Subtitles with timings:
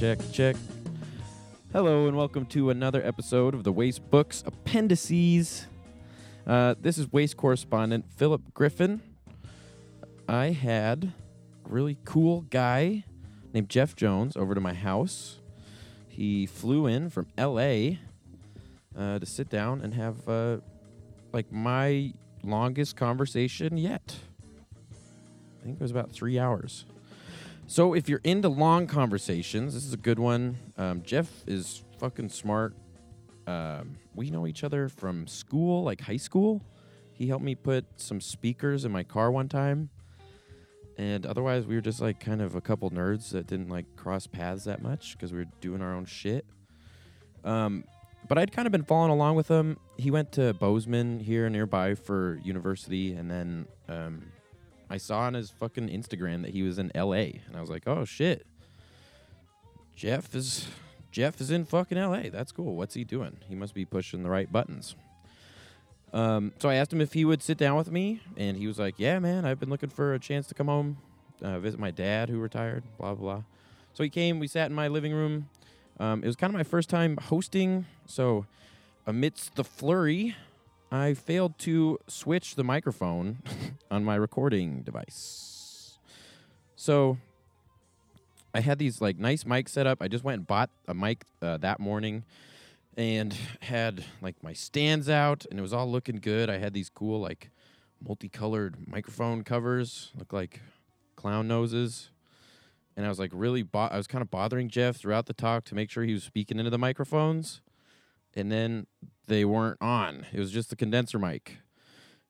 [0.00, 0.56] check, check.
[1.74, 5.66] Hello, and welcome to another episode of the Waste Books Appendices.
[6.46, 9.02] Uh, this is Waste correspondent Philip Griffin.
[10.26, 11.12] I had
[11.66, 13.04] a really cool guy
[13.52, 15.40] named Jeff Jones over to my house.
[16.08, 17.98] He flew in from LA
[18.96, 20.60] uh, to sit down and have uh,
[21.34, 24.16] like my longest conversation yet.
[25.60, 26.86] I think it was about three hours.
[27.70, 30.56] So if you're into long conversations, this is a good one.
[30.76, 32.74] Um, Jeff is fucking smart.
[33.46, 36.62] Um, we know each other from school, like high school.
[37.12, 39.88] He helped me put some speakers in my car one time.
[40.98, 44.26] And otherwise, we were just like kind of a couple nerds that didn't like cross
[44.26, 46.44] paths that much because we were doing our own shit.
[47.44, 47.84] Um,
[48.26, 49.78] but I'd kind of been following along with him.
[49.96, 54.22] He went to Bozeman here nearby for university, and then um,
[54.90, 57.40] I saw on his fucking Instagram that he was in L.A.
[57.46, 58.44] and I was like, oh shit,
[59.94, 60.66] Jeff is
[61.12, 62.28] Jeff is in fucking L.A.
[62.28, 62.74] That's cool.
[62.74, 63.36] What's he doing?
[63.48, 64.96] He must be pushing the right buttons.
[66.12, 68.78] Um, so I asked him if he would sit down with me, and he was
[68.78, 70.98] like, "Yeah, man, I've been looking for a chance to come home,
[71.40, 73.42] uh, visit my dad who retired." Blah blah.
[73.92, 74.40] So he came.
[74.40, 75.48] We sat in my living room.
[76.00, 78.46] Um, it was kind of my first time hosting, so
[79.06, 80.34] amidst the flurry,
[80.92, 83.38] I failed to switch the microphone
[83.92, 85.98] on my recording device.
[86.74, 87.18] So
[88.52, 90.02] I had these like nice mics set up.
[90.02, 92.24] I just went and bought a mic uh, that morning
[92.96, 96.50] and had like my stands out and it was all looking good.
[96.50, 97.50] I had these cool like
[98.04, 100.60] multicolored microphone covers, look like
[101.14, 102.10] clown noses.
[102.96, 105.64] And I was like really bo- I was kind of bothering Jeff throughout the talk
[105.66, 107.60] to make sure he was speaking into the microphones.
[108.34, 108.86] And then
[109.26, 110.26] they weren't on.
[110.32, 111.58] It was just the condenser mic.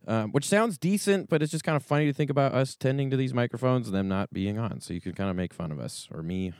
[0.06, 3.11] Um, which sounds decent, but it's just kind of funny to think about us tending
[3.11, 4.81] to these microphones and them not being on.
[4.81, 6.55] So you can kind of make fun of us or me.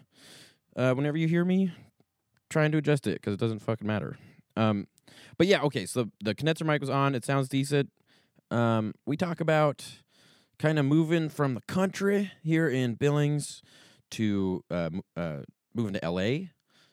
[0.77, 1.73] Uh, whenever you hear me,
[2.51, 4.19] trying to adjust it because it doesn't fucking matter.
[4.57, 4.89] Um,
[5.39, 5.87] but yeah, okay.
[5.87, 7.15] So the, the condenser mic was on.
[7.15, 7.91] It sounds decent.
[8.51, 9.87] Um, we talk about
[10.59, 13.63] kind of moving from the country here in Billings
[14.11, 15.39] to uh, uh,
[15.75, 16.49] moving to LA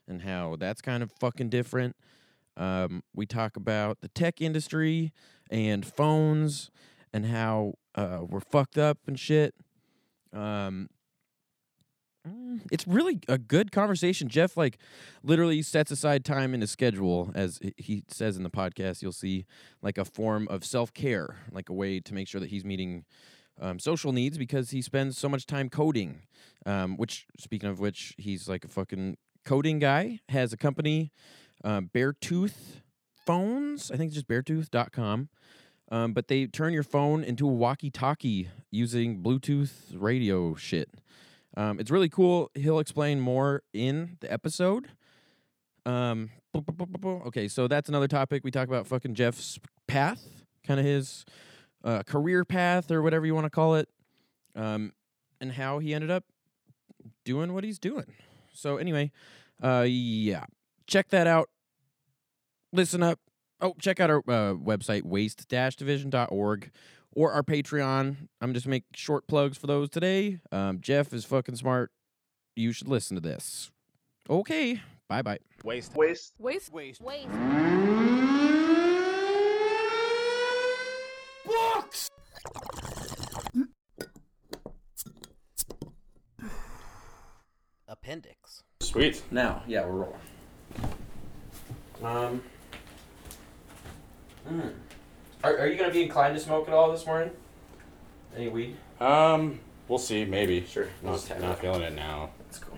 [0.08, 1.96] and how that's kind of fucking different.
[2.58, 5.14] Um, we talk about the tech industry
[5.50, 6.72] and phones
[7.14, 9.54] and how uh, we're fucked up and shit.
[10.34, 10.90] Um,
[12.28, 14.28] mm, it's really a good conversation.
[14.28, 14.80] Jeff like
[15.24, 19.02] literally sets aside time in his schedule, as he says in the podcast.
[19.02, 19.46] You'll see
[19.82, 23.06] like a form of self care, like a way to make sure that he's meeting
[23.60, 26.22] um, social needs because he spends so much time coding.
[26.66, 30.20] Um, which, speaking of which, he's like a fucking coding guy.
[30.30, 31.12] Has a company,
[31.64, 32.82] um, Beartooth
[33.26, 33.92] Phones.
[33.92, 35.30] I think it's just Beartooth.com.
[35.90, 40.90] Um, but they turn your phone into a walkie-talkie using Bluetooth radio shit.
[41.56, 42.52] Um, it's really cool.
[42.56, 44.90] He'll explain more in the episode.
[45.86, 48.44] Um, okay, so that's another topic.
[48.44, 49.58] We talk about fucking Jeff's
[49.88, 51.24] path, kind of his
[51.84, 53.88] uh, career path or whatever you want to call it,
[54.56, 54.92] um,
[55.40, 56.26] and how he ended up
[57.24, 58.14] doing what he's doing.
[58.54, 59.12] So anyway,
[59.64, 60.46] uh, yeah,
[60.88, 61.50] check that out.
[62.74, 63.20] Listen up.
[63.60, 66.72] Oh, check out our uh, website, waste-division.org,
[67.16, 68.16] or our Patreon.
[68.40, 70.40] I'm just make short plugs for those today.
[70.52, 71.92] Um, Jeff is fucking smart.
[72.56, 73.72] You should listen to this.
[74.30, 75.40] Okay, bye bye.
[75.64, 75.96] Waste.
[75.96, 76.34] Waste.
[76.40, 76.72] Waste.
[76.72, 77.02] Waste.
[77.02, 77.28] Waste.
[81.46, 82.10] Books!
[87.88, 88.64] Appendix.
[88.82, 89.24] Sweet.
[89.32, 90.20] Now, yeah, we're rolling.
[92.04, 92.44] Um,
[94.48, 94.72] mm.
[95.44, 97.32] are, are you gonna be inclined to smoke at all this morning?
[98.36, 98.76] Any weed?
[99.00, 100.26] Um, we'll see.
[100.26, 100.64] Maybe.
[100.66, 100.88] Sure.
[101.02, 101.62] We'll Not, have not it.
[101.62, 102.30] feeling it now.
[102.40, 102.78] That's cool.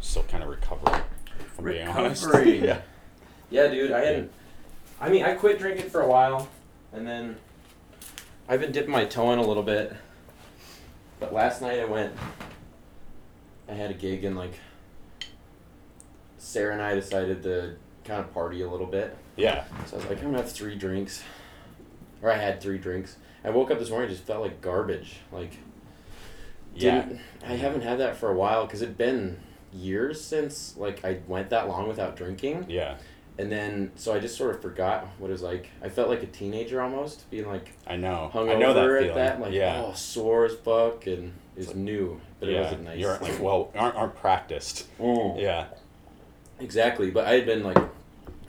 [0.00, 1.02] Still kind of recovering.
[1.40, 2.24] If I'm being honest.
[2.26, 2.58] Recovery.
[2.64, 2.80] yeah.
[3.50, 3.92] Yeah, dude.
[3.92, 4.32] I hadn't.
[5.00, 6.48] I mean, I quit drinking for a while,
[6.92, 7.36] and then
[8.48, 9.94] I've been dipping my toe in a little bit.
[11.20, 12.12] But last night I went.
[13.68, 14.54] I had a gig and like.
[16.38, 19.16] Sarah and I decided to kind of party a little bit.
[19.36, 19.64] Yeah.
[19.86, 21.22] So I was like, I'm gonna have three drinks.
[22.22, 23.16] Or I had three drinks.
[23.44, 25.16] I woke up this morning and just felt like garbage.
[25.32, 25.58] Like,
[26.74, 27.06] Yeah.
[27.46, 29.38] I haven't had that for a while because it'd been
[29.72, 32.66] years since like I went that long without drinking.
[32.68, 32.96] Yeah.
[33.36, 35.68] And then, so I just sort of forgot what it was like.
[35.82, 38.30] I felt like a teenager almost, being like I know.
[38.32, 39.14] hungover I know that at feeling.
[39.16, 39.82] that, like yeah.
[39.84, 42.58] oh sore as fuck, and it's was new, but yeah.
[42.58, 42.98] it wasn't nice.
[42.98, 44.86] You aren't like well aren't, aren't practiced.
[45.00, 45.40] Mm.
[45.40, 45.66] Yeah.
[46.64, 47.78] Exactly, but I had been like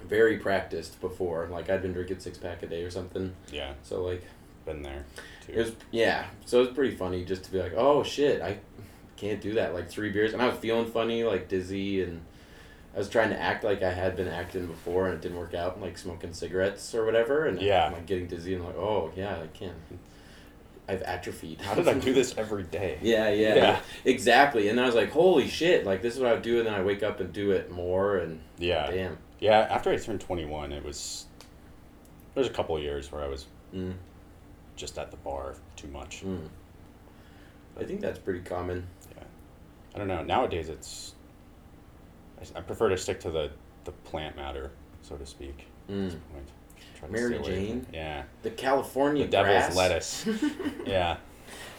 [0.07, 1.47] very practiced before.
[1.51, 3.33] Like I'd been drinking six pack a day or something.
[3.51, 3.73] Yeah.
[3.83, 4.23] So like
[4.65, 5.05] Been there.
[5.45, 5.53] Too.
[5.53, 6.25] it was yeah.
[6.45, 8.57] So it was pretty funny just to be like, oh shit, I
[9.17, 9.73] can't do that.
[9.73, 12.21] Like three beers, and I was feeling funny, like dizzy, and
[12.95, 15.53] I was trying to act like I had been acting before, and it didn't work
[15.53, 17.85] out, like smoking cigarettes or whatever, and Yeah.
[17.87, 19.73] I'm like getting dizzy, and like, oh yeah, I can't.
[20.87, 21.61] I've atrophied.
[21.61, 22.99] How did I do this every day?
[23.01, 23.79] Yeah, yeah, Yeah.
[24.03, 24.69] exactly.
[24.69, 26.73] And I was like, holy shit, like this is what I would do, and then
[26.75, 28.89] I wake up and do it more, and Yeah.
[28.91, 29.17] damn.
[29.39, 31.25] Yeah, after I turned 21, it was.
[32.35, 33.93] There's a couple of years where I was Mm,
[34.75, 36.23] just at the bar too much.
[36.23, 36.47] mm.
[37.79, 38.87] I think that's pretty common.
[39.17, 39.23] Yeah,
[39.95, 40.23] I don't know.
[40.23, 41.13] Nowadays, it's.
[42.55, 43.49] I prefer to stick to the,
[43.85, 44.71] the plant matter,
[45.01, 45.65] so to speak.
[45.89, 46.19] At this Mm.
[46.33, 46.47] point.
[47.11, 47.87] Mary stay away from- Jane?
[47.93, 48.23] Yeah.
[48.43, 49.75] The California The devil's grass.
[49.75, 50.25] lettuce.
[50.85, 51.17] Yeah.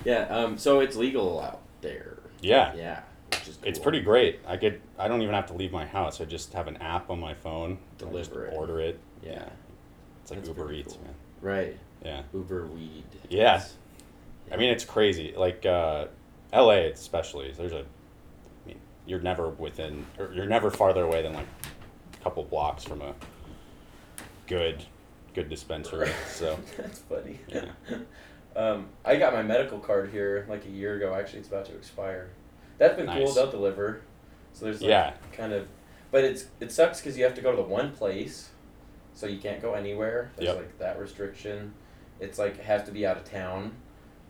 [0.04, 2.18] Yeah, um, so it's legal out there.
[2.40, 2.74] Yeah.
[2.74, 4.40] Yeah, which is It's pretty great.
[4.46, 4.80] I could.
[4.98, 6.20] I don't even have to leave my house.
[6.20, 7.78] I just have an app on my phone.
[7.98, 8.54] Deliver it.
[8.54, 9.00] Order it.
[9.22, 9.42] Yeah,
[10.22, 11.02] It's like That's Uber Eats, cool.
[11.04, 11.14] man.
[11.40, 11.76] right.
[12.04, 12.22] Yeah.
[12.34, 13.04] Uber weed.
[13.28, 13.40] Yeah.
[13.40, 13.74] Yes.
[14.52, 15.34] I mean, it's crazy.
[15.36, 16.06] Like uh,
[16.52, 16.90] L.A.
[16.92, 17.50] especially.
[17.52, 17.80] There's a.
[17.80, 21.46] I mean, you're never within, or you're never farther away than like
[22.20, 23.14] a couple blocks from a
[24.46, 24.84] good,
[25.37, 26.11] good dispensary.
[26.29, 27.38] So That's funny.
[27.47, 27.67] Yeah.
[28.56, 31.15] um, I got my medical card here like a year ago.
[31.15, 32.31] Actually, it's about to expire.
[32.79, 33.15] That's been cool.
[33.27, 33.35] Nice.
[33.35, 34.00] They'll deliver.
[34.53, 35.69] So there's like yeah, kind of,
[36.11, 38.49] but it's it sucks because you have to go to the one place,
[39.15, 40.31] so you can't go anywhere.
[40.37, 40.56] There's Yep.
[40.56, 41.75] like that restriction.
[42.19, 43.73] It's like it has to be out of town,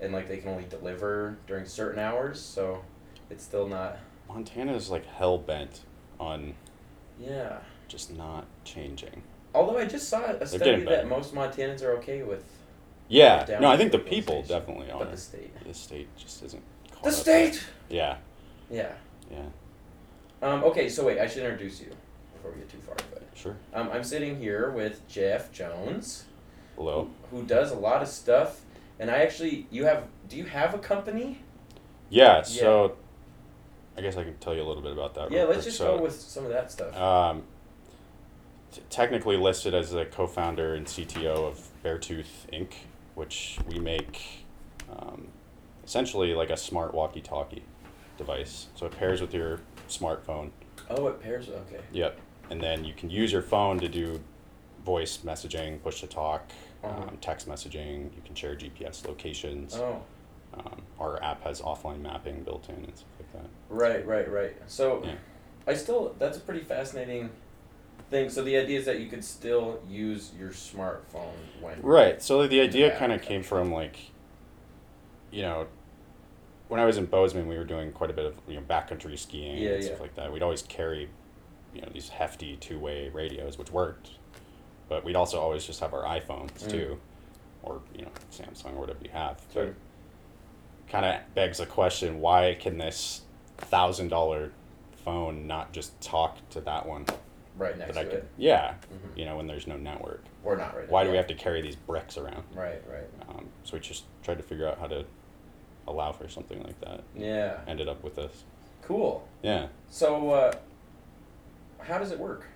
[0.01, 2.41] and like they can only deliver during certain hours.
[2.41, 2.83] So
[3.31, 3.99] it's still not.
[4.29, 5.83] Montana is like hell bent
[6.19, 6.55] on
[7.21, 7.59] Yeah.
[7.87, 9.23] just not changing.
[9.57, 12.45] Although I just saw a study that most Montanans are okay with,
[13.09, 14.99] Yeah, no, I think the people definitely are.
[14.99, 15.51] but the state.
[15.67, 16.63] The state just isn't.
[17.03, 17.65] The state.
[17.89, 18.17] Yeah,
[18.71, 18.93] Yeah.
[19.31, 19.43] yeah,
[20.43, 21.91] Um, okay, so wait, I should introduce you
[22.35, 22.97] before we get too far.
[23.13, 23.57] But sure.
[23.73, 26.25] um, I'm sitting here with Jeff Jones,
[26.77, 27.09] Hello.
[27.31, 28.61] who does a lot of stuff,
[28.99, 31.39] and I actually, you have, do you have a company?
[32.11, 32.97] Yeah, so
[33.97, 35.31] I guess I can tell you a little bit about that.
[35.31, 35.65] yeah, real let's quick.
[35.67, 36.95] just So, go with some of that stuff.
[36.97, 37.43] Um,
[38.77, 42.73] t- technically listed as the co-founder and CTO of Beartooth Inc.,
[43.15, 44.45] which we make
[44.91, 45.29] um,
[45.85, 47.63] essentially like a smart walkie-talkie
[48.19, 48.67] device.
[48.75, 50.51] So it pairs with your smartphone.
[50.91, 51.49] oh, it pairs.
[51.49, 51.81] Okay.
[51.93, 52.19] Yep.
[52.51, 54.21] And then you can use your phone to do
[54.85, 56.49] voice messaging, push to talk,
[56.85, 57.03] Uh-huh.
[57.09, 58.15] um, text messaging.
[58.15, 59.75] You can share GPS locations.
[59.77, 60.03] Oh,
[60.55, 63.51] Um, our app has offline mapping built in and stuff like that.
[63.69, 64.57] right, right, right.
[64.67, 65.15] So, Yeah.
[65.67, 67.31] I still, that's a pretty fascinating
[68.11, 68.29] thing.
[68.31, 71.81] So the idea is that you could still use your smartphone when.
[71.83, 72.23] Right.
[72.23, 73.99] So the idea kind of came from like,
[75.31, 75.67] you know,
[76.69, 79.19] when I was in Bozeman, we were doing quite a bit of you know backcountry
[79.19, 80.03] skiing Yeah, and stuff yeah.
[80.03, 80.33] like that.
[80.33, 81.09] We'd always carry,
[81.75, 84.11] you know, these hefty two-way radios, which worked,
[84.89, 86.71] but we'd also always just have our iPhones Mm.
[86.71, 87.01] too,
[87.63, 89.41] or you know Samsung or whatever you have.
[89.53, 89.75] Sure.
[90.89, 93.23] Kind of begs the question: Why can this
[93.59, 94.53] thousand dollar
[95.05, 97.07] phone not just talk to that one
[97.57, 98.19] Right next that I to could?
[98.19, 98.29] it.
[98.37, 99.17] Yeah, Mhm.
[99.19, 100.23] you know, when there's no network.
[100.45, 101.13] Or not right Why do now.
[101.13, 102.45] we have to carry these bricks around?
[102.55, 103.09] Right, right.
[103.29, 105.05] Um, so we just tried to figure out how to
[105.89, 107.03] allow for something like that.
[107.15, 107.61] Yeah.
[107.67, 108.45] Ended up with this.
[108.83, 109.27] Cool.
[109.43, 109.69] Yeah.
[109.89, 110.53] So, uh,
[111.81, 112.47] how does it work?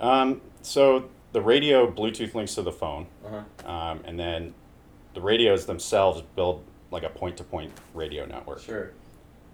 [0.00, 3.70] Um, so the radio Bluetooth links to the phone, Uh huh.
[3.70, 4.54] um, and then
[5.14, 8.60] the radios themselves build like a point-to-point radio network.
[8.60, 8.90] Sure.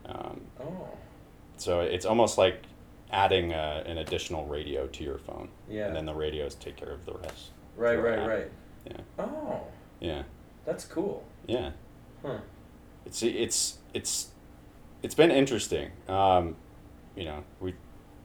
[0.04, 0.88] Um, Oh.
[1.56, 2.62] so it's almost like
[3.12, 5.86] adding uh an additional radio to your phone, Yeah.
[5.86, 7.50] and then the radios take care of the rest.
[7.76, 8.28] right, right, app.
[8.28, 8.50] right.
[8.86, 8.96] Yeah.
[9.18, 9.60] Oh,
[10.00, 10.22] Yeah.
[10.64, 11.24] that's cool.
[11.46, 11.72] Yeah.
[12.22, 12.38] Huh.
[13.06, 14.28] it's it's it's
[15.02, 15.90] it's been interesting.
[16.08, 16.56] Um,
[17.16, 17.74] you know, we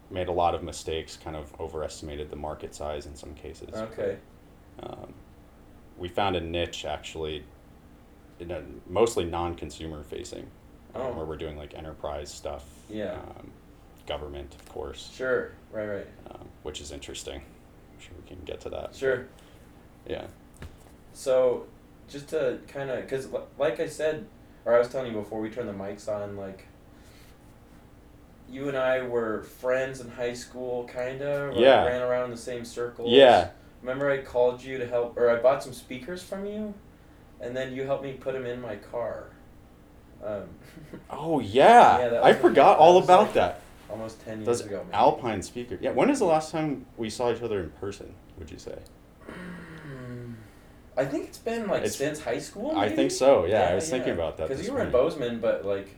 [0.10, 3.74] made a lot of mistakes, kind of overestimated the market size in some cases.
[3.74, 4.17] Okay.
[4.82, 5.13] Um,
[5.98, 7.44] we found a niche actually,
[8.39, 10.44] in a, mostly non-consumer facing,
[10.96, 11.12] um, Oh.
[11.13, 12.63] where we're doing like enterprise stuff.
[12.89, 13.13] Yeah.
[13.15, 13.51] Um,
[14.08, 15.52] government, of course, Sure.
[15.72, 16.08] Right, right.
[16.32, 17.36] um, which is interesting.
[17.42, 18.96] I'm sure we can get to that.
[18.96, 19.28] Sure.
[20.08, 20.26] Yeah.
[21.14, 21.66] So,
[22.08, 24.26] just to kind of, because like I said,
[24.66, 26.68] or I was telling you before we turned the mics on, like,
[28.50, 31.58] you and I were friends in high school, kind of.
[31.58, 31.86] Yeah.
[31.86, 33.12] Ran around in the same circles.
[33.12, 33.50] Yeah.
[33.82, 36.74] Remember, I called you to help, or I bought some speakers from you,
[37.42, 39.26] and then you helped me put them in my car.
[40.24, 40.44] Um,
[41.10, 42.12] Oh yeah.
[42.12, 43.62] Yeah, I forgot all about that.
[43.89, 44.82] Almost ten years Those ago.
[44.86, 44.94] maybe.
[44.94, 45.77] Alpine speaker.
[45.82, 45.91] Yeah.
[45.91, 48.13] When is the last time we saw each other in person?
[48.38, 48.77] Would you say?
[49.25, 50.34] Hmm.
[50.98, 52.75] I think it's been like It's- since high school.
[52.77, 53.46] I think so.
[53.46, 54.48] Yeah, I was thinking about that.
[54.50, 54.91] Because you were in.
[54.91, 55.89] Bozeman, but like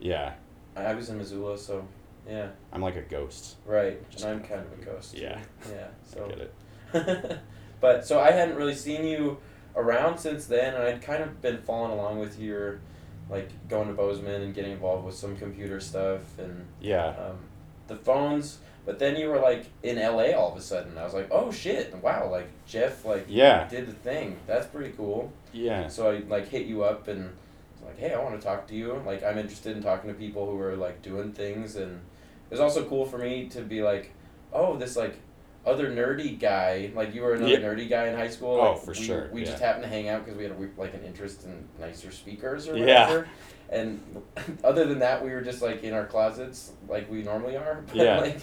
[0.00, 0.34] Yeah,
[0.76, 1.86] I I was in Missoula, so
[2.28, 3.56] yeah, I'm like a ghost.
[3.64, 4.08] right.
[4.10, 5.14] Just and I'm kind of a ghost.
[5.16, 5.40] Yeah.
[5.70, 5.86] Yeah.
[5.86, 6.26] I So.
[6.28, 7.38] get it.
[7.80, 9.38] but so I hadn't really seen you
[9.74, 12.80] around since then, and I'd kind of been following along with your
[13.28, 17.08] like going to Bozeman and getting involved with some computer stuff and Yeah.
[17.08, 17.38] um,
[17.88, 18.58] the phones.
[18.84, 20.96] But then you were like in LA all of a sudden.
[20.96, 23.66] I was like, oh shit, wow, like Jeff like Yeah.
[23.68, 24.38] did the thing.
[24.46, 25.32] That's pretty cool.
[25.52, 25.88] Yeah.
[25.88, 27.30] So I like hit you up and
[27.84, 29.02] like, hey, I want to talk to you.
[29.04, 32.60] Like I'm interested in talking to people who are like doing things, and it was
[32.60, 34.12] also cool for me to be like,
[34.52, 35.16] oh, this like
[35.66, 36.90] other nerdy guy.
[36.94, 37.58] Like you were another Yeah.
[37.58, 38.54] nerdy guy in high school.
[38.60, 40.80] Oh, like, for we, sure, We just happened to hang out because we had a,
[40.80, 43.26] like an interest in nicer speakers or whatever.
[43.70, 43.76] Yeah.
[43.76, 44.00] And
[44.64, 47.82] other than that, we were just like in our closets like we normally are.
[47.88, 48.20] But, Yeah.
[48.20, 48.40] Like,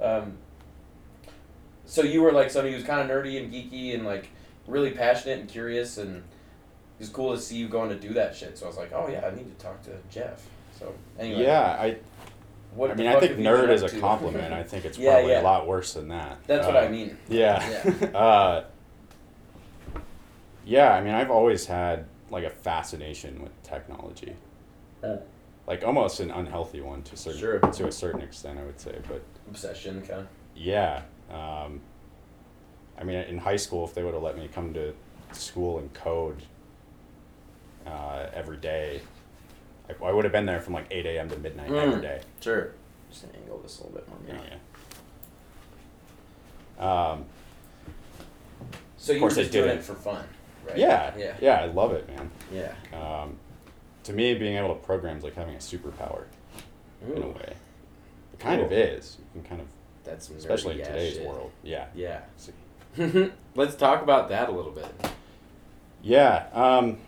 [0.00, 0.34] um,
[1.86, 4.28] so you were like somebody who's kind of nerdy and geeky and like
[4.66, 6.22] really passionate and curious and it
[7.00, 8.58] was cool to see you going to do that shit.
[8.58, 10.46] So I was like, oh yeah, I need to talk to Jeff.
[10.78, 11.76] So anyway, Yeah.
[11.80, 11.96] I.
[12.76, 13.98] What I mean, I think have you been nerd is a to?
[14.00, 14.52] compliment.
[14.52, 15.40] I think it's Yeah, probably yeah.
[15.40, 16.38] a lot worse than that.
[16.46, 17.16] That's what Uh, I mean.
[17.28, 17.56] Yeah.
[18.14, 18.64] uh,
[20.64, 24.36] yeah, I mean, I've always had like a fascination with technology.
[25.02, 25.16] Uh.
[25.66, 27.58] Like almost an unhealthy one to a certain Sure.
[27.58, 28.96] to a certain extent, I would say.
[29.08, 30.26] But Obsession, kind of.
[30.54, 31.80] yeah, um,
[32.98, 34.92] I mean, in high school, if they would have let me come to
[35.32, 36.42] school and code
[37.86, 39.00] uh, every day,
[39.88, 41.28] I, I would have been there from like eight a.m.
[41.30, 41.82] to midnight Mm.
[41.82, 42.20] every day.
[42.40, 42.72] Sure.
[43.10, 44.18] Just angle this a little bit more.
[44.28, 44.40] Yeah.
[46.78, 47.10] yeah.
[47.12, 47.24] Um,
[48.96, 50.24] So you were just doing it for fun,
[50.66, 50.76] right?
[50.76, 51.34] yeah, Yeah.
[51.40, 52.30] yeah, I love it, man.
[52.52, 52.72] Yeah.
[52.92, 53.36] Um,
[54.04, 56.24] to me, being able to program is like having a superpower
[57.06, 57.54] in a way.
[58.32, 59.16] It kind of is.
[59.34, 59.68] You can kind of,
[60.04, 61.26] that's especially in today's shit.
[61.26, 61.50] world.
[61.62, 61.86] Yeah.
[61.94, 62.20] Yeah.
[63.54, 64.86] Let's talk about that a little bit.
[66.02, 66.46] Yeah.
[66.52, 66.98] Um,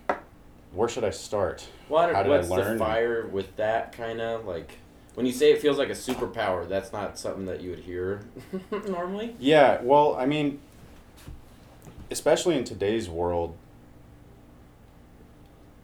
[0.79, 1.67] where should I start?
[1.89, 2.79] What How did I what's learn?
[2.79, 4.79] the fire with that kind of like
[5.15, 6.69] when you say it feels like a superpower?
[6.69, 8.23] That's not something that you would hear
[8.89, 9.35] normally.
[9.41, 9.81] Yeah.
[9.83, 10.61] Well, I mean,
[12.13, 13.57] especially in today's world.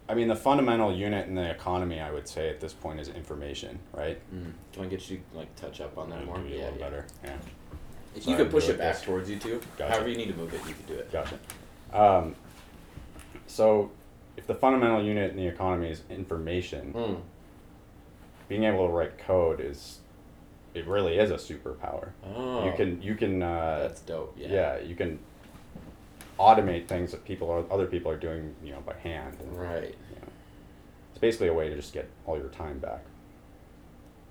[0.09, 3.09] I mean, the fundamental unit in the economy, I would say, at this point, is
[3.09, 4.21] information, right?
[4.33, 4.53] Mm.
[4.73, 6.39] Can I get you like touch up on that more?
[6.39, 7.05] be a little better.
[7.25, 7.37] Yeah.
[8.15, 9.03] If you could push it back this.
[9.03, 9.61] towards you too.
[9.77, 9.93] Gotcha.
[9.93, 11.11] However you need to move it, you can do it.
[11.11, 11.39] Gotcha.
[11.93, 12.37] Um,
[13.49, 13.91] so,
[14.37, 17.21] if the fundamental unit in the economy is information, Mm.
[18.49, 20.01] being able to write code is,
[20.75, 22.09] it really is a superpower.
[22.35, 24.35] Oh, You can you can uh, That's dope.
[24.37, 24.49] Yeah.
[24.49, 24.79] yeah.
[24.81, 25.19] you can
[26.39, 29.37] automate things that people are other people are doing you know by hand.
[29.41, 29.95] And, Right.
[30.11, 30.29] you know,
[31.11, 33.05] it's basically a way to just get all your time back.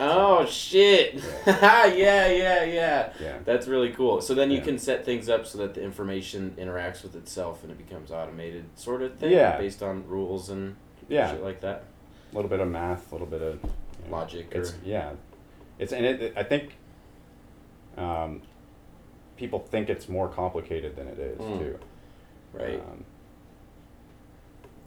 [0.06, 1.16] Oh shit!
[1.48, 3.14] yeah, yeah, yeah.
[3.20, 3.38] Yeah.
[3.46, 4.22] That's really cool.
[4.22, 4.64] So then you Yeah.
[4.64, 8.66] can set things up so that the information interacts with itself and it becomes automated,
[8.76, 9.32] sort of thing.
[9.32, 9.58] Yeah.
[9.58, 10.76] Based on rules and
[11.10, 11.32] Yeah.
[11.32, 11.84] shit like that.
[12.32, 13.70] A little bit of math, a little bit of you
[14.10, 15.12] know, Logic It's or- yeah,
[15.80, 16.76] it's and it, it- I think
[17.98, 18.42] um,
[19.38, 21.60] people think it's more complicated than it is Mm.
[21.60, 21.80] too.
[22.54, 22.80] Right.
[22.80, 23.06] Um,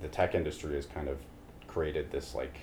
[0.02, 1.18] the tech industry has kind of
[1.68, 2.58] created this like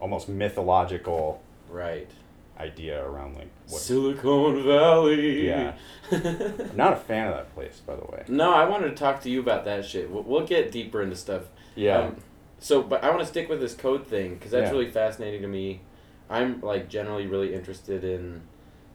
[0.00, 2.10] almost mythological right.
[2.58, 3.80] idea around like what.
[3.80, 5.46] Silicon Valley.
[5.46, 5.74] Yeah.
[6.12, 8.24] I'm not a fan of that place, by the way.
[8.28, 10.10] no, I wanted to talk to you about that shit.
[10.10, 11.44] We'll, we'll get deeper into stuff.
[11.74, 11.98] Yeah.
[11.98, 12.16] Um,
[12.58, 14.78] so, but I want to stick with this code thing because that's Yeah.
[14.78, 15.80] really fascinating to me.
[16.30, 18.42] I'm like generally really interested in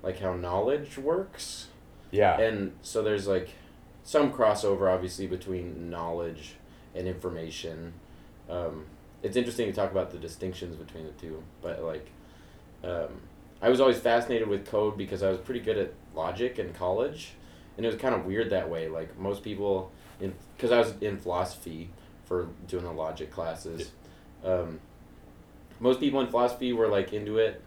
[0.01, 1.67] like how knowledge works.
[2.11, 2.39] yeah.
[2.39, 3.49] and so there's like
[4.03, 6.55] some crossover obviously between knowledge
[6.95, 7.93] and information
[8.49, 8.85] um,
[9.23, 12.09] it's interesting to talk about the distinctions between the two but like
[12.83, 13.21] um,
[13.61, 17.31] i was always fascinated with code because i was pretty good at logic in college
[17.77, 20.93] and it was kind of weird that way like most people in because i was
[21.01, 21.89] in philosophy
[22.25, 23.91] for doing the logic classes
[24.45, 24.79] um,
[25.79, 27.61] most people in philosophy were like into it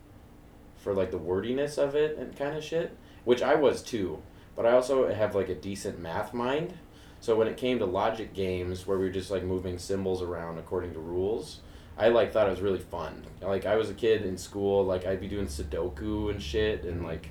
[0.77, 4.23] for like the wordiness of it and kind of shit which i was too
[4.55, 6.75] but I also have like a decent math mind.
[7.23, 10.59] So when it came to logic games where we were just like moving symbols around
[10.59, 11.61] according to rules,
[11.97, 13.25] I like thought it was really fun.
[13.41, 17.05] Like I was a kid in school, like I'd be doing Sudoku and shit, and
[17.05, 17.29] like,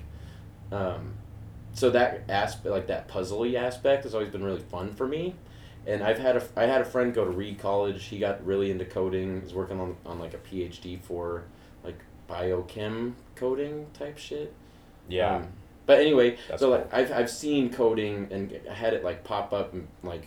[0.72, 1.12] um,
[1.74, 5.34] so that aspect, like that puzzly aspect, has always been really fun for me.
[5.86, 8.02] And I've had a I had a friend go to Reed College.
[8.04, 9.42] He got really into coding.
[9.42, 11.44] He's working on on like a PhD for
[11.84, 11.98] like
[12.30, 14.54] biochem coding type shit.
[15.06, 15.36] yeah.
[15.36, 15.48] Um,
[15.86, 16.78] but anyway, That's so cool.
[16.78, 20.26] like I've I've seen coding and I had it like pop up and like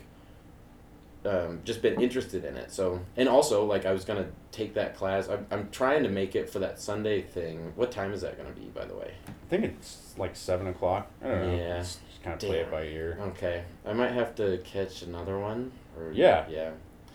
[1.26, 2.72] um, just been interested in it.
[2.72, 5.28] So and also like I was gonna take that class.
[5.28, 7.74] I'm I'm trying to make it for that Sunday thing.
[7.76, 9.12] What time is that gonna be, by the way?
[9.28, 11.10] I think it's like seven o'clock.
[11.24, 11.56] I don't know.
[11.58, 11.78] Yeah.
[11.80, 13.18] Just, just kind of play it by ear.
[13.30, 15.72] Okay, I might have to catch another one.
[15.98, 16.46] Or Yeah.
[16.50, 16.72] yeah.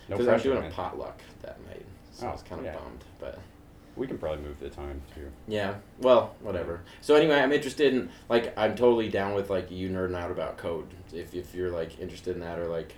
[0.09, 0.49] No Because I'm pressure.
[0.51, 0.73] doing man.
[0.73, 2.75] a potluck that night, so I Oh, was kind of yeah.
[2.75, 3.39] bummed, but.
[3.97, 5.31] We can probably move the time too.
[5.49, 5.75] Yeah.
[6.01, 6.81] Well, whatever.
[7.01, 10.57] So anyway, I'm interested in like I'm totally down with like you nerding out about
[10.57, 10.87] code.
[11.13, 12.95] If if you're like interested in that or like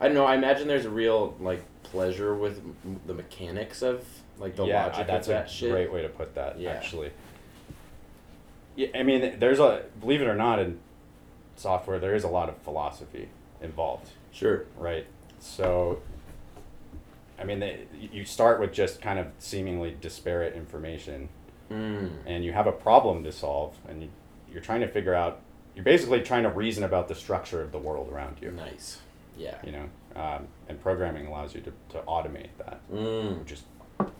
[0.00, 0.24] I don't know.
[0.24, 4.04] I imagine there's a real like pleasure with m- the mechanics of
[4.38, 5.70] like the yeah, logic that's of that a shit.
[5.70, 6.58] great way to put that.
[6.58, 6.70] Yeah.
[6.70, 7.10] Actually.
[8.74, 10.78] Yeah, I mean, there's a believe it or not in
[11.56, 13.28] software there is a lot of philosophy
[13.60, 14.64] involved, Sure.
[14.78, 15.06] right?
[15.40, 16.00] So.
[17.38, 21.28] I mean, they, you start with just kind of seemingly disparate information,
[21.70, 22.10] Mm.
[22.26, 24.08] and you have a problem to solve, and you,
[24.52, 25.40] you're trying to figure out.
[25.74, 28.50] You're basically trying to reason about the structure of the world around you.
[28.50, 28.98] Nice.
[29.38, 29.56] Yeah.
[29.64, 33.38] You know, um, and programming allows you to, to automate that, Mm.
[33.38, 33.62] which is,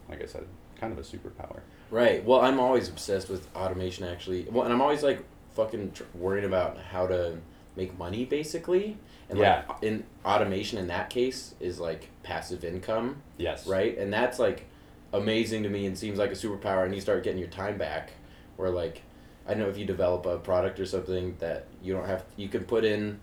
[0.08, 0.46] like I said,
[0.80, 1.60] kind of a superpower.
[1.90, 2.24] Right.
[2.24, 4.46] Well, I'm always obsessed with automation, actually.
[4.50, 5.22] Well, and I'm always like
[5.54, 7.36] fucking tr- worried about how to
[7.76, 8.96] make money, basically.
[9.32, 9.62] And Yeah.
[9.68, 13.66] like in automation, in that case, is like passive income, Yes.
[13.66, 13.96] right?
[13.98, 14.66] And that's like
[15.12, 16.84] amazing to me and seems like a superpower.
[16.84, 18.10] And you start getting your time back,
[18.56, 19.02] where like
[19.46, 22.48] I don't know if you develop a product or something that you don't have, you
[22.48, 23.20] can put in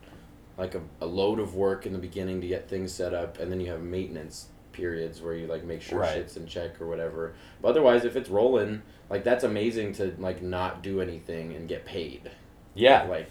[0.58, 3.50] like a, a load of work in the beginning to get things set up, and
[3.50, 6.16] then you have maintenance periods where you like make sure Right.
[6.16, 7.34] shit's in check or whatever.
[7.62, 11.86] But otherwise, if it's rolling, like that's amazing to like not do anything and get
[11.86, 12.32] paid.
[12.76, 13.04] Yeah.
[13.04, 13.30] Like,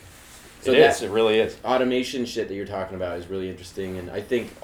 [0.61, 1.03] So it is.
[1.03, 1.57] It really is.
[1.65, 4.55] automation shit that you're talking about is really interesting, and I think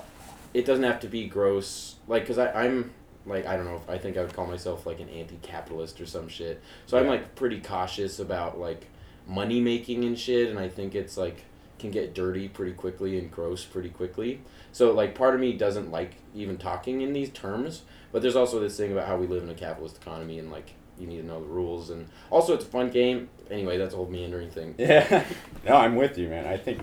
[0.53, 1.97] it doesn't have to be gross.
[2.07, 2.93] Like, because I'm
[3.27, 6.07] like I don't know if I think I would call myself like an anti-capitalist or
[6.07, 6.63] some shit.
[6.87, 8.87] So I'm like pretty cautious about like
[9.27, 11.45] money making and shit, and I think it's like
[11.79, 14.41] can get dirty pretty quickly and gross pretty quickly.
[14.73, 17.83] So like part of me doesn't like even talking in these terms,
[18.13, 20.75] but there's also this thing about how we live in a capitalist economy and like
[20.99, 23.29] you need to know the rules and also it's a fun game.
[23.55, 24.75] Anyway, that's a whole meandering thing.
[24.79, 25.25] Yeah.
[25.65, 26.45] no, I'm with you, man.
[26.45, 26.81] I think.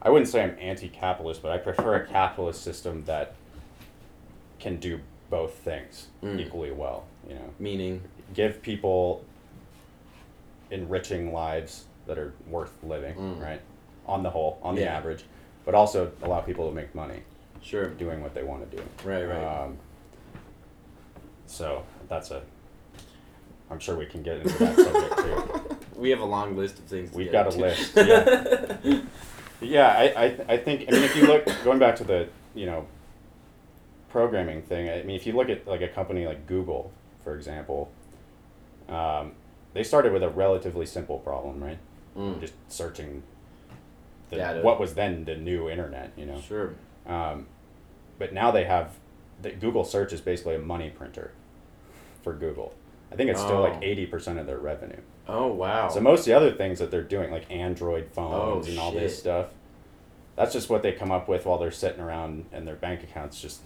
[0.00, 3.34] I wouldn't say I'm anti-capitalist, but I prefer a capitalist system that
[4.58, 6.40] can do both things Mm.
[6.40, 7.04] equally well.
[7.28, 9.22] You know, Meaning, give people
[10.70, 13.42] enriching lives that are worth living, Mm.
[13.42, 13.60] right?
[14.06, 15.24] On the whole, on the average,
[15.66, 17.20] but also allow people to make money
[17.60, 18.82] sure, doing what they want to do.
[19.04, 19.44] right, right.
[19.64, 19.76] Um,
[21.46, 22.42] so that's a.
[23.70, 25.76] I'm sure we can get into that subject too.
[25.96, 27.10] We have a long list of things.
[27.10, 29.00] To We've got a list, yeah.
[29.62, 32.66] Yeah, I, I, I think I mean if you look going back to the you
[32.66, 32.86] know
[34.10, 36.92] programming thing, I mean if you look at like a company like Google,
[37.24, 37.90] for example,
[38.90, 39.32] um,
[39.72, 41.78] they started with a relatively simple problem, right?
[42.16, 43.22] Mm, Just searching
[44.30, 44.60] the, Data.
[44.60, 46.40] what was then the new internet, you know.
[46.40, 46.74] Sure.
[47.06, 47.46] Um,
[48.18, 48.96] but now they have
[49.40, 51.30] the Google search is basically a money printer
[52.22, 52.74] for Google.
[53.12, 53.62] I think it's still Oh.
[53.62, 55.00] like eighty percent of their revenue.
[55.28, 55.88] Oh wow.
[55.88, 58.92] So most of the other things that they're doing, like Android phones Oh, and all
[58.92, 59.46] this stuff,
[60.36, 63.40] that's just what they come up with while they're sitting around and their bank accounts
[63.40, 63.60] just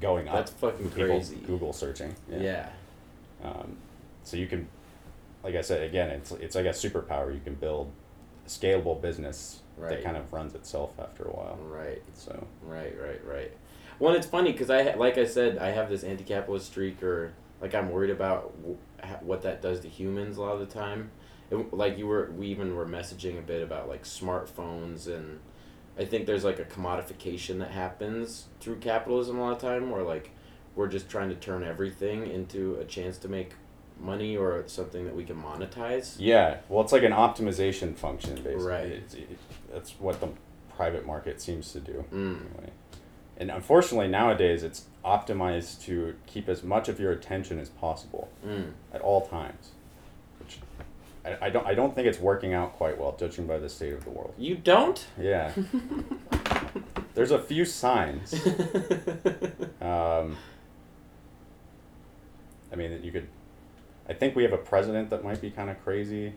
[0.00, 0.34] going up.
[0.36, 1.36] That's fucking crazy.
[1.46, 2.14] Google searching.
[2.30, 2.68] yeah.
[3.44, 3.76] Um,
[4.24, 4.68] so you can,
[5.42, 7.32] like I said again, it's it's like a superpower.
[7.34, 7.90] You can build
[8.46, 9.88] a scalable business Right.
[9.90, 11.56] that kind of runs itself after a while.
[11.66, 12.02] Right.
[12.14, 12.94] So Right.
[13.00, 13.20] Right.
[13.26, 13.50] Right.
[13.98, 17.74] Well, it's funny because I, like I said, I have this anti-capitalist streak, or like
[17.74, 18.76] I'm worried about w-
[19.22, 21.10] what that does to humans a lot of the time.
[21.50, 25.38] It, like you were, we even were messaging a bit about like smartphones, and
[25.98, 30.02] I think there's like a commodification that happens through capitalism a lot of time, where
[30.02, 30.30] like
[30.74, 33.52] we're just trying to turn everything into a chance to make
[34.00, 36.16] money or something that we can monetize.
[36.18, 38.64] yeah, well, it's like an optimization function basically.
[38.64, 38.86] Right.
[38.86, 39.38] It's, it,
[39.72, 40.28] that's what the
[40.74, 42.04] private market seems to do.
[42.12, 42.40] Mm.
[42.40, 42.70] anyway.
[43.36, 48.70] And unfortunately, nowadays it's optimized to keep as much of your attention as possible Mm.
[48.94, 49.70] at all times,
[50.38, 50.58] which
[51.24, 53.92] I, I don't I don't think it's working out quite well, judging by the state
[53.92, 54.34] of the world.
[54.38, 55.04] You don't.
[55.20, 55.52] Yeah,
[57.14, 58.34] there's a few signs.
[59.82, 60.36] Um,
[62.72, 63.26] I mean, you could.
[64.08, 66.32] I think we have a president that might be kind of crazy.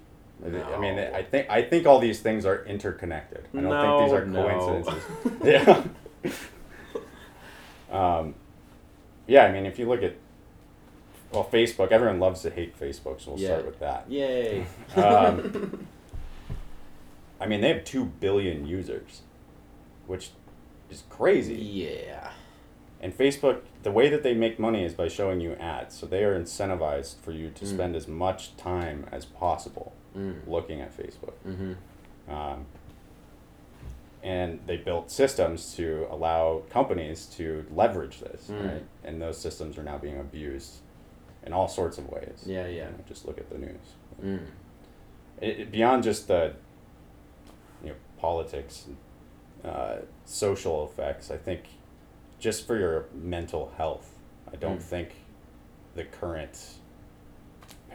[0.46, 3.48] I thi- I mean, I think I think all these things are interconnected.
[3.56, 4.84] I don't think these are No, no.
[4.84, 5.84] coincidences.
[7.92, 8.16] yeah.
[8.18, 8.34] um,
[9.28, 10.16] yeah, I mean, if you look at
[11.32, 13.48] well, Facebook, everyone loves to hate Facebook, so we'll Yeah.
[13.48, 14.06] start with that.
[14.10, 14.66] Yay.
[14.96, 15.88] Um,
[17.42, 19.22] I mean, they have two billion users,
[20.08, 20.32] which
[20.90, 21.56] is crazy.
[21.56, 22.32] yeah.
[23.02, 25.96] And Facebook, the way that they make money is by showing you ads.
[25.96, 27.68] So they are incentivized for you to Mm.
[27.68, 30.48] spend as much time as possible Mm.
[30.48, 31.34] looking at Facebook.
[31.46, 32.32] Mm-hmm.
[32.34, 32.66] Um,
[34.26, 38.68] and they built systems to allow companies to leverage this, Mm.
[38.68, 38.84] right?
[39.04, 40.80] And those systems are now being abused
[41.46, 42.44] in all sorts of ways.
[42.46, 42.86] Yeah, yeah.
[42.88, 43.86] You know, just look at the news.
[44.22, 44.48] Mm.
[45.42, 46.54] It, it- beyond just the
[47.84, 48.88] you know politics,
[49.64, 51.30] uh, social effects.
[51.30, 51.62] I think
[52.40, 54.10] just for your mental health,
[54.52, 54.90] I don't Mm.
[54.94, 55.10] think
[55.94, 56.58] the current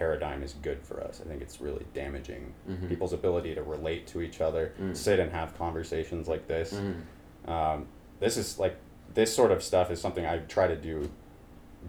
[0.05, 1.21] paradigm is good for us.
[1.25, 2.89] I think it's really damaging Mhm.
[2.89, 4.97] people's ability to relate to each other, Mm.
[4.97, 6.73] sit and have conversations like this.
[6.73, 7.49] Mhm.
[7.49, 7.87] Um,
[8.19, 8.77] this is like
[9.13, 11.11] this sort of stuff is something I try to do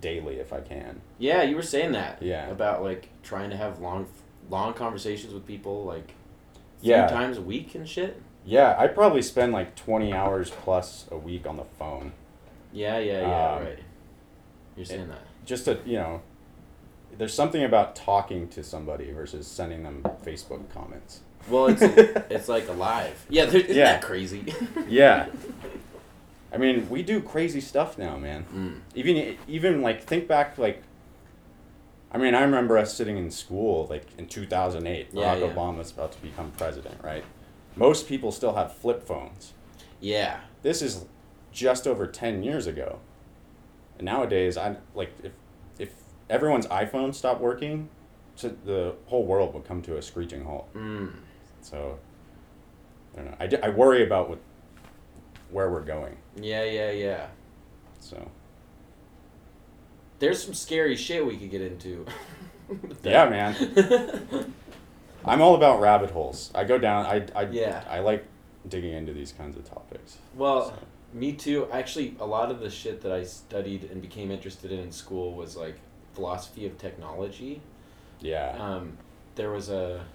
[0.01, 0.99] daily if I can.
[1.19, 2.21] Yeah, you were saying that.
[2.21, 2.49] Yeah.
[2.49, 4.07] About like trying to have long,
[4.49, 6.13] long conversations with people, like,
[6.81, 7.07] Yeah.
[7.07, 8.21] times a week and shit.
[8.43, 12.11] Yeah, I probably spend like twenty hours plus a week on the phone.
[12.73, 13.51] Yeah, yeah, yeah.
[13.55, 13.79] Um, right.
[14.75, 15.21] You're saying that.
[15.45, 16.21] Just to you know,
[17.21, 21.19] there's something about talking to somebody versus sending them Facebook comments.
[21.47, 21.79] Well, it's
[22.31, 23.23] it's like alive.
[23.29, 23.91] Yeah, there, isn't Yeah.
[23.93, 24.55] that crazy?
[24.87, 25.27] Yeah.
[26.51, 28.45] I mean, we do crazy stuff now, man.
[28.51, 28.79] mm.
[28.95, 30.81] Even even like think back like
[32.11, 35.09] I mean, I remember us sitting in school like in 2008.
[35.13, 35.53] Yeah, Barack yeah.
[35.53, 37.23] Obama was about to become president, right?
[37.75, 39.53] Most people still have flip phones.
[39.99, 40.39] Yeah.
[40.63, 41.05] This is
[41.51, 42.97] just over 10 years ago.
[43.99, 45.33] And nowadays, I like if
[46.31, 47.89] everyone's iPhone stopped working,
[48.35, 50.73] so the whole world would come to a screeching halt.
[50.73, 51.13] Mm.
[51.61, 51.99] So
[53.13, 53.37] I don't know.
[53.39, 54.39] I, d- I worry about what
[55.51, 56.17] where we're going.
[56.41, 57.27] Yeah, yeah, yeah.
[57.99, 58.29] So
[60.19, 62.05] There's some scary shit we could get into.
[63.03, 64.53] yeah, man.
[65.25, 66.51] I'm all about rabbit holes.
[66.55, 67.05] I go down.
[67.05, 67.83] I I Yeah.
[67.89, 68.25] I like
[68.67, 70.17] digging into these kinds of topics.
[70.35, 70.73] well, So,
[71.13, 71.67] me too.
[71.71, 75.33] Actually, a lot of the shit that I studied and became interested in in school
[75.35, 75.75] was like
[76.13, 77.61] philosophy of technology.
[78.19, 78.55] yeah.
[78.59, 78.97] Um,
[79.35, 80.05] there was a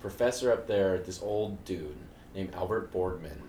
[0.00, 1.96] professor up there, this old dude
[2.34, 3.40] named Albert Borgmann,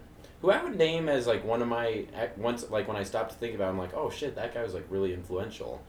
[0.42, 2.06] who I would name as like one of my
[2.38, 4.64] once like when I stopped to think about, it, I'm like, oh shit, that guy
[4.64, 5.82] was like really influential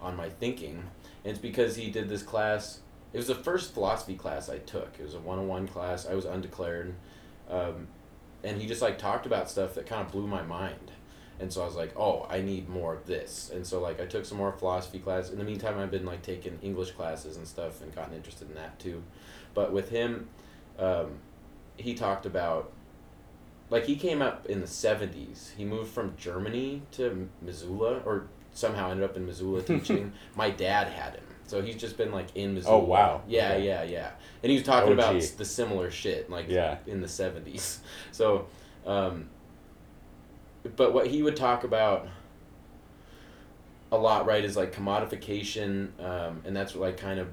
[0.00, 0.82] on my thinking.
[1.24, 2.80] And it's because he did this class.
[3.12, 4.94] It was the first philosophy class I took.
[4.98, 6.06] It was a one on one class.
[6.06, 6.94] I was undeclared,
[7.50, 7.88] um,
[8.44, 10.92] and he just like talked about stuff that kind of blew my mind.
[11.38, 13.50] And so I was like, oh, I need more of this.
[13.54, 15.30] And so like I took some more philosophy class.
[15.30, 18.54] In the meantime, I've been like taking English classes and stuff and gotten interested in
[18.54, 19.02] that too.
[19.54, 20.28] But with him,
[20.78, 21.18] um,
[21.76, 22.72] he talked about
[23.68, 25.54] like he came up in the 70s.
[25.56, 30.12] He moved from Germany to Missoula or somehow ended up in Missoula teaching.
[30.36, 31.24] My dad had him.
[31.48, 32.76] So he's just been like in Missoula.
[32.76, 33.22] Oh, wow.
[33.28, 33.66] Yeah, Okay.
[33.66, 34.10] yeah, yeah.
[34.42, 35.22] And he was talking about OG.
[35.22, 36.78] s- the similar shit like Yeah.
[36.86, 37.78] in the 70s.
[38.12, 38.46] So
[38.86, 39.28] um,
[40.74, 42.08] but what he would talk about
[43.92, 47.28] a lot right is like commodification um, and that's like kind of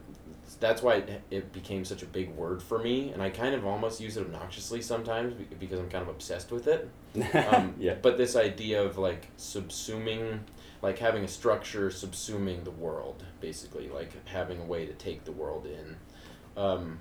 [0.60, 3.66] that's why it, it became such a big word for me and i kind of
[3.66, 6.90] almost use it obnoxiously sometimes because i'm kind of obsessed with it
[7.52, 7.96] um, yeah.
[8.02, 10.40] but this idea of like subsuming
[10.82, 15.32] like having a structure subsuming the world basically like having a way to take the
[15.32, 15.96] world in
[16.62, 17.00] um,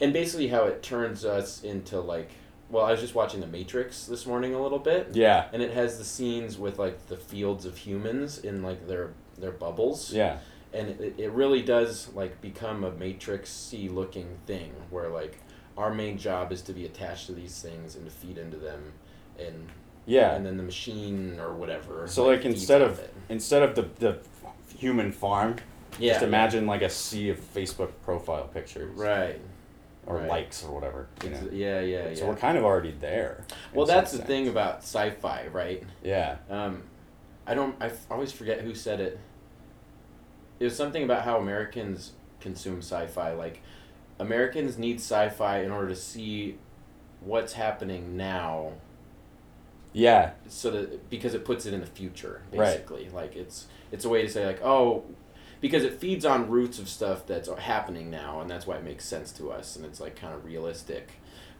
[0.00, 2.30] and basically how it turns us into like
[2.70, 5.46] well i was just watching the matrix this morning a little bit Yeah.
[5.52, 9.52] and it has the scenes with like the fields of humans in like their their
[9.52, 10.38] bubbles Yeah.
[10.72, 15.38] and it, it really does like become a matrixy looking thing where like
[15.76, 18.92] our main job is to be attached to these things and to feed into them
[19.38, 19.68] and
[20.06, 20.34] Yeah.
[20.34, 23.14] and then the machine or whatever So like instead of it.
[23.28, 24.18] instead of the the
[24.76, 25.56] human farm,
[25.98, 29.40] yeah just imagine like a sea of Facebook profile pictures right
[30.08, 30.28] or right.
[30.28, 31.06] likes or whatever.
[31.22, 31.48] You know.
[31.52, 33.44] yeah yeah So yeah we're kind of already there.
[33.74, 34.26] well that's the sense.
[34.28, 36.36] thing about sci-fi right Yeah.
[36.50, 36.82] Um,
[37.46, 37.74] I don't.
[37.80, 39.18] I f- always forget who said it.
[40.60, 43.32] It was something about how Americans consume sci-fi.
[43.32, 43.62] Like,
[44.18, 46.58] Americans need sci-fi in order to see
[47.20, 48.72] what's happening now,
[49.92, 50.32] Yeah.
[50.48, 52.42] so that because it puts it in the future.
[52.52, 52.66] Right.
[52.72, 55.04] Basically, like it's it's a way to say like oh.
[55.60, 59.04] Because it feeds on roots of stuff that's happening now, and that's why it makes
[59.04, 61.10] sense to us, and it's like kind of realistic.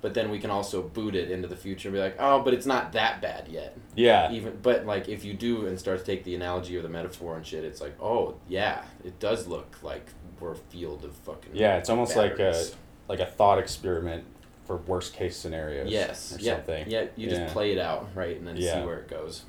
[0.00, 2.54] But then we can also boot it into the future and be like, oh, but
[2.54, 4.30] it's not that bad yet Yeah.
[4.30, 7.36] even but like if you do and start to take the analogy or the metaphor
[7.36, 10.06] and shit it's like oh yeah it does look like
[10.38, 11.78] we're a field of fucking Yeah.
[11.78, 12.64] It's almost like a
[13.08, 14.22] like a thought experiment
[14.66, 15.90] for worst case scenarios.
[15.90, 16.88] yes Or yeah something.
[16.88, 17.52] yeah you just Yeah.
[17.52, 18.74] play it out right and then Yeah.
[18.80, 19.46] see where it goes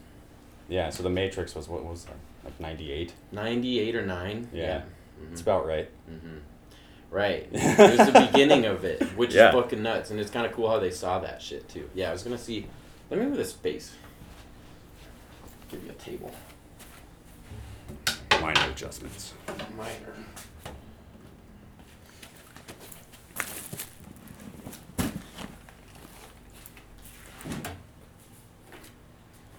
[0.67, 0.89] Yeah.
[0.89, 2.15] So the Matrix was what was that?
[2.49, 3.13] Like ninety eight.
[3.31, 4.81] 98 or 9 Yeah.
[5.21, 5.31] Mhm.
[5.31, 5.89] It's about right.
[6.09, 6.37] Mm-hmm.
[7.11, 9.49] right it was the beginning of it which Yeah.
[9.49, 12.09] is fucking nuts and it's kind of cool how they saw that shit too yeah
[12.09, 12.67] i was gonna see
[13.09, 13.93] let me move this space
[15.69, 16.31] give you a table
[18.41, 19.33] Minor adjustments.
[19.75, 20.13] minor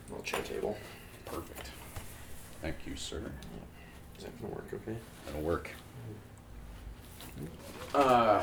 [0.09, 0.77] little chair table.
[2.63, 3.23] Thank you, sir.
[4.17, 4.97] is that gonna work okay
[5.27, 5.71] That'll work.
[7.95, 8.43] Uh,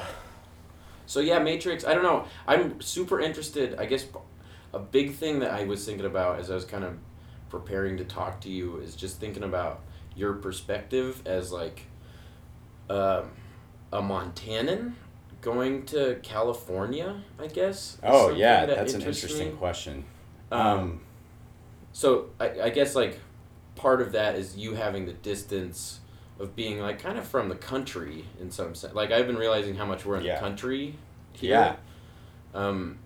[1.05, 1.85] so yeah, Matrix.
[1.85, 2.25] I don't know.
[2.47, 3.75] I'm super interested.
[3.79, 4.05] I guess
[4.73, 6.97] a big thing that I was thinking about as I was kind of
[7.49, 9.81] preparing to talk to you is just thinking about
[10.15, 11.83] your perspective as like
[12.89, 13.31] um,
[13.93, 14.93] a Montanan
[15.41, 17.97] going to California, I guess.
[18.03, 19.55] Oh yeah, that that's an interesting me.
[19.55, 20.03] question.
[20.51, 21.01] Um, Um,
[21.93, 23.19] so I, I guess like
[23.77, 25.99] part of that is you having the distance
[26.39, 28.93] of being like kind of from the country in some sense.
[28.93, 30.35] Like I've been realizing how much we're in Yeah.
[30.35, 30.95] the country
[31.33, 31.51] here.
[31.51, 31.75] yeah,
[32.53, 32.99] Um,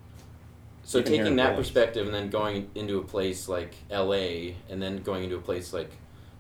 [0.84, 1.68] so Even taking that Billings.
[1.68, 5.72] perspective and then going into a place like LA and then going into a place
[5.74, 5.92] like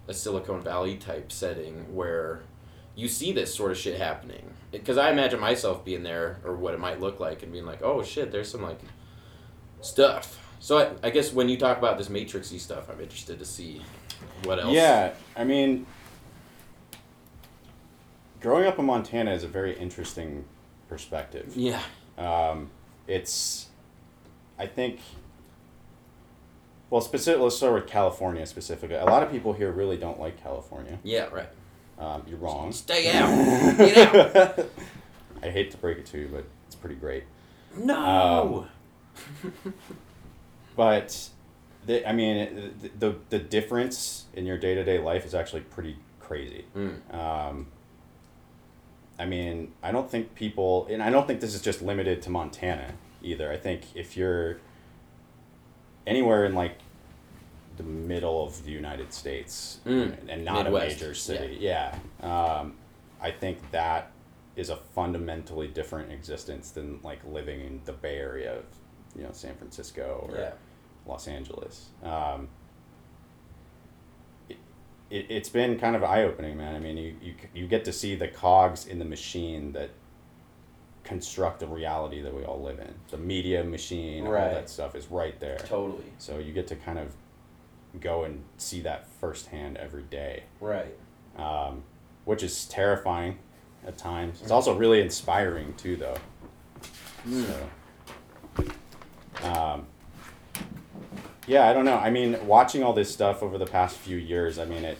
[0.07, 2.41] a Silicon Valley type setting where
[2.95, 4.53] you see this sort of shit happening.
[4.71, 7.81] Because I imagine myself being there or what it might look like and being like,
[7.83, 8.79] oh shit, there's some like
[9.81, 10.37] stuff.
[10.59, 13.81] So I, I guess when you talk about this matrixy stuff, I'm interested to see
[14.43, 14.73] what else.
[14.73, 15.13] yeah.
[15.35, 15.85] I mean,
[18.41, 20.45] growing up in Montana is a very interesting
[20.89, 21.53] perspective.
[21.55, 21.81] Yeah.
[22.17, 22.69] Um,
[23.07, 23.67] it's,
[24.59, 24.99] I think.
[26.89, 27.41] Well, specific.
[27.41, 28.97] Let's start with California specifically.
[28.97, 30.99] A lot of people here really don't like California.
[31.03, 31.27] Yeah.
[31.31, 31.49] Right.
[31.97, 32.71] Um, you're wrong.
[32.73, 33.77] Stay out.
[33.77, 34.69] Get out.
[35.43, 37.23] I hate to break it to you, but it's pretty great.
[37.77, 38.67] No.
[40.75, 41.29] But,
[41.85, 45.61] the, I mean, the, the the difference in your day to day life is actually
[45.61, 46.65] pretty crazy.
[46.75, 47.13] Mm.
[47.13, 47.67] Um,
[49.19, 52.29] I mean, I don't think people, and I don't think this is just limited to
[52.29, 53.51] Montana either.
[53.51, 54.57] I think if you're
[56.07, 56.77] anywhere in like
[57.77, 60.15] the middle of the United States Mm.
[60.27, 62.75] and not Midwest, a major city, yeah, um,
[63.21, 64.11] I think that
[64.55, 68.65] is a fundamentally different existence than like living in the Bay Area of,
[69.15, 70.51] you know, San Francisco or Yeah.
[71.05, 71.87] Los Angeles.
[72.03, 72.47] Um,
[74.49, 74.57] it,
[75.09, 76.75] it, it's been kind of eye opening, man.
[76.75, 79.89] I mean, you, you, you get to see the cogs in the machine that
[81.03, 82.93] construct the reality that we all live in.
[83.09, 85.57] The media machine, all that stuff is right there.
[85.57, 86.03] Totally.
[86.17, 87.13] So you get to kind of
[87.99, 90.95] go and see that firsthand every day, Right.
[91.37, 91.83] um,
[92.25, 93.39] which is terrifying
[93.85, 94.41] at times.
[94.41, 96.17] It's also really inspiring too, though.
[97.27, 97.45] Mm.
[98.55, 99.87] So, um,
[101.47, 101.97] yeah, I don't know.
[101.97, 104.97] I mean, watching all this stuff over the past few years, I mean, it.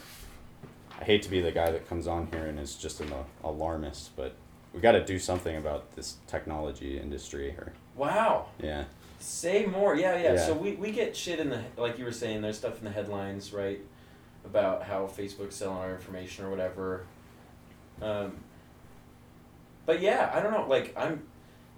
[1.00, 3.12] I hate to be the guy that comes on here and is just an
[3.44, 4.36] alarmist, but
[4.72, 7.50] we got to do something about this technology industry.
[7.58, 8.48] Or Wow.
[8.62, 8.84] yeah,
[9.20, 9.96] Say more.
[9.96, 10.46] Yeah, yeah, Yeah.
[10.46, 12.42] So we, we get shit in the like you were saying.
[12.42, 13.80] There's stuff in the headlines, right,
[14.46, 17.06] about how Facebook's selling our information or whatever.
[18.02, 18.34] Um,
[19.86, 20.68] but yeah, I don't know.
[20.68, 21.24] Like I'm,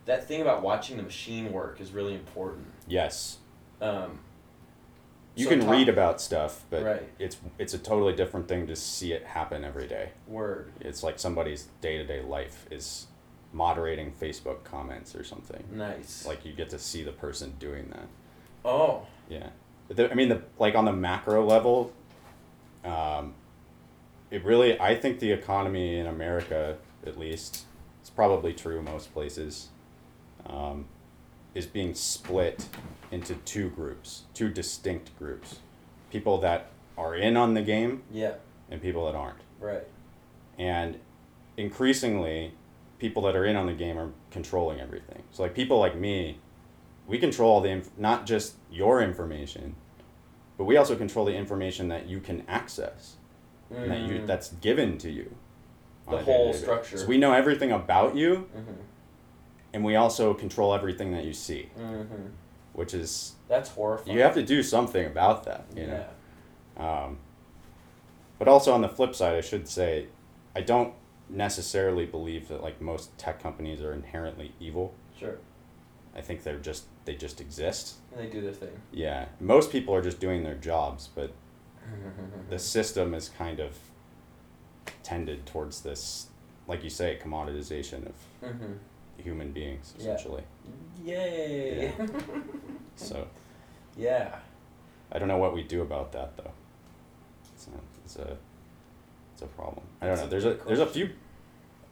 [0.05, 2.67] that thing about watching the machine work is really important.
[2.87, 3.37] yes,
[3.81, 4.19] Um,
[5.35, 7.09] you So can talk- read about stuff, but Right.
[7.19, 10.09] it's it's a totally different thing to see it happen every day.
[10.27, 10.71] word.
[10.79, 13.07] It's like somebody's day to day life is
[13.51, 15.63] moderating Facebook comments or something.
[15.71, 16.25] Nice.
[16.25, 18.07] Like you get to see the person doing that.
[18.65, 19.49] oh, Yeah,
[19.89, 21.91] the, I mean the like on the macro level,
[22.83, 23.33] um,
[24.31, 27.65] it really I think the economy in America, at least,
[28.01, 29.69] it's probably true most places,
[30.47, 30.85] um,
[31.53, 32.67] is being split
[33.13, 35.59] into two groups, two distinct groups,
[36.09, 38.33] people that are in on the game yeah.
[38.71, 39.83] and people that aren't, Right.
[40.57, 40.99] and
[41.57, 42.53] increasingly,
[42.97, 45.21] people that are in on the game are controlling everything.
[45.31, 46.39] So like people like me,
[47.07, 49.75] we control the inf- not just your information,
[50.57, 53.17] but we also control the information that you can access
[53.69, 54.27] and that you Mm.
[54.27, 55.35] that's given to you.
[56.09, 56.97] The whole day-to-day structure.
[56.97, 58.75] So we know everything about you, Mhm.
[59.73, 62.31] and we also control everything that you see, Mhm.
[62.73, 64.15] Which is That's horrifying.
[64.17, 65.65] you have to do something about that.
[65.75, 66.05] You know.
[66.77, 67.03] yeah.
[67.05, 67.17] Um,
[68.39, 70.07] but also on the flip side, I should say,
[70.55, 70.93] I don't
[71.29, 74.93] necessarily believe that like most tech companies are inherently evil.
[75.17, 75.37] Sure.
[76.15, 77.95] I think they're just they just exist.
[78.11, 78.79] And they do their thing.
[78.91, 81.31] Yeah, most people are just doing their jobs, but
[81.83, 82.49] Mm-hmm.
[82.49, 83.77] the system is kind of
[85.03, 86.27] tended towards this,
[86.65, 88.77] like you say, commoditization of Mhm.
[89.17, 90.43] Human beings essentially.
[91.03, 91.15] Yeah.
[91.23, 92.01] essentially.
[92.07, 92.07] Yeah.
[92.95, 93.27] So
[93.97, 94.35] yeah.
[95.11, 96.51] I don't know what we do about that though.
[97.55, 97.71] It's a
[98.05, 98.37] it's a,
[99.33, 99.85] it's a problem.
[100.01, 100.29] I don't That's know.
[100.29, 101.09] There's a there's a few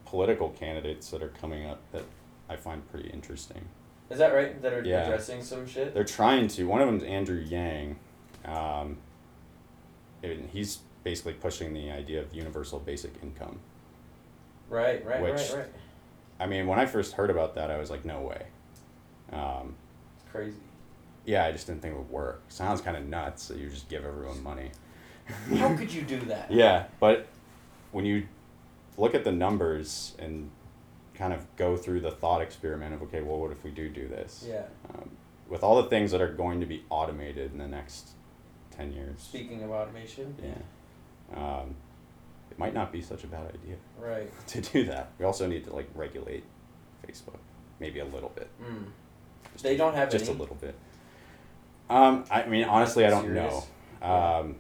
[0.06, 2.04] political candidates that are coming up that
[2.50, 3.66] I find pretty interesting.
[4.12, 4.62] Is that right?
[4.62, 5.06] That are Yeah.
[5.06, 5.94] addressing some shit?
[5.94, 6.66] They're trying to.
[6.66, 7.98] One of them's Andrew Yang.
[8.46, 8.98] Um,
[10.24, 13.60] and he's basically pushing the idea of universal basic income.
[14.70, 15.68] Right, right, Which- right, right.
[16.42, 18.48] I mean, when I first heard about that, I was like, no way.
[19.32, 19.76] Um,
[20.16, 20.58] It's crazy.
[21.24, 22.42] yeah, I just didn't think it would work.
[22.50, 24.72] Sounds kind of nuts that you just give everyone money.
[25.56, 26.52] How could you do that?
[26.52, 27.28] Yeah, but
[27.92, 28.28] when you
[28.98, 30.50] look at the numbers and
[31.14, 34.08] kind of go through the thought experiment of okay, well, what if we do do
[34.08, 34.44] this?
[34.48, 34.64] Yeah.
[34.94, 35.12] Um,
[35.48, 38.10] with all the things that are going to be automated in the next
[38.72, 39.20] ten years.
[39.22, 40.36] Speaking of automation.
[40.44, 41.38] Yeah.
[41.38, 41.76] Um,
[42.52, 44.30] it might not be such a bad idea Right.
[44.48, 45.10] to do that.
[45.18, 46.44] We also need to like regulate
[47.08, 47.38] Facebook,
[47.80, 48.50] maybe a little bit.
[48.62, 48.86] Mm.
[49.54, 50.36] Just They don't have just any?
[50.38, 50.76] a little bit.
[51.90, 53.66] Um, I mean, honestly, I don't Serious?
[54.02, 54.08] know.
[54.08, 54.56] Um,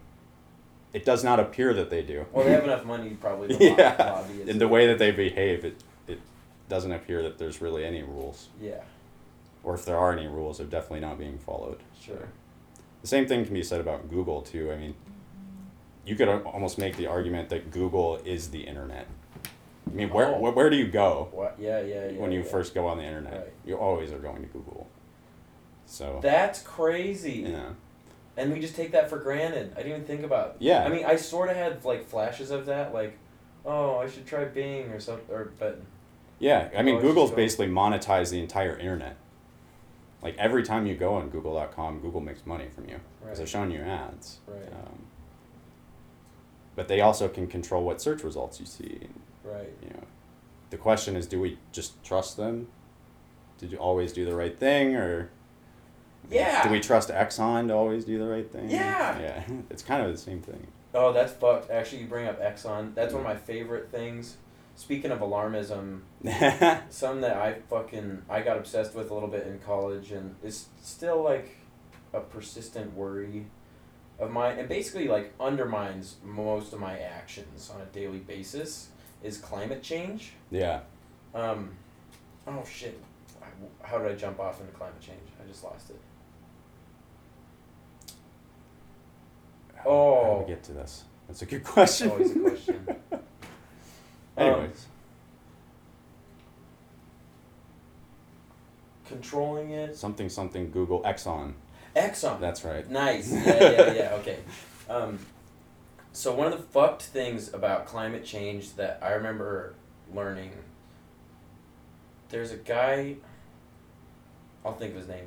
[0.93, 2.25] it does not appear that they do.
[2.33, 5.81] Well, they have enough money probably to yeah, in the way that they behave, it
[6.07, 6.19] it
[6.67, 8.81] doesn't appear that there's really any rules, Yeah,
[9.63, 11.79] or if there are any rules, they're definitely not being followed.
[11.99, 12.27] sure.
[13.01, 14.69] The same thing can be said about Google too.
[14.71, 14.93] I mean,
[16.05, 19.07] you could almost make the argument that Google is the internet.
[19.89, 20.39] I mean, where Oh.
[20.39, 21.55] where, where do you go What?
[21.59, 22.19] Yeah, yeah, yeah.
[22.19, 22.45] when you yeah.
[22.45, 23.33] first go on the internet?
[23.33, 23.53] Right.
[23.65, 24.87] You always are going to Google.
[25.85, 27.45] So That's crazy.
[27.49, 27.69] yeah,
[28.37, 29.73] And we just take that for granted.
[29.73, 30.55] I didn't even think about.
[30.59, 30.83] Yeah.
[30.85, 33.17] I mean, I sort of had like flashes of that, like,
[33.65, 35.81] oh, I should try Bing or something, or but
[36.39, 36.69] yeah.
[36.75, 39.17] I mean, Google's basically monetized the entire internet.
[40.23, 43.37] Like every time you go on Google.com, Google makes money from you because Right.
[43.37, 44.39] they're showing you ads.
[44.47, 44.71] Right.
[44.71, 45.03] Um,
[46.81, 49.01] but they also can control what search results you see.
[49.43, 49.69] right.
[49.83, 50.03] you know,
[50.71, 52.69] the question is, do we just trust them?
[53.59, 55.29] Did you always do the right thing, or
[56.31, 56.63] Yeah.
[56.63, 58.71] do we trust Exxon to always do the right thing?
[58.71, 59.19] Yeah.
[59.19, 60.65] yeah, it's kind of the same thing.
[60.95, 61.69] Oh, that's fucked.
[61.69, 62.95] Actually, you bring up Exxon.
[62.95, 64.37] That's one of my favorite things.
[64.75, 65.99] Speaking of alarmism,
[66.89, 70.65] some that I fucking I got obsessed with a little bit in college, and it's
[70.81, 71.57] still like
[72.11, 73.45] a persistent worry
[74.21, 78.87] of mine, and basically like undermines most of my actions on a daily basis.
[79.23, 80.31] Is climate change?
[80.49, 80.79] yeah,
[81.35, 81.71] Um,
[82.47, 82.97] oh shit!
[83.41, 85.19] I- How did I jump off into climate change?
[85.43, 85.99] I just lost it.
[89.75, 90.35] How, how Oh.
[90.39, 91.03] do we get to this?
[91.27, 92.09] That's a good question.
[92.09, 92.87] Always a question.
[94.37, 94.85] Anyways,
[99.07, 99.95] Controlling it.
[99.97, 101.53] something something Google Exxon.
[101.95, 102.39] Exxon.
[102.39, 102.89] That's right.
[102.89, 103.31] Nice.
[103.33, 104.13] Yeah, yeah, yeah.
[104.19, 104.37] Okay.
[104.89, 105.19] Um,
[106.13, 109.73] so one of the fucked things about climate change that I remember
[110.13, 110.51] learning.
[112.29, 113.15] There's a guy.
[114.65, 115.25] I'll think of his name.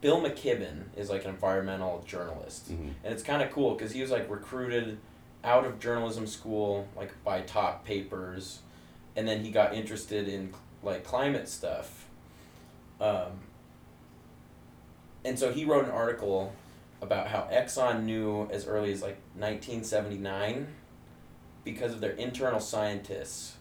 [0.00, 2.92] Bill McKibben is like an environmental journalist, Mhm.
[3.02, 4.98] and it's kind of cool because he was like recruited
[5.42, 8.60] out of journalism school like by top papers,
[9.16, 12.06] and then he got interested in like climate stuff.
[13.00, 13.40] Um,
[15.24, 16.52] and so he wrote an article
[17.00, 20.66] about how Exxon knew as early as like 1979
[21.64, 23.56] because of their internal scientists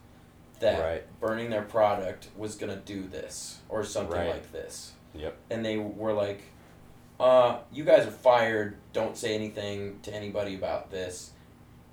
[0.59, 1.19] that Right.
[1.19, 4.29] burning their product was going to do this or something Right.
[4.29, 4.93] like this.
[5.13, 5.35] Yep.
[5.51, 6.41] And they were like,
[7.19, 8.77] uh, you guys are fired.
[8.93, 11.31] Don't say anything to anybody about this.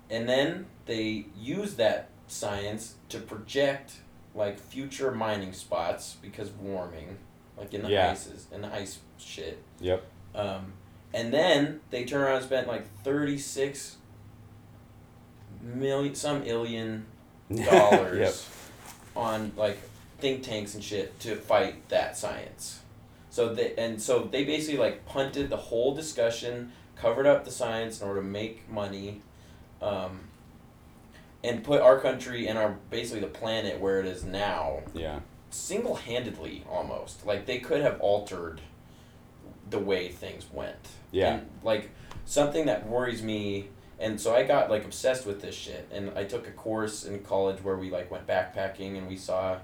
[0.09, 3.97] And then they used that science to project
[4.33, 7.17] like future mining spots because warming,
[7.57, 8.11] like in the Yeah.
[8.11, 9.61] ices, in the ice shit.
[9.79, 10.03] Yep.
[10.33, 10.73] Um,
[11.13, 13.97] and then they turn around and spent like 36
[15.61, 17.05] million, some million
[17.65, 18.33] dollars yep.
[19.15, 19.77] on like
[20.19, 22.79] think tanks and shit to fight that science.
[23.29, 28.01] So they and so they basically like punted the whole discussion, covered up the science
[28.01, 29.21] in order to make money,
[29.81, 30.21] um,
[31.43, 35.19] and put our country and our basically the planet where it is now Yeah.
[35.55, 37.25] Single handedly almost.
[37.25, 38.61] Like they could have altered
[39.69, 40.75] the way things went.
[41.11, 41.35] Yeah.
[41.35, 41.89] And like
[42.25, 46.25] something that worries me and so I got like obsessed with this shit and I
[46.25, 49.57] took a course in college where we like went backpacking and we saw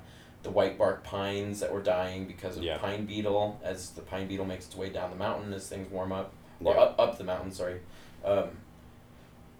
[0.43, 2.77] the white bark pines that were dying because of Yeah.
[2.77, 6.11] pine beetle as the pine beetle makes its way down the mountain as things warm
[6.11, 6.71] up Yeah.
[6.71, 7.81] up, up the mountain sorry
[8.23, 8.45] um,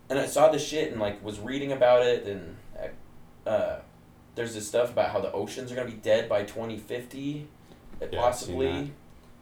[0.10, 2.56] and I saw this shit and like was reading about it and
[3.46, 3.78] uh,
[4.36, 7.48] there's this stuff about how the oceans are gonna be dead by 2050
[8.02, 8.92] uh, Yeah, possibly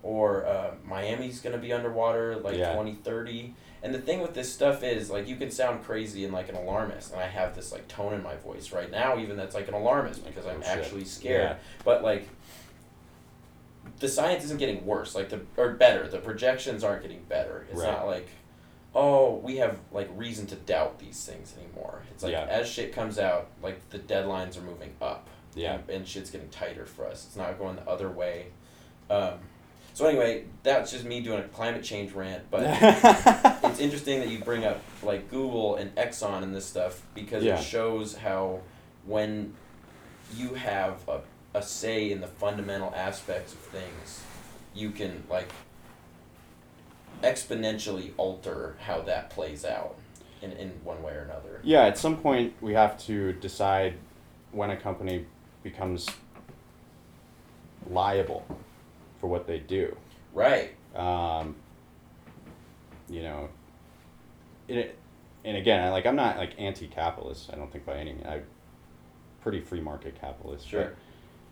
[0.01, 2.71] or uh, Miami's gonna be underwater like Yeah.
[2.71, 6.49] 2030 and the thing with this stuff is like you can sound crazy and like
[6.49, 9.55] an alarmist and I have this like tone in my voice right now even that's
[9.55, 11.55] like an alarmist because I'm Oh, actually scared Yeah.
[11.85, 12.27] but like
[13.99, 17.79] the science isn't getting worse like the or better the projections aren't getting better it's
[17.81, 17.91] Right.
[17.91, 18.27] not like
[18.95, 22.45] oh we have like reason to doubt these things anymore it's like Yeah.
[22.49, 25.75] as shit comes out like the deadlines are moving up Yeah.
[25.75, 28.47] and, and shit's getting tighter for us it's not going the other way
[29.09, 29.33] um,
[29.93, 32.61] so anyway that's just me doing a climate change rant but
[33.63, 37.59] it's interesting that you bring up like Google and Exxon and this stuff because Yeah.
[37.59, 38.61] it shows how
[39.05, 39.53] when
[40.35, 41.19] you have a,
[41.55, 44.21] a say in the fundamental aspects of things,
[44.75, 45.51] you can like
[47.21, 49.95] exponentially alter how that plays out
[50.41, 51.59] in, in one way or another.
[51.63, 53.95] Yeah, at some point we have to decide
[54.51, 55.25] when a company
[55.63, 56.07] becomes
[57.89, 58.45] liable
[59.19, 59.95] for what they do.
[60.33, 60.75] Right.
[60.95, 61.55] Um,
[63.09, 63.49] you know,
[64.67, 64.97] it,
[65.43, 67.49] and again, I, like I'm not like anti-capitalist.
[67.51, 68.25] I don't think by any means.
[68.27, 68.43] I'm
[69.41, 70.67] pretty free market capitalist.
[70.67, 70.93] Sure.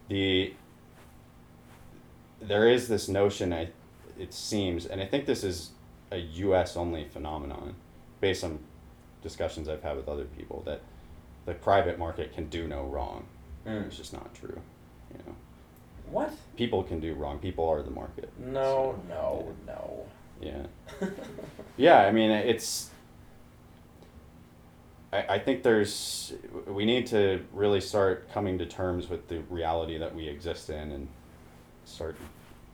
[0.09, 0.53] The
[2.39, 3.51] there is this notion.
[3.51, 3.69] I
[4.19, 5.71] it seems, and I think this is
[6.11, 6.75] a U.S.
[6.77, 7.75] only phenomenon,
[8.21, 8.59] based on
[9.21, 10.81] discussions I've had with other people that
[11.45, 13.25] the private market can do no wrong.
[13.65, 13.87] Mm.
[13.87, 14.59] It's just not true.
[15.11, 15.35] You know,
[16.09, 16.31] What?
[16.55, 17.39] people can do wrong.
[17.39, 18.29] People are the market.
[18.39, 20.05] No, So, no, no.
[20.41, 21.07] Yeah.
[21.77, 22.89] Yeah, I mean, it's.
[25.13, 26.33] I, I think there's.
[26.65, 30.91] We need to really start coming to terms with the reality that we exist in
[30.91, 31.07] and
[31.85, 32.15] start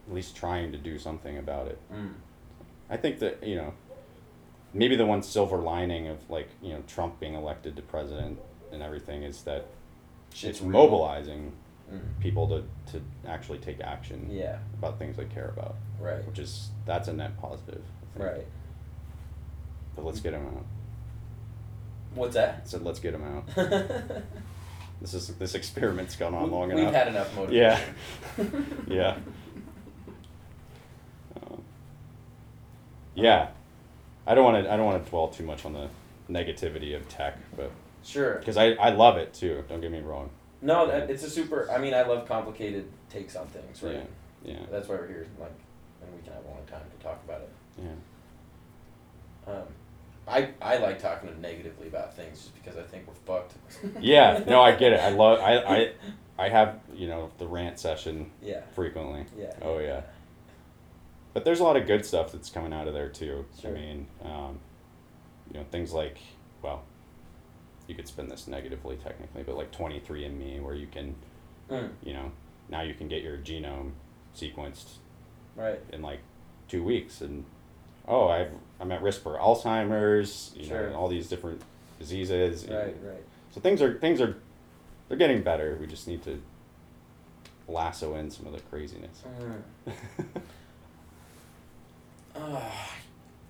[0.08, 1.80] at least trying to do something about it.
[1.94, 2.14] Mm.
[2.90, 3.74] I think that, you know,
[4.74, 8.40] maybe the one silver lining of, like, you know, Trump being elected to president
[8.72, 9.66] and everything is that
[10.34, 10.72] Shit's it's real.
[10.72, 11.54] mobilizing
[11.92, 12.00] Mm.
[12.22, 14.58] people to, to actually take action Yeah.
[14.80, 16.26] about things they care about, Right.
[16.26, 17.84] which is, that's a net positive.
[18.16, 18.48] Right.
[19.96, 20.66] But let's get him out.
[22.16, 22.62] What's that?
[22.64, 23.44] I said, let's get him out.
[25.02, 26.86] This is this experiment's gone on long enough.
[26.86, 27.78] We've had enough Yeah.
[28.38, 28.86] motivation.
[28.88, 29.08] yeah.
[29.16, 29.24] Um,
[33.16, 33.50] yeah.
[34.26, 34.72] I don't want to.
[34.72, 35.90] I don't want to dwell too much on the
[36.30, 37.72] negativity of tech, but
[38.04, 38.36] Sure.
[38.36, 39.64] because I, I love it too.
[39.68, 40.30] Don't get me wrong.
[40.62, 41.70] No, that, it's a super.
[41.72, 44.08] I mean, I love complicated takes on things, right?
[44.44, 44.54] Yeah.
[44.54, 44.60] Yeah.
[44.72, 45.52] That's why we're here, like,
[46.02, 47.50] and we can have a long time to talk about it.
[49.48, 49.54] Yeah.
[49.54, 49.64] Um,
[50.28, 53.54] I I like talking negatively about things just because I think we're fucked.
[54.02, 54.42] Yeah.
[54.48, 55.00] No, I get it.
[55.02, 55.40] I love.
[55.40, 55.92] I I
[56.46, 58.62] I have you know the rant session Yeah.
[58.74, 59.26] frequently.
[59.38, 59.54] Yeah.
[59.62, 60.02] Oh yeah.
[61.34, 63.46] But there's a lot of good stuff that's coming out of there too.
[63.60, 63.72] Sure.
[63.72, 64.60] I mean, um,
[65.52, 66.18] you know, things like,
[66.62, 66.84] well,
[67.88, 71.16] you could spin this negatively technically, but like 23andMe, where you can,
[71.70, 72.30] Mm, you know,
[72.70, 73.92] now you can get your genome
[74.36, 74.98] sequenced
[75.56, 75.80] right.
[75.94, 76.20] in like
[76.68, 77.46] two weeks, and
[78.08, 80.90] oh, I've I'm at risk for Alzheimer's, you Sure.
[80.90, 81.62] know, all these different
[82.00, 82.68] diseases.
[82.68, 82.96] Right.
[83.02, 83.24] Right.
[83.52, 84.36] So things are things are,
[85.08, 85.78] they're getting better.
[85.80, 86.42] We just need to
[87.68, 89.24] lasso in some of the craziness.
[89.88, 89.94] Mm.
[92.36, 92.62] Uh,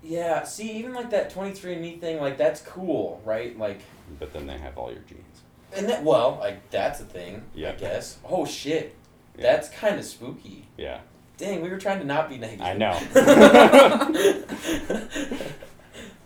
[0.02, 0.44] yeah.
[0.44, 3.58] See, even like that twenty three andme thing, like that's cool, right?
[3.58, 3.82] Like,
[4.20, 5.42] but then they have all your genes.
[5.76, 7.44] and that well, like that's a thing.
[7.56, 7.72] Yeah.
[7.72, 8.18] I guess.
[8.28, 8.96] Oh shit.
[9.38, 9.44] Yeah.
[9.44, 10.68] That's kind of spooky.
[10.78, 11.00] Yeah.
[11.38, 12.62] Dang, we were trying to not be negative.
[12.64, 12.92] I know.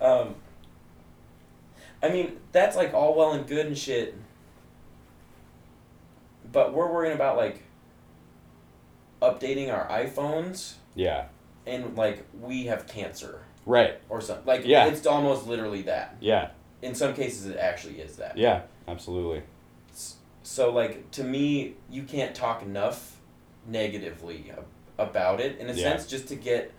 [0.00, 0.34] um,
[2.02, 4.14] I mean, that's like all well and good and shit.
[6.52, 7.62] But we're worrying about like
[9.22, 11.26] updating our iPhones Yeah.
[11.68, 14.00] And like we have cancer Right.
[14.08, 14.46] or something.
[14.46, 14.86] Like Yeah.
[14.86, 16.16] it's almost literally that.
[16.20, 16.50] Yeah.
[16.82, 18.36] In some cases, it actually is that.
[18.38, 18.62] Yeah.
[18.86, 19.42] Absolutely.
[20.42, 23.16] So like to me, you can't talk enough
[23.66, 24.50] negatively
[24.98, 25.90] about it in a Yeah.
[25.90, 26.72] sense, just to get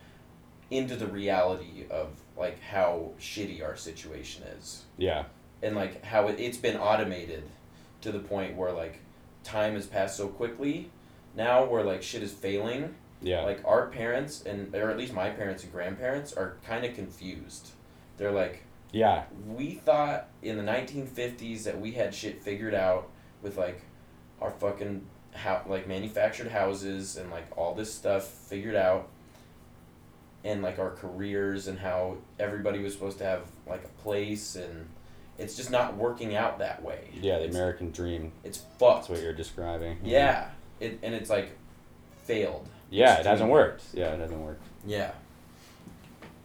[0.71, 5.25] into the reality of like how shitty our situation is, Yeah.
[5.61, 7.43] and like how it, it's been automated
[8.01, 8.99] to the point where like
[9.43, 10.89] time has passed so quickly.
[11.35, 13.41] Now where like shit is failing, Yeah.
[13.43, 17.71] like our parents and or at least my parents and grandparents are kind of confused.
[18.17, 19.23] They're like, yeah.
[19.47, 23.09] we thought in the 1950s that we had shit figured out
[23.41, 23.81] with like
[24.41, 29.09] our fucking how like manufactured houses and like all this stuff figured out
[30.43, 34.87] and like our careers and how everybody was supposed to have like a place and
[35.37, 37.09] it's just not working out that way.
[37.21, 37.39] Yeah.
[37.39, 38.31] The it's, American dream.
[38.43, 39.07] it's fucked.
[39.07, 39.99] That's what you're describing.
[40.03, 40.43] yeah.
[40.43, 40.53] Mm-hmm.
[40.81, 41.57] It and it's like
[42.23, 42.69] failed.
[42.89, 43.19] Yeah.
[43.19, 43.83] It hasn't worked.
[43.93, 44.13] Yeah.
[44.13, 44.63] It hasn't worked.
[44.85, 45.11] Yeah.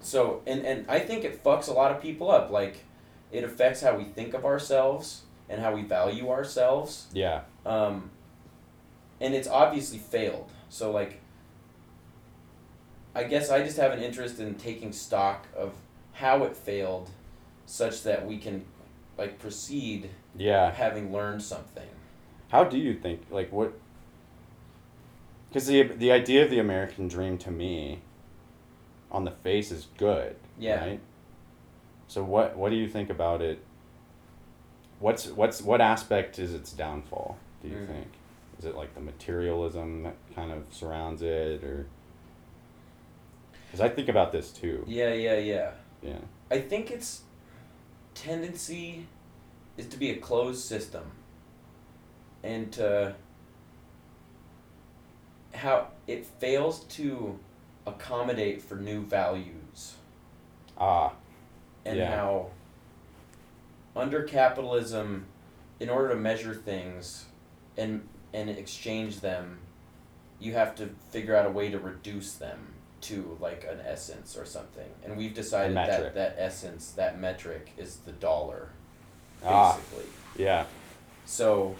[0.00, 2.50] So and and I think it fucks a lot of people up.
[2.50, 2.84] Like,
[3.32, 7.06] it affects how we think of ourselves and how we value ourselves.
[7.12, 7.42] Yeah.
[7.64, 8.10] Um,
[9.20, 10.50] and it's obviously failed.
[10.68, 11.20] So like,
[13.14, 15.72] I guess I just have an interest in taking stock of
[16.12, 17.10] how it failed,
[17.66, 18.64] such that we can,
[19.18, 20.70] like, proceed Yeah.
[20.72, 21.88] having learned something.
[22.48, 23.22] How do you think?
[23.30, 23.72] Like what?
[25.54, 28.00] Because the the idea of the American dream to me,
[29.12, 30.34] on the face, is good.
[30.58, 30.84] Yeah.
[30.84, 31.00] Right.
[32.08, 33.60] So what what do you think about it?
[34.98, 37.38] What's what's what aspect is its downfall?
[37.62, 37.86] Do you Mhm.
[37.86, 38.06] think?
[38.58, 41.86] Is it like the materialism that kind of surrounds it, or?
[43.66, 44.82] Because I think about this too.
[44.88, 45.70] Yeah, yeah, yeah.
[46.02, 46.18] Yeah.
[46.50, 47.22] I think its
[48.14, 49.06] tendency
[49.76, 51.12] is to be a closed system
[52.42, 53.14] and to
[55.54, 57.38] how it fails to
[57.86, 59.94] accommodate for new values
[60.78, 61.12] Ah.
[61.84, 62.16] and Yeah.
[62.16, 62.50] how
[63.96, 65.26] under capitalism
[65.80, 67.26] in order to measure things
[67.76, 69.60] and and exchange them
[70.40, 74.44] you have to figure out a way to reduce them to like an essence or
[74.46, 78.70] something, and we've decided that that essence, that metric, is the dollar,
[79.44, 79.78] Ah.
[80.36, 80.64] Yeah.
[81.26, 81.76] So,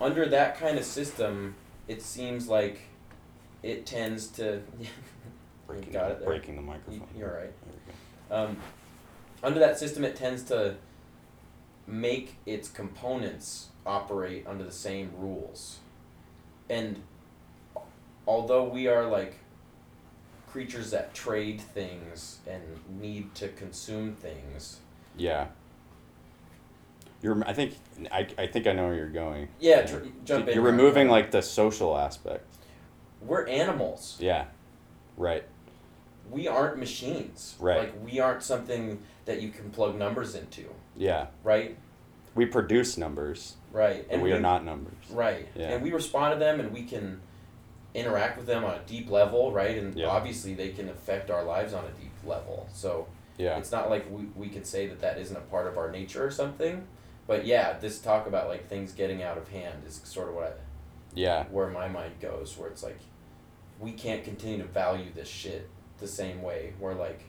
[0.00, 1.54] under that kind of system,
[1.88, 2.80] it seems like
[3.62, 4.60] it tends to.
[5.66, 6.28] Breaking, got it there.
[6.28, 7.06] breaking the microphone.
[7.16, 7.52] You're right.
[7.66, 7.92] There we
[8.28, 8.36] go.
[8.50, 8.56] Um,
[9.42, 10.74] under that system, it tends to
[11.86, 15.78] make its components operate under the same rules.
[16.68, 17.00] And
[18.26, 19.36] although we are like
[20.48, 22.62] creatures that trade things and
[23.00, 24.80] need to consume things,
[25.16, 25.46] Yeah.
[27.22, 27.42] You're.
[27.46, 27.74] I think.
[28.10, 28.26] I.
[28.36, 29.48] I think I know where you're going.
[29.60, 30.54] yeah, tr- jump in.
[30.54, 30.72] You're here.
[30.72, 32.44] removing like the social aspect.
[33.20, 34.16] we're animals.
[34.20, 34.46] Yeah.
[35.16, 35.44] Right.
[36.30, 37.54] We aren't machines.
[37.60, 37.78] Right.
[37.80, 40.64] Like we aren't something that you can plug numbers into.
[40.96, 41.26] Yeah.
[41.44, 41.76] Right.
[42.34, 44.06] We produce numbers, Right.
[44.08, 44.94] and we are not numbers.
[45.10, 45.46] Right.
[45.54, 45.68] Yeah.
[45.72, 47.20] And we respond to them and we can
[47.94, 49.76] interact with them on a deep level, right?
[49.76, 50.06] And Yeah.
[50.06, 52.66] obviously they can affect our lives on a deep level.
[52.72, 53.06] So
[53.36, 53.58] Yeah.
[53.58, 56.24] it's not like we, we can say that that isn't a part of our nature
[56.24, 56.86] or something.
[57.26, 60.44] But yeah, this talk about like things getting out of hand is sort of what
[60.44, 60.52] I,
[61.14, 61.44] Yeah.
[61.50, 62.98] where my mind goes, where it's like
[63.80, 65.68] we can't continue to value this shit
[65.98, 66.72] the same way.
[66.78, 67.20] Where like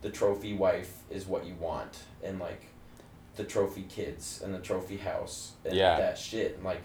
[0.00, 2.66] the trophy wife is what you want, and like
[3.36, 5.96] the trophy kids and the trophy house and Yeah.
[5.98, 6.82] that shit, and like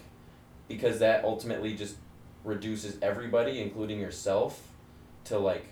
[0.67, 1.95] because that ultimately just
[2.43, 4.61] reduces everybody, including yourself,
[5.25, 5.65] to like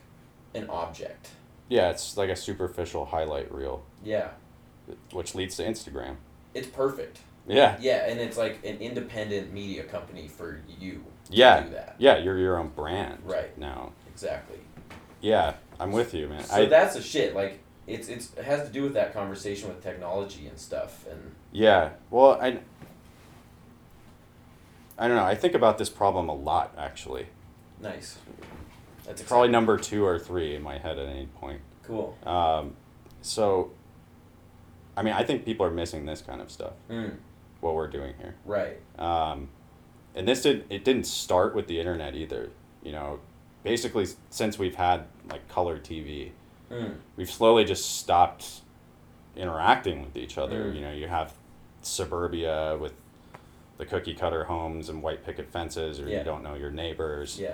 [0.54, 1.30] an object.
[1.70, 1.90] Yeah.
[1.90, 4.30] It's like a superficial highlight reel, Yeah,
[5.12, 6.16] which leads to Instagram.
[6.56, 7.20] It's perfect.
[7.48, 7.78] Yeah.
[7.80, 11.04] Yeah, and it's like an independent media company for you.
[11.30, 11.62] to Yeah.
[11.62, 12.18] do that Yeah.
[12.18, 13.20] You're your own brand.
[13.24, 13.56] Right.
[13.58, 13.92] Now.
[14.12, 14.58] exactly.
[15.22, 15.54] Yeah.
[15.80, 16.44] I'm with you, man.
[16.46, 16.66] So I.
[16.66, 17.36] that's the shit.
[17.36, 21.06] Like it's it's it has to do with that conversation with technology and stuff.
[21.12, 21.90] And Yeah.
[22.10, 22.60] Well, I.
[24.98, 25.26] I don't know.
[25.26, 27.28] I think about this problem a lot, actually.
[27.82, 28.18] nice.
[29.06, 31.60] That's Probably number two or three in my head at any point.
[31.84, 32.18] cool.
[32.26, 32.76] Um,
[33.22, 33.72] so,
[34.98, 36.74] I mean, I think people are missing this kind of stuff.
[36.90, 37.16] Mm,
[37.62, 38.78] What we're doing here, right.
[39.00, 39.50] um,
[40.16, 42.50] and this did it didn't start with the internet either.
[42.84, 43.20] You know,
[43.64, 46.32] basically since we've had like color TV,
[46.72, 48.62] Mm, we've slowly just stopped
[49.36, 50.66] interacting with each other.
[50.66, 50.76] Mm.
[50.76, 51.34] You know, you have
[51.82, 52.94] suburbia with
[53.78, 56.20] the cookie cutter homes and white picket fences, or Yeah.
[56.20, 57.40] you don't know your neighbors.
[57.40, 57.54] yeah.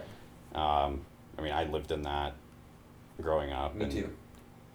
[0.54, 1.02] Um,
[1.38, 2.34] I mean, I lived in that
[3.22, 3.76] growing up.
[3.76, 4.10] Me and too.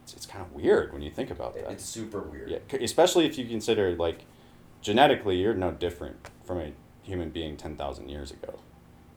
[0.07, 1.69] It's, it's kind of weird when you think about that.
[1.69, 2.49] It's super weird.
[2.49, 4.21] Yeah, especially if you consider like
[4.81, 8.55] genetically, you're no different from a human being ten thousand years ago,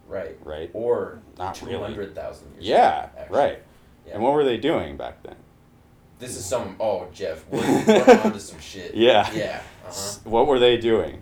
[0.08, 0.36] Right.
[0.44, 0.72] right?
[0.74, 1.94] Or Not two really.
[1.94, 2.16] years.
[2.60, 3.62] Yeah, ago, right.
[4.08, 4.16] Yeah.
[4.16, 5.36] And what were they doing back then?
[6.18, 6.76] This is some.
[6.80, 8.96] Oh, Jeff, we're, we're onto some shit.
[8.96, 9.32] Yeah.
[9.32, 9.62] Yeah.
[9.84, 9.90] Uh huh.
[9.90, 11.22] S- What were they doing?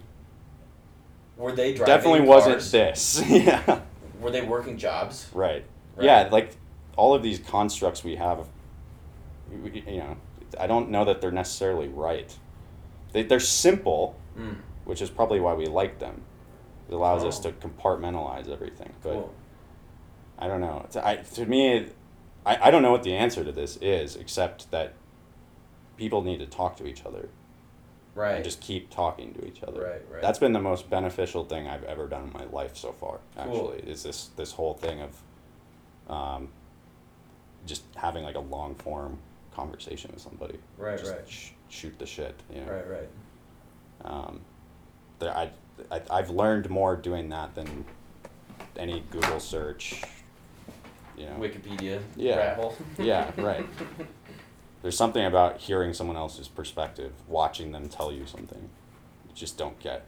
[1.36, 1.93] Were they driving?
[1.93, 2.72] Definitely wasn't cars?
[2.72, 3.22] this.
[3.28, 3.82] yeah.
[4.22, 5.28] Were they working jobs?
[5.34, 5.65] Right.
[5.97, 6.05] Right.
[6.05, 6.51] Yeah, like
[6.95, 8.45] all of these constructs we have, we-
[9.63, 10.17] you know,
[10.59, 12.35] I don't know that they're necessarily right.
[13.13, 14.57] They, they're simple, Mm.
[14.85, 16.21] which is probably why we like them.
[16.89, 17.49] It allows us Oh.
[17.49, 18.93] to compartmentalize everything.
[19.01, 19.33] But Cool.
[20.37, 20.81] I don't know.
[20.85, 21.87] It's, I, to me,
[22.45, 24.93] I, I don't know what the answer to this is, except that
[25.97, 27.29] people need to talk to each other
[28.13, 28.35] Right.
[28.35, 29.81] and just keep talking to each other.
[29.81, 30.21] Right, right.
[30.21, 33.19] That's been the most beneficial thing I've ever done in my life so far.
[33.35, 33.71] Cool.
[33.73, 35.21] Actually, is this this whole thing of,
[36.15, 36.49] um,
[37.65, 39.17] just having like a long form
[39.58, 40.58] conversation with somebody.
[40.78, 41.28] Right, Just right.
[41.28, 42.36] Sh- shoot the shit.
[42.53, 42.72] You know.
[42.72, 42.89] Right.
[42.89, 43.10] Right.
[44.05, 44.41] Um,
[45.20, 45.49] there, I,
[45.91, 47.84] I, I've learned more doing that than
[48.78, 50.01] any Google search.
[51.18, 51.38] You know.
[51.39, 51.99] Wikipedia.
[52.16, 52.55] Yeah.
[52.55, 52.76] Hole.
[52.99, 53.66] Yeah, right.
[54.84, 58.70] There's something about hearing someone else's perspective, watching them tell you something,
[59.28, 60.08] you just don't get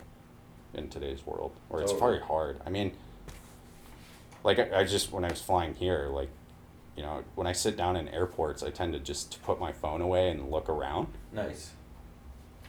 [0.75, 2.17] in today's world, or it's Totally.
[2.17, 2.61] very hard.
[2.65, 2.91] I mean,
[4.43, 6.29] like I, I just when I was flying here, like,
[6.99, 9.71] you know, when I sit down in airports, I tend to just to put my
[9.71, 11.71] phone away and look around, Nice.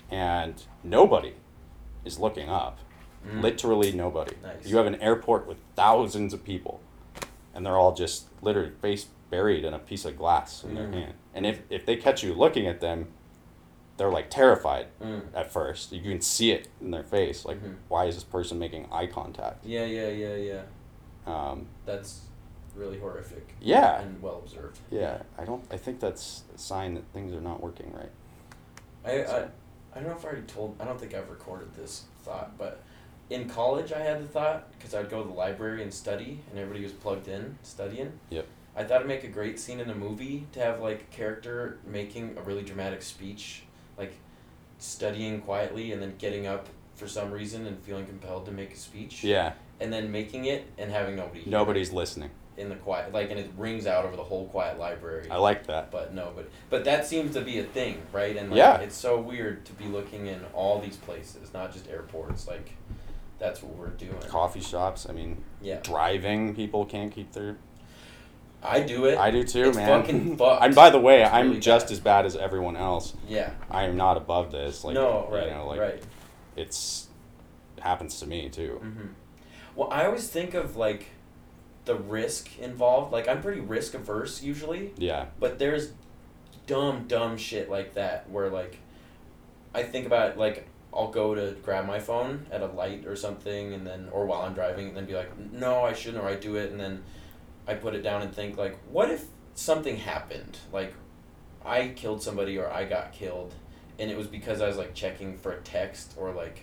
[0.08, 0.54] and
[0.84, 1.32] nobody
[2.04, 2.78] is looking up.
[3.26, 3.42] Mm.
[3.42, 4.36] Literally nobody.
[4.40, 4.64] Nice.
[4.68, 6.80] You have an airport with thousands of people,
[7.52, 10.92] and they're all just literally face buried in a piece of glass in their Mm.
[10.94, 11.14] hand.
[11.34, 13.08] And if, if they catch you looking at them,
[13.96, 15.22] they're like terrified Mm.
[15.34, 15.90] at first.
[15.90, 17.44] You can see it in their face.
[17.44, 17.74] Like, Mhm.
[17.88, 19.64] why is this person making eye contact?
[19.66, 19.86] Yeah.
[19.86, 20.08] Yeah.
[20.08, 20.34] Yeah.
[20.36, 20.62] Yeah.
[21.26, 22.20] Um, That's
[22.80, 23.54] really horrific.
[23.60, 24.00] Yeah.
[24.00, 24.78] And well observed.
[24.90, 25.62] yeah, I don't.
[25.70, 28.10] I think that's a sign that things are not working right.
[29.04, 29.38] I, I
[29.92, 30.76] I don't know if I already told.
[30.80, 32.82] I don't think I've recorded this thought, but
[33.28, 36.58] in college I had the thought because I'd go to the library and study, and
[36.58, 38.12] everybody was plugged in studying.
[38.30, 38.46] Yep.
[38.76, 41.78] I thought it'd make a great scene in a movie to have like a character
[41.86, 43.62] making a really dramatic speech,
[43.98, 44.14] like
[44.78, 48.76] studying quietly and then getting up for some reason and feeling compelled to make a
[48.76, 49.24] speech.
[49.24, 51.40] Yeah, And then making it and having nobody.
[51.40, 51.46] it.
[51.48, 52.30] nobody's listening.
[52.56, 55.28] In the quiet, like, and it rings out over the whole quiet library.
[55.30, 55.90] I like that.
[55.90, 58.36] but no, but but that seems to be a thing, right?
[58.36, 58.78] And like, Yeah.
[58.80, 62.46] it's so weird to be looking in all these places, not just airports.
[62.46, 62.72] Like,
[63.38, 64.18] that's what we're doing.
[64.28, 65.06] Coffee shops.
[65.08, 67.56] I mean, Yeah, driving people can't keep their.
[68.62, 69.16] I do it.
[69.16, 70.02] I do too, It's man.
[70.02, 70.62] fucking fucked.
[70.62, 71.92] and by the way, It's I'm really just bad.
[71.92, 73.14] as bad as everyone else.
[73.26, 73.52] yeah.
[73.70, 74.84] I am not above this.
[74.84, 76.02] Like, no, right, You know, like right.
[76.56, 77.06] it's
[77.78, 78.72] it happens to me too.
[78.82, 79.06] hmm
[79.74, 81.06] Well, I always think of like
[81.90, 83.12] the risk involved.
[83.12, 84.92] Like, I'm pretty risk averse usually.
[84.96, 85.26] Yeah.
[85.40, 85.90] But there's
[86.66, 88.76] dumb, dumb shit like that where like
[89.74, 93.72] I think about like I'll go to grab my phone at a light or something
[93.72, 96.36] and then or while I'm driving and then be like, no, I shouldn't or I
[96.36, 97.02] do it and then
[97.66, 99.24] I put it down and think like, what if
[99.54, 100.58] something happened?
[100.72, 100.94] Like
[101.64, 103.52] I killed somebody or I got killed
[103.98, 106.62] and it was because I was like checking for a text or like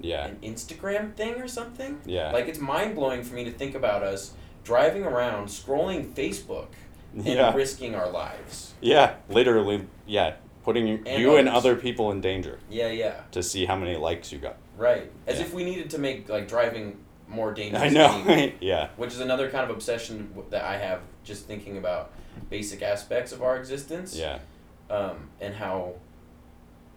[0.00, 0.26] Yeah.
[0.26, 2.00] an Instagram thing or something.
[2.06, 2.32] Yeah.
[2.32, 4.32] Like it's mind blowing for me to think about us
[4.64, 6.68] driving around scrolling Facebook
[7.14, 7.54] and yeah.
[7.54, 8.74] risking our lives.
[8.80, 9.14] Yeah.
[9.28, 9.86] Literally.
[10.06, 10.34] Yeah.
[10.64, 13.96] Putting you, And you and other people in danger Yeah, yeah, to see how many
[13.96, 14.56] likes you got.
[14.78, 15.10] right.
[15.26, 15.44] As Yeah.
[15.44, 16.96] if we needed to make like driving
[17.28, 17.82] more dangerous.
[17.82, 18.50] I know.
[18.60, 18.88] yeah.
[18.96, 22.12] which is another kind of obsession that I have, just thinking about
[22.48, 24.16] basic aspects of our existence.
[24.16, 24.38] Yeah.
[24.88, 25.94] Um, and how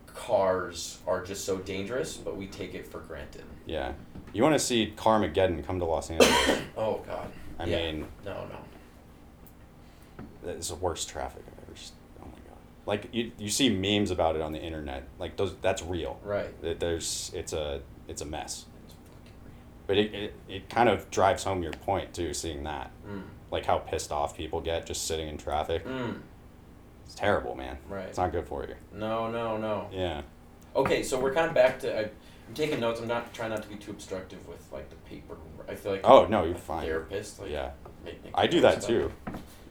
[0.05, 3.43] cars are just so dangerous, but we take it for granted.
[3.65, 3.93] Yeah.
[4.33, 6.59] You want to see Carmageddon come to Los Angeles?
[6.77, 7.29] Oh God.
[7.59, 7.91] I Yeah.
[7.91, 8.57] mean, No, no.
[10.51, 11.73] it's the worst traffic I've ever.
[11.73, 11.91] s-
[12.21, 12.57] Oh my god!
[12.85, 15.03] Like you, you see memes about it on the internet.
[15.19, 16.19] Like those, that's real.
[16.23, 16.59] Right.
[16.61, 18.65] That There's, it's a, it's a mess.
[19.87, 23.23] But it, it, it kind of drives home your point too, seeing that, Mm.
[23.51, 25.85] like how pissed off people get just sitting in traffic.
[25.85, 26.19] Mm.
[27.05, 27.77] It's terrible, man.
[27.89, 28.05] Right.
[28.07, 28.75] It's not good for you.
[28.93, 29.87] No, no, no.
[29.93, 30.21] Yeah.
[30.75, 31.97] Okay, so we're kind of back to.
[31.97, 32.01] I,
[32.47, 32.99] I'm taking notes.
[32.99, 35.37] I'm not trying not to be too obstructive with like the paper.
[35.67, 36.01] I feel like.
[36.03, 36.85] Oh, no, you're a fine.
[36.85, 37.39] Therapist.
[37.39, 37.71] Like, Yeah.
[38.05, 39.11] make- make I do that too.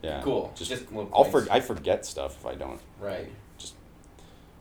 [0.03, 0.21] Yeah.
[0.21, 0.51] Cool.
[0.55, 0.83] Just, Just
[1.13, 3.29] I'll for, I forget stuff if I don't Right.
[3.57, 3.73] Just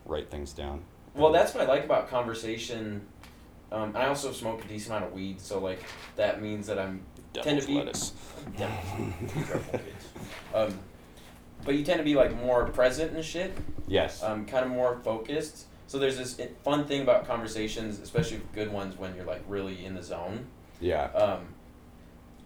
[0.06, 0.82] write things down.
[1.14, 3.06] Well, that's what I like about conversation.
[3.70, 5.82] Um, and I also smoke a decent amount of weed, so like
[6.16, 8.12] that means that I'm tend to be- lettuce.
[8.56, 10.08] Devil's Be careful, kids.
[10.54, 10.78] Um,
[11.64, 13.52] but you tend to be like more present and shit.
[13.88, 14.22] Yes.
[14.22, 15.66] um, kind of more focused.
[15.88, 19.94] So there's this fun thing about conversations, especially good ones when you're like really in
[19.94, 20.46] the zone.
[20.80, 21.04] Yeah.
[21.12, 21.40] Um,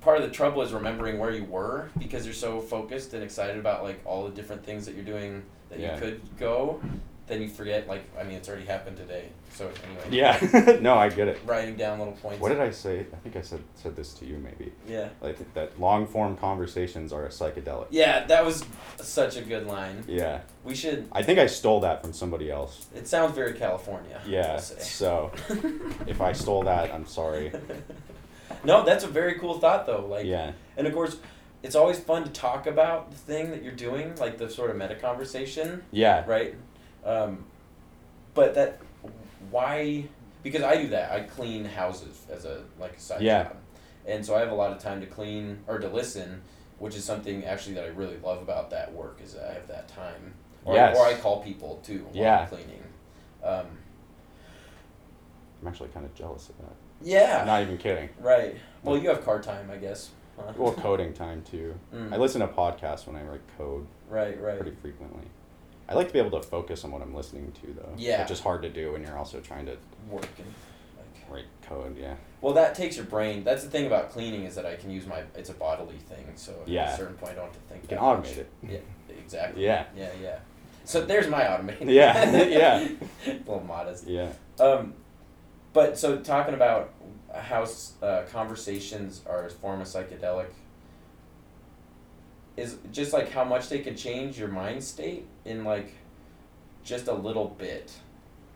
[0.00, 3.58] part of the trouble is remembering where you were because you're so focused and excited
[3.58, 5.94] about like all the different things that you're doing that Yeah.
[5.94, 6.80] you could go.
[7.26, 9.26] Then you forget like I mean it's already happened today.
[9.54, 10.04] So anyway.
[10.10, 10.78] Yeah.
[10.80, 11.38] no, I get it.
[11.46, 12.40] Writing down little points.
[12.40, 13.06] What did I say?
[13.12, 14.72] I think I said said this to you maybe.
[14.88, 15.10] Yeah.
[15.20, 17.86] Like that long form conversations are a psychedelic.
[17.90, 18.64] Yeah, that was
[18.96, 20.02] such a good line.
[20.08, 20.40] Yeah.
[20.64, 21.06] We should.
[21.12, 22.86] I think I stole that from somebody else.
[22.96, 24.20] It sounds very California.
[24.26, 24.56] Yeah.
[24.56, 25.30] So
[26.08, 27.52] if I stole that, I'm sorry.
[28.64, 30.06] no, that's a very cool thought though.
[30.06, 30.52] Like, Yeah.
[30.76, 31.16] and of course,
[31.62, 34.76] it's always fun to talk about the thing that you're doing, like the sort of
[34.76, 36.24] meta conversation, Yeah.
[36.26, 36.54] right?
[37.04, 37.44] Um,
[38.34, 38.78] but that,
[39.50, 40.04] why?
[40.42, 41.12] Because I do that.
[41.12, 43.42] I clean houses as a like a side Yeah.
[43.44, 43.56] job,
[44.06, 46.42] and so I have a lot of time to clean or to listen,
[46.78, 49.68] which is something actually that I really love about that work is that I have
[49.68, 50.34] that time.
[50.64, 50.96] Or, Yes.
[50.96, 52.40] or I call people too while Yeah.
[52.40, 52.82] I'm cleaning.
[53.42, 53.66] Um,
[55.60, 56.74] I'm actually kind of jealous of that.
[57.02, 57.38] Yeah.
[57.40, 58.08] I'm not even kidding.
[58.20, 58.56] Right.
[58.82, 60.10] Well, you have car time, I guess.
[60.38, 60.52] huh?
[60.56, 61.74] Well, coding time too.
[61.94, 62.12] Mm.
[62.12, 64.58] I listen to podcasts when I write code Right, right.
[64.58, 65.22] pretty frequently.
[65.88, 67.92] I like to be able to focus on what I'm listening to though.
[67.96, 68.22] Yeah.
[68.22, 69.76] Which is hard to do when you're also trying to
[70.08, 70.46] Working.
[70.96, 71.96] Like, write code.
[71.98, 72.14] Yeah.
[72.40, 73.44] well, that takes your brain.
[73.44, 75.22] That's the thing about cleaning is that I can use my.
[75.36, 76.92] It's a bodily thing, so at Yeah.
[76.94, 77.82] a certain point I don't have to think.
[77.82, 78.24] You can that much.
[78.28, 78.50] automate it.
[78.68, 79.64] Yeah, exactly.
[79.64, 79.84] Yeah.
[79.96, 80.38] Yeah, yeah.
[80.84, 81.88] So there's my automation.
[81.88, 82.88] Yeah, yeah.
[83.26, 84.06] a little modest.
[84.06, 84.32] Yeah.
[84.58, 84.94] Um,
[85.72, 86.92] but so talking about
[87.34, 87.66] how
[88.02, 90.48] uh, conversations are a form of psychedelic
[92.56, 95.92] is just like how much they can change your mind state in like
[96.84, 97.92] just a little bit.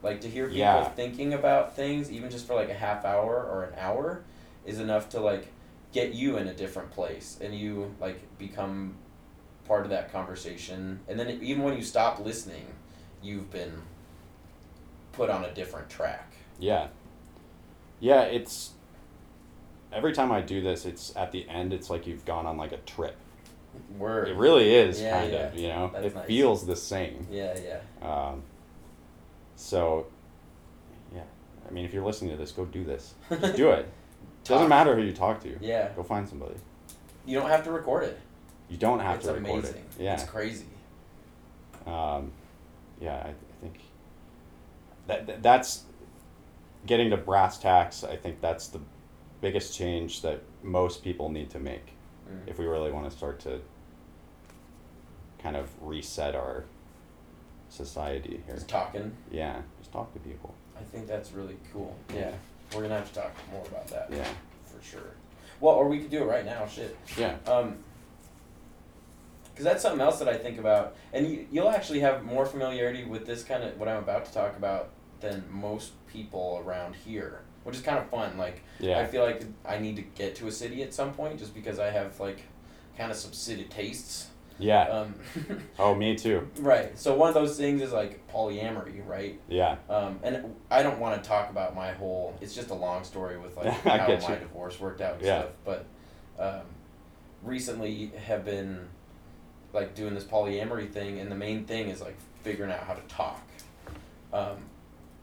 [0.03, 0.89] Like to hear people Yeah.
[0.91, 4.23] thinking about things, even just for like a half hour or an hour,
[4.67, 5.49] is enough to like
[5.93, 8.95] get you in a different place and you like become
[9.67, 11.01] part of that conversation.
[11.09, 12.67] And then even when you stop listening,
[13.23, 13.83] you've been
[15.13, 16.35] put on a different track.
[16.59, 16.89] Yeah.
[18.01, 18.73] Yeah, it's
[19.93, 22.73] every time I do this, it's at the end it's like you've gone on like
[22.73, 23.17] a trip.
[23.99, 24.29] Word.
[24.29, 25.39] It really is Yeah, kind yeah.
[25.49, 25.91] of, you know.
[25.93, 26.27] That's it nice.
[26.27, 27.27] feels the same.
[27.31, 28.09] Yeah, yeah.
[28.09, 28.43] Um,
[29.57, 30.07] so
[31.15, 31.23] yeah.
[31.69, 33.15] I mean, if you're listening to this, go do this.
[33.31, 33.89] Just do it.
[34.45, 35.57] Doesn't matter who you talk to.
[35.61, 35.89] Yeah.
[35.97, 36.55] Go find somebody.
[37.27, 38.19] You don't have to record it.
[38.69, 39.85] You don't have it's to record amazing.
[39.99, 40.03] it.
[40.03, 40.15] Yeah.
[40.15, 40.67] It's crazy.
[41.87, 42.31] um,
[43.01, 43.81] yeah, I, I think
[45.07, 45.83] that, that that's
[46.87, 48.05] getting to brass tacks.
[48.05, 48.81] I think that's the
[49.41, 51.91] biggest change that most people need to make
[52.31, 52.49] Mm.
[52.49, 53.61] if we really want to start to
[55.43, 56.65] kind of reset our
[57.69, 58.55] society here.
[58.55, 59.15] Just talking.
[59.31, 60.55] Yeah, just talk to people.
[60.79, 61.95] I think that's really cool.
[62.15, 62.33] Yeah,
[62.75, 64.27] we're gonna have to talk more about that Yeah,
[64.65, 65.13] for sure.
[65.61, 66.67] Well, or we could do it right now.
[66.67, 66.97] Shit.
[67.19, 67.77] yeah, Um,
[69.51, 73.05] because that's something else that I think about, and you, you'll actually have more familiarity
[73.05, 74.89] with this kind of what I'm about to talk about
[75.21, 78.39] than most people around here, which is kind of fun.
[78.39, 81.55] Like I feel like I need to get to a city at some point, just
[81.55, 82.45] because I have like
[82.97, 84.29] kind of some city tastes.
[84.59, 84.85] yeah.
[84.85, 85.15] Um,
[85.81, 86.49] Oh, me too.
[86.61, 86.97] right.
[86.97, 89.41] So one of those things is like polyamory, right?
[89.49, 92.39] Yeah, Um, and I don't want to talk about my whole.
[92.41, 94.41] It's just a long story with like how my you.
[94.41, 95.41] divorce worked out and Yeah.
[95.41, 95.51] stuff.
[95.65, 95.87] But
[96.39, 96.63] um,
[97.43, 98.87] recently have been
[99.73, 103.03] like doing this polyamory thing, and the main thing is like figuring out how to
[103.09, 103.43] talk.
[104.33, 104.59] Um,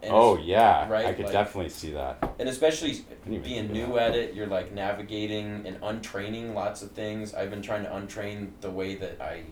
[0.04, 2.34] and oh yeah, right, I could like- definitely see that.
[2.40, 7.34] and especially being new at it, you're like navigating and untraining lots of things.
[7.34, 9.44] I've been trying to untrain the way that I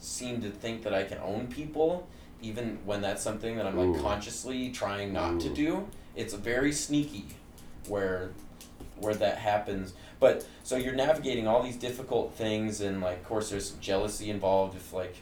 [0.00, 2.08] seem to think that I can own people,
[2.40, 4.02] even when that's something that I'm like Ooh.
[4.02, 5.88] consciously trying not to do.
[6.16, 7.26] It's very sneaky
[7.88, 8.30] where
[8.98, 9.94] where that happens.
[10.20, 14.76] But so you're navigating all these difficult things and like of course there's jealousy involved
[14.76, 15.16] if like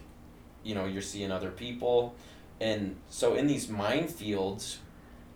[0.62, 2.14] you know you're seeing other people
[2.62, 4.76] and so in these minefields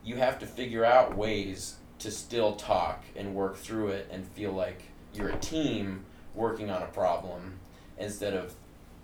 [0.05, 4.53] you have to figure out ways to still talk and work through it and feel
[4.53, 6.05] like you're a team
[6.35, 7.59] working on a problem
[7.99, 8.55] instead of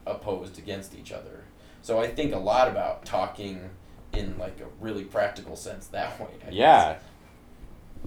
[0.07, 1.45] opposed against each other.
[1.81, 3.71] So I think a lot about talking
[4.13, 6.29] in like a really practical sense that way.
[6.43, 6.55] I guess.
[6.55, 6.99] Yeah,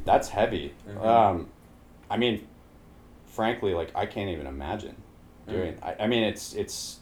[0.06, 0.74] that's heavy.
[0.88, 1.06] Mhm.
[1.06, 1.50] Um,
[2.10, 2.48] I mean,
[3.26, 4.96] frankly, like I can't even imagine
[5.48, 5.74] doing.
[5.76, 5.84] Mm.
[5.84, 7.00] I, I mean, it's it's.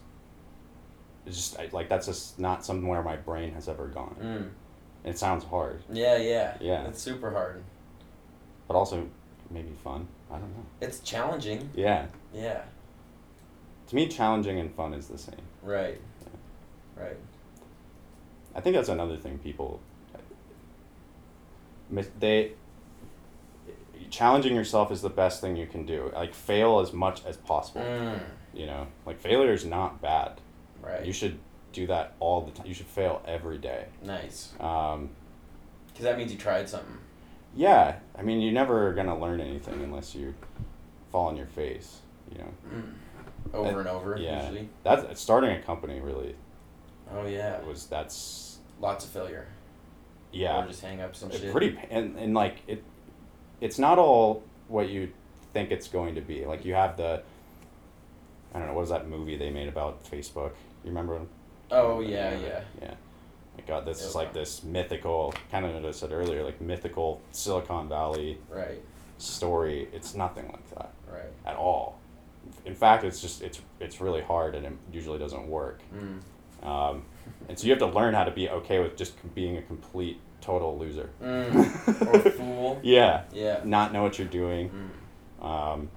[1.26, 4.16] It's just I, like that's just not somewhere my brain has ever gone.
[4.22, 4.50] Mm.
[5.10, 6.56] It sounds hard, Yeah, yeah.
[6.62, 6.88] Yeah.
[6.88, 7.64] It's super hard.
[8.68, 9.08] but also
[9.50, 10.08] maybe fun.
[10.32, 10.66] I don't know.
[10.82, 11.70] It's challenging.
[11.76, 12.62] Yeah, Yeah.
[13.88, 15.42] to me, challenging and fun is the same.
[15.62, 16.00] Right.
[16.96, 17.18] Right.
[18.56, 19.80] I think that's another thing people.
[22.20, 22.54] They.
[24.10, 26.12] Challenging yourself is the best thing you can do.
[26.14, 27.82] Like fail as much as possible.
[27.82, 28.20] Mm.
[28.54, 30.40] You know, like failure is not bad.
[30.84, 31.06] Right.
[31.06, 31.40] You should
[31.72, 32.68] do that all the time.
[32.68, 33.86] You should fail every day.
[34.04, 34.54] nice.
[34.60, 35.10] Um,
[35.88, 36.98] Because that means you tried something.
[37.56, 40.34] yeah, I mean, you're never gonna learn anything unless you
[41.12, 42.00] fall on your face.
[42.32, 42.94] You know, Mm.
[43.54, 44.42] Over Uh, and over, yeah.
[44.50, 44.70] usually.
[44.84, 46.00] that's starting a company.
[46.00, 46.36] Really,
[47.12, 47.62] Oh, yeah.
[47.62, 49.48] was that's Lots of failure.
[50.32, 51.52] yeah, Or just hang up some it shit.
[51.52, 52.84] pretty and and like it,
[53.62, 55.12] it's not all what you
[55.54, 56.46] think it's going to be.
[56.46, 57.22] Like you have the,
[58.54, 60.52] I don't know, what was that movie they made about Facebook?
[60.84, 61.22] You remember?
[61.72, 62.62] Oh, yeah, yeah.
[62.82, 62.94] Yeah.
[63.58, 67.22] My God, this is like this mythical, kind of what I said earlier, like mythical
[67.32, 68.82] Silicon Valley Right.
[69.18, 69.88] story.
[69.94, 71.32] It's nothing like that Right.
[71.46, 72.00] at all.
[72.66, 75.82] In fact, it's just it's it's really hard and it usually doesn't work.
[75.96, 76.68] Mm.
[76.68, 77.04] Um,
[77.48, 80.20] and so you have to learn how to be okay with just being a complete
[80.42, 81.10] total loser.
[81.22, 82.08] Mm.
[82.08, 82.80] or fool.
[82.84, 83.62] Yeah, Yeah.
[83.64, 84.72] not know what you're doing.
[85.42, 85.46] Mm.
[85.46, 85.90] Um,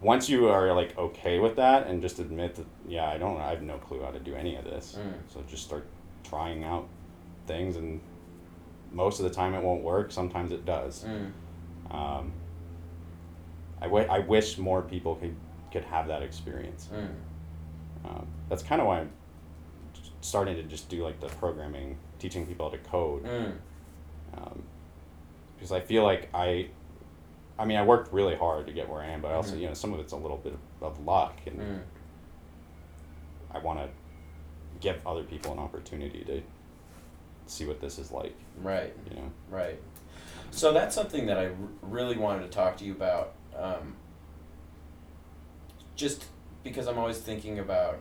[0.00, 3.50] once you are like okay with that and just admit that yeah I don't I
[3.50, 5.14] have no clue how to do any of this Mm.
[5.32, 5.86] so just start
[6.24, 6.86] trying out
[7.46, 8.00] things and
[8.92, 11.30] most of the time it won't work sometimes it does Mm.
[11.94, 12.32] um,
[13.80, 15.34] I, w- I wish more people could
[15.72, 17.08] could have that experience Mm.
[18.08, 19.10] um, that's kind of why I'm
[20.20, 23.52] starting to just do like the programming teaching people how to code Mm.
[24.36, 24.62] um,
[25.56, 26.68] because I feel like I,
[27.58, 29.60] I mean, I worked really hard to get where I am, but I also, Mhm.
[29.60, 31.82] you know, some of it's a little bit of, of luck, and Mm.
[33.52, 33.88] I want to
[34.80, 36.42] give other people an opportunity to
[37.46, 38.94] see what this is like, Right.
[39.08, 39.30] you know.
[39.50, 39.80] Right.
[40.50, 43.32] So that's something that I r- really wanted to talk to you about.
[43.56, 43.96] Um,
[45.94, 46.26] just
[46.62, 47.98] because I'm always thinking about,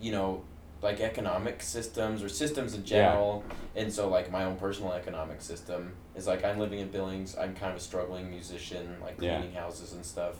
[0.00, 0.42] you know,
[0.82, 2.86] like economic systems or systems in Yeah.
[2.86, 3.44] general.
[3.76, 7.54] And so, like, my own personal economic system is like I'm living in Billings, I'm
[7.54, 9.38] kind of a struggling musician, like Yeah.
[9.38, 10.34] cleaning houses and stuff.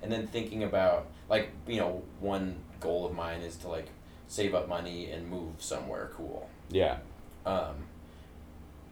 [0.00, 3.88] And then thinking about, like, you know, one goal of mine is to, like,
[4.28, 6.48] save up money and move somewhere cool.
[6.70, 6.98] Yeah,
[7.46, 7.86] Um,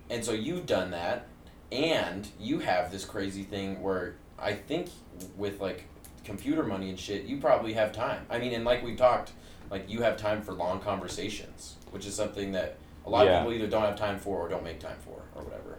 [0.08, 1.26] and so you've done that,
[1.70, 4.88] and you have this crazy thing where I think
[5.36, 5.84] with like
[6.24, 8.24] computer money and shit, you probably have time.
[8.30, 9.32] I mean, and like we talked,
[9.70, 13.38] like you have time for long conversations, which is something that a lot Yeah.
[13.38, 15.78] of people either don't have time for or don't make time for or whatever.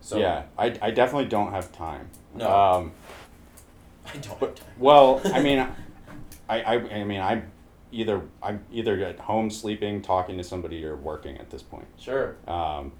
[0.00, 2.08] So yeah, I, I definitely don't have time.
[2.34, 2.50] No.
[2.50, 2.92] Um,
[4.06, 4.66] I don't have but time.
[4.78, 5.58] well, I mean,
[6.48, 7.50] I, I, I mean, I'm
[7.92, 11.86] either I'm either at home sleeping, talking to somebody, or working at this point.
[11.98, 12.36] Sure.
[12.46, 12.92] Um,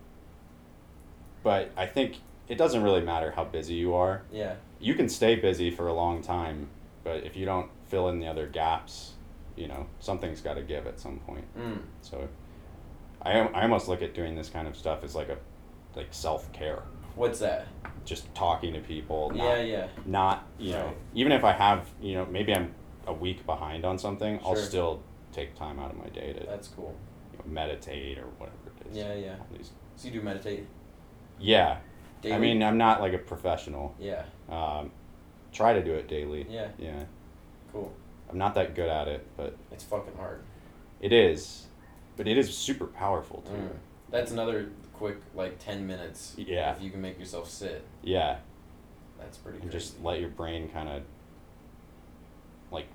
[1.42, 2.16] but I think
[2.48, 4.22] it doesn't really matter how busy you are.
[4.32, 4.54] Yeah.
[4.80, 6.68] You can stay busy for a long time,
[7.04, 9.12] but if you don't fill in the other gaps,
[9.58, 11.44] you know, something's got to give at some point.
[11.58, 11.78] Mm.
[12.00, 12.28] So
[13.22, 15.36] I, I almost look at doing this kind of stuff as like a
[15.96, 16.82] like self-care.
[17.16, 17.66] What's that?
[18.04, 19.86] Just talking to people, not, Yeah, yeah.
[20.06, 20.96] not, you know, Right.
[21.14, 22.72] even if I have, you know, maybe I'm
[23.06, 25.02] a week behind on something, I'll still
[25.32, 26.94] take time out of my day to That's cool.
[27.32, 28.96] you know, meditate or whatever it is.
[28.96, 29.34] Yeah, yeah.
[29.96, 30.66] So you do meditate
[31.40, 31.78] Yeah.
[32.22, 32.34] daily?
[32.36, 33.94] I mean, I'm not like a professional.
[33.98, 34.22] Yeah.
[34.48, 34.92] Um,
[35.52, 36.46] try to do it daily.
[36.48, 36.68] Yeah.
[36.78, 37.02] Yeah.
[37.72, 37.92] Cool.
[38.30, 40.42] I'm not that good at it, but It's fucking hard.
[41.00, 41.66] it is.
[42.16, 43.52] But it is super powerful too.
[43.52, 43.70] Mm.
[44.10, 46.34] That's another quick like ten minutes.
[46.36, 46.74] Yeah.
[46.74, 48.38] If you can make yourself sit, Yeah.
[49.18, 49.58] that's pretty.
[49.60, 49.78] And crazy.
[49.86, 51.02] just let your brain kind of
[52.70, 52.86] like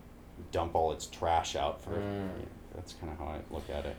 [0.52, 1.92] dump all its trash out for.
[1.92, 2.30] Mm.
[2.76, 3.96] That's kind of how I look at it.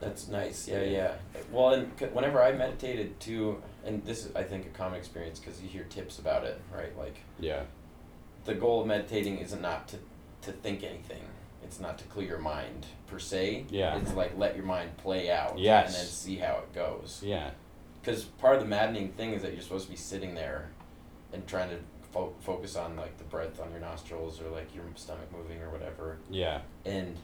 [0.00, 0.68] That's nice.
[0.68, 1.14] Yeah, Yeah.
[1.50, 5.38] Well, and c- whenever I meditated too, and this is I think a common experience
[5.40, 6.96] because you hear tips about it, right?
[6.98, 7.62] Like Yeah.
[8.44, 9.98] the goal of meditating isn't not to
[10.48, 11.22] to think anything.
[11.62, 13.66] It's not to clear your mind per se.
[13.70, 13.96] Yeah.
[13.98, 15.58] It's like let your mind play out.
[15.58, 15.86] Yes.
[15.88, 17.20] And then see how it goes.
[17.24, 17.50] Yeah.
[18.00, 20.70] Because part of the maddening thing is that you're supposed to be sitting there,
[21.32, 21.76] and trying to
[22.12, 25.68] fo- focus on like the breath on your nostrils or like your stomach moving or
[25.70, 26.60] whatever, Yeah.
[26.86, 27.16] and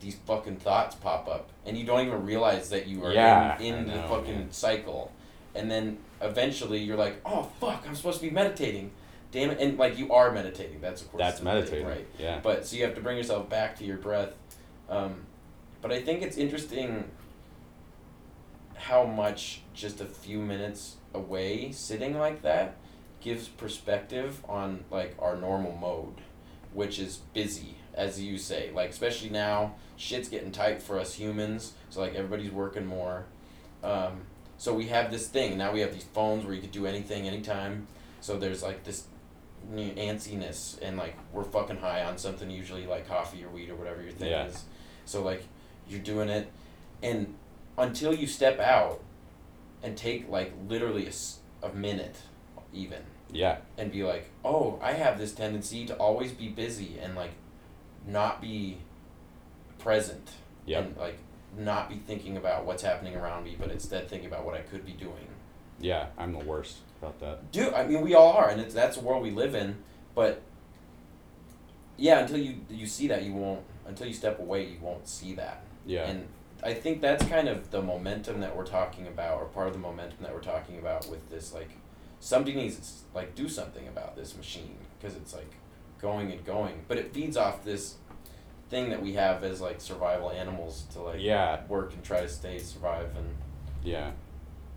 [0.00, 3.74] these fucking thoughts pop up, and you don't even realize that you are Yeah, in,
[3.74, 4.50] in the fucking man.
[4.52, 5.12] cycle,
[5.54, 8.90] and then eventually you're like, oh fuck, I'm supposed to be meditating,
[9.32, 10.80] damn it, and like you are meditating.
[10.80, 11.86] That's of course That's meditating.
[11.86, 12.06] right?
[12.18, 12.38] Yeah.
[12.40, 14.34] But so you have to bring yourself back to your breath.
[14.88, 15.26] Um,
[15.80, 17.10] but I think it's interesting
[18.76, 22.76] how much just a few minutes away sitting like that
[23.20, 26.20] gives perspective on like our normal mode,
[26.72, 28.70] which is busy, as you say.
[28.74, 31.72] Like especially now, shit's getting tight for us humans.
[31.90, 33.24] So like everybody's working more.
[33.82, 34.22] Um,
[34.58, 35.72] so we have this thing now.
[35.72, 37.86] We have these phones where you could do anything anytime.
[38.20, 39.04] So there's like this
[39.70, 43.74] new antsiness and like we're fucking high on something usually like coffee or weed or
[43.76, 44.46] whatever your thing Yeah.
[44.46, 44.64] is.
[45.04, 45.44] So like
[45.88, 46.50] you're doing it,
[47.02, 47.34] and
[47.78, 49.00] until you step out
[49.82, 51.08] and take like literally
[51.62, 52.16] a, a minute
[52.72, 53.02] even
[53.32, 53.58] yeah.
[53.76, 57.32] and be like, oh, I have this tendency to always be busy and like
[58.06, 58.78] not be
[59.78, 60.30] present
[60.66, 60.84] Yep.
[60.84, 61.18] and like
[61.58, 64.86] not be thinking about what's happening around me, but instead thinking about what I could
[64.86, 65.26] be doing.
[65.80, 66.06] Yeah.
[66.16, 67.50] I'm the worst about that.
[67.52, 69.76] Dude, I mean, we all are, and it's that's the world we live in.
[70.14, 70.42] But
[71.96, 73.62] yeah, until you you see that, you won't.
[73.86, 75.64] Until you step away, you won't see that.
[75.84, 76.08] Yeah.
[76.08, 76.28] And
[76.62, 79.80] I think that's kind of the momentum that we're talking about, or part of the
[79.80, 81.52] momentum that we're talking about with this.
[81.52, 81.70] Like,
[82.20, 85.52] somebody needs to like do something about this machine because it's like
[86.00, 87.96] going and going, but it feeds off this
[88.70, 91.60] thing that we have as like survival animals to like yeah.
[91.68, 93.28] work and try to stay survive and
[93.84, 94.12] Yeah.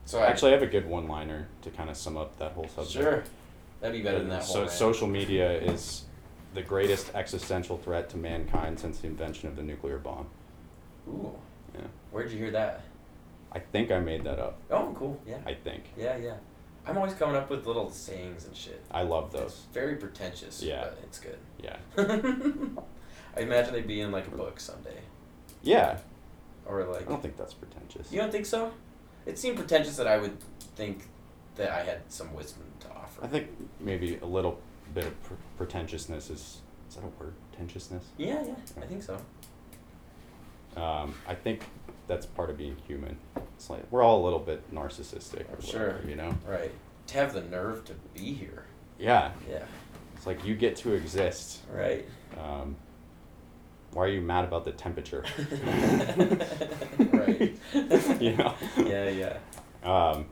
[0.05, 2.67] So I Actually, I have a good one-liner to kind of sum up that whole
[2.67, 2.91] subject.
[2.93, 3.23] sure
[3.81, 4.71] that'd be better than that whole So rant.
[4.71, 6.03] social media is
[6.53, 10.27] the greatest existential threat to mankind since the invention of the nuclear bomb.
[11.07, 11.33] Ooh.
[11.73, 11.81] Yeah.
[12.11, 12.81] Where'd you hear that?
[13.51, 14.57] I think I made that up.
[14.71, 15.19] Oh, cool.
[15.27, 15.37] Yeah.
[15.45, 15.83] I think.
[15.97, 16.35] Yeah, yeah.
[16.87, 18.81] I'm always coming up with little sayings and shit.
[18.91, 19.61] I love It's those.
[19.73, 20.81] very pretentious, Yeah.
[20.83, 21.37] but it's good.
[21.61, 21.77] Yeah.
[23.37, 24.99] I imagine they'd be in like a book someday.
[25.63, 25.99] Yeah.
[26.65, 27.01] Or like.
[27.01, 28.11] I don't think that's pretentious.
[28.11, 28.71] You don't think so?
[29.25, 30.37] It seemed pretentious that I would
[30.75, 31.05] think
[31.55, 33.23] that I had some wisdom to offer.
[33.23, 33.47] I think
[33.79, 34.59] maybe a little
[34.93, 37.33] bit of pr- pretentiousness is is that a word?
[37.51, 38.03] Pretentiousness.
[38.17, 38.55] Yeah, yeah.
[38.81, 39.19] I think so.
[40.77, 41.63] Um, I think
[42.07, 43.17] that's part of being human.
[43.55, 45.45] It's like we're all a little bit narcissistic.
[45.57, 45.87] Or Sure.
[45.87, 46.37] whatever, You know.
[46.47, 46.71] Right.
[47.07, 48.65] To have the nerve to be here.
[48.99, 49.31] Yeah.
[49.49, 49.63] Yeah.
[50.15, 51.61] It's like you get to exist.
[51.71, 52.05] Right.
[52.39, 52.75] Um,
[53.95, 55.23] why are you mad about the temperature?
[57.13, 57.57] right.
[58.21, 58.53] you know.
[58.77, 59.37] Yeah, yeah.
[59.83, 60.25] Um,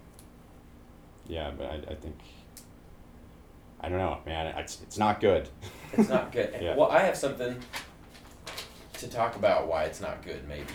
[1.27, 2.17] yeah, but I, I think
[3.79, 4.47] I don't know, man.
[4.57, 5.47] It's it's not good.
[5.93, 6.53] It's not good.
[6.61, 6.75] Yeah.
[6.75, 7.57] Well, I have something
[8.95, 10.65] to talk about why it's not good, maybe.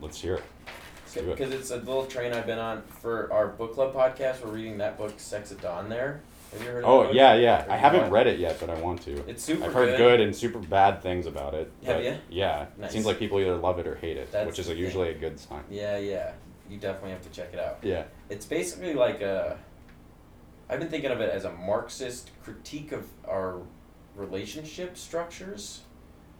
[0.00, 0.44] Let's hear it.
[1.04, 1.26] Let's it.
[1.26, 4.42] Because it's a little train I've been on for our book club podcast.
[4.42, 5.90] We're reading that book, Sex at Dawn.
[5.90, 6.22] There,
[6.52, 7.66] have you heard of Oh yeah, yeah.
[7.68, 9.12] I haven't want- read it yet, but I want to.
[9.28, 9.64] It's super.
[9.64, 10.20] I've heard good.
[10.20, 11.70] and super bad things about it.
[11.84, 12.14] Have ya?
[12.30, 12.66] Yeah.
[12.78, 12.90] Nice.
[12.90, 15.10] It seems like people either love it or hate it, That's which is a, usually
[15.10, 15.62] a good sign.
[15.70, 16.32] Yeah, yeah.
[16.70, 17.78] You definitely have to check it out.
[17.82, 18.04] Yeah.
[18.28, 19.58] It's basically like a.
[20.70, 23.60] I've been thinking of it as a Marxist critique of our
[24.14, 25.80] relationship structures,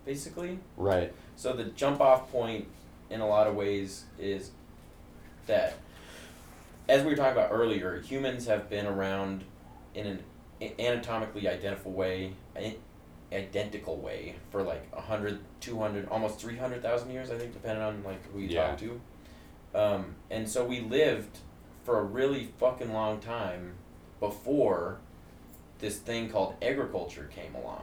[0.05, 0.59] basically.
[0.77, 1.15] Right.
[1.37, 2.67] So the jump off point
[3.09, 4.51] in a lot of ways is
[5.47, 5.75] that
[6.89, 9.45] as we were talking about earlier, humans have been around
[9.99, 10.23] in an
[10.79, 12.33] anatomically identical way,
[13.33, 18.39] identical way for like 100, 200, almost 300,000 years, I think, depending on like who
[18.39, 18.69] you Yeah.
[18.69, 19.01] talk to.
[19.75, 21.39] Um, and so we lived
[21.85, 23.75] for a really fucking long time
[24.21, 24.99] before
[25.81, 27.83] this thing called agriculture came along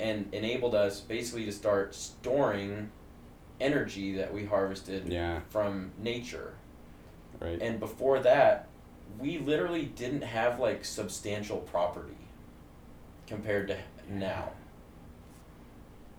[0.00, 2.90] and enabled us basically to start storing
[3.60, 5.40] energy that we harvested Yeah.
[5.50, 6.54] from nature.
[7.40, 7.60] Right.
[7.60, 8.68] And before that,
[9.18, 12.16] we literally didn't have like substantial property
[13.26, 13.76] compared to
[14.10, 14.50] now.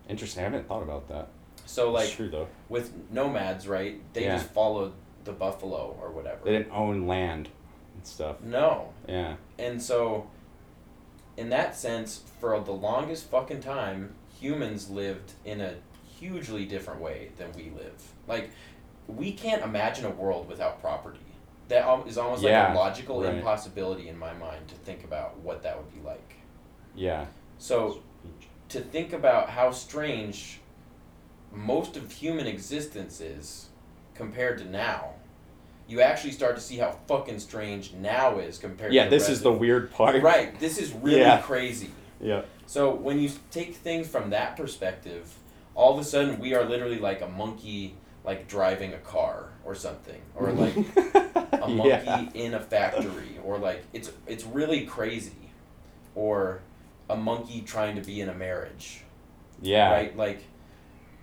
[0.08, 0.40] Interesting.
[0.42, 1.28] I haven't thought about that.
[1.66, 2.48] So like true though.
[2.68, 4.00] with nomads, right?
[4.12, 4.36] They Yeah.
[4.36, 4.92] just followed
[5.24, 6.44] the buffalo or whatever.
[6.44, 7.48] They didn't own land
[7.94, 8.40] and stuff.
[8.40, 8.90] no.
[9.08, 9.36] Yeah.
[9.58, 10.28] And so
[11.36, 15.74] in that sense, for the longest fucking time, humans lived in a
[16.18, 18.12] hugely different way than we live.
[18.28, 18.50] Like
[19.08, 21.18] we can't imagine a world without property.
[21.68, 23.34] That is almost Yeah, like a logical right.
[23.34, 26.34] impossibility in my mind to think about what that would be like.
[26.94, 27.26] Yeah.
[27.58, 28.02] So
[28.68, 30.60] to think about how strange
[31.52, 33.66] most of human existence is
[34.14, 35.10] compared to now,
[35.88, 39.04] you actually start to see how fucking strange now is compared Yeah.
[39.04, 40.20] to Yeah, This is the of- weird part.
[40.22, 41.40] Right, this is really Yeah.
[41.40, 41.90] crazy.
[42.20, 42.42] Yeah.
[42.66, 45.34] So when you take things from that perspective,
[45.74, 47.94] all of a sudden we are literally like a monkey
[48.26, 50.76] like driving a car or something or like
[51.62, 52.28] a monkey yeah.
[52.34, 55.50] in a factory or like it's it's really crazy
[56.14, 56.60] or
[57.08, 59.02] a monkey trying to be in a marriage
[59.62, 59.90] Yeah.
[59.92, 60.42] right like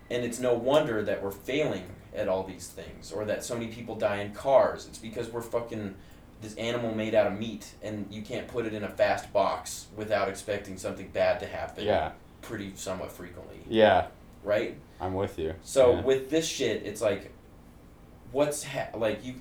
[0.09, 1.83] and it's no wonder that we're failing
[2.15, 5.41] at all these things or that so many people die in cars it's because we're
[5.41, 5.95] fucking
[6.41, 9.87] this animal made out of meat and you can't put it in a fast box
[9.95, 12.11] without expecting something bad to happen Yeah.
[12.41, 14.07] pretty somewhat frequently Yeah.
[14.43, 15.53] right I'm with you.
[15.63, 16.01] so Yeah.
[16.01, 17.31] with this shit, it's like,
[18.31, 19.35] what's ha- like you?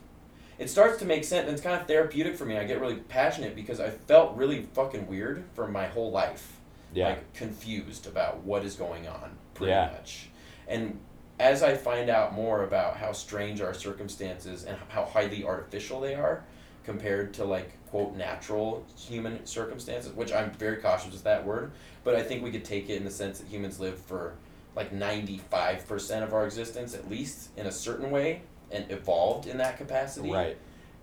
[0.58, 1.44] It starts to make sense.
[1.46, 2.56] and It's kind of therapeutic for me.
[2.56, 6.58] I get really passionate because I felt really fucking weird for my whole life.
[6.94, 7.08] yeah.
[7.08, 9.92] Like confused about what is going on, pretty Yeah.
[9.92, 10.28] much.
[10.68, 11.00] And
[11.40, 16.14] as I find out more about how strange our circumstances and how highly artificial they
[16.14, 16.44] are
[16.84, 21.72] compared to like quote natural human circumstances, which I'm very cautious with that word,
[22.04, 24.34] but I think we could take it in the sense that humans live for
[24.74, 29.76] like 95% of our existence at least in a certain way and evolved in that
[29.76, 30.30] capacity.
[30.32, 30.56] right.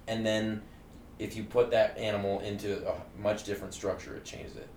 [0.08, 0.62] And then
[1.20, 4.68] if you put that animal into a much different structure, it changes it.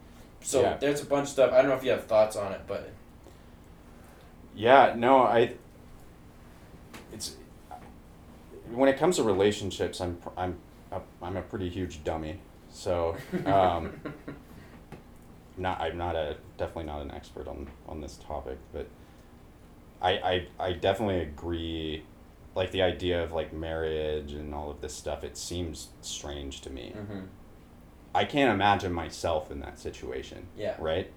[0.43, 0.77] So Yeah.
[0.77, 1.53] there's a bunch of stuff.
[1.53, 2.91] I don't know if you have thoughts on it, but
[4.55, 5.55] Yeah, no, I.
[7.13, 7.37] It's
[8.71, 10.59] when it comes to relationships, I'm I'm
[10.91, 12.41] a, I'm a pretty huge dummy.
[12.71, 13.17] So,
[13.47, 13.93] um,
[15.57, 18.87] not I'm not a definitely not an expert on on this topic, but
[20.01, 22.05] I I I definitely agree.
[22.55, 26.71] Like the idea of like marriage and all of this stuff, it seems strange to
[26.71, 26.91] me.
[26.95, 27.21] hmm
[28.15, 30.47] I can't imagine myself in that situation.
[30.55, 30.75] Yeah.
[30.79, 31.11] Right.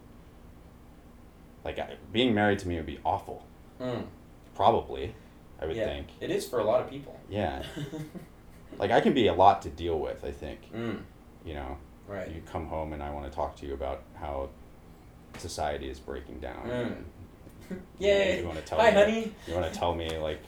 [1.65, 3.45] Like I, being married to me would be awful.
[3.81, 4.05] Mm.
[4.55, 5.13] Probably,
[5.61, 5.85] I would yeah.
[5.87, 6.07] think.
[6.21, 7.19] It is for a lot of people.
[7.29, 7.63] Yeah.
[8.77, 10.25] Like I can be a lot to deal with.
[10.25, 10.59] I think.
[10.73, 10.99] mm.
[11.45, 11.77] You know,
[12.07, 12.29] Right.
[12.29, 14.49] you come home and I want to talk to you about how
[15.37, 16.65] society is breaking down.
[16.67, 16.85] Mm.
[16.87, 17.05] and,
[17.99, 18.95] you know, You want to tell Hi, me.
[18.97, 19.35] honey.
[19.47, 20.39] You want to tell me like,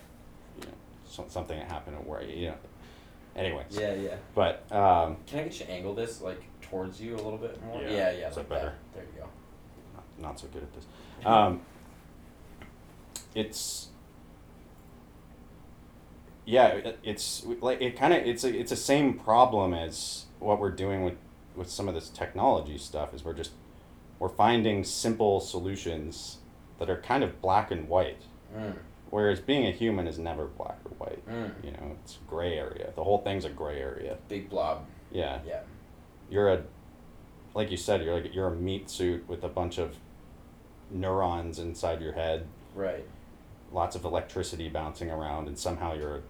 [0.59, 0.73] you know,
[1.05, 2.55] so, something that happened at where you know.
[3.35, 3.65] Anyways.
[3.71, 4.15] Yeah, yeah.
[4.33, 7.61] But um, Can I get you to angle this like towards you a little bit
[7.63, 7.81] more?
[7.81, 7.89] Yeah.
[7.89, 8.29] Yeah, yeah.
[8.29, 8.73] Is like that better?
[8.93, 9.27] There you go.
[9.95, 10.85] not, not so good at this.
[11.25, 11.61] Um,
[13.33, 13.87] it's
[16.45, 20.71] yeah, it's like it kind of it's a it's the same problem as what we're
[20.71, 21.15] doing with
[21.57, 23.13] with some of this technology stuff.
[23.13, 23.51] Is we're just
[24.19, 26.37] we're finding simple solutions
[26.79, 28.21] that are kind of black and white,
[28.55, 28.75] Mm.
[29.09, 31.27] whereas being a human is never black or white.
[31.27, 31.63] Mm.
[31.65, 32.91] You know, it's gray area.
[32.95, 34.17] The whole thing's a gray area.
[34.29, 34.85] Big blob.
[35.11, 35.61] Yeah Yeah.
[36.29, 36.63] you're a
[37.53, 39.95] like you said you're like you're a meat suit with a bunch of
[40.91, 43.05] neurons inside your head Right.
[43.71, 46.23] lots of electricity bouncing around and somehow you're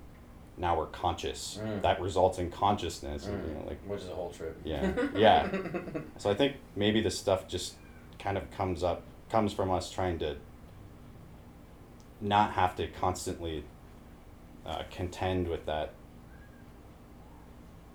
[0.60, 1.82] now we're conscious Mm.
[1.84, 3.60] that results in consciousness and, you Mm.
[3.62, 4.60] know like Which is a whole trip.
[4.64, 4.92] Yeah.
[5.16, 5.50] Yeah.
[6.18, 7.76] so i think maybe this stuff just
[8.20, 10.36] kind of comes up comes from us trying to
[12.22, 13.64] not have to constantly
[14.66, 15.94] uh, contend with that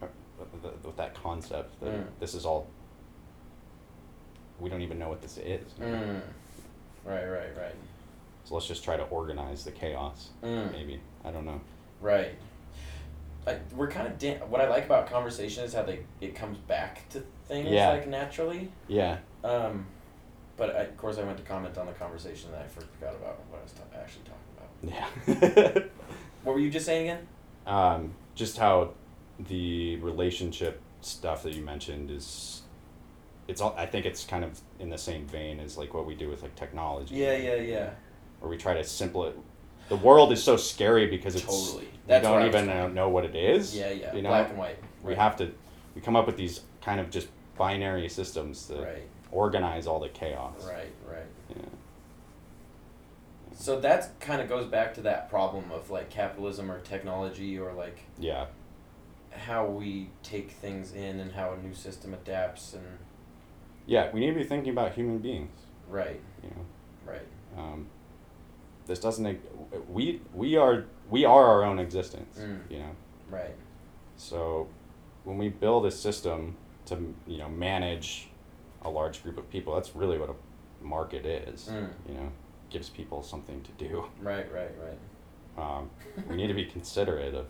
[0.02, 0.06] uh,
[0.62, 2.06] with, with that concept that Mm.
[2.20, 2.68] this is all
[4.60, 6.20] we don't even know what this is Mm.
[7.04, 7.74] Right, right, right.
[8.44, 10.70] so let's just try to organize the chaos Mm.
[10.72, 11.60] maybe i don't know
[12.00, 12.34] Right.
[13.46, 16.58] I, we're kind of da- what I like about conversation is how they it comes
[16.58, 17.90] back to things Yeah.
[17.90, 18.70] like naturally.
[18.88, 19.86] yeah Um,
[20.56, 23.40] but I, of course, I went to comment on the conversation that I forgot about
[23.50, 25.74] what I was ta- actually talking about.
[25.74, 25.82] yeah
[26.44, 27.26] What were you just saying again?
[27.66, 28.90] um, just how
[29.38, 32.62] the relationship stuff that you mentioned is
[33.48, 36.14] it's all i think it's kind of in the same vein as like what we
[36.14, 37.90] do with like technology Yeah, yeah, yeah.
[38.38, 39.36] where we try to simple it
[39.88, 41.84] the world is so scary because it's Totally.
[41.84, 44.14] we That's what don't even know, know what it is Yeah, yeah.
[44.14, 44.78] you know Black and white.
[45.02, 45.10] Right.
[45.10, 45.52] we have to
[45.94, 49.02] we come up with these kind of just binary systems that Right.
[49.30, 50.64] organize all the chaos.
[50.66, 50.90] Right.
[51.06, 51.26] Right.
[51.50, 51.56] Yeah.
[53.54, 57.72] So that kind of goes back to that problem of like capitalism or technology or
[57.72, 58.46] like Yeah.
[59.30, 62.98] how we take things in and how a new system adapts and
[63.86, 64.10] Yeah.
[64.12, 65.50] We need to be thinking about human beings.
[65.88, 67.12] right, You know.
[67.12, 67.26] right,
[67.56, 67.88] Um,
[68.86, 69.51] this doesn't.
[69.88, 72.38] We we are we are our own existence.
[72.38, 72.70] Mm.
[72.70, 72.90] You know.
[73.30, 73.54] right,
[74.16, 74.68] So,
[75.24, 76.56] when we build a system
[76.86, 78.28] to you know manage
[78.82, 81.70] a large group of people, that's really what a market is.
[81.72, 81.90] Mm.
[82.08, 82.32] You know,
[82.70, 84.04] gives people something to do.
[84.20, 84.98] right, right, right.
[85.58, 85.90] Um,
[86.28, 87.46] we need to be considerate of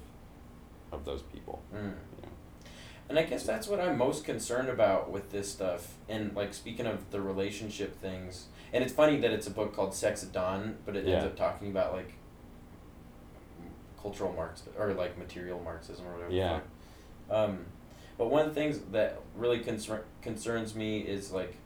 [0.90, 1.62] of those people.
[1.74, 1.78] Mm.
[2.16, 2.32] You know.
[3.08, 5.94] And I guess that's what I'm most concerned about with this stuff.
[6.08, 9.94] And like speaking of the relationship things, and it's funny that it's a book called
[9.94, 12.14] Sex at Dawn, but it ends up talking about like
[14.00, 16.32] cultural Marx or like material Marxism or whatever.
[16.32, 16.60] Yeah.
[17.30, 17.66] Um,
[18.18, 21.56] but one of the things that really concern concerns me is like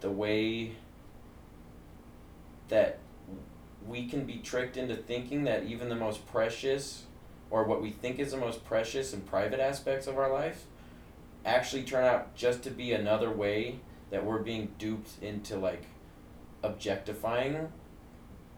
[0.00, 0.72] the way
[2.68, 2.98] that
[3.86, 7.04] we can be tricked into thinking that even the most precious
[7.50, 10.64] or what we think is the most precious and private aspects of our life
[11.46, 13.78] actually turn out just to be another way
[14.10, 15.84] that we're being duped into like
[16.62, 17.72] objectifying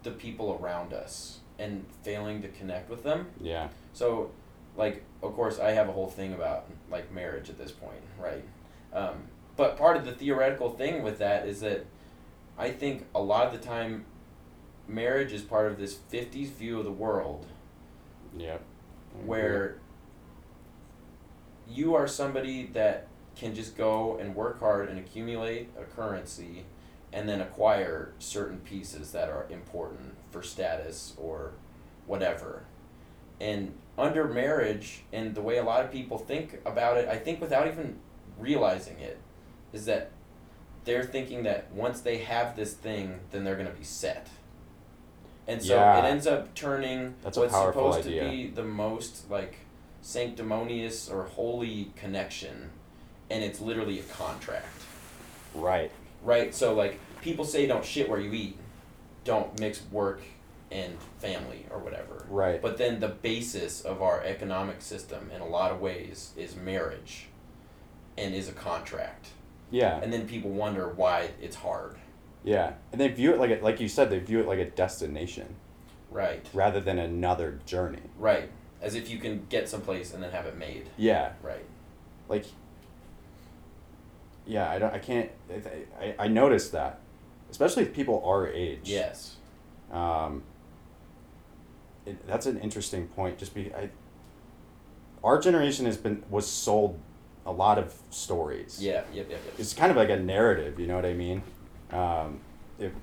[0.02, 3.26] the people around us and failing to connect with them.
[3.40, 3.68] Yeah.
[3.92, 4.30] So,
[4.76, 8.44] like, of course, I have a whole thing about like marriage at this point, right?
[8.92, 9.24] Um,
[9.56, 11.84] but part of the theoretical thing with that is that
[12.56, 14.04] I think a lot of the time,
[14.86, 17.46] marriage is part of this '50s view of the world
[18.36, 18.62] Yep.
[19.14, 19.26] Agree.
[19.28, 19.78] where
[21.68, 23.06] you are somebody that
[23.36, 26.64] can just go and work hard and accumulate a currency
[27.12, 31.52] and then acquire certain pieces that are important for status or
[32.06, 32.64] whatever.
[33.40, 37.40] And under marriage and the way a lot of people think about it, I think
[37.40, 37.98] without even
[38.38, 39.18] realizing it,
[39.72, 40.10] is that
[40.84, 44.28] they're thinking that once they have this thing, then they're going to be set.
[45.46, 45.98] And so Yeah.
[46.04, 48.24] it ends up turning That's what's supposed idea.
[48.24, 49.56] to be the most like
[50.08, 52.70] sanctimonious or holy connection
[53.30, 54.66] and it's literally a contract
[55.54, 55.90] Right.
[56.24, 58.56] right so like people say don't shit where you eat
[59.24, 60.22] don't mix work
[60.70, 62.62] and family or whatever Right.
[62.62, 67.26] but then the basis of our economic system in a lot of ways is marriage
[68.16, 69.26] and is a contract
[69.70, 70.00] Yeah.
[70.02, 71.96] and then people wonder why it's hard
[72.44, 72.72] Yeah.
[72.92, 75.56] And they view it like a, like you said, they view it like a destination
[76.10, 78.00] right rather than another journey.
[78.18, 78.48] right
[78.80, 81.32] as if you can get someplace and then have it made Yeah.
[81.42, 81.64] right
[82.28, 82.44] Like.
[84.46, 84.94] Yeah, I don't.
[84.94, 85.30] I can't.
[85.50, 87.00] I, I, I noticed that,
[87.50, 88.80] especially if people our age.
[88.84, 89.36] yes
[89.92, 90.42] Um,
[92.06, 93.36] it, that's an interesting point.
[93.36, 93.90] Just be, I,
[95.22, 96.98] our generation has been was sold
[97.44, 98.78] a lot of stories.
[98.82, 100.80] yeah yep yep yep It's kind of like a narrative.
[100.80, 101.42] You know what I mean?
[101.92, 102.40] Um,
[102.78, 102.94] it,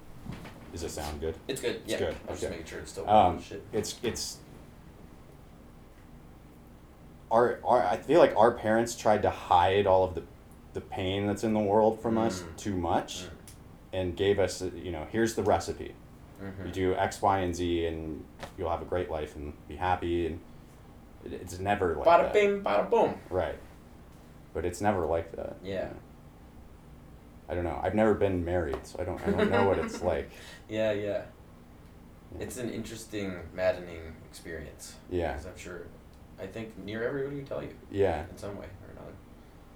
[0.72, 1.36] does it sound good?
[1.48, 1.76] It's good.
[1.84, 2.00] It's yeah.
[2.00, 2.42] good, I was okay.
[2.42, 3.62] just making sure it's still Um, shit.
[3.72, 4.38] it's it's.
[7.32, 10.24] Our, our I feel like our parents tried to hide all of the,
[10.74, 12.56] the pain that's in the world from us Mm.
[12.58, 13.30] too much, Mm.
[13.94, 15.96] and gave us you know here's the recipe.
[16.42, 16.68] Mhm.
[16.68, 18.24] You do X, Y, and Z, and
[18.58, 20.28] you'll have a great life and be happy.
[20.28, 20.40] And
[21.26, 23.16] it, it's never like Bada that, bing, bada boom.
[23.30, 23.58] right?
[24.54, 25.56] But it's never like that.
[25.64, 25.90] Yeah.
[27.48, 27.80] I don't know.
[27.84, 29.22] I've never been married, so I don't.
[29.28, 30.30] I don't know what it's like.
[30.68, 31.22] Yeah, yeah.
[32.40, 34.96] It's an interesting, maddening experience.
[35.10, 35.82] Yeah, Because I'm sure,
[36.40, 38.26] I think near everybody would tell you yeah.
[38.30, 39.14] in some way or another.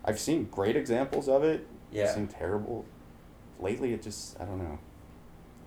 [0.05, 1.65] I've seen great examples of it.
[1.91, 2.13] I've Yeah.
[2.13, 2.85] seen terrible.
[3.59, 4.79] Lately, it just I don't know.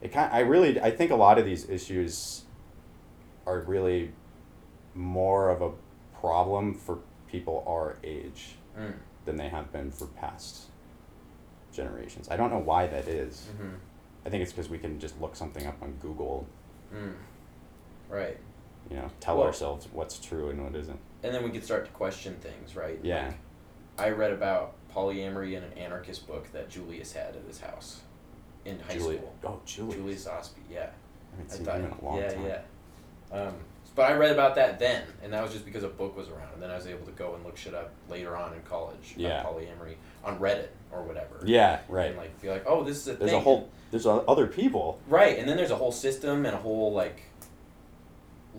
[0.00, 0.32] It kind.
[0.32, 0.80] I really.
[0.80, 2.42] I think a lot of these issues
[3.46, 4.12] are really
[4.94, 5.70] more of a
[6.20, 6.98] problem for
[7.28, 8.94] people our age Mm.
[9.24, 10.66] than they have been for past
[11.72, 12.28] generations.
[12.30, 13.48] I don't know why that is.
[13.54, 13.74] Mm-hmm.
[14.26, 16.46] I think it's because we can just look something up on Google,
[16.94, 17.14] Mm.
[18.10, 18.36] Right.
[18.92, 20.98] You know, tell Well- ourselves what's true and what isn't.
[21.22, 22.98] And then we could start to question things, right?
[23.02, 23.26] Yeah.
[23.26, 23.34] Like,
[24.06, 28.00] I read about polyamory in an anarchist book that Julius had at his house
[28.64, 29.34] in high Julie, school.
[29.44, 29.96] oh, Julius.
[29.96, 30.90] Julius Osby, yeah.
[31.38, 32.44] I I thought, in a long yeah, time.
[32.46, 32.60] yeah.
[33.32, 33.54] Um,
[33.94, 36.52] but I read about that then, and that was just because a book was around,
[36.54, 39.14] and then I was able to go and look shit up later on in college
[39.16, 39.42] Yeah.
[39.44, 39.94] polyamory
[40.24, 41.40] on Reddit or whatever.
[41.44, 42.08] Yeah, right.
[42.08, 43.40] And like be like, oh, this is a There's thing.
[43.40, 43.68] a whole.
[43.90, 44.98] There's other people.
[45.08, 47.22] right, and then there's a whole system and a whole like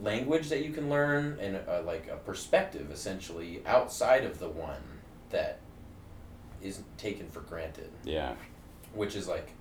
[0.02, 4.82] language that you can learn and uh like a perspective essentially outside of the one
[5.30, 5.60] that
[6.62, 8.34] is taken for granted Yeah.
[8.94, 9.52] which is like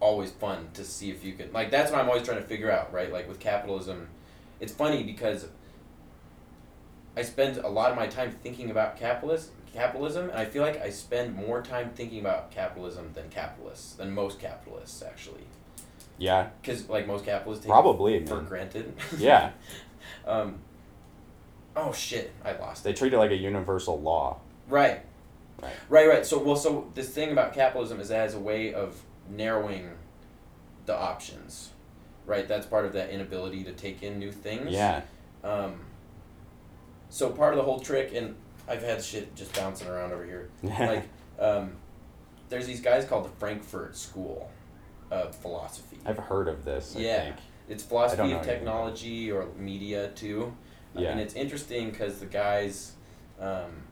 [0.00, 2.70] always fun to see if you can like that's what I'm always trying to figure
[2.70, 3.10] out, right?
[3.12, 4.08] Like with capitalism,
[4.60, 5.46] it's funny because
[7.16, 10.80] I spend a lot of my time thinking about capitalist capitalism, and I feel like
[10.82, 15.44] I spend more time thinking about capitalism than capitalists, than most capitalists actually.
[16.22, 18.14] Yeah, Because like most capitalists take probably.
[18.16, 18.44] it for man.
[18.44, 18.94] granted.
[19.18, 19.50] Yeah,
[20.26, 20.58] um.
[21.74, 22.32] Oh shit!
[22.44, 22.84] I lost it.
[22.84, 24.38] they treat it like a universal law.
[24.68, 25.00] Right.
[25.62, 25.72] Right.
[25.88, 26.08] Right.
[26.08, 26.26] Right.
[26.26, 29.00] So well, so this thing about capitalism is as a way of
[29.30, 29.90] narrowing
[30.86, 31.70] the options.
[32.26, 32.46] Right.
[32.46, 34.70] That's part of that inability to take in new things.
[34.70, 35.02] Yeah,
[35.42, 35.80] Um,
[37.10, 38.36] so part of the whole trick, and
[38.68, 40.50] I've had shit just bouncing around over here.
[40.62, 41.08] Like,
[41.38, 41.72] um,
[42.48, 44.50] there's these guys called the Frankfurt School
[45.12, 45.98] of Philosophy.
[46.06, 46.96] I've heard of this.
[46.96, 47.24] I Yeah.
[47.24, 47.36] think.
[47.68, 50.54] It's philosophy of technology or media too.
[50.96, 51.10] Uh, Yeah.
[51.12, 52.92] and it's interesting because the guys
[53.40, 53.82] um,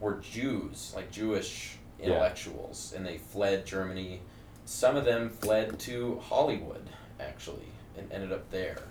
[0.00, 2.06] were Jews, like Jewish Yeah.
[2.06, 4.22] intellectuals, and they fled Germany.
[4.64, 6.88] Some of them fled to Hollywood,
[7.20, 8.82] actually, and ended up there.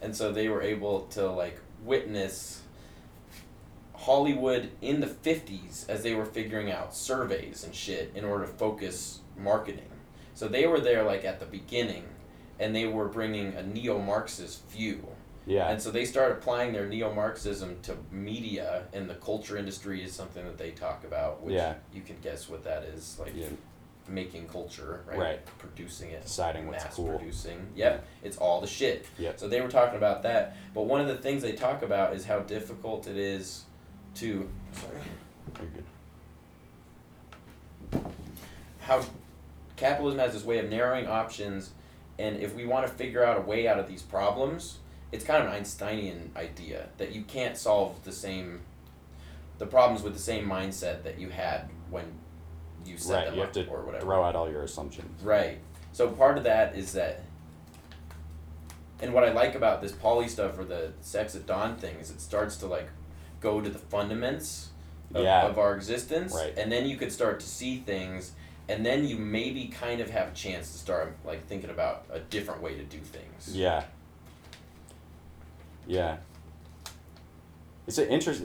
[0.00, 2.62] And so they were able to like witness
[3.94, 8.52] Hollywood in the 50s as they were figuring out surveys and shit in order to
[8.52, 9.88] focus marketing.
[10.42, 12.02] So they were there like at the beginning
[12.58, 15.06] and they were bringing a neo-Marxist view.
[15.46, 15.70] Yeah.
[15.70, 20.44] And so they started applying their neo-Marxism to media and the culture industry is something
[20.44, 21.74] that they talk about, which Yeah.
[21.94, 23.46] you can guess what that is, like yeah.
[24.08, 25.16] making culture, right?
[25.16, 25.58] Right.
[25.58, 26.22] Producing it.
[26.22, 27.16] Deciding what's mass cool.
[27.16, 27.64] producing.
[27.76, 28.04] Yep.
[28.24, 29.06] It's all the shit.
[29.20, 29.38] Yep.
[29.38, 30.56] So they were talking about that.
[30.74, 33.62] But one of the things they talk about is how difficult it is
[34.16, 34.96] to sorry.
[35.60, 35.84] You're good.
[38.80, 39.04] how
[39.76, 41.70] capitalism has this way of narrowing options
[42.18, 44.78] and if we want to figure out a way out of these problems
[45.12, 48.60] it's kind of an einsteinian idea that you can't solve the same
[49.58, 52.04] the problems with the same mindset that you had when
[52.84, 53.24] you set Right.
[53.26, 55.22] them You up have to or whatever throw out all your assumptions.
[55.22, 55.58] right
[55.92, 57.20] so part of that is that
[59.00, 62.10] and what i like about this poly stuff or the sex at dawn thing is
[62.10, 62.88] it starts to like
[63.40, 64.66] go to the fundaments
[65.14, 65.46] of, Yeah.
[65.46, 66.56] of our existence Right.
[66.56, 68.32] and then you could start to see things
[68.68, 72.20] and then you maybe kind of have a chance to start like thinking about a
[72.20, 73.84] different way to do things Yeah.
[75.86, 76.18] Yeah.
[77.86, 78.44] It's an interest.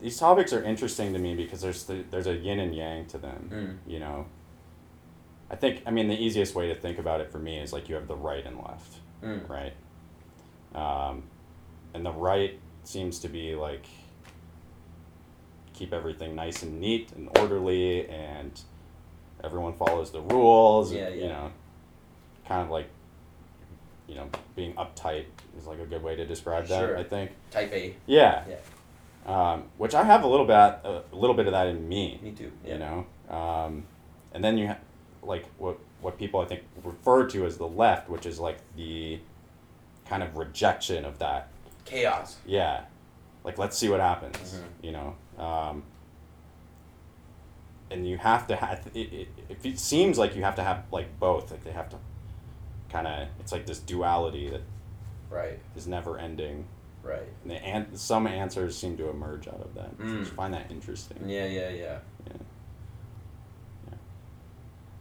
[0.00, 3.18] These topics are interesting to me because there's the, there's a yin and yang to
[3.18, 3.50] them.
[3.86, 3.92] Mm.
[3.92, 4.26] You know.
[5.50, 7.88] I think I mean the easiest way to think about it for me is like
[7.88, 9.46] you have the right and left, Mm.
[9.48, 9.74] right?
[10.74, 11.24] Um,
[11.92, 13.84] and the right seems to be like
[15.74, 18.58] keep everything nice and neat and orderly and
[19.44, 20.92] everyone follows the rules.
[20.92, 21.28] Yeah, You yeah.
[21.28, 21.50] know,
[22.46, 22.88] kind of like
[24.08, 25.24] you know being uptight
[25.58, 26.80] is like a good way to describe that.
[26.80, 26.98] Sure.
[26.98, 27.30] I think.
[27.50, 28.44] type a Yeah.
[28.48, 28.56] Yeah.
[29.26, 32.18] Um, which I have a little bit, a little bit of that in me.
[32.22, 33.84] me too yeah You know, um,
[34.32, 34.78] and then you have
[35.22, 39.18] like what what people I think refer to as the left, which is like the
[40.08, 41.48] kind of rejection of that.
[41.84, 42.84] chaos Yeah,
[43.44, 44.36] like let's see what happens.
[44.54, 44.84] Mhm.
[44.84, 45.82] You know, um,
[47.90, 48.86] and you have to have.
[48.94, 51.50] It, it, it, it seems like you have to have like both.
[51.50, 51.96] Like they have to
[52.90, 53.28] kind of.
[53.40, 54.62] It's like this duality that
[55.30, 56.66] right is never ending.
[57.02, 59.98] right And the an- some answers seem to emerge out of that.
[59.98, 60.16] Mm.
[60.16, 61.18] I just find that interesting.
[61.28, 62.32] yeah yeah yeah Yeah.
[63.90, 63.94] Yeah.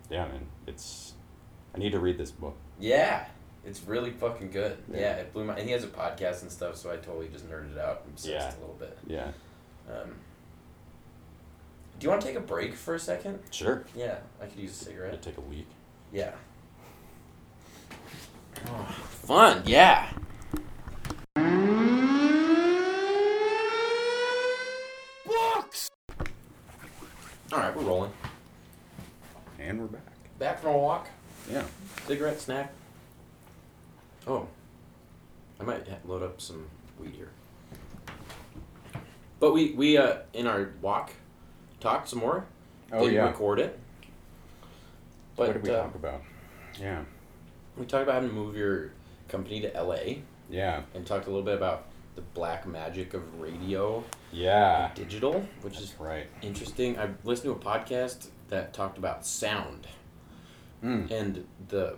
[0.10, 0.48] Yeah, man.
[0.68, 1.14] It's.
[1.76, 2.56] I need to read this book.
[2.80, 3.26] yeah
[3.66, 5.12] it's really fucking good yeah, Yeah.
[5.18, 7.74] it blew my and he has a podcast and stuff so i totally just nerded
[7.74, 8.58] it out and obsessed Yeah.
[8.58, 9.28] a little bit Yeah.
[9.90, 10.16] um,
[12.00, 13.84] do you want to take a break for a second Sure.
[13.96, 15.68] yeah i could use a It'll cigarette take a week.
[16.12, 16.32] Yeah.
[19.26, 20.10] fun, yeah.
[25.26, 25.90] Books.
[27.52, 28.12] All right, we're rolling.
[29.60, 30.02] And we're back.
[30.40, 31.08] Back from a walk.
[31.52, 31.64] Yeah.
[32.08, 32.74] Cigarette snack.
[34.28, 34.48] Oh,
[35.60, 36.66] I might load up some
[37.00, 37.30] weed here.
[39.40, 41.12] But we we uh in our walk
[41.80, 42.46] talked some more.
[42.92, 43.26] Oh Didn't yeah.
[43.28, 43.80] record it.
[45.36, 46.22] But what did we uh, talk about?
[46.80, 47.04] Yeah.
[47.78, 48.92] we talked about having to move your
[49.28, 50.22] company to LA.
[50.50, 50.82] Yeah.
[50.96, 51.86] and talked a little bit about
[52.16, 54.88] the black magic of radio Yeah.
[54.88, 56.26] and digital, which is right.
[56.42, 56.98] interesting.
[57.00, 59.88] I listened to a podcast that talked about sound
[60.84, 61.12] Mm.
[61.12, 61.98] and the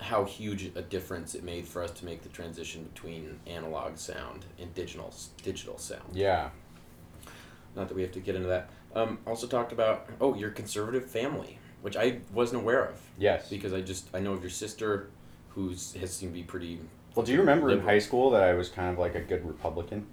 [0.00, 4.44] how huge a difference it made for us to make the transition between analog sound
[4.60, 5.12] and digital
[5.44, 6.02] digital sound.
[6.12, 6.50] Yeah.
[7.78, 8.68] Not that we have to get into that.
[8.94, 13.48] Um, also talked about oh your conservative family, which I wasn't aware of Yes.
[13.48, 15.10] because I just I know of your sister,
[15.50, 16.80] who's has seemed to be pretty.
[17.14, 19.46] Well, do you remember in high school that I was kind of like a good
[19.46, 20.06] Republican?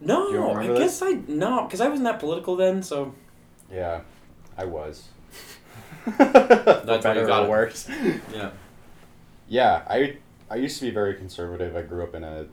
[0.00, 2.82] No, I remember guess I no, because I wasn't that political then.
[2.82, 3.14] So
[3.70, 4.00] Yeah,
[4.56, 5.08] I was.
[6.18, 7.88] That's better or worse.
[8.32, 8.50] yeah,
[9.48, 10.16] Yeah, I
[10.50, 11.76] I used to be very conservative.
[11.76, 12.46] I grew up in a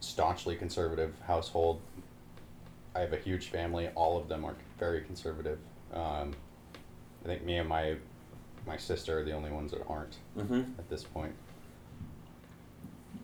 [0.00, 1.80] staunchly conservative household.
[2.94, 3.88] I have a huge family.
[3.94, 5.58] All of them are very conservative.
[5.92, 6.34] Um,
[7.24, 7.96] I think me and my
[8.66, 10.62] my sister are the only ones that aren't Mm-hmm.
[10.78, 11.34] at this point.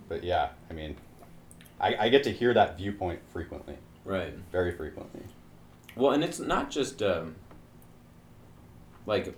[0.09, 0.97] But yeah, I mean,
[1.81, 4.35] I, I get to hear that viewpoint frequently, Right.
[4.53, 5.23] very frequently.
[5.97, 7.37] Well, and it's not just um,
[9.07, 9.35] like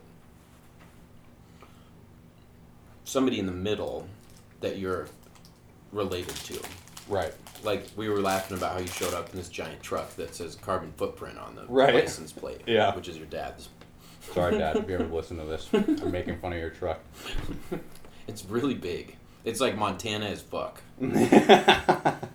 [3.05, 4.09] somebody in the middle
[4.61, 5.07] that you're
[5.93, 6.61] related to.
[7.09, 7.35] Right.
[7.63, 10.55] Like we were laughing about how you showed up in this giant truck that says
[10.57, 11.95] carbon footprint on the Right.
[11.95, 12.63] license plate.
[12.67, 12.95] Yeah.
[12.95, 13.69] Which is your dad's.
[14.33, 17.01] Sorry, Dad, if you ever listen to this, I'm making fun of your truck.
[18.29, 19.17] It's really big.
[19.45, 22.31] It's like Montana as fuck, it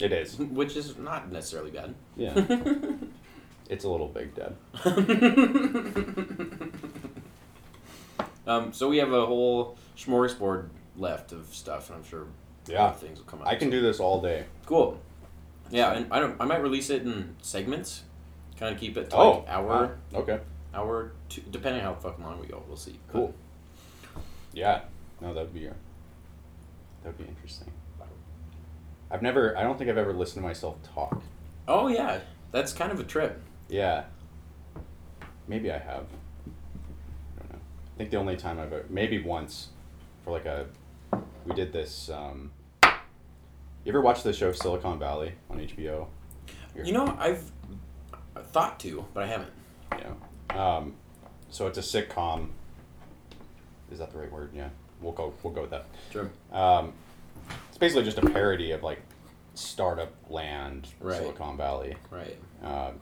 [0.00, 0.36] is.
[0.36, 1.94] which is not necessarily bad.
[2.16, 2.34] Yeah.
[3.70, 4.56] It's a little big, Dad.
[8.46, 12.26] um, so we have a whole smorgasbord left of stuff, and I'm sure
[12.66, 12.90] Yeah.
[12.92, 13.48] things will come up.
[13.48, 14.44] I can do this all day.
[14.66, 15.00] Cool.
[15.70, 16.40] Yeah, and I don't.
[16.40, 18.02] I might release it in segments,
[18.58, 20.20] kind of keep it to Oh, like hour, wow.
[20.20, 20.38] Okay.
[20.74, 22.62] hour, two, depending how fucking long we go.
[22.68, 22.98] We'll see.
[23.10, 23.34] Cool.
[24.52, 24.82] Yeah.
[25.20, 25.72] No, that'd be uh,
[27.02, 27.70] that'd be interesting.
[29.10, 29.56] I've never.
[29.58, 31.22] I don't think I've ever listened to myself talk.
[31.68, 32.20] Oh yeah,
[32.50, 33.40] that's kind of a trip.
[33.68, 34.04] Yeah.
[35.48, 36.04] Maybe I have.
[37.36, 37.58] I don't know.
[37.94, 39.68] I think the only time I've ever, maybe once,
[40.24, 40.66] for like a,
[41.46, 42.08] we did this.
[42.10, 42.50] Um,
[42.84, 46.06] you ever watch the show Silicon Valley on HBO?
[46.82, 47.42] You know, I've
[48.52, 49.50] thought to, but I haven't.
[49.98, 50.14] Yeah.
[50.76, 50.94] Um,
[51.50, 52.48] so it's a sitcom.
[53.90, 54.50] Is that the right word?
[54.54, 54.68] Yeah.
[55.00, 55.34] We'll go.
[55.42, 55.86] We'll go with that.
[56.12, 56.30] Sure.
[56.52, 56.92] Um,
[57.68, 59.02] it's basically just a parody of like
[59.54, 61.18] startup land, Right.
[61.18, 61.96] Silicon Valley.
[62.10, 62.38] Right.
[62.62, 63.00] Um,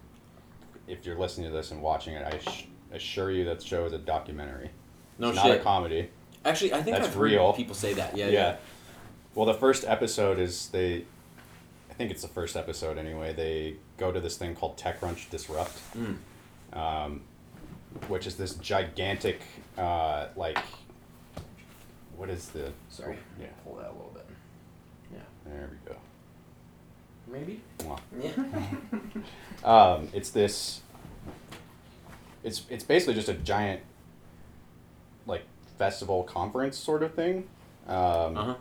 [0.88, 3.92] if you're listening to this and watching it, I sh- assure you that show is
[3.92, 4.70] a documentary.
[5.18, 5.48] No it's shit.
[5.48, 6.10] not a comedy.
[6.44, 7.52] Actually, I think That's I've real.
[7.52, 8.16] people say that.
[8.16, 8.26] Yeah.
[8.26, 8.32] Yeah.
[8.32, 8.56] Yeah.
[9.34, 11.04] Well, the first episode is they.
[11.90, 13.32] I think it's the first episode anyway.
[13.34, 16.16] They go to this thing called TechCrunch Disrupt, Mm.
[16.72, 17.20] um,
[18.08, 19.40] which is this gigantic,
[19.76, 20.58] uh, like.
[22.16, 22.72] What is the?
[22.90, 23.16] Sorry.
[23.40, 23.46] Yeah.
[23.64, 24.26] Pull that a little bit.
[25.12, 25.18] Yeah.
[25.46, 25.96] There we go.
[27.28, 27.60] Maybe.
[27.78, 27.98] Mwah.
[28.20, 29.22] Yeah.
[29.64, 30.80] Um, it's this.
[32.42, 33.82] It's it's basically just a giant,
[35.80, 37.48] festival conference sort of thing,
[37.88, 38.54] um, uh huh.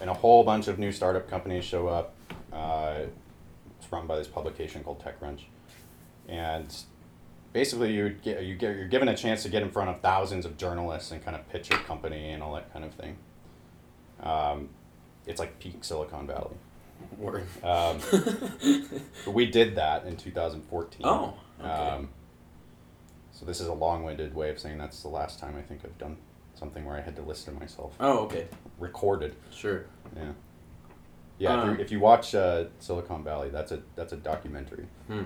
[0.00, 2.12] and a whole bunch of new startup companies show up.
[2.52, 3.02] Uh,
[3.78, 5.42] it's run by this publication called TechCrunch,
[6.28, 6.76] and
[7.52, 10.44] basically you get you get you're given a chance to get in front of thousands
[10.44, 13.16] of journalists and kind of pitch your company and all that kind of thing.
[14.20, 14.70] Um,
[15.26, 16.56] it's like peak Silicon Valley.
[17.16, 17.46] Word.
[17.62, 17.98] Um,
[19.24, 21.00] but we did that in 2014.
[21.04, 21.70] Oh, okay.
[21.70, 22.08] Um,
[23.32, 25.96] so this is a long-winded way of saying that's the last time I think I've
[25.96, 26.18] done
[26.60, 28.46] something where I had to listen to myself oh, okay.
[28.78, 29.34] recorded.
[29.50, 29.86] Sure.
[30.14, 30.32] Yeah.
[31.38, 31.54] Yeah.
[31.54, 34.86] if, Um, you, if you watch uh, Silicon Valley, that's a that's a documentary.
[35.08, 35.22] Hmm.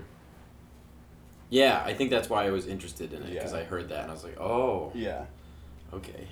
[1.51, 3.59] Yeah, I think that's why I was interested in it because Yeah.
[3.59, 5.25] I heard that and I was like, oh, Yeah.
[5.93, 6.27] okay.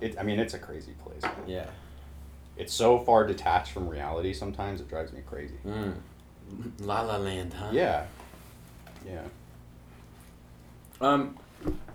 [0.00, 0.18] It.
[0.18, 1.22] I mean, it's a crazy place.
[1.22, 1.34] man.
[1.46, 1.66] Yeah.
[2.56, 4.34] It's so far detached from reality.
[4.34, 5.54] Sometimes it drives me crazy.
[5.66, 5.94] Mm.
[6.80, 7.70] La La Land, huh?
[7.72, 8.04] Yeah.
[9.06, 9.22] Yeah.
[11.00, 11.38] Um,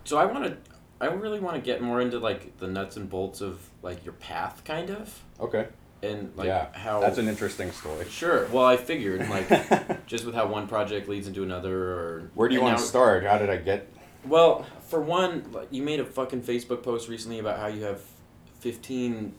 [0.04, 0.56] so I want to,
[1.00, 4.14] I really want to get more into like the nuts and bolts of like your
[4.14, 5.68] path, kind of, Okay.
[6.02, 6.66] and like yeah.
[6.72, 7.00] how.
[7.00, 8.06] That's an interesting story.
[8.08, 8.46] Sure.
[8.48, 12.54] Well, I figured like just with how one project leads into another, or Where do
[12.54, 13.24] you want now- to start?
[13.24, 13.88] How did I get?
[14.26, 18.00] Well, for one, like, you made a fucking Facebook post recently about how you have
[18.60, 19.34] fifteen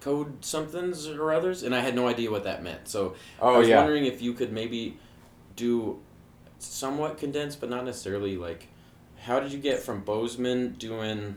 [0.00, 2.88] code somethings or others, and I had no idea what that meant.
[2.88, 3.78] So Oh I was yeah.
[3.78, 4.98] wondering if you could maybe
[5.56, 5.98] do
[6.58, 8.68] somewhat condensed, but not necessarily like.
[9.24, 11.36] How did you get from Bozeman doing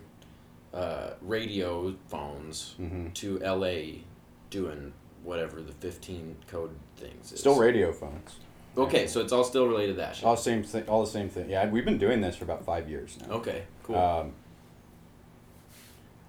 [0.73, 4.01] uh, radio phones hmm to LA
[4.49, 4.93] doing
[5.23, 7.39] whatever the fifteen code things is?
[7.39, 8.35] Still radio phones.
[8.77, 10.23] Okay, so it's all still related to that.
[10.23, 10.83] All the same thing.
[10.87, 11.49] All the same thing.
[11.49, 13.35] Yeah, we've been doing this for about five years now.
[13.35, 13.95] Okay, cool.
[13.95, 14.33] Um,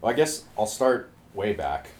[0.01, 1.91] well, I guess I'll start way back,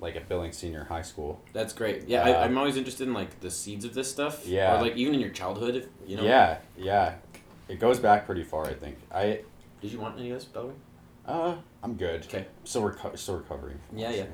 [0.00, 1.40] like at Billings Senior High School.
[1.52, 2.08] That's great.
[2.08, 4.46] Yeah, Uh, I, I'm always interested in like the seeds of this stuff.
[4.46, 4.78] Yeah.
[4.78, 6.22] Or like even in your childhood, if you know.
[6.24, 7.14] Yeah, yeah.
[7.68, 8.96] It goes back pretty far, I think.
[9.12, 9.40] I,
[9.82, 10.74] Did you want any of this, by the way?
[11.26, 12.22] uh, I'm good.
[12.24, 12.46] Okay.
[12.64, 13.78] Still, reco- still recovering.
[13.88, 14.24] from Yeah, yeah.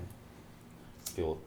[1.10, 1.38] Feel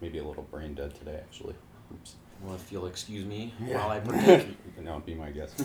[0.00, 1.54] maybe a little brain dead today, actually.
[1.92, 2.14] Oops.
[2.42, 4.56] Well, if you'll excuse me while I partake.
[4.82, 5.62] no, be my guest.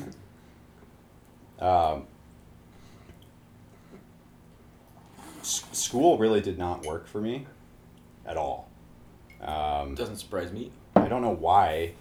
[1.60, 2.06] um,
[5.42, 7.48] s- school really did not work for me
[8.26, 8.70] at all.
[9.42, 10.72] Um, Doesn't surprise me.
[10.96, 11.94] I don't know why.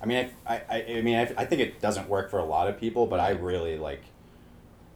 [0.00, 2.68] I mean, I, I, I mean, I, I think it doesn't work for a lot
[2.68, 4.02] of people, but I really like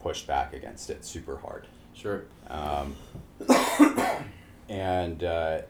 [0.01, 1.67] pushed back against it super hard.
[1.95, 2.25] Sure.
[2.49, 2.97] Um,
[4.69, 5.63] and uh,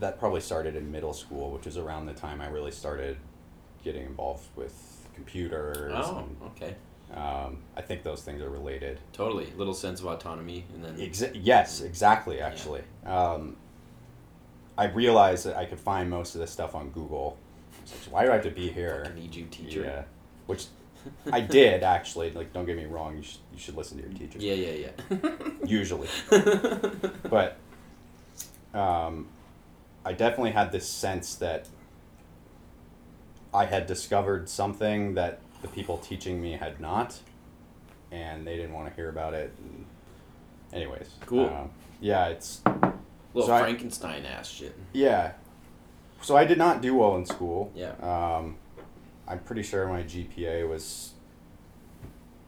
[0.00, 3.16] that probably started in middle school, which is around the time I really started
[3.84, 5.92] getting involved with computers.
[5.94, 6.74] Oh, and, okay.
[7.14, 9.00] um, I think those things are related.
[9.12, 9.52] Totally.
[9.56, 12.40] Little sense of autonomy, and then Exa- yes, exactly.
[12.40, 13.56] Actually, um,
[14.78, 17.36] I realized that I could find most of this stuff on Google.
[17.92, 19.06] I was like, Why do I have to be here?
[19.10, 19.82] I need you, teacher.
[19.82, 20.02] Yeah,
[20.46, 20.66] which
[21.32, 22.30] I did actually.
[22.32, 23.16] Like, don't get me wrong.
[23.16, 24.38] You should you should listen to your teacher.
[24.38, 25.30] Yeah, yeah, yeah.
[25.66, 26.08] Usually,
[27.28, 27.56] but
[28.74, 29.28] um,
[30.04, 31.68] I definitely had this sense that
[33.54, 37.18] I had discovered something that the people teaching me had not,
[38.10, 39.52] and they didn't want to hear about it.
[39.58, 39.84] And
[40.72, 41.46] anyways, Cool.
[41.46, 41.70] um,
[42.00, 42.62] yeah, it's
[43.34, 44.74] Little So I- Frankenstein ass shit.
[44.92, 45.32] yeah.
[46.22, 47.70] So I did not do well in school.
[47.74, 47.92] Yeah.
[48.00, 48.56] Um,
[49.28, 51.12] I'm pretty sure my GPA was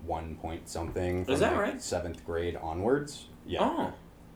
[0.07, 1.25] one point something.
[1.25, 1.83] From Is that like right?
[1.83, 3.27] Seventh grade onwards.
[3.47, 3.59] Yeah.
[3.63, 3.93] Oh.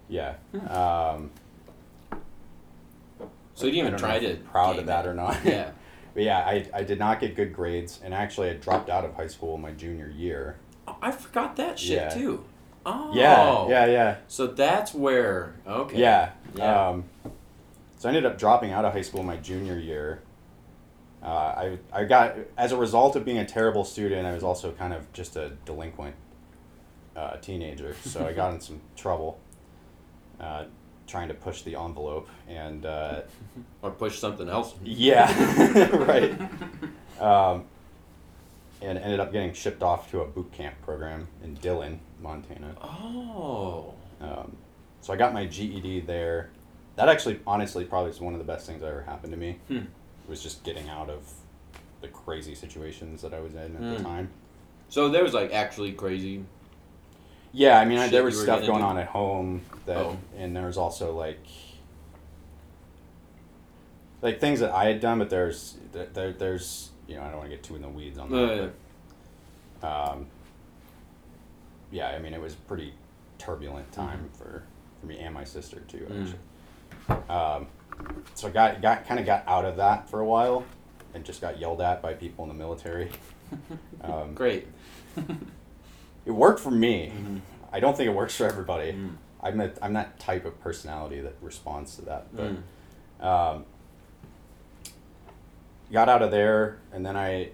[0.09, 0.35] Yeah.
[0.53, 0.69] Hmm.
[0.69, 1.31] Um,
[3.55, 4.37] So you didn't even try to.
[4.37, 5.09] Proud of that it.
[5.09, 5.37] or not.
[5.45, 5.71] Yeah.
[6.15, 9.15] but yeah, I, I did not get good grades, and actually I dropped out of
[9.15, 10.59] high school my junior year.
[10.87, 12.09] Oh, I forgot that shit Yeah.
[12.09, 12.45] too.
[12.87, 13.13] Oh.
[13.15, 13.69] Yeah.
[13.69, 13.87] Yeah.
[13.87, 14.17] Yeah.
[14.29, 15.55] So that's where.
[15.67, 15.99] Okay.
[15.99, 16.31] Yeah.
[16.55, 16.89] Yeah.
[16.89, 17.05] Um,
[17.99, 20.23] so I ended up dropping out of high school my junior year.
[21.23, 24.73] Uh, I, I got as a result of being a terrible student, I was also
[24.73, 26.15] kind of just a delinquent
[27.17, 27.95] uh, teenager.
[28.05, 29.39] So I got in some trouble
[30.41, 30.65] uh,
[31.09, 33.23] trying to push the envelope, and uh,
[33.83, 34.75] Or push something else.
[34.85, 35.27] yeah,
[35.97, 36.39] right.
[37.21, 37.65] Um,
[38.81, 42.77] and ended up getting shipped off to a boot camp program in Dillon, Montana.
[42.81, 43.95] Oh.
[44.21, 44.57] Um,
[45.01, 46.51] so I got my GED there.
[46.99, 49.59] That actually, honestly, probably is one of the best things that ever happened to me.
[49.69, 49.83] Hmm.
[50.27, 51.33] Was just getting out of
[52.01, 53.91] the crazy situations that I was in at Hmm.
[53.95, 54.31] the time.
[54.89, 56.45] So there was like actually crazy.
[57.53, 58.85] Yeah, I mean, I, there was stuff going into?
[58.85, 60.19] on at home that, Oh.
[60.37, 61.39] and there was also like,
[64.21, 67.37] like things that I had done, but there's there, there there's you know I don't
[67.39, 68.65] want to get too in the weeds on that.
[68.65, 68.69] Uh,
[69.81, 70.27] but, um,
[71.93, 72.93] yeah, I mean, it was a pretty
[73.39, 74.65] turbulent time for,
[75.01, 76.07] for me and my sister too.
[76.11, 76.35] Mm.
[77.29, 77.67] Um,
[78.35, 80.65] so I got got kind of got out of that for a while,
[81.15, 83.11] and just got yelled at by people in the military.
[84.03, 84.67] Um, Great.
[86.27, 87.11] it worked for me.
[87.17, 87.41] Mhm.
[87.73, 88.93] I don't think it works for everybody.
[88.93, 89.17] Mm.
[89.43, 92.27] I'm a, I'm that type of personality that responds to that.
[92.37, 92.53] But
[93.21, 93.25] Mm.
[93.25, 93.65] um,
[95.93, 97.51] got out of there, and then I,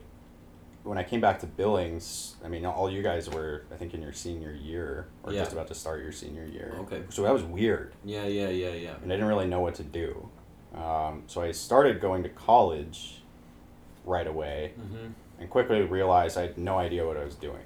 [0.85, 4.03] when I came back to Billings, I mean, all you guys were, I think, in
[4.03, 5.41] your senior year or Yeah.
[5.41, 6.77] just about to start your senior year.
[6.81, 7.03] Okay.
[7.09, 8.95] So that was weird, Yeah, yeah, yeah, yeah.
[9.03, 10.29] and I didn't really know what to do.
[10.75, 13.23] Um, so I started going to college
[14.05, 15.13] right away, Mm-hmm.
[15.41, 17.65] and quickly realized I had no idea what I was doing.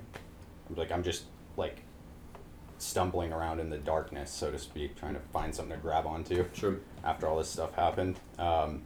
[0.71, 1.25] I'm like, I'm just
[1.57, 1.83] like
[2.79, 6.45] stumbling around in the darkness, so to speak, trying to find something to grab onto
[6.53, 6.77] Sure.
[7.03, 8.21] after all this stuff happened.
[8.39, 8.83] Um,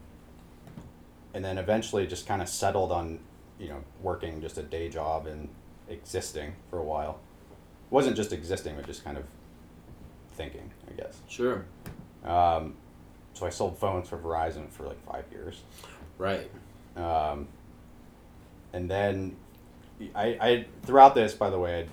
[1.34, 3.18] and then eventually just kind of settled on,
[3.62, 5.48] you know, working just a day job and
[5.89, 7.20] existing for a while.
[7.90, 9.24] wasn't just existing, but just kind of
[10.34, 11.20] thinking, I guess.
[11.28, 11.64] Sure.
[12.24, 12.74] Um,
[13.34, 15.62] so I sold phones for Verizon for like five years.
[16.18, 16.51] Right.
[16.97, 17.47] Um,
[18.72, 19.36] and then
[20.14, 21.86] I, I throughout this, by the way,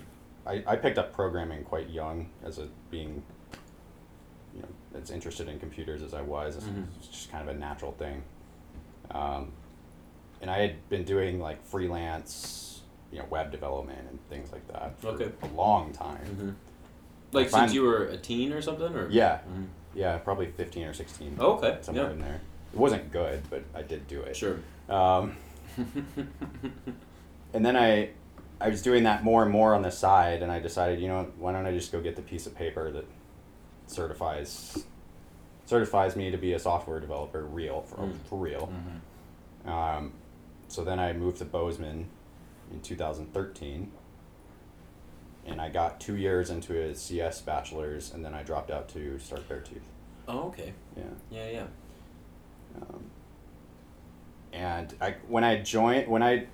[0.47, 3.21] I, I picked up programming quite young as a being,
[4.55, 6.55] you know, as interested in computers as I was.
[6.55, 6.85] Mhm.
[6.97, 8.23] It's just kind of a natural thing.
[9.11, 9.51] Um,
[10.41, 14.99] and I had been doing like freelance, you know, web development and things like that
[14.99, 15.31] for Okay.
[15.43, 16.25] a long time.
[16.25, 16.49] Mm-hmm.
[17.31, 19.67] Like I find- since you were a teen or something, or Yeah, Mhm.
[19.93, 21.35] yeah, probably fifteen or sixteen.
[21.39, 21.77] Oh, okay.
[21.81, 22.11] somewhere Yeah.
[22.11, 22.41] in there.
[22.73, 24.35] It wasn't good, but I did do it.
[24.35, 24.57] Sure.
[24.89, 25.35] Um,
[27.53, 28.09] and then I,
[28.61, 31.27] I was doing that more and more on the side, and I decided, you know,
[31.37, 33.05] why don't I just go get the piece of paper that
[33.87, 34.83] certifies,
[35.65, 38.13] certifies me to be a software developer, real for, Mm.
[38.29, 38.71] for real.
[39.65, 39.69] Mhm.
[39.69, 40.13] Um,
[40.69, 42.07] so then I moved to Bozeman
[42.71, 43.91] in 2013,
[45.45, 49.19] and I got two years into a CS bachelor's, and then I dropped out to
[49.19, 49.81] start Beartooth.
[50.27, 50.73] Oh, okay.
[50.95, 51.03] Yeah.
[51.31, 51.65] Yeah, yeah.
[52.81, 53.03] Um,
[54.53, 56.45] and I when I joined when I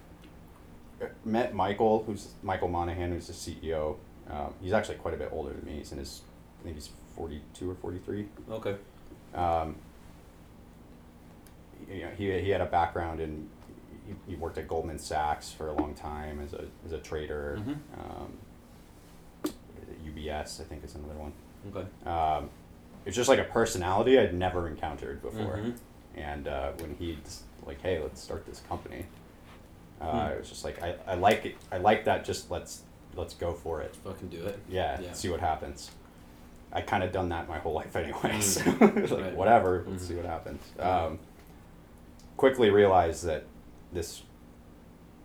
[1.24, 3.98] met Michael, who's Michael Monahan, who's the CEO.
[4.30, 5.78] Um, he's actually quite a bit older than me.
[5.80, 6.22] He's in his
[6.60, 8.28] I think he's forty two or forty three.
[8.50, 8.76] Okay.
[9.34, 9.76] Um,
[11.90, 13.50] you know, he he had a background in
[14.08, 17.60] he, he worked at Goldman Sachs for a long time as a as a trader.
[17.62, 17.78] Mhm.
[18.00, 18.38] Um,
[20.06, 21.34] UBS, I think, is another one.
[21.74, 21.86] Okay.
[22.10, 22.50] Um,
[23.06, 25.58] it's just like a personality I'd never encountered before.
[25.58, 25.76] Mhm.
[26.16, 29.06] And uh, when he's like, "Hey, let's start this company,"
[30.02, 30.32] uh, Hmm.
[30.34, 31.56] it was just like, I, I like it.
[31.72, 32.24] I like that.
[32.26, 32.84] Just let's
[33.16, 33.96] let's go for it.
[33.98, 34.60] Fucking do it.
[34.70, 35.14] Yeah, Yeah.
[35.14, 35.92] see what happens.
[36.74, 38.20] I kind of done that my whole life anyway.
[38.20, 38.42] Mm.
[39.08, 39.36] So like Right.
[39.36, 40.08] whatever, let's Mhm.
[40.08, 40.62] see what happens.
[40.78, 40.86] Mhm.
[40.86, 41.20] Um,
[42.38, 43.46] quickly realized that
[43.96, 44.22] this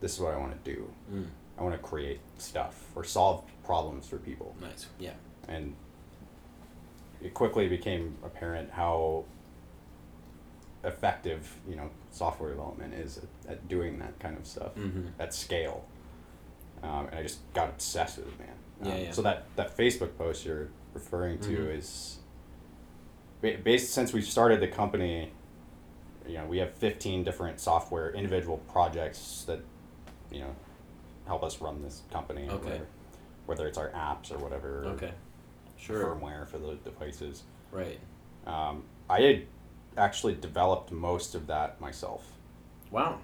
[0.01, 0.91] this is what I want to do.
[1.13, 1.27] Mm.
[1.59, 4.87] I want to create stuff or solve problems for people, Nice.
[4.99, 5.13] Yeah.
[5.47, 5.75] and
[7.23, 9.25] it quickly became apparent how
[10.83, 15.09] effective you know software development is at, at doing that kind of stuff Mm-hmm.
[15.21, 15.85] at scale.
[16.83, 18.49] Um, and I just got obsessed with it, man.
[18.83, 19.11] Yeah, Um, yeah.
[19.13, 21.77] So that, that Facebook post you're referring to Mhm.
[21.77, 22.17] is
[23.43, 25.33] based since we started the company.
[26.31, 29.61] You know, we have fifteen different software individual projects that,
[30.31, 30.55] you know,
[31.27, 32.49] help us run this company.
[32.49, 32.55] Okay.
[32.65, 32.87] Whatever,
[33.47, 34.85] whether it's our apps or whatever.
[34.87, 35.11] Okay.
[35.77, 36.05] Sure.
[36.15, 37.43] Firmware for the devices.
[37.73, 37.99] Right.
[38.47, 39.43] Um, I had
[39.97, 42.25] actually developed most of that myself.
[42.93, 43.19] Wow.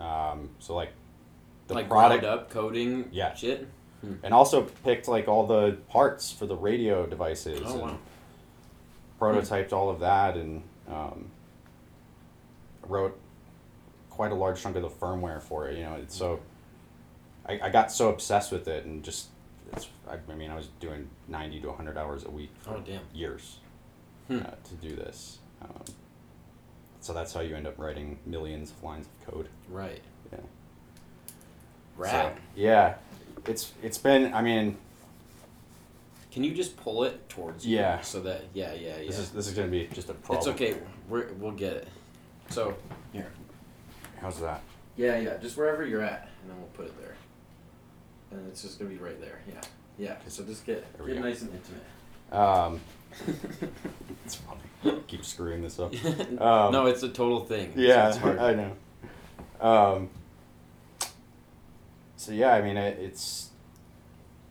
[0.00, 0.92] Um, so like,
[1.68, 3.08] the like product up coding.
[3.12, 3.34] Yeah.
[3.34, 3.68] Shit.
[4.22, 7.98] and also picked like all the parts for the radio devices Oh and wow.
[9.20, 11.30] prototyped all of that and um,
[12.88, 13.18] wrote
[14.10, 16.40] quite a large chunk of the firmware for it you know it's so
[17.46, 19.28] I, I got so obsessed with it and just
[19.72, 22.82] it's I, I mean I was doing 90 to 100 hours a week for Oh
[22.84, 23.00] damn.
[23.12, 23.58] years
[24.28, 24.38] Hmm.
[24.38, 25.82] uh, to do this um,
[27.00, 30.00] so that's how you end up writing millions of lines of code Right.
[30.32, 30.38] yeah
[31.96, 32.34] Rad.
[32.36, 32.94] So, yeah
[33.46, 34.76] it's it's been I mean
[36.32, 37.76] Can you just pull it towards you?
[37.78, 38.00] Yeah.
[38.00, 39.06] So that yeah yeah yeah.
[39.06, 40.76] this is this is gonna be just a problem it's okay.
[41.08, 41.88] We're, we'll get it.
[42.50, 42.74] So
[43.12, 43.30] here.
[44.20, 44.62] how's that
[44.96, 45.36] Yeah yeah.
[45.38, 47.14] Just wherever you're at, and then we'll put it there.
[48.30, 49.40] And it's just gonna be right there.
[49.48, 49.60] Yeah.
[49.98, 50.16] Yeah.
[50.28, 51.28] So just get There we get go.
[51.28, 51.84] nice and intimate.
[52.32, 52.80] Um,
[54.24, 55.00] it's funny.
[55.06, 55.94] Keep screwing this up.
[56.40, 57.70] Um, no, it's a total thing.
[57.70, 58.38] It's- Yeah, it's hard.
[58.40, 58.72] I know.
[59.60, 60.10] Um,
[62.16, 63.50] so yeah, I mean, it, it's.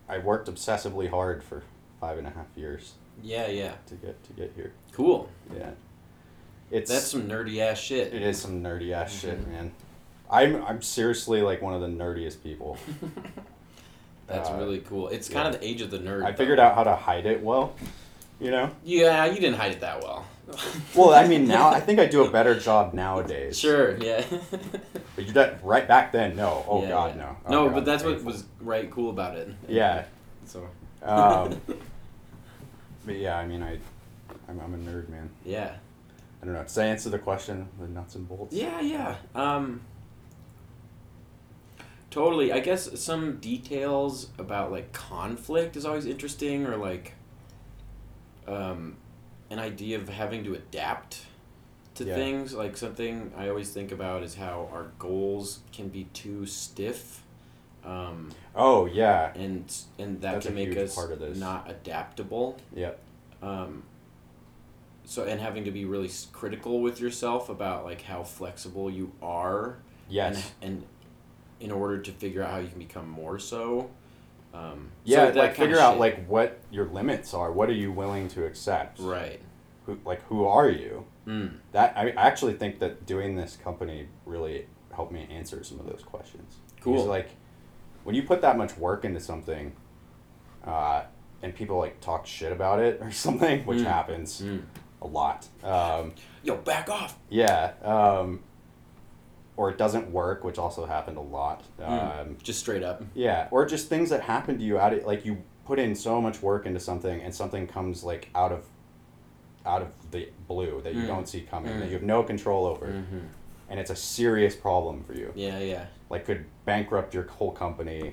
[0.08, 1.62] I worked obsessively hard for
[2.00, 2.92] five and a half years
[3.22, 3.72] yeah yeah.
[3.86, 4.72] to get to get here.
[4.92, 5.28] Cool.
[5.56, 5.70] Yeah,
[6.74, 8.12] it's That's some nerdy ass shit.
[8.12, 9.48] it is some nerdy ass shit, Mhm.
[9.52, 9.72] man.
[10.30, 12.76] I'm I'm seriously like one of the nerdiest people.
[14.26, 15.08] That's Uh, really cool.
[15.08, 15.42] It's yeah.
[15.42, 16.24] kind of the age of the nerd.
[16.24, 16.36] I though.
[16.38, 17.74] figured out how to hide it well.
[18.40, 18.70] You know.
[18.84, 20.26] Yeah, you didn't hide it that well.
[20.94, 23.58] Well, I mean, now I think I do a better job nowadays.
[23.58, 23.96] Sure.
[23.98, 24.22] Yeah.
[25.16, 26.64] But you that right back then, no.
[26.68, 27.22] Oh Yeah, God, yeah.
[27.22, 27.36] no.
[27.46, 29.48] Oh, no, God, but that's what was right cool about it.
[29.68, 30.04] Yeah.
[30.46, 30.68] So.
[31.02, 31.60] Um,
[33.06, 33.78] but yeah, I mean, I,
[34.48, 35.30] I'm, I'm a nerd, man.
[35.44, 35.76] yeah.
[36.44, 36.62] I don't know.
[36.62, 37.66] Does that answer the question?
[37.80, 38.54] The nuts and bolts.
[38.54, 39.16] Yeah, yeah.
[39.34, 39.80] Um.
[42.10, 42.52] Totally.
[42.52, 47.14] I guess some details about like conflict is always interesting, or like,
[48.46, 48.96] um,
[49.50, 51.24] an idea of having to adapt
[51.94, 52.14] to Yeah.
[52.14, 52.52] things.
[52.52, 57.22] Like something I always think about is how our goals can be too stiff.
[57.86, 59.32] Um, Oh yeah.
[59.34, 59.64] and
[59.98, 61.38] and that That's can make us part of this.
[61.38, 62.58] not adaptable.
[62.74, 62.98] Yep.
[63.42, 63.82] Um,
[65.04, 69.76] so and having to be really critical with yourself about like how flexible you are.
[70.08, 70.52] Yes.
[70.62, 70.84] And, and
[71.60, 73.90] in order to figure out how you can become more so.
[74.52, 75.32] Um, yeah.
[75.32, 77.50] so like figure out like what your limits are.
[77.52, 78.98] What are you willing to accept?
[79.00, 79.40] Right.
[79.86, 81.04] Who like who are you?
[81.26, 81.54] Mm.
[81.72, 85.86] That I I actually think that doing this company really helped me answer some of
[85.86, 86.56] those questions.
[86.80, 86.94] Cool.
[86.94, 87.30] Because, like
[88.04, 89.72] when you put that much work into something,
[90.64, 91.02] uh,
[91.42, 93.84] and people like talk shit about it or something, which Mm.
[93.86, 94.62] happens Mm.
[95.04, 95.46] A lot.
[95.62, 96.12] Um,
[96.42, 97.16] Yo, back off.
[97.28, 97.72] yeah.
[97.82, 98.40] Um,
[99.56, 101.62] or it doesn't work, which also happened a lot.
[101.78, 102.20] Mm.
[102.20, 103.04] Um, Just straight up.
[103.14, 106.20] yeah, or just things that happen to you out of like you put in so
[106.20, 108.64] much work into something and something comes like out of
[109.64, 111.06] out of the blue that you Mm.
[111.06, 111.78] don't see coming Mm.
[111.80, 113.18] that you have no control over Mm-hmm.
[113.70, 115.86] and it's a serious problem for you Yeah, yeah.
[116.10, 118.12] like could bankrupt your whole company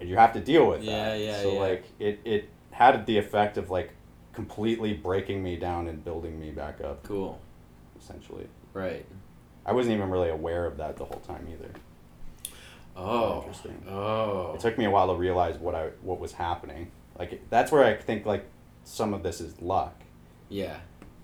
[0.00, 1.60] and you have to deal with Yeah, that yeah, so yeah.
[1.60, 3.90] like it it had the effect of like
[4.34, 7.40] completely breaking me down and building me back up Cool.
[7.98, 9.06] essentially Right.
[9.64, 11.70] i wasn't even really aware of that the whole time either
[12.96, 13.38] Oh.
[13.40, 13.82] Interesting.
[13.90, 14.52] Oh.
[14.54, 17.84] it took me a while to realize what i what was happening like that's where
[17.84, 18.44] i think like
[18.84, 19.94] some of this is luck
[20.48, 20.76] Yeah.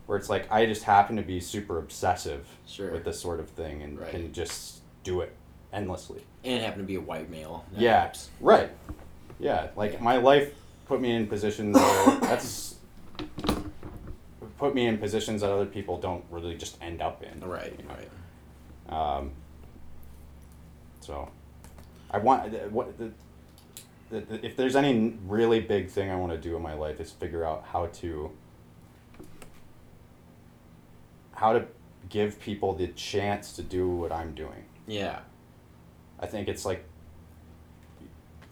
[0.06, 2.90] where it's like i just happen to be super obsessive Sure.
[2.90, 4.10] with this sort of thing and Right.
[4.10, 5.32] can just do it
[5.72, 7.64] endlessly And happen to be a white male.
[7.72, 8.00] That Yeah.
[8.02, 8.30] helps.
[8.40, 8.70] Right.
[9.38, 9.68] Yeah.
[9.76, 10.00] Like Yeah.
[10.02, 10.52] my life
[10.86, 12.69] put me in positions where that's
[14.60, 17.40] put me in positions that other people don't really just end up in.
[17.40, 17.74] Right.
[17.76, 17.94] you know?
[18.90, 19.16] Right.
[19.18, 19.32] Um,
[21.00, 21.30] so,
[22.10, 23.10] I want what the,
[24.10, 27.00] the, the if there's any really big thing I want to do in my life
[27.00, 28.30] is figure out how to
[31.32, 31.64] how to
[32.10, 34.64] give people the chance to do what I'm doing.
[34.86, 35.20] Yeah.
[36.18, 36.84] I think it's like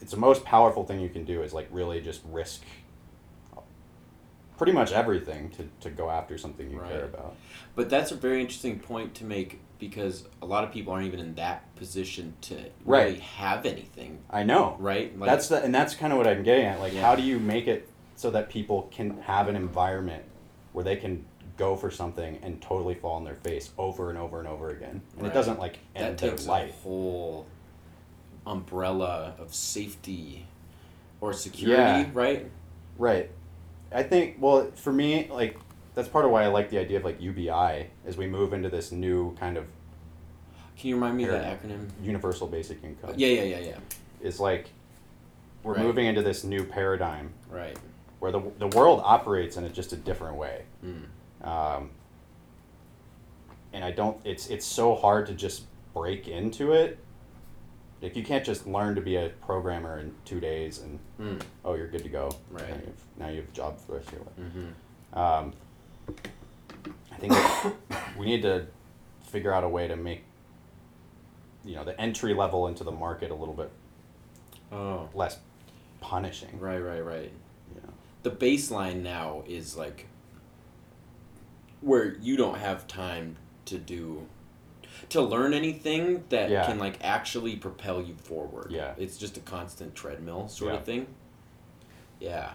[0.01, 2.63] it's the most powerful thing you can do is like really just risk
[4.59, 7.37] pretty much everything to, to go after something you care about.
[7.77, 11.21] But that's a very interesting point to make because a lot of people aren't even
[11.21, 13.05] in that position to Right.
[13.07, 14.77] really have anything, I know.
[14.81, 15.17] right?
[15.17, 16.81] Like, that's the and that's kind of what I'm getting at.
[16.81, 17.03] Like, Yeah.
[17.03, 20.25] how do you make it so that people can have an environment
[20.73, 21.25] where they can
[21.57, 25.01] go for something and totally fall on their face over and over and over again,
[25.15, 25.31] and Right.
[25.31, 27.47] it doesn't like that end their takes a whole
[28.47, 30.47] umbrella of safety
[31.21, 32.11] or security, Yeah.
[32.13, 32.51] right?
[32.97, 33.31] Right.
[33.93, 35.57] I think well for me like
[35.95, 38.69] that's part of why I like the idea of like UBI as we move into
[38.69, 39.65] this new kind of
[40.77, 41.89] Can you remind me of that acronym?
[42.03, 43.15] universal basic income.
[43.17, 43.77] Yeah, yeah, yeah, yeah.
[44.23, 44.69] It's like
[45.63, 45.83] we're Right.
[45.83, 47.77] moving into this new paradigm Right.
[48.21, 50.63] where the the world operates in a just a different way.
[50.85, 51.47] Mm.
[51.47, 51.91] Um,
[53.73, 54.19] and I don't.
[54.25, 56.99] It's it's so hard to just break into it.
[58.01, 61.41] Like you can't just learn to be a programmer in two days and Mm.
[61.65, 62.31] oh you're good to go.
[62.51, 62.69] Right.
[62.69, 64.39] Now you have, now you have a job for the rest of your life.
[64.41, 65.19] Mm-hmm.
[65.19, 65.53] Um,
[67.13, 67.35] I think
[68.19, 68.67] we need to
[69.23, 70.23] figure out a way to make
[71.65, 73.71] you know the entry level into the market a little bit
[74.71, 75.39] Oh, less
[76.01, 76.61] punishing.
[76.61, 77.33] right, right, right.
[77.75, 77.89] Know?
[78.23, 80.07] The baseline now is like
[81.81, 84.27] where you don't have time to do
[85.11, 86.67] to learn anything that Yeah.
[86.67, 88.71] can like actually propel you forward.
[88.71, 88.95] Yeah.
[88.99, 90.79] It's just a constant treadmill sort Yeah.
[90.79, 91.07] of thing.
[92.21, 92.53] Yeah.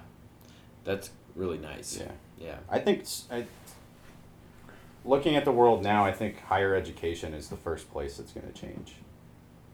[0.83, 1.97] That's really nice.
[1.97, 2.11] Yeah.
[2.39, 2.57] Yeah.
[2.69, 3.45] I think I
[5.05, 8.45] looking at the world now, I think higher education is the first place that's going
[8.51, 8.95] to change.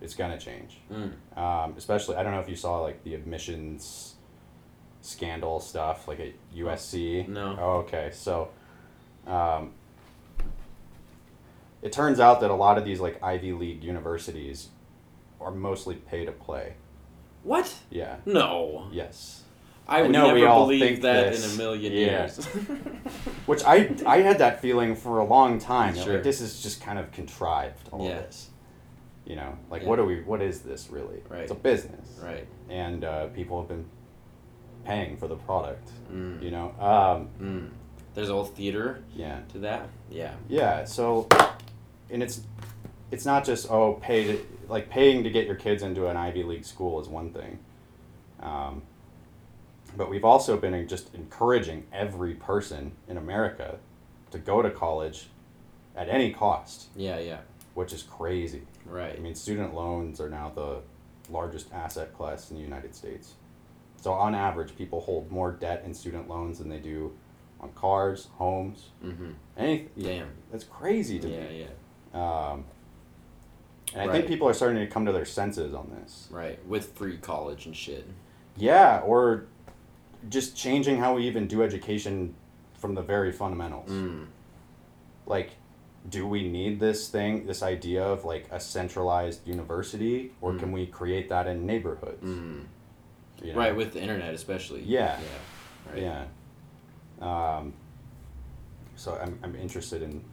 [0.02, 0.78] It's going to change.
[0.92, 1.38] Mm.
[1.38, 4.16] Um, especially, I don't know if you saw like the admissions
[5.02, 7.28] scandal stuff, like at USC.
[7.28, 7.58] No.
[7.60, 8.10] Oh, okay.
[8.14, 8.50] So,
[9.28, 9.72] um,
[11.82, 14.70] it turns out that a lot of these like Ivy League universities
[15.40, 16.74] are mostly pay to play.
[17.44, 17.74] What?
[17.90, 18.18] Yeah.
[18.26, 18.88] No.
[18.92, 19.44] Yes.
[19.88, 21.46] I I would we never believe that this.
[21.48, 22.00] in a million Yeah.
[22.00, 22.46] years.
[23.46, 25.96] Which I I had that feeling for a long time.
[25.96, 26.16] Sure.
[26.16, 27.90] Like this is just kind of contrived.
[27.92, 28.20] All Yeah.
[28.20, 28.50] this.
[29.26, 29.88] You know, like Yeah.
[29.90, 30.22] what do we?
[30.22, 31.22] What is this really?
[31.30, 31.42] Right.
[31.44, 32.48] It's a business, right.
[32.70, 33.86] and uh, people have been
[34.86, 35.90] paying for the product.
[36.12, 36.42] Mm.
[36.42, 36.74] You know.
[36.80, 37.70] Um, Mm.
[38.16, 39.40] There's a whole theater yeah.
[39.54, 39.88] to that.
[40.10, 40.34] Yeah.
[40.50, 40.84] Yeah.
[40.86, 41.28] So,
[42.12, 42.42] and it's
[43.12, 46.44] it's not just oh pay to like paying to get your kids into an Ivy
[46.44, 47.60] League school is one thing.
[48.42, 48.84] Um,
[49.98, 53.78] but we've also been just encouraging every person in America
[54.32, 55.28] to go to college
[55.96, 57.40] at any cost, Yeah, yeah.
[57.74, 58.62] which is crazy.
[58.86, 59.16] Right.
[59.16, 60.78] I mean, student loans are now the
[61.30, 63.34] largest asset class in the United States.
[64.02, 67.12] So, on average, people hold more debt in student loans than they do
[67.60, 69.32] on cars, homes, mm-hmm.
[69.58, 69.90] anything.
[70.00, 70.30] Damn.
[70.52, 71.60] That's crazy to Yeah, me.
[71.62, 71.66] yeah.
[72.14, 72.66] Um,
[73.94, 74.12] and I Right.
[74.12, 76.28] think people are starting to come to their senses on this.
[76.32, 76.64] Right.
[76.68, 78.06] With free college and shit.
[78.58, 79.46] Yeah, or
[80.30, 82.36] just changing how we even do education
[82.76, 83.90] from the very fundamentals.
[83.90, 84.28] Mm.
[85.26, 85.52] Like,
[86.10, 90.60] do we need this thing, this idea of like a centralized university, or Mm.
[90.60, 92.24] can we create that in neighborhoods?
[92.24, 92.66] Mm.
[93.42, 93.60] You know?
[93.60, 94.82] Right, with the internet especially.
[94.84, 95.20] Yeah.
[95.20, 95.92] Yeah.
[95.94, 96.26] Right.
[97.22, 97.58] Yeah.
[97.58, 97.74] Um,
[98.96, 100.24] so I'm, I'm interested in.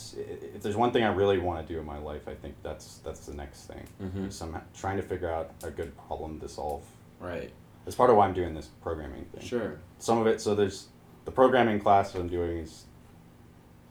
[0.00, 2.34] S- i- If there's one thing I really want to do in my life, I
[2.34, 3.86] think that's that's the next thing.
[4.02, 4.30] Mm-hmm.
[4.30, 6.82] Somehow trying to figure out a good problem to solve.
[7.20, 7.50] Right.
[7.84, 9.42] That's part of why I'm doing this programming thing.
[9.42, 9.78] Sure.
[9.98, 10.88] Some of it, so there's
[11.24, 12.84] the programming class that I'm doing is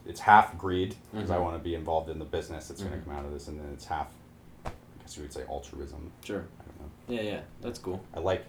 [0.05, 1.43] it's half greed because I Mhm.
[1.43, 2.89] want to be involved in the business that's Mhm.
[2.89, 4.07] going to come out of this, and then it's half,
[4.65, 4.71] I
[5.01, 6.11] guess you would say altruism.
[6.23, 6.45] Sure.
[6.59, 6.89] I don't know.
[7.15, 7.41] Yeah, yeah.
[7.61, 8.01] That's cool.
[8.15, 8.45] I like,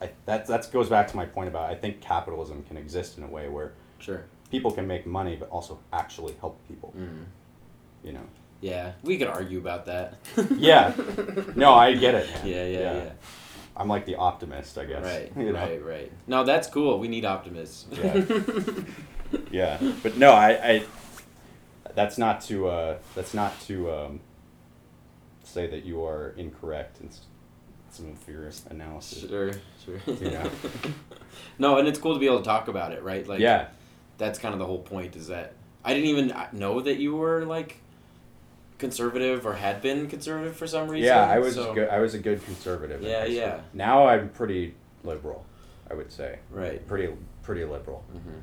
[0.00, 3.24] I that that goes back to my point about I think capitalism can exist in
[3.24, 4.24] a way where Sure.
[4.50, 6.94] People can make money but also actually help people.
[6.96, 7.24] Mm.
[8.04, 8.26] You know.
[8.60, 8.92] Yeah.
[9.02, 10.14] We could argue about that.
[10.56, 10.92] Yeah.
[11.56, 12.28] No, I get it.
[12.30, 12.46] man.
[12.46, 13.10] Yeah, yeah, yeah.
[13.76, 15.04] I'm like the optimist, I guess.
[15.04, 15.32] Right.
[15.36, 15.60] You know?
[15.60, 16.12] Right, right.
[16.26, 16.98] No, that's cool.
[16.98, 17.86] We need optimists.
[17.92, 18.24] Yeah.
[19.50, 20.84] Yeah, but no, I, I
[21.94, 24.20] that's not to uh, that's not to um,
[25.42, 27.10] say that you are incorrect in
[27.90, 29.28] some of your analysis.
[29.28, 29.50] Sure,
[29.84, 30.00] sure.
[30.20, 30.48] Yeah.
[31.58, 33.26] no, and it's cool to be able to talk about it, right?
[33.26, 33.68] Like, yeah,
[34.18, 35.16] that's kind of the whole point.
[35.16, 35.52] Is that
[35.84, 37.78] I didn't even know that you were like
[38.78, 41.06] conservative or had been conservative for some reason.
[41.06, 41.88] yeah, I was so- good.
[41.88, 43.02] I was a good conservative.
[43.02, 43.60] Yeah, yeah.
[43.72, 44.74] Now I'm pretty
[45.04, 45.44] liberal.
[45.90, 46.86] I would say Right.
[46.86, 47.12] pretty
[47.42, 48.04] pretty liberal.
[48.12, 48.40] hmm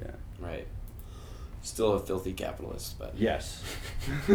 [0.00, 0.10] Yeah.
[0.40, 0.66] Right.
[1.62, 3.62] Still a filthy capitalist, but Yes.
[4.26, 4.34] so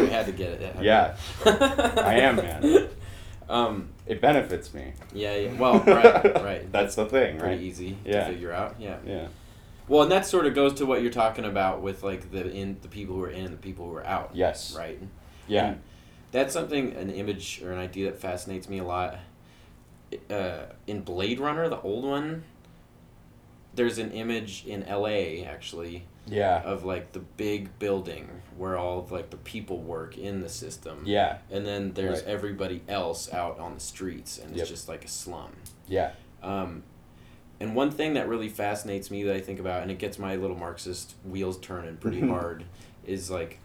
[0.00, 0.76] we had to get it.
[0.82, 2.88] Yeah, I am, man.
[3.50, 3.88] Um.
[4.06, 4.92] It benefits me.
[5.14, 5.34] Yeah.
[5.34, 5.54] Yeah.
[5.58, 5.78] Well.
[5.80, 6.34] Right.
[6.44, 6.70] Right.
[6.72, 7.62] That's the thing, pretty right?
[7.62, 8.26] easy Yeah.
[8.26, 8.76] to figure out.
[8.78, 8.98] Yeah.
[9.06, 9.28] Yeah.
[9.88, 12.76] Well, and that sort of goes to what you're talking about with like the in
[12.82, 14.30] the people who are in and the people who are out.
[14.34, 14.74] Yes.
[14.76, 15.00] Right.
[15.46, 15.66] Yeah.
[15.68, 15.80] And
[16.30, 19.18] that's something, an image or an idea that fascinates me a lot.
[20.30, 22.44] Uh, in Blade Runner, the old one,
[23.74, 25.44] there's an image in L.A.
[25.44, 26.62] actually Yeah.
[26.62, 31.02] of like the big building where all of like the people work in the system.
[31.06, 31.38] Yeah.
[31.50, 32.28] And then there's Right.
[32.28, 34.68] everybody else out on the streets, and it's Yep.
[34.68, 35.52] just like a slum.
[35.86, 36.12] Yeah.
[36.42, 36.82] Um,
[37.60, 40.36] and one thing that really fascinates me that I think about, and it gets my
[40.36, 42.30] little Marxist wheels turning pretty mm-hmm.
[42.30, 42.64] hard,
[43.04, 43.58] is like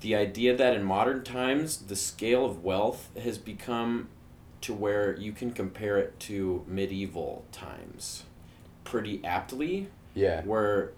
[0.00, 4.08] the idea that in modern times the scale of wealth has become
[4.62, 8.24] to where you can compare it to medieval times
[8.84, 10.42] pretty aptly Yeah.
[10.42, 10.92] where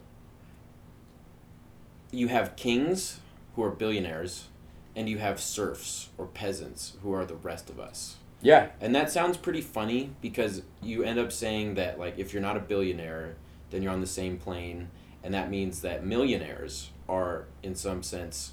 [2.11, 3.21] you have kings
[3.57, 4.49] who are billionaires
[4.97, 8.17] and you have serfs or peasants who are the rest of us.
[8.45, 8.69] Yeah.
[8.81, 12.57] And that sounds pretty funny because you end up saying that like if you're not
[12.57, 13.35] a billionaire,
[13.71, 14.91] then you're on the same plane
[15.25, 18.53] and that means that millionaires are in some sense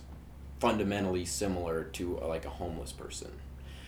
[0.59, 3.31] fundamentally similar to uh, like a homeless person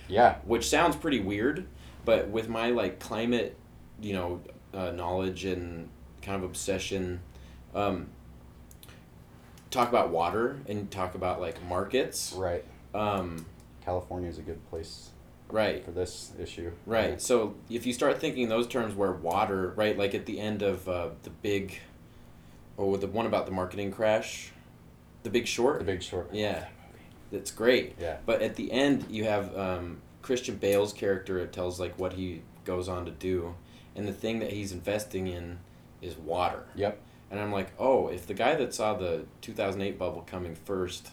[0.09, 0.35] Yeah.
[0.45, 1.65] which sounds pretty weird
[2.05, 3.55] but with my like climate
[4.01, 4.41] you know
[4.73, 5.87] uh, knowledge and
[6.21, 7.21] kind of obsession
[7.73, 8.07] um,
[9.71, 12.63] talk about water and talk about like markets Right.
[12.93, 13.45] um,
[13.85, 15.09] California is a good place
[15.53, 16.71] right for this issue.
[16.85, 20.61] right so if you start thinking those terms where water right like at the end
[20.61, 21.79] of uh, the big
[22.77, 24.51] oh the one about the marketing crash
[25.23, 26.29] the big short The Big Short.
[26.33, 26.65] yeah
[27.31, 28.17] that's great Yeah.
[28.25, 31.39] But at the end, you have um, Christian Bale's character.
[31.39, 33.55] It tells like what he goes on to do,
[33.95, 35.57] and the thing that he's investing in
[36.01, 36.63] is water.
[36.75, 37.01] Yep.
[37.31, 41.09] And I'm like, oh, if the guy that saw the 2008 bubble coming first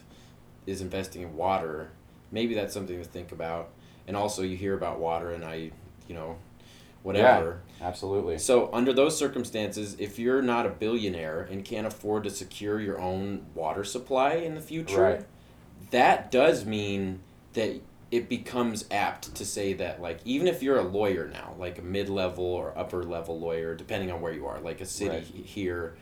[0.67, 1.89] is investing in water,
[2.31, 3.69] maybe that's something to think about.
[4.11, 5.71] And also, you hear about water, and I,
[6.09, 6.35] you know,
[7.01, 7.61] whatever.
[7.79, 8.39] Yeah, Absolutely.
[8.39, 12.99] So, under those circumstances, if you're not a billionaire and can't afford to secure your
[12.99, 15.25] own water supply in the future, Right.
[15.91, 17.21] that does mean
[17.53, 17.79] that
[18.11, 21.81] it becomes apt to say that, like, even if you're a lawyer now, like a
[21.81, 25.25] mid level or upper level lawyer, depending on where you are, like a city Right.
[25.45, 25.95] here,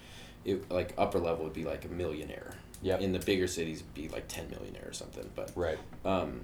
[0.46, 2.56] it, like upper level would be like a millionaire.
[2.82, 2.98] Yeah.
[2.98, 5.30] In the bigger cities, be like 10 millionaire or something.
[5.36, 5.78] But Right.
[6.04, 6.42] um,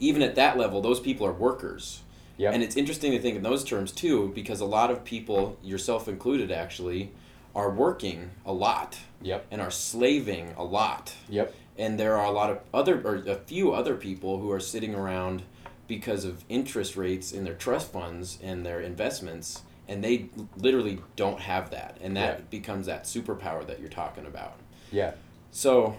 [0.00, 2.02] even at that level, those people are workers.
[2.38, 2.52] Yep.
[2.54, 6.06] And it's interesting to think in those terms too, because a lot of people, yourself
[6.08, 7.12] included, actually,
[7.54, 9.46] are working a lot Yep.
[9.50, 11.14] and are slaving a lot.
[11.30, 11.54] Yep.
[11.78, 14.94] And there are a lot of other, or a few other people who are sitting
[14.94, 15.42] around
[15.88, 21.40] because of interest rates in their trust funds and their investments, and they literally don't
[21.40, 21.96] have that.
[22.02, 22.44] And that Yeah.
[22.50, 24.54] becomes that superpower that you're talking about.
[24.92, 25.12] Yeah.
[25.52, 25.96] So,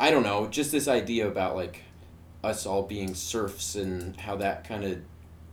[0.00, 1.82] I don't know, just this idea about like
[2.44, 4.98] us all being serfs and how that kind of,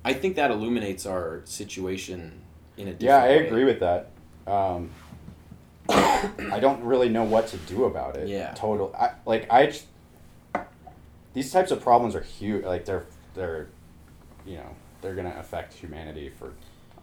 [0.04, 2.42] I think that illuminates our situation
[2.78, 3.48] in a different Yeah, I way.
[3.48, 4.12] agree with that.
[4.48, 4.92] Um,
[5.90, 8.28] I don't really know what to do about it.
[8.28, 8.54] Yeah.
[8.56, 8.94] Total.
[8.98, 9.74] I, like I
[11.34, 12.64] These types of problems are huge.
[12.66, 13.68] Like they're they're,
[14.46, 14.70] you know,
[15.02, 16.54] they're gonna affect humanity for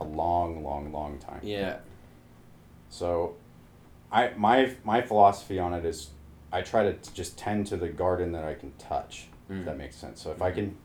[0.00, 1.40] a long, long, long time.
[1.42, 1.76] Yeah,
[2.88, 3.36] So,
[4.10, 6.10] I my my philosophy on it is,
[6.52, 9.28] I try to just tend to the garden that I can touch.
[9.51, 9.60] Mm.
[9.60, 10.20] If that makes sense.
[10.23, 10.77] So if I can,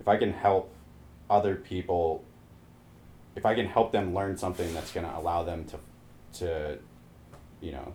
[0.00, 0.70] if I can help
[1.30, 2.24] other people,
[3.36, 5.78] if I can help them learn something that's going to allow them to,
[6.40, 6.78] to,
[7.60, 7.92] you know,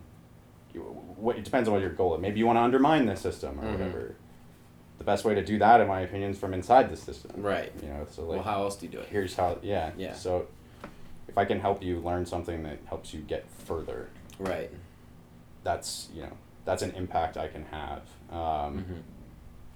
[1.16, 2.20] what it depends on what your goal is.
[2.20, 3.72] Maybe you want to undermine the system or Mhm.
[3.72, 4.14] whatever.
[4.98, 7.32] The best way to do that, in my opinion, is from inside the system.
[7.42, 7.72] right.
[7.82, 9.06] You know, so like well, how else do you do it?
[9.08, 10.12] here's how yeah Yeah.
[10.14, 10.46] so
[11.26, 14.08] if i can help you learn something that helps you get further
[14.38, 14.70] Right.
[15.64, 16.32] that's you know
[16.64, 19.00] that's an impact i can have um, hmm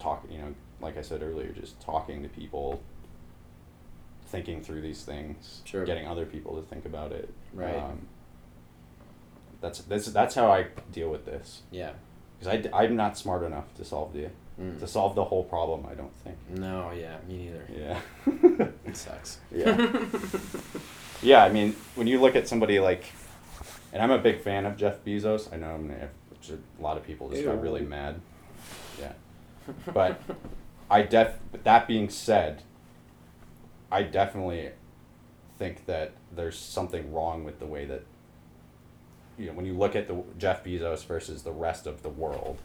[0.05, 2.81] talk you know like i said earlier just talking to people
[4.27, 5.85] thinking through these things Sure.
[5.85, 7.77] getting other people to think about it Right.
[7.77, 8.07] um,
[9.61, 11.93] that's that's that's how i deal with this Yeah.
[12.39, 14.29] because I, i'm not smart enough to solve the
[14.61, 14.79] Mm.
[14.79, 17.67] to solve the whole problem i don't think No, yeah, me neither.
[17.77, 18.01] yeah
[18.87, 19.39] It sucks.
[19.51, 19.75] Yeah.
[21.23, 23.03] Yeah, I mean, when you look at somebody like,
[23.93, 25.53] and I'm a big fan of Jeff Bezos.
[25.53, 26.09] I know I'm gonna
[26.79, 28.21] a lot of people just got really mad.
[29.01, 29.13] Yeah,
[29.93, 30.21] but
[30.91, 31.39] I def.
[31.53, 32.63] But that being said,
[33.91, 34.71] I definitely
[35.59, 38.03] think that there's something wrong with the way that.
[39.37, 42.59] You know, when you look at the Jeff Bezos versus the rest of the world,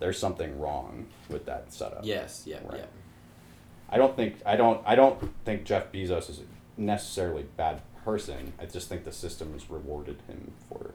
[0.00, 2.00] there's something wrong with that setup.
[2.04, 2.42] yes.
[2.44, 2.58] Yeah.
[2.64, 2.80] Right.
[2.80, 2.86] Yeah.
[3.88, 6.40] I don't think I don't I don't think Jeff Bezos is
[6.76, 8.52] necessarily a bad person.
[8.60, 10.90] I just think the system has rewarded him for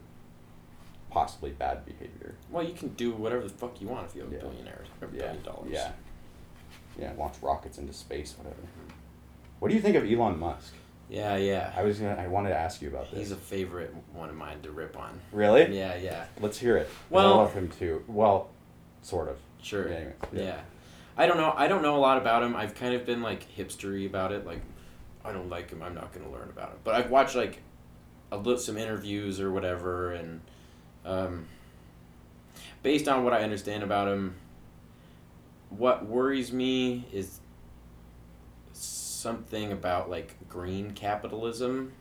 [1.10, 2.36] possibly bad behavior.
[2.52, 4.42] Well, you can do whatever the fuck you want if you have a Yeah.
[4.42, 5.18] billionaire or a Yeah.
[5.20, 5.72] billion dollars.
[5.72, 5.92] Yeah.
[6.98, 8.62] Yeah, launch rockets into space, whatever.
[9.60, 10.74] What do you think of Elon Musk?
[11.10, 11.36] Yeah.
[11.38, 11.74] Yeah.
[11.76, 13.20] I was gonna I wanted to ask you about this.
[13.20, 15.20] He's a favorite one of mine to rip on.
[15.32, 15.76] really?
[15.76, 15.96] Yeah.
[15.96, 16.26] Yeah.
[16.40, 16.90] Let's hear it.
[17.10, 18.04] Well- I love him too.
[18.08, 18.50] Well,
[19.02, 19.38] sort of.
[19.62, 19.88] Sure.
[19.88, 20.42] Anyway, yeah.
[20.44, 20.60] yeah.
[21.18, 21.54] I don't know.
[21.58, 22.56] I don't know a lot about him.
[22.56, 24.46] I've kind of been like hipstery about it.
[24.46, 24.62] Like,
[25.26, 25.82] I don't like him.
[25.84, 26.78] I'm not going to learn about him.
[26.86, 27.62] But I've watched like
[28.32, 30.40] a little some interviews or whatever, and
[31.06, 31.46] um,
[32.84, 34.36] based on what I understand about him,
[35.70, 37.40] what worries me is
[38.74, 41.92] something about like green capitalism,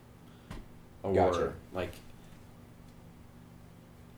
[1.03, 1.53] or Gotcha.
[1.73, 1.93] like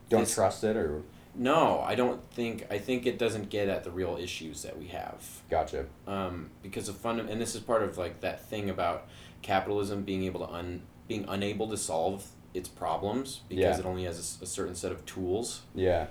[0.08, 1.02] Don't This- trust it or
[1.34, 4.88] no, I don't think I think it doesn't get at the real issues that we
[4.88, 5.40] have.
[5.48, 5.86] gotcha.
[6.06, 9.08] um, because of fund and this is part of like that thing about
[9.40, 13.78] capitalism being able to un being unable to solve its problems because Yeah.
[13.78, 15.62] it only has a certain set of tools.
[15.74, 16.06] Yeah.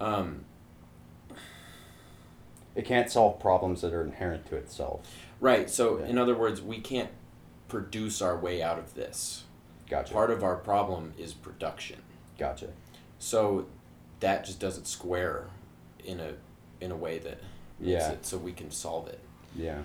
[0.00, 0.44] Um,
[2.74, 5.00] It can't solve problems that are inherent to itself.
[5.40, 5.68] right.
[5.70, 6.06] So Yeah.
[6.06, 7.10] in other words, we can't
[7.68, 9.44] produce our way out of this.
[9.88, 10.12] Gotcha.
[10.12, 12.02] Part of our problem is production.
[12.38, 12.68] gotcha.
[13.18, 13.66] So
[14.20, 15.46] that just doesn't square
[16.04, 16.34] in a
[16.80, 17.38] in a way that
[17.78, 18.12] makes Yeah.
[18.12, 19.18] it so we can solve it.
[19.54, 19.82] Yeah.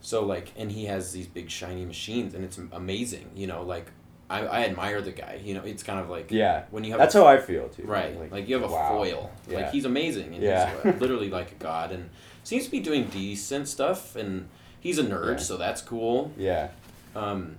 [0.00, 3.30] So like, and he has these big shiny machines, and it's amazing.
[3.34, 3.90] You know, like
[4.28, 5.40] I, I admire the guy.
[5.42, 6.64] You know, it's kind of like Yeah.
[6.70, 7.84] when you have That's a, how I feel too.
[7.84, 8.88] right, like, you have a wow.
[8.88, 9.30] foil.
[9.48, 9.56] Yeah.
[9.58, 10.70] Like he's amazing, and Yeah.
[10.82, 12.10] he's uh, literally like a god, and
[12.42, 14.48] seems to be doing decent stuff, and
[14.80, 15.42] he's a nerd, Yeah.
[15.44, 16.32] so that's cool.
[16.36, 16.68] Yeah.
[17.14, 17.56] Um,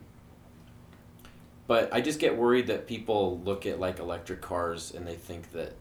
[1.67, 5.51] but I just get worried that people look at like electric cars and they think
[5.51, 5.73] that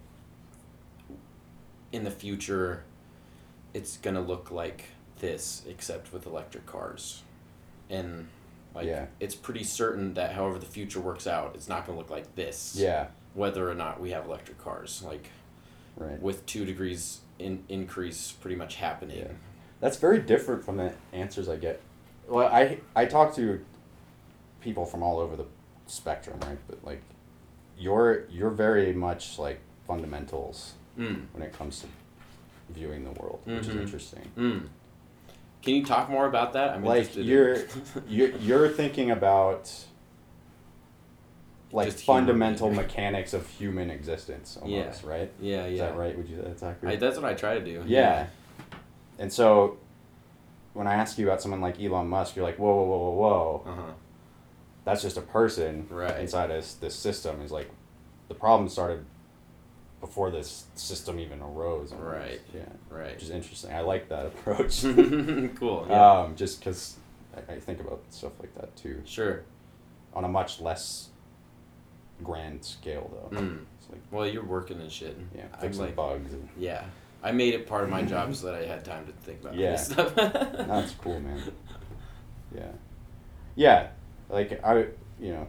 [1.92, 2.82] in the future
[3.72, 4.86] it's gonna look like
[5.20, 7.22] this except with electric cars.
[7.88, 8.28] And
[8.76, 9.06] like Yeah.
[9.18, 12.76] it's pretty certain that however the future works out, it's not gonna look like this.
[12.76, 13.08] Yeah.
[13.34, 15.02] Whether or not we have electric cars.
[15.04, 15.30] Like
[15.96, 16.20] Right.
[16.20, 19.18] with two degrees in increase pretty much happening.
[19.18, 19.32] Yeah.
[19.80, 21.80] That's very different from the answers I get.
[22.28, 23.64] Well, I I talk to
[24.60, 25.46] people from all over the
[25.86, 26.58] spectrum, right?
[26.68, 27.02] But like,
[27.78, 31.26] you're you're very much like fundamentals Mm.
[31.32, 31.86] when it comes to
[32.70, 33.80] viewing the world, which is Mhm.
[33.82, 34.30] interesting.
[34.36, 34.68] Mm.
[35.66, 36.70] Can you talk more about that?
[36.70, 37.26] I'm Like, interested.
[37.26, 37.66] you're-
[38.08, 39.68] You're you're thinking about
[41.72, 42.86] like Just fundamental behavior.
[42.88, 45.30] mechanics of human existence, almost, right?
[45.40, 45.64] yeah, yeah.
[45.66, 46.16] Is that right?
[46.16, 46.94] Would you that's accurate?
[46.94, 47.82] I, that's what I try to do.
[47.86, 48.28] Yeah.
[49.18, 49.78] And so
[50.72, 53.10] when I ask you about someone like Elon Musk, you're like, whoa, whoa, whoa, whoa,
[53.10, 53.62] whoa.
[53.66, 53.92] Uh huh.
[54.84, 56.20] That's just a person Right.
[56.20, 57.40] inside this, this system.
[57.42, 57.68] Is like
[58.28, 59.04] the problem started
[60.00, 61.92] before this system even arose.
[61.92, 62.10] almost.
[62.16, 62.40] Right.
[62.54, 62.60] Yeah.
[62.90, 63.14] Right.
[63.14, 63.72] Which is interesting.
[63.72, 64.82] I like that approach.
[65.56, 65.86] cool.
[65.88, 66.10] Yeah.
[66.20, 66.96] um, just because
[67.34, 69.02] I, I think about stuff like that too.
[69.06, 69.42] sure.
[70.14, 71.08] On a much less
[72.22, 73.38] grand scale, though.
[73.38, 73.58] Mm.
[73.78, 75.16] It's like, Well, you're working and shit.
[75.36, 76.32] yeah, fixing like, bugs.
[76.32, 76.84] And, yeah.
[77.22, 79.54] I made it part of my job so that I had time to think about
[79.54, 79.72] Yeah.
[79.72, 80.14] this stuff.
[80.14, 81.42] That's cool, man.
[82.54, 82.70] Yeah.
[83.56, 83.88] Yeah.
[84.30, 84.86] Like I,
[85.20, 85.46] you know,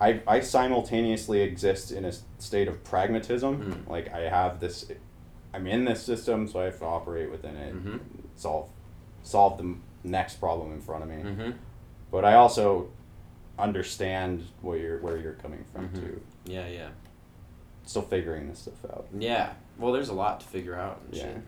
[0.00, 3.84] I I simultaneously exist in a state of pragmatism.
[3.86, 3.88] Mm.
[3.90, 4.90] Like I have this,
[5.52, 8.00] I'm in this system, so I have to operate within it, Mhm.
[8.36, 8.68] solve
[9.22, 11.16] solve the next problem in front of me.
[11.16, 11.50] mm-hmm.
[12.10, 12.88] But I also
[13.58, 15.94] understand where you're where you're coming from Mhm.
[16.00, 16.20] too.
[16.46, 16.88] Yeah, yeah.
[17.84, 19.06] Still figuring this stuff out.
[19.18, 19.52] Yeah.
[19.78, 21.22] Well, there's a lot to figure out and Yeah.
[21.24, 21.42] shit.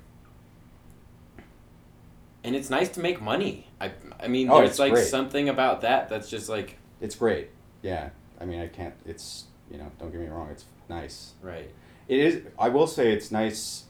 [2.43, 3.69] And it's nice to make money.
[3.81, 5.07] I I mean, Oh, there's like great.
[5.07, 7.51] something about that that's just like It's great.
[7.83, 8.11] Yeah.
[8.41, 8.95] I mean, I can't.
[9.07, 10.49] It's you know, don't get me wrong.
[10.51, 11.33] It's nice.
[11.43, 11.71] right.
[12.09, 12.43] It is.
[12.59, 13.85] I will say it's nice.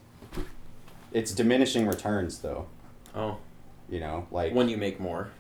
[1.13, 2.67] It's diminishing returns, though.
[3.15, 3.39] Oh,
[3.89, 5.31] You know, like when you make more.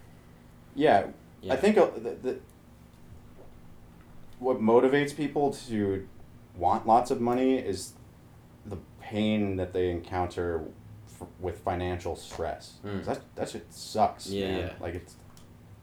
[0.75, 1.09] yeah,
[1.43, 1.53] Yeah.
[1.53, 2.39] I think the, the
[4.39, 6.07] what motivates people to
[6.57, 7.93] want lots of money is
[8.67, 10.65] the pain that they encounter
[11.21, 12.75] f- with financial stress.
[12.85, 13.05] Mm.
[13.05, 14.27] That that shit sucks.
[14.29, 14.59] Yeah, man.
[14.61, 14.73] yeah.
[14.81, 15.15] Like it's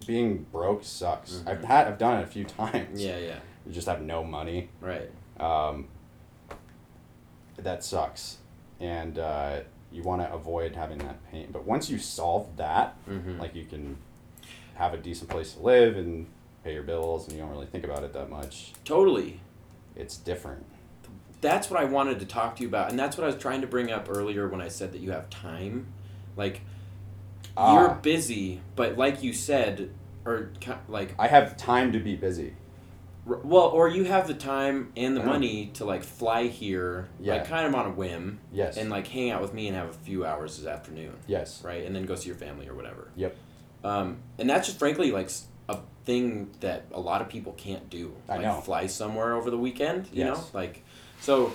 [0.07, 1.43] being broke sucks.
[1.45, 1.63] I've Mhm.
[1.65, 3.03] had I've done it a few times.
[3.03, 3.39] Yeah, yeah.
[3.65, 4.69] You just have no money.
[4.81, 5.09] Right.
[5.39, 5.87] um,
[7.57, 8.37] that sucks
[8.79, 9.59] and uh,
[9.91, 13.39] you want to avoid having that pain but once you solve that Mm-hmm.
[13.39, 13.97] like you can
[14.75, 16.27] have a decent place to live and
[16.63, 19.39] pay your bills and you don't really think about it that much totally.
[19.95, 20.65] it's different
[21.41, 23.61] That's what I wanted to talk to you about, and that's what I was trying
[23.61, 25.85] to bring up earlier when I said that you have time.
[26.35, 26.61] Like
[27.57, 27.97] you're Ah.
[28.01, 29.89] busy, but like you said,
[30.25, 30.51] or
[30.89, 32.53] like i have time to be busy
[33.29, 35.25] r- well, or you have the time and the Yeah.
[35.25, 37.35] money to like fly here, Yeah.
[37.35, 39.89] like kind of on a whim, yes and like hang out with me and have
[39.89, 41.85] a few hours this afternoon, yes right?
[41.85, 43.09] And then go see your family or whatever.
[43.15, 43.35] Yep.
[43.83, 45.29] Um, and that's just frankly like
[45.69, 48.13] a thing that a lot of people can't do.
[48.29, 48.59] I know.
[48.61, 50.39] fly somewhere over the weekend, you know?
[50.53, 50.83] Like
[51.21, 51.53] so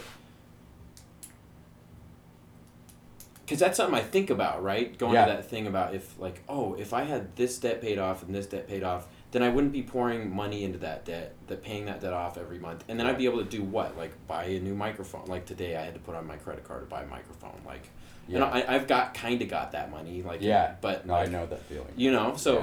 [3.47, 4.97] cuz that's something I think about, right?
[4.99, 5.27] Going Yeah.
[5.27, 8.35] to that thing about if like, oh, if I had this debt paid off and
[8.35, 11.87] this debt paid off, then I wouldn't be pouring money into that debt, that paying
[11.87, 12.85] that debt off every month.
[12.89, 13.97] And then I'd be able to do what?
[13.97, 15.27] Like buy a new microphone.
[15.27, 17.61] Like today I had to put on my credit card to buy a microphone.
[17.67, 17.89] Like
[18.29, 20.75] yeah know, I, I've got kind of got that money, like Yeah.
[20.81, 22.35] but no i know that feeling you know.
[22.37, 22.59] So,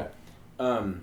[0.59, 0.65] Yeah.
[0.65, 1.01] um,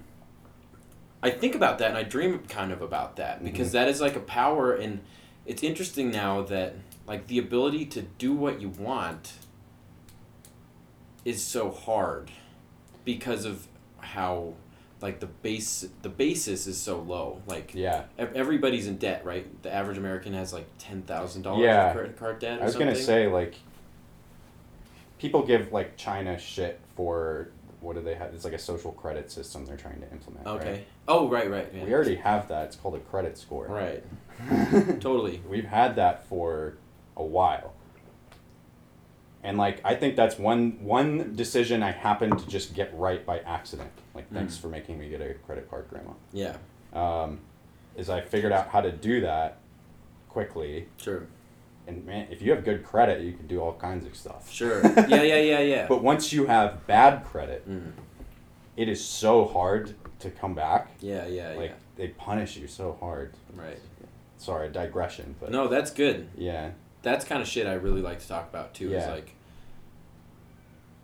[1.22, 3.72] I think about that and I dream kind of about that because Mhm.
[3.72, 5.00] that is like a power and
[5.44, 6.74] it's interesting now that
[7.06, 9.32] like the ability to do what you want
[11.26, 12.30] is so hard
[13.04, 13.66] because of
[13.98, 14.54] how
[15.02, 18.04] like the base the basis is so low like Yeah.
[18.16, 21.88] everybody's in debt right the average american has like $10000 Yeah.
[21.88, 23.56] of credit card debt or I was something gonna say like
[25.18, 27.48] people give like China shit for
[27.80, 28.32] what do they have?
[28.34, 30.46] It's like a social credit system they're trying to implement.
[30.46, 30.86] okay Right?
[31.08, 31.84] oh right right yeah.
[31.84, 32.66] We already have that.
[32.66, 33.66] It's called a credit score.
[33.66, 34.02] right
[35.00, 36.74] totally We've had that for
[37.16, 37.72] a while.
[39.46, 43.38] And like I think that's one one decision I happened to just get right by
[43.40, 43.90] accident.
[44.14, 44.60] Like thanks Mm.
[44.60, 46.12] for making me get a credit card, grandma.
[46.32, 46.56] yeah
[46.92, 47.38] Um,
[47.96, 49.58] is I figured out how to do that
[50.28, 50.88] quickly.
[50.96, 51.26] sure
[51.86, 54.50] And man, if you have good credit, you can do all kinds of stuff.
[54.50, 57.92] sure yeah yeah yeah yeah But once you have bad credit, mm.
[58.76, 60.88] it is so hard to come back.
[61.00, 61.58] yeah yeah yeah.
[61.58, 63.32] Like they punish you so hard.
[63.54, 63.78] right
[64.38, 66.70] Sorry, digression, but no that's good yeah,
[67.02, 68.88] that's kind of shit I really like to talk about too.
[68.92, 69.12] Is Yeah.
[69.12, 69.34] like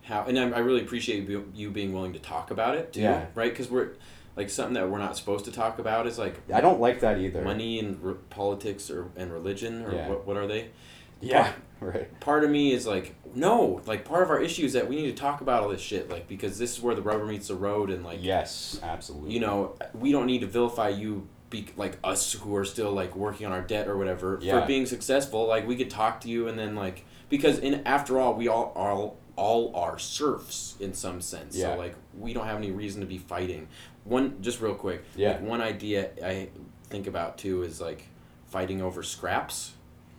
[0.03, 3.01] how, and I, I really appreciate you, you being willing to talk about it too.
[3.01, 3.25] Yeah.
[3.35, 3.89] Right, because we're
[4.35, 7.19] like something that we're not supposed to talk about is like I don't like that
[7.19, 7.41] either.
[7.43, 10.09] money and re- politics or and religion or Yeah.
[10.09, 10.69] what what are they?
[11.21, 12.19] Yeah, right.
[12.19, 15.15] Part of me is like no, like part of our issue is that we need
[15.15, 17.55] to talk about all this shit, like because this is where the rubber meets the
[17.55, 19.31] road, and like yes, absolutely.
[19.33, 23.15] you know we don't need to vilify you be like us who are still like
[23.15, 24.59] working on our debt or whatever Yeah.
[24.61, 28.19] for being successful like we could talk to you and then like because in after
[28.19, 31.55] all we all all all are serfs in some sense.
[31.55, 31.73] Yeah.
[31.73, 33.67] so like we don't have any reason to be fighting.
[34.03, 35.31] One just real quick Yeah.
[35.33, 36.49] like, one idea i
[36.89, 38.07] think about too is like
[38.47, 39.73] fighting over scraps.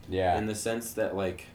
[0.08, 1.46] Yeah, in the sense that like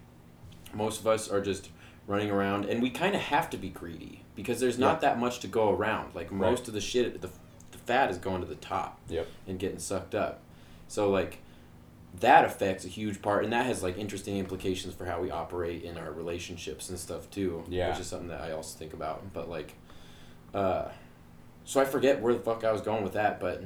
[0.73, 1.69] most of us are just
[2.07, 5.39] running around and we kind of have to be greedy because there's not that much
[5.41, 6.15] to go around.
[6.15, 7.29] Like most of the shit the,
[7.71, 9.27] the fat is going to the top Yep.
[9.47, 10.39] and getting sucked up.
[10.87, 11.39] So like
[12.21, 15.83] that affects a huge part and that has like interesting implications for how we operate
[15.83, 17.91] in our relationships and stuff too Yeah.
[17.91, 19.73] which is something that i also think about but like
[20.53, 20.85] uh
[21.65, 23.63] so i forget where the fuck i was going with that but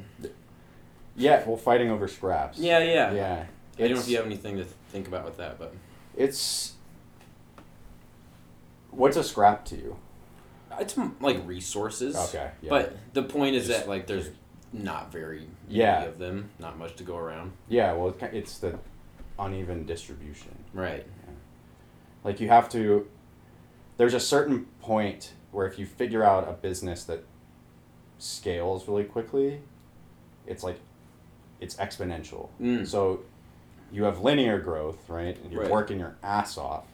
[1.16, 1.44] yeah.
[1.48, 2.58] Well, fighting over scraps.
[2.60, 3.46] yeah yeah, yeah.
[3.78, 5.74] i don't know if you have anything to think about with that but
[6.18, 6.74] It's
[8.92, 9.96] what's a scrap to you?
[10.80, 12.50] it's like resources Okay.
[12.62, 12.70] Yeah.
[12.72, 14.30] But the point is Just- that like there's
[14.74, 16.00] not very Yeah.
[16.00, 17.52] many of them, not much to go around.
[17.70, 18.78] yeah, well, it's the
[19.40, 20.58] uneven distribution.
[20.74, 21.06] Right.
[22.24, 23.08] Like you have to.
[23.98, 27.24] There's a certain point where if you figure out a business that
[28.18, 29.62] scales really quickly,
[30.48, 30.80] it's like,
[31.60, 32.50] it's exponential.
[32.60, 32.88] Mm.
[32.88, 33.22] So,
[33.92, 35.38] you have linear growth, right?
[35.44, 35.72] And you're Right.
[35.72, 36.86] working your ass off,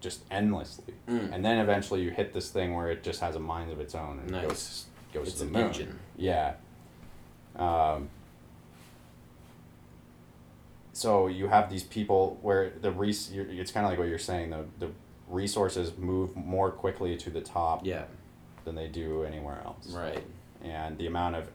[0.00, 1.32] just endlessly, Mm.
[1.34, 3.94] and then eventually you hit this thing where it just has a mind of its
[3.94, 4.46] own and Nice.
[4.46, 5.62] goes goes It's to the moon.
[5.66, 5.98] engine.
[6.16, 6.54] Yeah.
[7.56, 8.08] Um,
[10.92, 14.18] so you have these people where the res- you're, it's kind of like what you're
[14.18, 14.90] saying the the
[15.28, 18.04] resources move more quickly to the top Yeah.
[18.64, 20.22] than they do anywhere else Right.
[20.62, 21.48] and the amount of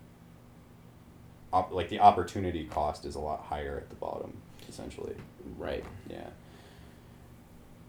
[1.52, 4.34] op- like the opportunity cost is a lot higher at the bottom
[4.70, 5.16] essentially
[5.58, 5.84] Right.
[6.10, 6.28] yeah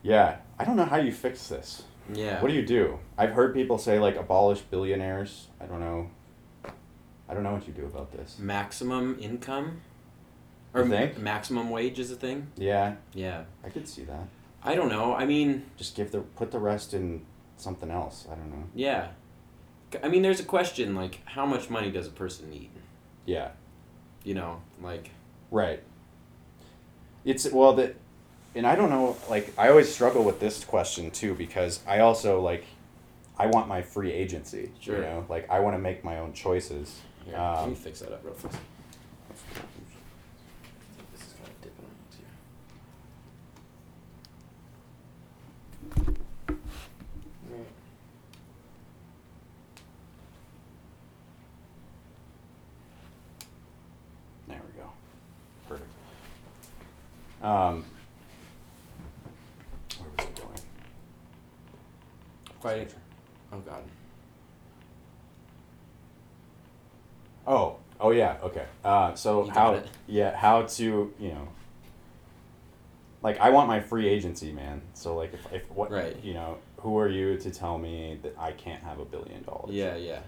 [0.03, 2.43] yeah i don't know how you fix this Yeah.
[2.43, 6.11] what do you do i've heard people say like abolish billionaires i don't know
[7.29, 9.81] i don't know what you do about this Maximum income?
[10.75, 11.19] Or think?
[11.19, 12.49] maximum wage is a thing?
[12.57, 13.45] yeah Yeah.
[13.65, 14.29] i could see that
[14.65, 15.15] I don't know.
[15.15, 17.25] I mean, just give the put the rest in
[17.57, 19.09] something else i don't know yeah.
[20.03, 22.71] I mean, there's a question like, how much money does a person need?
[23.25, 23.51] yeah
[24.25, 25.11] You know, like,
[25.53, 25.81] Right.
[27.25, 27.95] It's well that,
[28.55, 29.17] and I don't know.
[29.31, 32.65] Like I always struggle with this question too because I also like,
[33.39, 34.71] I want my free agency.
[34.81, 34.97] Sure.
[34.97, 37.01] You know, like I want to make my own choices.
[37.27, 38.59] Here, let Um, me fix that up real fast.
[41.13, 41.87] This is kind of dipping
[42.17, 42.27] here.
[54.49, 54.89] There we go.
[55.69, 55.91] Perfect.
[57.43, 57.85] Um.
[59.99, 60.61] Where was it going?
[62.61, 62.95] Fighting.
[63.53, 63.83] Oh God.
[67.47, 67.77] Oh.
[68.01, 68.37] Oh yeah.
[68.43, 68.65] Okay.
[68.85, 69.15] Uh.
[69.15, 69.75] So You got how?
[69.75, 69.89] it.
[70.07, 70.37] Yeah.
[70.37, 71.49] How to you know.
[73.23, 74.83] Like I want my free agency, man.
[74.95, 76.17] So like if if what Right.
[76.23, 79.75] you know who are you to tell me that I can't have a billion dollars?
[79.75, 80.21] Yeah, yeah.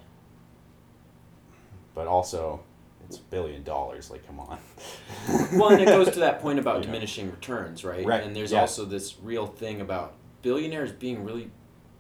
[1.94, 2.60] but also
[3.06, 4.10] it's a billion dollars.
[4.10, 4.58] Like, come on.
[5.58, 6.86] well, and it goes to that point about You know.
[6.86, 8.04] diminishing returns, right?
[8.04, 8.60] Right, And there's yeah.
[8.60, 11.50] also this real thing about billionaires being really,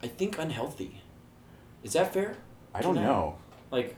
[0.02, 1.00] I think, unhealthy.
[1.82, 2.36] Is that fair?
[2.74, 3.36] I don't know.
[3.70, 3.96] Like,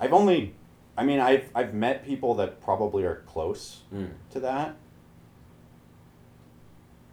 [0.00, 0.54] I've only,
[0.96, 4.10] I mean, I've I've met people that probably are close Mm.
[4.30, 4.76] to that,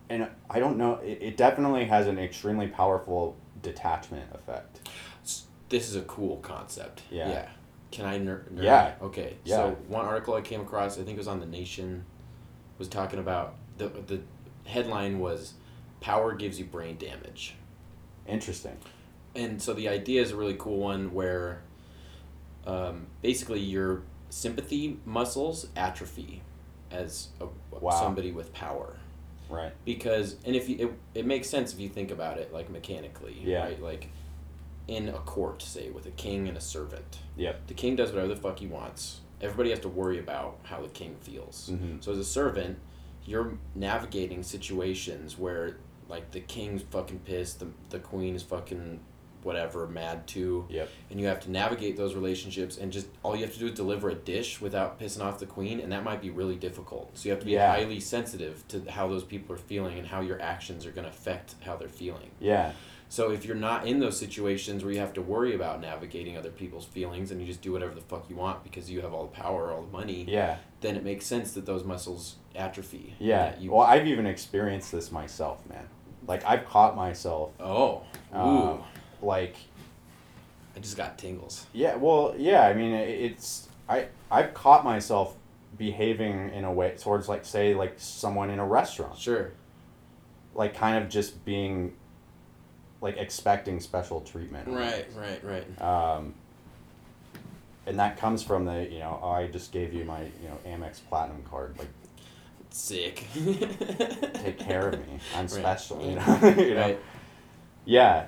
[0.09, 0.95] and I don't know.
[0.95, 4.87] It, it definitely has an extremely powerful detachment effect.
[5.69, 7.01] This is a cool concept.
[7.11, 7.29] Yeah.
[7.29, 7.49] Yeah.
[7.91, 8.63] Can I ner- nerd?
[8.63, 8.93] Yeah.
[9.01, 9.35] Okay.
[9.43, 9.55] Yeah.
[9.57, 12.05] So one article I came across, I think it was on the Nation,
[12.77, 14.21] was talking about the the
[14.65, 15.53] headline was,
[15.99, 17.55] "Power gives you brain damage."
[18.27, 18.77] Interesting.
[19.35, 21.61] and so the idea is a really cool one where
[22.67, 26.41] um, basically your sympathy muscles atrophy
[26.91, 27.47] as a,
[27.79, 27.91] Wow.
[27.91, 28.95] somebody with power
[29.49, 29.71] Right.
[29.85, 30.77] because and if you
[31.13, 33.63] it, it makes sense if you think about it like mechanically Yeah.
[33.63, 34.09] right like
[34.87, 37.67] in a court say with a king and a servant Yep.
[37.67, 40.89] the king does whatever the fuck he wants everybody has to worry about how the
[40.89, 42.03] king feels Mhm.
[42.03, 42.77] so as a servant
[43.25, 45.77] you're navigating situations where
[46.09, 48.99] like the king's fucking pissed the, the queen is fucking
[49.47, 50.89] whatever mad too Yep.
[51.09, 53.73] and you have to navigate those relationships and just all you have to do is
[53.73, 57.25] deliver a dish without pissing off the queen and that might be really difficult so
[57.25, 57.71] you have to be Yeah.
[57.71, 61.09] highly sensitive to how those people are feeling and how your actions are going to
[61.11, 62.73] affect how they're feeling Yeah.
[63.09, 66.51] so if you're not in those situations where you have to worry about navigating other
[66.51, 69.23] people's feelings and you just do whatever the fuck you want because you have all
[69.29, 70.57] the power all the money Yeah.
[70.81, 73.53] then it makes sense that those muscles atrophy Yeah.
[73.59, 75.87] you, Well, I've even experienced this myself, man.
[76.27, 78.01] Like I've caught myself, oh
[78.35, 78.83] ooh um,
[79.21, 79.55] like
[80.75, 81.65] i just got tingles.
[81.73, 82.67] Yeah, well, yeah.
[82.67, 85.35] I mean, it's I I've caught myself
[85.77, 89.51] behaving in a way towards like say like someone in a restaurant, sure.
[90.53, 91.93] Like kind of just being
[93.01, 94.67] like expecting special treatment.
[94.67, 95.81] right right right.
[95.81, 96.33] Um,
[97.85, 100.59] and that comes from the you know oh, I just gave you my you know
[100.67, 101.89] Amex Platinum card like
[102.69, 103.25] sick.
[103.33, 105.19] Take care of me.
[105.35, 105.49] I'm Right.
[105.49, 106.53] special you know?
[106.57, 106.81] You know?
[106.81, 106.99] Right.
[107.85, 108.25] Yeah,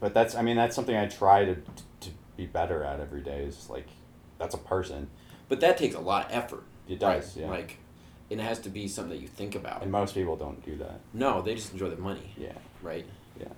[0.00, 3.42] but that's I mean that's something I try to to be better at every day
[3.44, 3.86] is like
[4.38, 5.08] that's a person
[5.48, 7.42] but that takes a lot of effort it does right?
[7.44, 7.78] yeah like
[8.30, 11.00] it has to be something that you think about and most people don't do that
[11.12, 12.52] no they just enjoy the money yeah.
[12.82, 13.06] right
[13.40, 13.48] Yeah.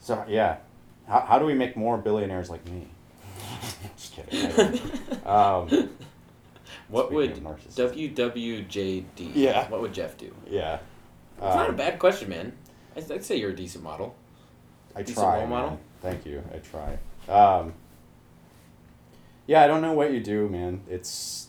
[0.00, 0.56] So yeah,
[1.06, 2.86] how, how do we make more billionaires like me?
[3.96, 4.80] Just kidding.
[5.26, 5.90] Um,
[6.88, 8.14] what would speaking of narcissists.
[8.14, 9.68] WWJD Yeah.
[9.68, 10.78] what would Jeff do yeah.
[11.36, 12.52] It's not a Um, bad question, man.
[12.96, 14.14] I'd, I'd say you're a decent model.
[14.96, 15.38] I decent try.
[15.38, 15.70] role model?
[15.70, 15.78] man.
[16.00, 16.42] Thank you.
[16.54, 16.98] I try.
[17.32, 17.74] Um,
[19.46, 20.82] yeah, I don't know what you do, man.
[20.88, 21.48] It's.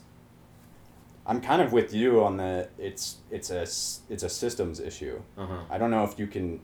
[1.26, 2.70] I'm kind of with you on the.
[2.78, 5.22] It's it's a it's a systems issue.
[5.38, 5.61] Uh huh.
[5.70, 6.60] I don't know if you can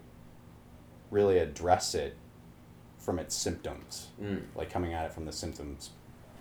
[1.11, 2.15] really address it
[2.97, 4.41] from its symptoms, Mm.
[4.55, 5.91] like coming at it from the symptoms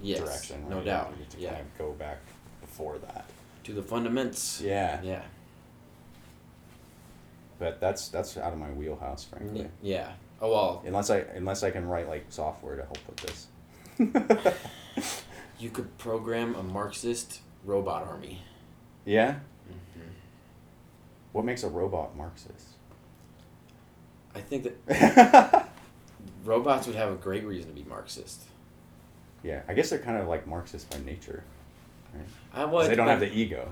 [0.00, 0.20] Yes.
[0.20, 0.66] direction.
[0.70, 0.84] No right?
[0.86, 1.10] doubt.
[1.12, 1.50] You need to Yeah.
[1.54, 2.18] kind of go back
[2.62, 3.26] before that.
[3.64, 4.62] To the fundamentals.
[4.62, 5.22] Yeah, Yeah.
[7.58, 9.68] but that's that's out of my wheelhouse, frankly.
[9.82, 10.12] Yeah.
[10.44, 13.46] Oh well, Unless I unless I can write like software to help with this.
[15.58, 18.42] you could program a Marxist robot army.
[19.06, 19.36] yeah.
[19.70, 20.08] Mm-hmm.
[21.32, 22.66] What makes a robot Marxist?
[24.34, 25.68] I think that
[26.44, 28.42] robots would have a great reason to be Marxist.
[29.42, 31.42] Yeah, I guess they're kind of like Marxist by nature.
[32.52, 32.90] I 'Cause would.
[32.90, 33.70] they don't have the ego.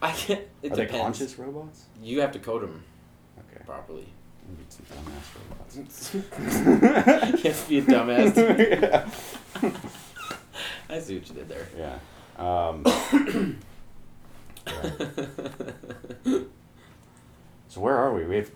[0.00, 0.40] I can't.
[0.62, 0.92] It Are depends.
[0.92, 1.84] they conscious robots?
[2.02, 2.84] You have to code them
[3.38, 3.62] Okay.
[3.66, 4.06] properly.
[4.48, 6.14] Maybe some dumbass robots.
[6.14, 8.36] you have to be a dumbass.
[9.62, 9.70] yeah.
[10.88, 11.66] I see what you did there.
[11.76, 11.98] Yeah.
[12.36, 12.84] Um,
[17.68, 18.24] so where are we?
[18.24, 18.50] We've,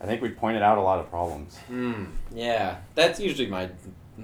[0.00, 1.56] I think we pointed out a lot of problems.
[1.68, 2.04] Hmm.
[2.32, 3.68] Yeah, that's usually my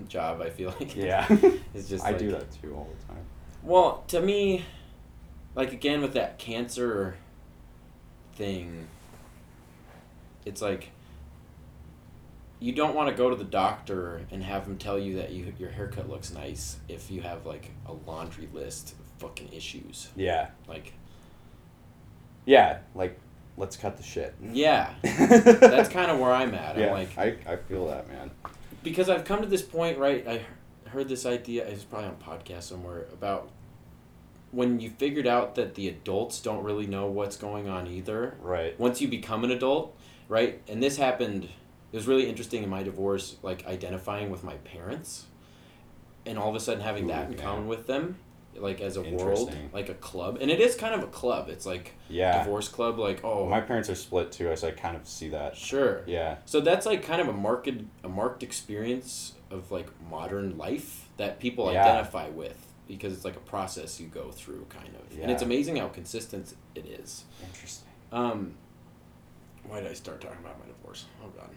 [0.09, 0.41] job.
[0.41, 0.97] I feel like.
[0.97, 1.27] Yeah.
[1.75, 3.25] It's just I like, do that too all the time.
[3.65, 4.65] Well, to me,
[5.57, 7.17] like again with that cancer
[8.37, 8.87] thing,
[10.45, 10.91] it's like
[12.61, 15.53] you don't want to go to the doctor and have him tell you that you
[15.59, 20.09] your haircut looks nice if you have like a laundry list of fucking issues.
[20.17, 20.49] Yeah.
[20.67, 20.93] Like,
[22.47, 22.79] Yeah.
[22.95, 23.19] Like,
[23.57, 24.35] let's cut the shit.
[24.53, 26.79] yeah, that's kind of where I'm at.
[26.79, 26.87] Yeah.
[26.87, 28.31] I'm like, I, I feel that, man.
[28.83, 30.27] because I've come to this point, right?
[30.27, 31.67] I heard this idea.
[31.67, 33.51] It was probably on a podcast somewhere about
[34.53, 38.37] when you figured out that the adults don't really know what's going on either.
[38.41, 38.79] Right.
[38.79, 39.97] Once you become an adult,
[40.35, 40.61] right?
[40.69, 41.45] And this happened.
[41.45, 45.27] It was really interesting in my divorce, like identifying with my parents,
[46.27, 47.45] and all of a sudden having that Ooh, in yeah.
[47.45, 48.19] common with them,
[48.57, 51.49] like as a world, like a club, and it is kind of a club.
[51.49, 52.43] It's like Yeah.
[52.43, 52.99] divorce club.
[52.99, 55.57] Like oh, my parents are split too, so I kind of see that.
[55.57, 56.03] sure.
[56.07, 56.39] Yeah.
[56.47, 57.69] So that's like kind of a marked
[58.03, 61.81] a marked experience of like modern life that people Yeah.
[61.85, 62.59] identify with
[62.89, 65.19] because it's like a process you go through kind of.
[65.23, 67.25] And it's amazing how consistent it is.
[67.47, 67.89] Interesting.
[68.11, 68.55] Um
[69.69, 71.07] why did I start talking about my divorce?
[71.23, 71.51] Oh god.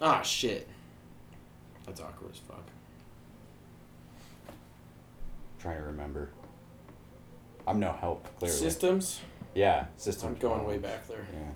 [0.00, 0.68] Ah, shit.
[1.86, 2.64] That's awkward as fuck.
[5.64, 6.28] trying to remember.
[7.66, 8.56] I'm no help, clearly.
[8.56, 9.20] Systems?
[9.54, 10.28] yeah, system.
[10.28, 10.68] I'm going control.
[10.68, 11.26] way back there.
[11.32, 11.50] Yeah.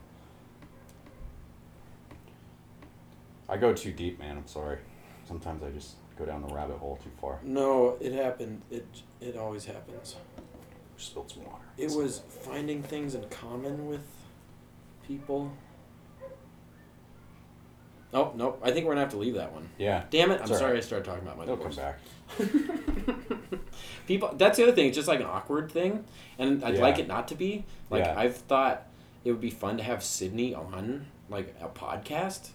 [3.51, 4.39] I go too deep, man.
[4.39, 4.79] I'm sorry.
[5.27, 7.39] Sometimes I just go down the rabbit hole too far.
[7.43, 8.63] No, it happened.
[8.71, 8.87] It
[9.21, 10.17] it always happens.
[10.99, 11.65] Spilled some water.
[11.79, 14.05] It was finding things in common with
[15.07, 15.53] people.
[18.13, 18.61] Oh nope!
[18.65, 19.69] I think we're gonna have to leave that one.
[19.79, 20.41] Yeah, Damn it!
[20.41, 20.77] I'm sorry right.
[20.79, 21.99] I started talking about my it'll come back.
[24.07, 24.87] people, that's the other thing.
[24.87, 26.05] It's just like an awkward thing,
[26.39, 26.81] and I'd Yeah.
[26.81, 27.65] like it not to be.
[27.91, 28.19] Like Yeah.
[28.19, 28.87] I've thought
[29.25, 32.49] it would be fun to have Sydney on like a podcast,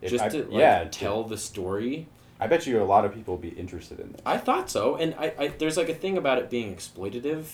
[0.00, 2.06] It- just I- to like, yeah, tell the story.
[2.40, 4.20] I bet you a lot of people would be interested in this.
[4.26, 7.44] I thought so, and I, I there's like a thing about it being exploitative,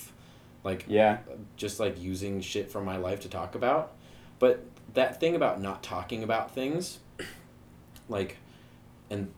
[0.65, 1.19] like Yeah,
[1.57, 3.93] just like using shit from my life to talk about.
[4.39, 4.65] But
[4.95, 6.99] that thing about not talking about things,
[8.09, 8.37] like,
[9.11, 9.31] and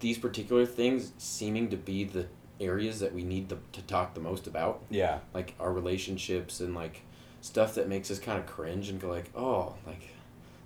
[0.00, 2.26] these particular things seeming to be the
[2.60, 6.74] areas that we need to, to talk the most about, yeah, like our relationships and
[6.74, 7.02] like
[7.40, 10.02] stuff that makes us kind of cringe and go like, oh, like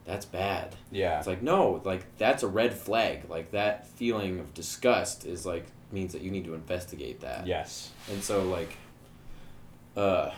[0.05, 0.75] that's bad.
[0.91, 3.29] yeah, It's like no, like that's a red flag.
[3.29, 7.47] Like that feeling of disgust is like means that you need to investigate that.
[7.47, 8.77] yes, And so like
[9.97, 10.31] uh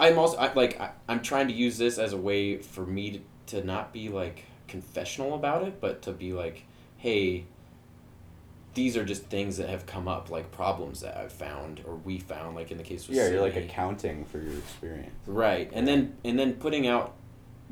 [0.00, 3.10] I'm also I, like I, I'm trying to use this as a way for me
[3.46, 6.64] to, to not be like confessional about it, but to be like,
[6.96, 7.44] hey,
[8.74, 12.18] these are just things that have come up, like problems that I've found or we
[12.18, 13.28] found, like in the case with yeah.
[13.28, 15.14] You're like accounting for your experience.
[15.26, 15.70] Right.
[15.72, 17.14] And then and then putting out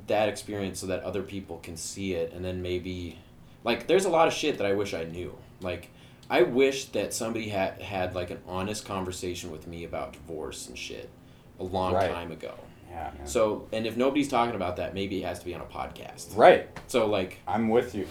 [0.06, 3.18] that experience so that other people can see it and then maybe
[3.64, 5.36] like there's a lot of shit that I wish I knew.
[5.60, 5.90] Like
[6.30, 10.78] I wish that somebody had had like an honest conversation with me about divorce and
[10.78, 11.10] shit
[11.58, 12.10] a long Right.
[12.10, 12.54] time ago.
[12.88, 13.10] Yeah.
[13.18, 13.26] man.
[13.26, 16.36] So, and if nobody's talking about that, maybe it has to be on a podcast.
[16.36, 18.06] right, So like I'm with you.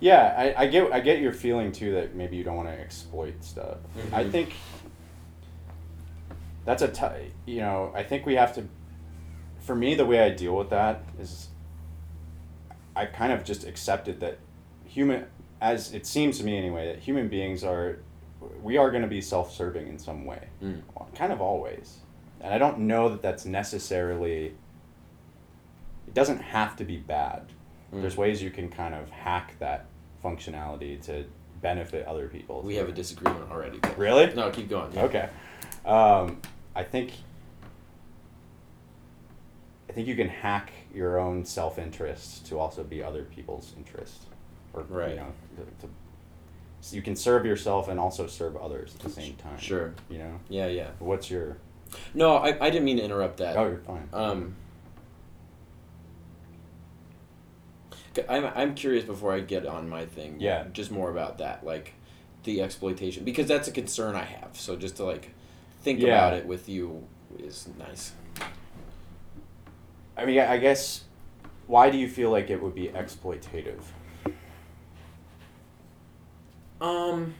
[0.00, 2.78] Yeah, I, I get I get your feeling too that maybe you don't want to
[2.78, 3.78] exploit stuff.
[4.12, 4.30] I Mhm.
[4.30, 4.52] think
[6.64, 8.68] that's a t- you know I think we have to.
[9.60, 11.48] For me, the way I deal with that is,
[12.94, 14.38] I kind of just accepted that
[14.84, 15.24] human,
[15.60, 17.98] as it seems to me anyway, that human beings are,
[18.62, 20.82] we are going to be self-serving in some way, Mm.
[21.14, 21.98] kind of always,
[22.40, 24.54] and I don't know that that's necessarily.
[26.06, 27.46] It doesn't have to be bad
[27.92, 28.00] Mm.
[28.02, 29.86] there's ways you can kind of hack that
[30.22, 31.24] functionality to
[31.62, 32.60] benefit other people.
[32.62, 33.78] we have a disagreement already.
[33.96, 34.96] Really No, keep going.
[34.98, 35.28] okay.
[35.86, 36.40] Um,
[36.74, 37.12] I think
[39.88, 44.24] I think you can hack your own self interest to also be other people's interest,
[44.74, 45.10] or Right.
[45.10, 45.92] you know, to, to,
[46.80, 49.58] so you can serve yourself and also serve others at the same time.
[49.58, 49.94] Sure.
[50.10, 50.90] You know, Yeah, yeah.
[50.98, 51.56] what's your?
[52.12, 53.56] No, I, I didn't mean to interrupt that.
[53.56, 54.08] Oh, you're fine.
[54.12, 54.56] Um,
[58.28, 60.36] I'm, I'm curious before I get on my thing.
[60.38, 60.64] Yeah.
[60.72, 61.94] Just more about that, like
[62.44, 64.50] the exploitation, because that's a concern I have.
[64.54, 65.30] So just to like
[65.82, 66.08] think Yeah.
[66.08, 67.06] about it with you
[67.38, 68.12] is nice.
[70.16, 71.02] I mean, I guess,
[71.66, 73.80] why do you feel like it would be exploitative?
[76.84, 77.34] Um,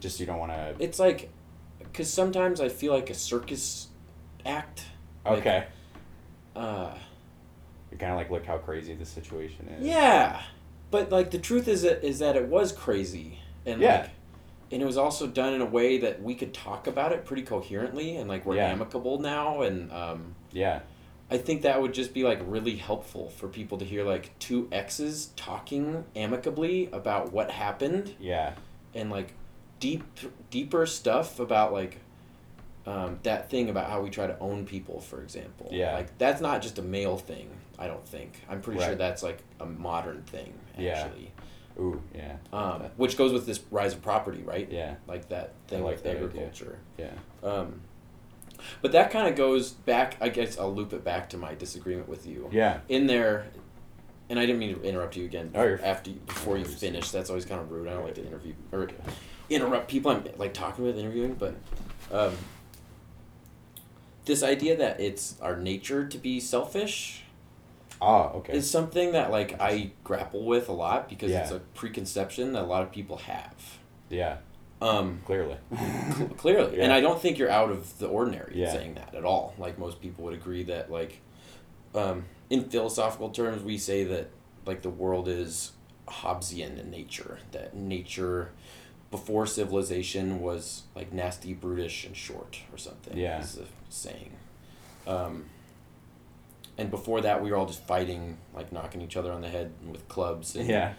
[0.00, 0.74] Just you don't want to.
[0.78, 1.30] it's like,
[1.78, 3.88] because sometimes I feel like a circus
[4.44, 4.84] act.
[5.24, 5.64] like- Okay.
[6.54, 6.94] Uh,
[7.90, 9.86] You kind of like look how crazy the situation is.
[9.86, 10.40] yeah,
[10.90, 14.00] but like the truth is that is that it was crazy and Yeah.
[14.02, 14.10] like.
[14.72, 17.42] And it was also done in a way that we could talk about it pretty
[17.42, 18.66] coherently, and like we're Yeah.
[18.68, 20.80] amicable now, and um, Yeah.
[21.30, 24.68] I think that would just be like really helpful for people to hear like two
[24.72, 28.54] exes talking amicably about what happened Yeah.
[28.96, 29.32] And like
[29.78, 30.02] deep
[30.50, 31.98] deeper stuff about like
[32.86, 35.94] um, that thing about how we try to own people for example Yeah.
[35.94, 39.38] like that's not just a male thing i don't think i'm pretty sure that's like
[39.60, 40.92] a modern thing Yeah.
[41.04, 41.32] actually
[41.78, 42.00] Ooh.
[42.14, 42.36] Yeah.
[42.54, 44.94] um, which goes with this rise of property right Yeah.
[45.06, 46.24] like that thing like with that idea.
[46.26, 47.10] agriculture Yeah.
[47.42, 47.80] um,
[48.80, 52.08] but that kind of goes back i guess i'll loop it back to my disagreement
[52.08, 52.80] with you Yeah.
[52.88, 53.46] in there
[54.28, 57.10] and i didn't mean to interrupt you again Oh, you're- after you, before you finish
[57.10, 58.88] that's always kind of rude i don't like to interview or
[59.50, 61.54] interrupt people i'm like talking with interviewing but
[62.12, 62.32] um,
[64.24, 67.22] this idea that it's our nature to be selfish
[68.02, 68.28] Ah.
[68.32, 68.54] Okay.
[68.54, 72.66] is something that like i grapple with a lot because it's a preconception that a
[72.66, 73.54] lot of people have
[74.10, 74.36] yeah.
[74.82, 75.56] um, Clearly.
[76.14, 78.70] Cl- clearly and i don't think you're out of the ordinary Yeah.
[78.72, 81.20] saying that at all like most people would agree that like
[81.94, 84.30] um, in philosophical terms we say that
[84.64, 85.72] like the world is
[86.08, 88.50] hobbesian in nature that nature
[89.10, 93.40] before civilization was like nasty brutish and short or something Yeah.
[93.40, 94.32] is the saying
[95.06, 95.44] um,
[96.78, 99.72] and before that we were all just fighting like knocking each other on the head
[99.90, 100.94] with clubs and yeah.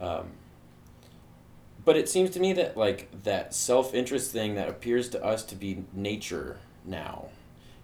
[0.00, 0.30] Um,
[1.84, 5.42] but it seems to me that like that self interest thing that appears to us
[5.44, 7.28] to be nature now,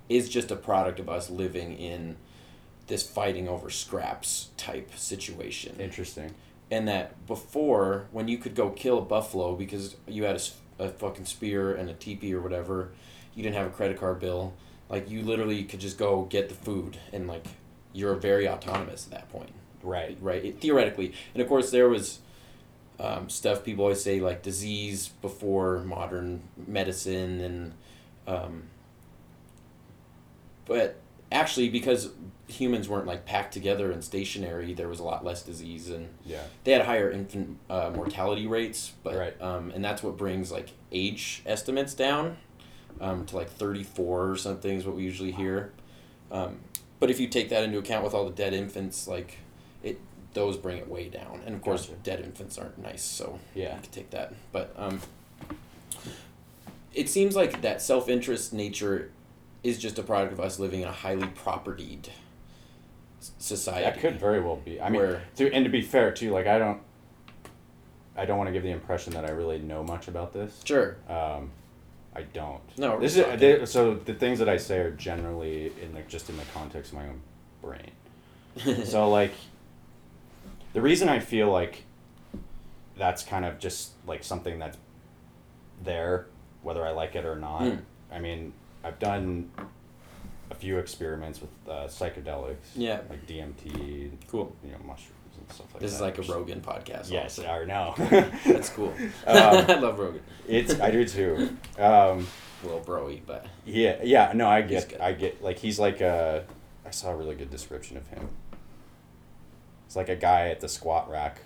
[0.08, 2.16] is just a product of us living in
[2.86, 6.34] this fighting over scraps type situation Interesting.
[6.70, 10.40] and that before when you could go kill a buffalo because you had
[10.78, 12.90] a fucking spear and a teepee or whatever
[13.34, 14.52] you didn't have a credit card bill
[14.88, 17.46] like you literally could just go get the food and like
[17.92, 19.50] you're very autonomous at that point
[19.82, 20.16] Right.
[20.20, 22.18] right it, theoretically and of course there was
[22.98, 27.72] um, stuff people always say like disease before modern medicine and
[28.26, 28.62] um,
[30.64, 30.96] but
[31.30, 32.10] actually because
[32.48, 36.42] humans weren't like packed together and stationary there was a lot less disease and Yeah.
[36.64, 39.42] they had higher infant uh, mortality rates but Right.
[39.42, 42.36] um, and that's what brings like age estimates down
[43.00, 45.72] um, to like 34 or something is what we usually hear
[46.30, 46.60] um,
[47.00, 49.38] but if you take that into account with all the dead infants like
[49.82, 49.98] it
[50.34, 51.98] those bring it way down and of course Gotcha.
[52.04, 53.74] dead infants aren't nice so Yeah.
[53.74, 55.00] you could take that but um,
[56.94, 59.10] it seems like that self-interest nature
[59.62, 62.08] is just a product of us living in a highly propertied
[63.38, 64.80] society That could very well be.
[64.80, 66.80] I mean, Where- to, and to be fair too, like I don't,
[68.16, 70.60] I don't want to give the impression that I really know much about this.
[70.64, 71.50] sure Um,
[72.14, 72.62] I don't.
[72.78, 76.30] No, this is they, so the things that I say are generally in the just
[76.30, 77.20] in the context of my own
[77.62, 77.90] brain.
[78.86, 79.32] so like,
[80.72, 81.84] the reason I feel like
[82.96, 84.78] that's kind of just like something that's
[85.84, 86.26] there,
[86.62, 87.62] whether I like it or not.
[87.62, 87.76] Hmm.
[88.10, 89.50] I mean, I've done
[90.50, 92.56] a few experiments with uh, psychedelics.
[92.74, 93.00] Yeah.
[93.10, 95.80] Like DMT, cool you know, mushrooms and stuff like that.
[95.80, 97.50] this is like a Rogan podcast Yes, also.
[97.50, 97.94] I know.
[98.46, 98.92] that's cool
[99.26, 99.36] Um,
[99.68, 101.56] I love Rogan it's I do too.
[101.78, 102.26] Um,
[102.62, 104.32] a little broy but yeah, yeah.
[104.34, 105.00] No, I get.
[105.00, 105.42] I get.
[105.42, 106.44] Like he's like a.
[106.86, 108.28] I saw a really good description of him.
[109.86, 111.40] It's like a guy at the squat rack.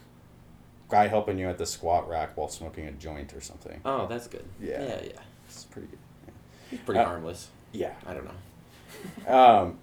[0.88, 3.80] Guy helping you at the squat rack while smoking a joint or something.
[3.84, 4.82] oh that's good Yeah.
[4.82, 5.98] yeah yeah It's pretty good.
[6.70, 7.92] He's pretty Uh, harmless Yeah.
[8.06, 8.30] I don't know
[9.26, 9.78] Um,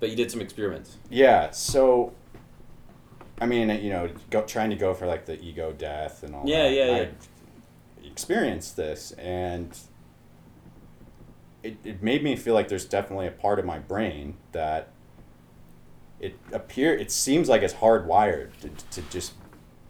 [0.00, 1.50] but you did some experiments yeah.
[1.50, 2.12] So.
[3.42, 6.46] I mean, you know, go, trying to go for like the ego death and all.
[6.46, 6.72] Yeah, that.
[6.74, 6.98] yeah, I
[8.02, 8.10] yeah.
[8.10, 9.76] Experienced this and.
[11.62, 14.88] It, it made me feel like there's definitely a part of my brain that
[16.18, 19.34] it appear it seems like it's hardwired to, to just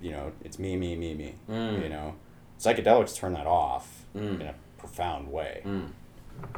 [0.01, 1.81] you know it's me me me me Mm.
[1.83, 2.15] you know
[2.59, 4.41] psychedelics turn that off Mm.
[4.41, 5.89] in a profound way mm.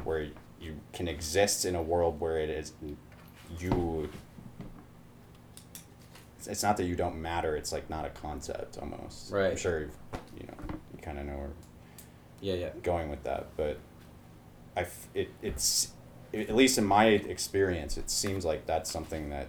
[0.05, 0.29] where
[0.63, 2.73] you can exist in a world where it is
[3.59, 4.09] you
[6.41, 9.81] it's- not that you don't matter it's like not a concept almost right i'm sure
[9.81, 9.99] you've,
[10.39, 10.55] you know
[10.95, 11.51] you kind of know where
[12.41, 13.79] yeah yeah going with that, but
[14.77, 15.93] i it, it's
[16.35, 19.49] at least in my experience, it seems like that's something that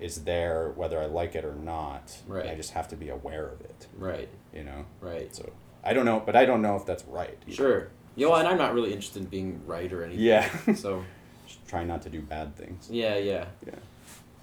[0.00, 2.16] is there whether I like it or not.
[2.26, 2.46] Right.
[2.48, 4.86] I just have to be aware of it, right you know.
[5.02, 5.52] right So
[5.84, 7.36] I don't know, but I don't know if that's right.
[7.46, 7.54] either.
[7.54, 10.48] sure yo and I'm not really interested in being right or anything Yeah.
[10.74, 11.04] so
[11.46, 12.88] Just try not to do bad things.
[12.90, 13.74] yeah yeah Yeah.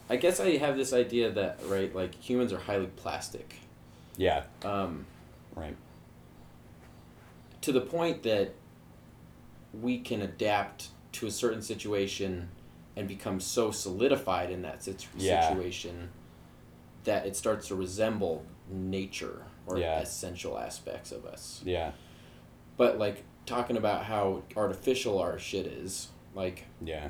[0.10, 3.56] I guess I have this idea that right like humans are highly plastic
[4.18, 4.44] Yeah.
[4.64, 5.06] um,
[5.56, 5.76] Right.
[7.62, 8.54] to the point that
[9.74, 12.50] we can adapt to a certain situation
[12.96, 15.48] and become so solidified in that situ- Yeah.
[15.50, 16.10] situation
[17.04, 20.00] that it starts to resemble nature or Yeah.
[20.00, 21.62] essential aspects of us.
[21.66, 21.92] Yeah.
[22.78, 27.10] But like talking about how artificial our shit is, like Yeah.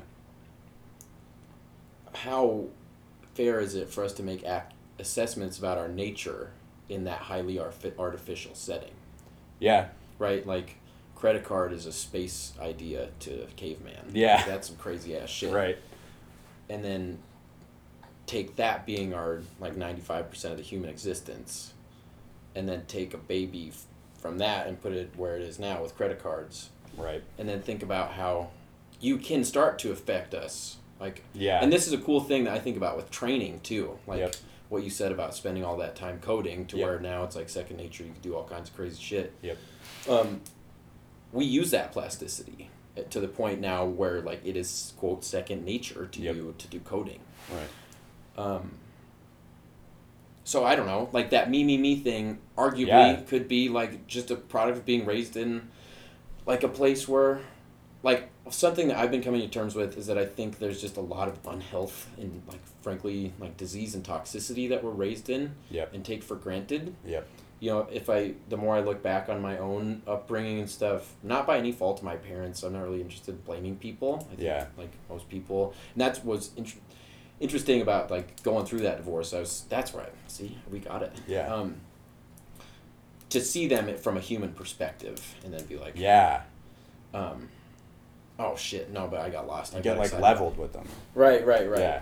[2.14, 2.64] how
[3.34, 4.64] fair is it for us to make ac-
[4.98, 6.50] assessments about our nature
[6.88, 8.92] in that highly arf- artificial setting?
[9.58, 9.88] Yeah.
[10.18, 10.46] right?
[10.46, 10.76] Like,
[11.14, 14.10] credit card is a space idea to caveman.
[14.12, 14.44] Yeah.
[14.46, 15.52] that's some crazy ass shit.
[15.52, 15.78] Right.
[16.68, 17.18] And then
[18.26, 21.72] take that being our like ninety five percent of the human existence,
[22.54, 23.72] and then take a baby
[24.20, 27.22] from that and put it where it is now with credit cards, Right.
[27.38, 28.50] and then think about how
[29.00, 30.76] you can start to affect us.
[31.00, 31.60] Like, Yeah.
[31.62, 33.98] and this is a cool thing that I think about with training too.
[34.06, 34.36] Like Yep.
[34.68, 36.86] what you said about spending all that time coding to Yep.
[36.86, 38.04] where now it's like second nature.
[38.04, 39.32] You can do all kinds of crazy shit.
[39.40, 39.56] Yep.
[40.08, 40.42] Um,
[41.32, 42.68] we use that plasticity
[42.98, 46.34] uh, to the point now where like it is quote second nature to Yep.
[46.36, 47.20] you to do coding.
[47.50, 48.44] Right.
[48.44, 48.72] Um,
[50.50, 52.38] so I don't know, like that me me me thing.
[52.58, 53.20] Arguably, Yeah.
[53.20, 55.68] could be like just a product of being raised in,
[56.44, 57.40] like a place where,
[58.02, 60.96] like something that I've been coming to terms with is that I think there's just
[60.96, 65.54] a lot of unhealth and like frankly like disease and toxicity that we're raised in
[65.70, 65.94] Yep.
[65.94, 66.94] and take for granted.
[67.06, 67.28] Yep.
[67.60, 71.14] You know, if I the more I look back on my own upbringing and stuff,
[71.22, 74.16] not by any fault of my parents, I'm not really interested in blaming people.
[74.32, 74.66] I think, Yeah.
[74.76, 76.80] Like most people, and that was int-
[77.40, 79.32] interesting about like going through that divorce.
[79.34, 80.12] I was that's right.
[80.28, 81.12] See, we got it.
[81.26, 81.52] Yeah.
[81.52, 81.76] Um,
[83.30, 86.42] to see them from a human perspective and then be like, Yeah.
[87.14, 87.48] um,
[88.40, 89.74] oh shit, no, but I got lost.
[89.74, 90.22] I You get like excited.
[90.22, 90.86] leveled with them.
[91.14, 91.78] Right, right, right.
[91.80, 92.00] Yeah.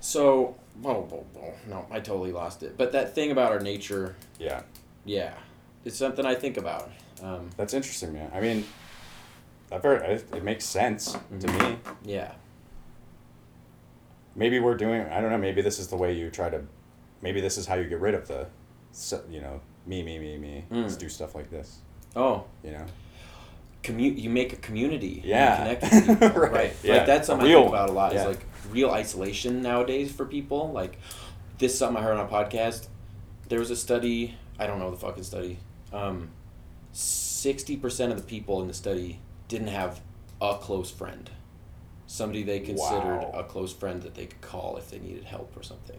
[0.00, 0.54] So,
[0.84, 2.76] oh, oh, oh, no, I totally lost it.
[2.76, 4.62] But that thing about our nature, Yeah.
[5.06, 5.32] yeah,
[5.86, 6.90] it's something I think about.
[7.22, 8.30] Um, That's interesting, man.
[8.34, 8.66] I mean,
[9.72, 11.70] I've heard it, it makes sense to Mhm.
[11.70, 11.78] me.
[12.04, 12.32] yeah,
[14.36, 15.02] Maybe we're doing.
[15.02, 15.38] I don't know.
[15.38, 16.62] Maybe this is the way you try to.
[17.22, 18.46] Maybe this is how you get rid of the,
[19.30, 20.64] you know, me, me, me, me.
[20.70, 20.82] Mm.
[20.82, 21.78] Let's do stuff like this.
[22.16, 22.84] oh, You know.
[23.82, 25.20] commu- you make a community.
[25.24, 25.56] You Yeah.
[25.56, 26.28] connect with people.
[26.42, 26.76] Right, right.
[26.82, 26.96] yeah.
[26.98, 28.12] Like that's something real I think about a lot.
[28.12, 28.20] one.
[28.20, 30.70] Is like real isolation nowadays for people.
[30.72, 30.98] Like
[31.58, 32.88] this is something I heard on a podcast.
[33.48, 34.36] There was a study.
[34.58, 35.58] I don't know the fucking study.
[35.92, 36.30] Um,
[36.92, 40.00] sixty percent of the people in the study didn't have
[40.40, 41.30] a close friend.
[42.14, 43.32] Somebody they considered Wow.
[43.34, 45.98] a close friend that they could call if they needed help or something.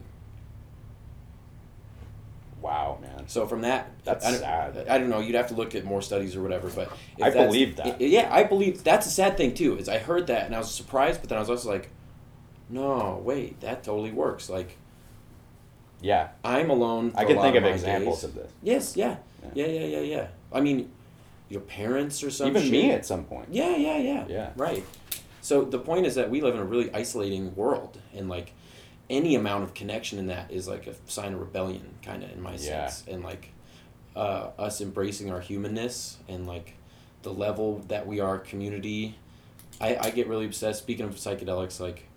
[2.62, 3.28] Wow, man.
[3.28, 4.88] So from that, That's I don't, sad.
[4.88, 5.20] I don't know.
[5.20, 6.70] You'd have to look at more studies or whatever.
[6.70, 8.00] But if I believe that.
[8.00, 9.78] yeah, I believe that's a sad thing too.
[9.78, 11.90] Is I heard that and I was surprised, but then I was also like,
[12.70, 14.50] no, wait, that totally works.
[14.50, 14.78] Like
[16.00, 16.30] Yeah.
[16.46, 17.12] I'm alone.
[17.16, 18.24] I can think of my examples days.
[18.30, 18.52] of this.
[18.64, 19.18] Yes, yeah.
[19.54, 19.66] Yeah.
[19.66, 20.28] yeah, yeah, yeah, yeah.
[20.54, 20.90] I mean,
[21.50, 22.72] your parents or some Even shit.
[22.72, 23.50] me at some point.
[23.52, 24.26] Yeah, yeah, yeah.
[24.30, 24.50] Yeah.
[24.56, 24.86] Right.
[25.46, 28.54] So the point is that we live in a really isolating world, and like
[29.12, 32.42] any amount of connection in that is like a sign of rebellion, kind of in
[32.42, 32.88] my Yeah.
[32.88, 33.52] sense, and like
[34.16, 36.74] uh, us embracing our humanness and like
[37.22, 39.18] the level that we are community.
[39.80, 40.80] I, I get really obsessed.
[40.80, 42.08] Speaking of psychedelics, like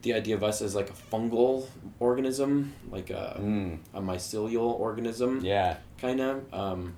[0.00, 1.68] the idea of us as like a fungal
[2.00, 3.78] organism, like a, Mm.
[3.94, 5.76] a mycelial organism, Yeah.
[5.96, 6.52] kind of.
[6.52, 6.94] Um,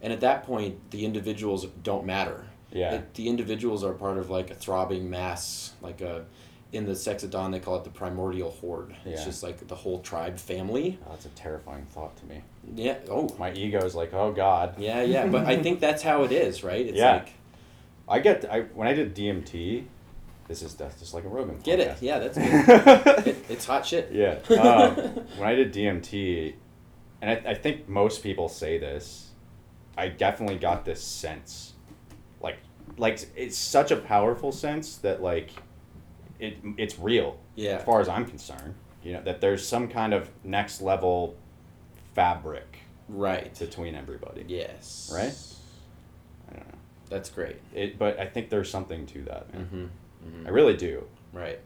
[0.00, 2.46] and at that point, the individuals don't matter.
[2.76, 2.94] Yeah.
[2.96, 6.24] It, the individuals are part of like a throbbing mass, like a
[6.72, 8.94] in the sex at dawn they call it the primordial horde.
[9.04, 9.12] Yeah.
[9.12, 10.98] It's just like the whole tribe family.
[11.06, 12.42] Oh, that's a terrifying thought to me.
[12.74, 12.98] Yeah.
[13.08, 13.28] Oh.
[13.38, 14.74] My ego is like, oh God.
[14.78, 15.26] Yeah, yeah.
[15.26, 16.84] But I think that's how it is, right?
[16.86, 17.12] It's Yeah.
[17.14, 17.32] like
[18.08, 18.44] I get.
[18.50, 19.84] I when I did DMT.
[20.48, 21.58] This is that's just like a Rogan.
[21.64, 21.96] get it.
[22.00, 22.38] Yeah, that's
[23.18, 23.26] good.
[23.26, 24.10] it, it's hot shit.
[24.12, 24.36] Yeah.
[24.50, 24.94] Um,
[25.38, 26.54] when I did DMT,
[27.20, 29.30] and I, I think most people say this,
[29.98, 31.72] I definitely got this sense,
[32.98, 35.50] like, it's such a powerful sense that like,
[36.38, 37.76] it it's real Yeah.
[37.76, 38.74] as far as I'm concerned.
[39.02, 41.36] You know that there's some kind of next level
[42.14, 42.78] fabric
[43.08, 43.56] Right.
[43.58, 44.44] between everybody.
[44.48, 45.10] Yes.
[45.14, 45.34] Right?
[46.50, 46.74] I don't know.
[47.08, 47.56] That's great.
[47.74, 49.52] It, but I think there's something to that.
[49.54, 49.64] Man.
[49.64, 50.28] Mm-hmm.
[50.38, 50.46] mm-hmm.
[50.46, 51.04] I really do.
[51.32, 51.60] Right.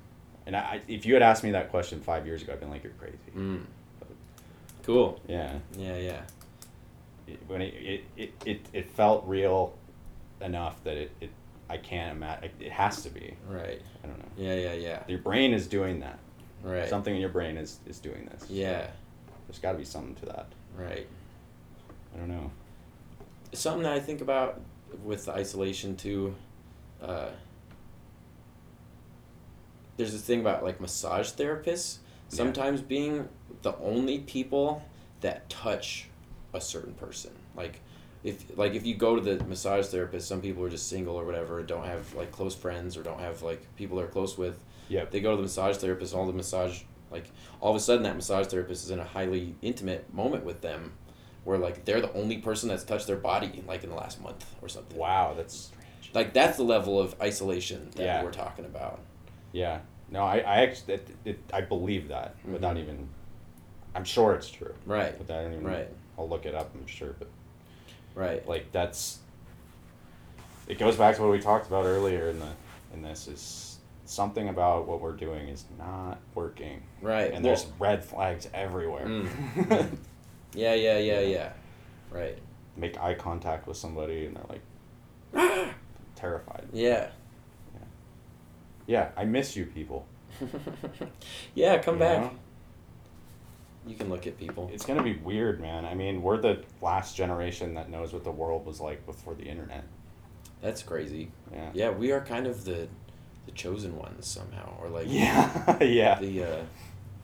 [0.46, 2.82] And I, if you had asked me that question five years ago, I'd been like,
[2.82, 3.62] "You're crazy." Mm.
[4.82, 5.20] Cool.
[5.28, 5.58] Yeah.
[5.78, 6.20] Yeah, yeah.
[7.26, 9.74] it, when it, it, it, it felt real
[10.40, 11.30] enough that it, it
[11.68, 13.80] I can't imagine it has to be Right.
[14.02, 15.02] I don't know Yeah, yeah, yeah.
[15.06, 16.18] your brain is doing that
[16.62, 16.88] Right.
[16.88, 18.88] something in your brain is, is doing this Yeah.
[19.46, 20.46] there's got to be something to that
[20.76, 21.06] Right.
[22.14, 22.50] I don't know
[23.52, 24.60] something that I think about
[25.04, 26.34] with the isolation too.
[27.02, 27.28] Uh,
[29.96, 31.98] there's this thing about like massage therapists
[32.30, 32.36] Yeah.
[32.36, 33.28] sometimes being
[33.62, 34.82] the only people
[35.20, 36.08] that touch
[36.54, 37.32] a certain person.
[37.54, 37.80] Like
[38.22, 41.24] if like if you go to the massage therapist, some people are just single or
[41.24, 44.62] whatever, and don't have like close friends or don't have like people they're close with.
[44.88, 45.10] Yep.
[45.10, 47.24] They go to the massage therapist, and all the massage like
[47.60, 50.92] all of a sudden that massage therapist is in a highly intimate moment with them
[51.44, 54.44] where like they're the only person that's touched their body like in the last month
[54.62, 54.96] or something.
[54.96, 55.70] wow that's
[56.14, 58.22] Like that's the level of isolation that Yeah.
[58.22, 59.00] we're talking about.
[59.52, 62.80] yeah no I, I actually it, it, I believe that without Mhm.
[62.82, 63.08] even
[63.94, 65.14] I'm sure it's true Right.
[65.18, 65.88] but I even Right.
[66.18, 67.28] I'll look it up I'm sure but
[68.14, 68.46] Right.
[68.48, 69.18] like that's
[70.66, 72.48] it goes back to what we talked about earlier in the
[72.92, 77.32] in this is something about what we're doing is not working Right.
[77.32, 79.96] and there's Well, red flags everywhere Mm.
[80.54, 81.52] yeah, yeah, yeah, yeah.
[82.10, 82.38] Right.
[82.76, 85.74] make eye contact with somebody and they're like
[86.16, 87.08] terrified Yeah.
[88.86, 90.06] yeah i miss you people
[91.54, 92.20] yeah, come You back.
[92.22, 92.30] know?
[93.86, 94.70] You can look at people.
[94.72, 98.30] it's gonna be weird man i mean we're the last generation that knows what the
[98.30, 99.84] world was like before the internet
[100.60, 101.30] That's crazy.
[101.52, 102.88] yeah Yeah, we are kind of the
[103.46, 106.62] the chosen ones somehow, or like yeah yeah the uh,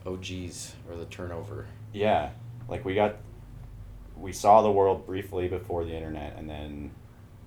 [0.09, 1.67] OGs or the turnover.
[1.93, 2.31] Yeah,
[2.67, 3.15] like we got,
[4.17, 6.91] we saw the world briefly before the internet, and then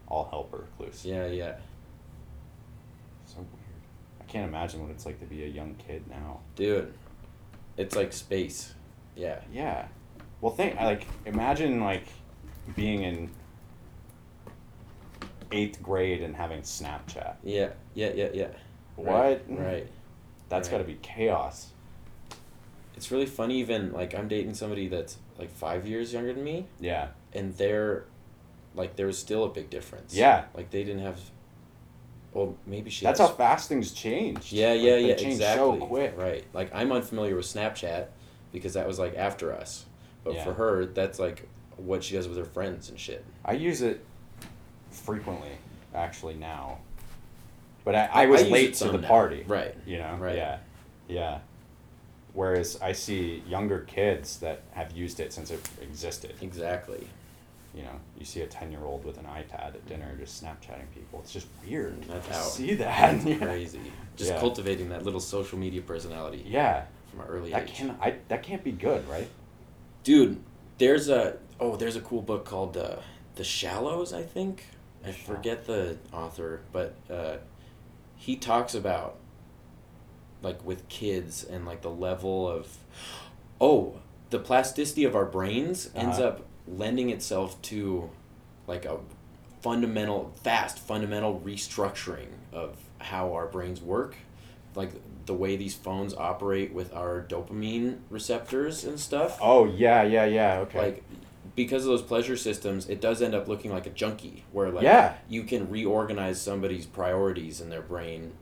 [0.06, 1.04] all hell broke loose.
[1.04, 1.54] Yeah, yeah,
[3.26, 3.50] So weird.
[4.20, 6.40] I can't imagine what it's like to be a young kid now.
[6.54, 6.92] dude.
[7.76, 8.74] It's like space.
[9.20, 9.40] Yeah.
[9.52, 9.86] Yeah.
[10.40, 12.04] Well, think like imagine like
[12.74, 13.30] being in
[15.52, 17.34] eighth grade and having Snapchat.
[17.44, 17.70] Yeah.
[17.94, 18.12] Yeah.
[18.14, 18.28] Yeah.
[18.32, 18.48] Yeah.
[18.96, 19.44] What?
[19.48, 19.86] Right.
[20.48, 20.72] That's Right.
[20.72, 21.68] got to be chaos.
[22.96, 23.58] It's really funny.
[23.60, 27.08] Even like I'm dating somebody that's like five years younger than me, Yeah.
[27.32, 28.04] and they're
[28.74, 30.14] like there was still a big difference.
[30.14, 30.44] Yeah.
[30.54, 31.18] Like they didn't have.
[32.32, 33.04] Well, maybe she.
[33.04, 34.52] That's has- how fast things changed.
[34.52, 35.14] Yeah, Like, yeah, they yeah.
[35.14, 35.80] Exactly.
[35.80, 36.14] So quick.
[36.16, 36.44] Right.
[36.52, 38.06] Like I'm unfamiliar with Snapchat
[38.52, 39.84] because that was like after us,
[40.24, 40.44] but Yeah.
[40.44, 43.24] for her, that's like what she does with her friends and shit.
[43.44, 44.04] I use it
[44.90, 45.52] frequently,
[45.94, 46.78] actually now.
[47.84, 49.08] But I, I was use late to the now.
[49.08, 49.44] party.
[49.46, 49.74] Right.
[49.86, 50.16] You know.
[50.20, 50.36] Right.
[50.36, 50.58] Yeah.
[51.08, 51.38] Yeah.
[52.34, 56.34] Whereas I see younger kids that have used it since it existed.
[56.40, 57.08] Exactly.
[57.74, 61.20] You know, you see a ten-year-old with an iPad at dinner just Snapchatting people.
[61.20, 62.02] It's just weird.
[62.04, 62.44] That's out.
[62.50, 63.24] See that?
[63.24, 63.80] That's crazy.
[64.16, 64.40] Just Yeah.
[64.40, 66.84] cultivating that little social media personality Yeah.
[67.10, 67.74] From an early That age.
[67.74, 69.28] can I that can't be good, right?
[70.04, 70.40] Dude,
[70.78, 72.96] there's a oh, there's a cool book called uh,
[73.36, 74.64] The Shallows, I think.
[75.04, 77.36] I forget the author, but uh,
[78.16, 79.16] he talks about
[80.42, 82.76] like with kids and like the level of
[83.60, 83.96] oh,
[84.30, 86.28] the plasticity of our brains ends Uh-huh.
[86.28, 88.10] up lending itself to
[88.66, 88.98] like a
[89.62, 94.14] fundamental fast fundamental restructuring of how our brains work
[94.74, 94.90] like
[95.30, 100.58] the way these phones operate with our dopamine receptors and stuff Oh yeah, yeah, yeah.
[100.64, 100.78] Okay.
[100.78, 101.04] like
[101.54, 104.82] because of those pleasure systems it does end up looking like a junkie where like
[104.82, 105.14] Yeah.
[105.28, 108.32] you can reorganize somebody's priorities in their brain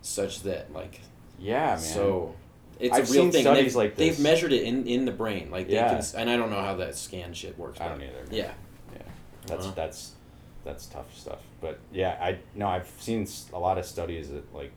[0.00, 1.00] such that like
[1.38, 1.78] yeah, man.
[1.80, 2.34] so
[2.80, 5.12] it's I've a real seen thing studies they've, like they've measured it in, in the
[5.12, 6.00] brain like they Yeah.
[6.00, 8.24] can and i don't know how that scan shit works I don't either.
[8.30, 8.52] yeah
[8.94, 9.02] Yeah,
[9.46, 9.72] that's Uh-huh.
[9.76, 10.12] that's
[10.64, 11.40] that's tough stuff.
[11.60, 14.72] But yeah, I no, I've seen a lot of studies that like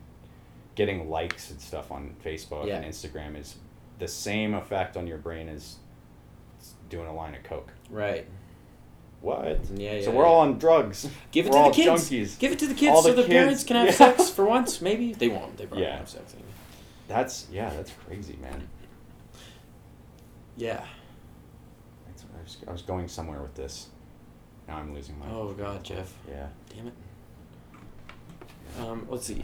[0.85, 2.77] getting likes and stuff on Facebook Yeah.
[2.77, 3.55] and Instagram is
[3.99, 5.75] the same effect on your brain as
[6.89, 7.71] doing a line of coke.
[7.91, 8.25] right
[9.21, 9.59] What?
[9.75, 10.29] yeah, yeah so we're yeah.
[10.29, 11.07] all on drugs.
[11.31, 12.39] give it we're to the kids junkies.
[12.39, 13.91] give it to the kids All so the the parents can have yeah.
[13.91, 15.89] sex for once maybe they won't they probably Yeah.
[15.91, 16.35] won't have sex
[17.07, 18.67] That's yeah, that's crazy, man.
[20.57, 20.83] yeah
[22.07, 23.87] I, was, I was going somewhere with this.
[24.67, 25.27] Now I'm losing my.
[25.29, 26.47] oh god jeff Yeah.
[26.75, 26.93] damn it
[28.79, 29.43] um let's see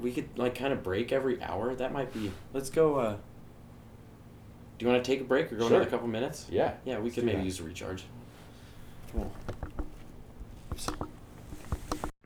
[0.00, 3.16] we could like kind of break every hour that might be let's go uh
[4.78, 5.76] do you want to take a break or go Sure.
[5.76, 6.74] another couple minutes Yeah.
[6.84, 7.44] yeah we let's could maybe that.
[7.44, 8.04] use a recharge
[9.12, 9.32] cool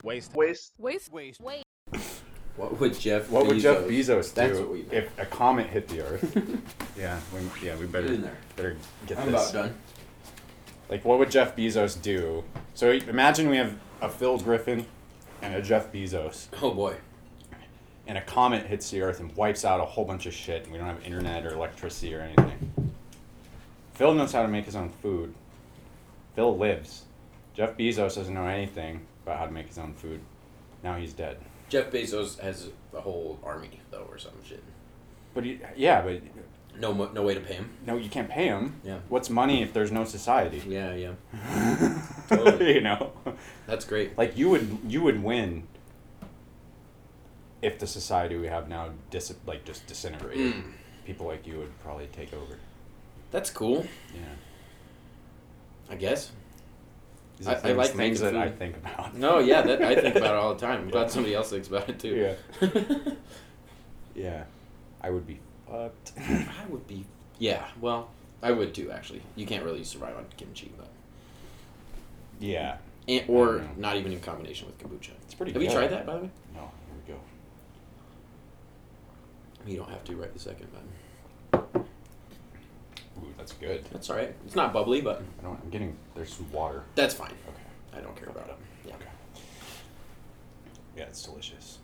[0.02, 0.34] Waste.
[0.34, 0.72] Waste.
[0.78, 1.10] Waste.
[1.40, 1.64] Waste.
[2.56, 5.68] what would jeff What would Jeff Bezos- Bezos do That's what we if a comet
[5.68, 6.36] hit the Earth?
[6.98, 8.36] yeah, we, yeah, we better Get in there.
[8.56, 8.76] better
[9.06, 9.50] get i'm this.
[9.50, 9.74] about done
[10.90, 12.44] Like, what would Jeff Bezos do?
[12.74, 14.84] So imagine we have a Phil Griffin
[15.40, 16.96] and a Jeff Bezos, oh boy
[18.06, 20.72] and a comet hits the Earth and wipes out a whole bunch of shit, and
[20.72, 22.92] we don't have internet or electricity or anything.
[23.94, 25.34] Phil knows how to make his own food.
[26.34, 27.02] Phil lives.
[27.54, 30.20] Jeff Bezos doesn't know anything about how to make his own food.
[30.82, 31.36] Now he's dead.
[31.68, 34.62] jeff bezos has a whole army though or some shit
[35.32, 36.20] But he, yeah, but
[36.80, 38.80] no no way to pay him no, you can't pay him.
[38.84, 38.98] Yeah.
[39.08, 40.60] What's money if there's no society?
[40.66, 41.12] yeah yeah
[42.28, 42.74] Totally.
[42.74, 43.12] you know,
[43.68, 45.68] that's great like you would you would win
[47.62, 50.54] if the society we have now dis like just disintegrated.
[50.54, 50.72] Mm.
[51.06, 52.58] People like you would probably take over.
[53.30, 54.20] that's cool Yeah.
[55.90, 56.30] i guess
[57.46, 59.14] I- are I like things that making I think about.
[59.16, 61.66] no yeah that i think about it all the time i'm glad somebody else thinks
[61.68, 62.14] about it too
[62.60, 62.68] Yeah.
[64.14, 64.44] Yeah.
[65.00, 66.12] I would be fucked.
[66.18, 67.04] I would be.
[67.38, 68.10] Yeah, well,
[68.42, 68.90] I would too.
[68.92, 70.88] Actually, you can't really survive on kimchi, but
[72.38, 72.76] yeah.
[73.08, 75.10] and, or don't even in combination with kombucha.
[75.24, 75.70] It's pretty Have good.
[75.70, 76.30] you tried that, by the way?
[76.54, 76.71] No, here we go.
[79.66, 80.68] You don't have to right the second,
[81.52, 81.86] but
[83.18, 83.84] Ooh, that's good.
[83.92, 84.34] that's all right.
[84.46, 86.82] It's not bubbly, but I don't I'm getting there's some water.
[86.94, 87.30] that's fine.
[87.48, 87.98] Okay.
[87.98, 88.56] I don't care about it.
[88.86, 88.94] Yeah.
[88.94, 89.06] Okay.
[90.96, 91.78] Yeah, it's delicious.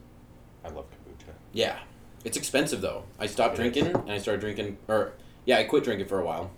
[0.64, 1.32] I love kombucha.
[1.52, 1.78] Yeah,
[2.24, 3.04] it's expensive though.
[3.18, 3.72] I stopped It is.
[3.72, 5.12] drinking and I started drinking, or
[5.44, 6.50] yeah, I quit drinking for a while,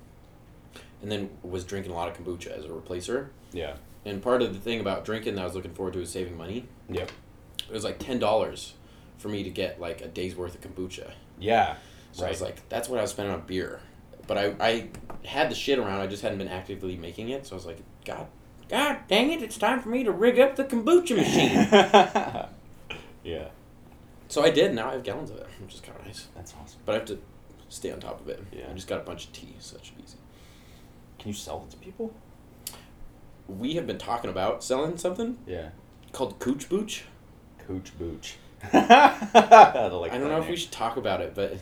[1.02, 3.28] and then was drinking a lot of kombucha as a replacer.
[3.52, 3.74] Yeah.
[4.06, 6.36] And part of the thing about drinking that I was looking forward to is saving
[6.38, 6.66] money.
[6.88, 7.10] Yep.
[7.68, 8.74] It was like ten dollars
[9.20, 11.12] for me to get like a day's worth of kombucha.
[11.38, 11.76] Yeah.
[12.12, 13.80] So I was like, that's what I was spending on beer.
[14.26, 14.88] But I, I
[15.24, 17.46] had the shit around, I just hadn't been actively making it.
[17.46, 18.26] So I was like, God,
[18.68, 22.48] God dang it, it's time for me to rig up the kombucha machine.
[23.24, 23.48] yeah.
[24.28, 26.26] so I did, now I have gallons of it, which is kind of nice.
[26.34, 26.80] That's awesome.
[26.84, 27.18] But I have to
[27.68, 28.42] stay on top of it.
[28.52, 28.66] Yeah.
[28.70, 30.16] I just got a bunch of tea, so that should be easy.
[31.18, 32.12] Can you sell it to people?
[33.48, 35.70] We have been talking about selling something Yeah.
[36.12, 37.04] called Cooch Booch.
[37.66, 38.36] Cooch booch.
[38.72, 41.58] I like I don't know if we should talk about it, but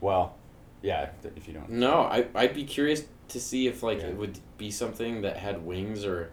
[0.00, 0.34] Well,
[0.82, 1.68] yeah, if- you don't.
[1.70, 4.08] no, I, I'd be curious to see if like Yeah.
[4.08, 6.30] it would be something that had wings or.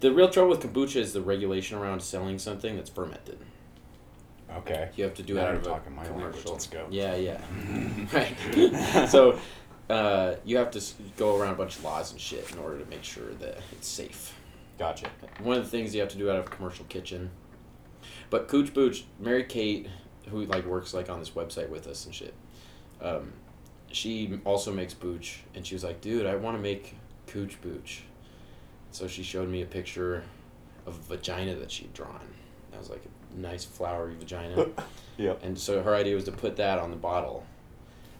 [0.00, 3.38] The real trouble with kombucha is the regulation around selling something that's fermented.
[4.58, 4.90] Okay.
[4.96, 6.30] You have to do Now out of a talking my language.
[6.32, 6.52] commercial.
[6.52, 6.86] Let's go.
[6.90, 7.40] Yeah, yeah.
[8.12, 9.08] right.
[9.08, 9.38] so,
[9.88, 10.82] uh, you have to
[11.16, 13.88] go around a bunch of laws and shit in order to make sure that it's
[13.88, 14.34] safe.
[14.78, 15.06] Gotcha.
[15.42, 17.30] One of the things you have to do out of a commercial kitchen.
[18.30, 19.88] But Cooch Booch, Mary Kate,
[20.28, 22.34] who like works like on this website with us and shit,
[23.00, 23.32] um,
[23.92, 26.96] she also makes booch, and she was like, "Dude, I want to make
[27.26, 28.02] Cooch Booch."
[28.90, 30.24] So she showed me a picture
[30.86, 32.20] of a vagina that she'd drawn.
[32.70, 34.66] That was like a nice flowery vagina.
[35.16, 35.44] Yep.
[35.44, 37.46] And so her idea was to put that on the bottle,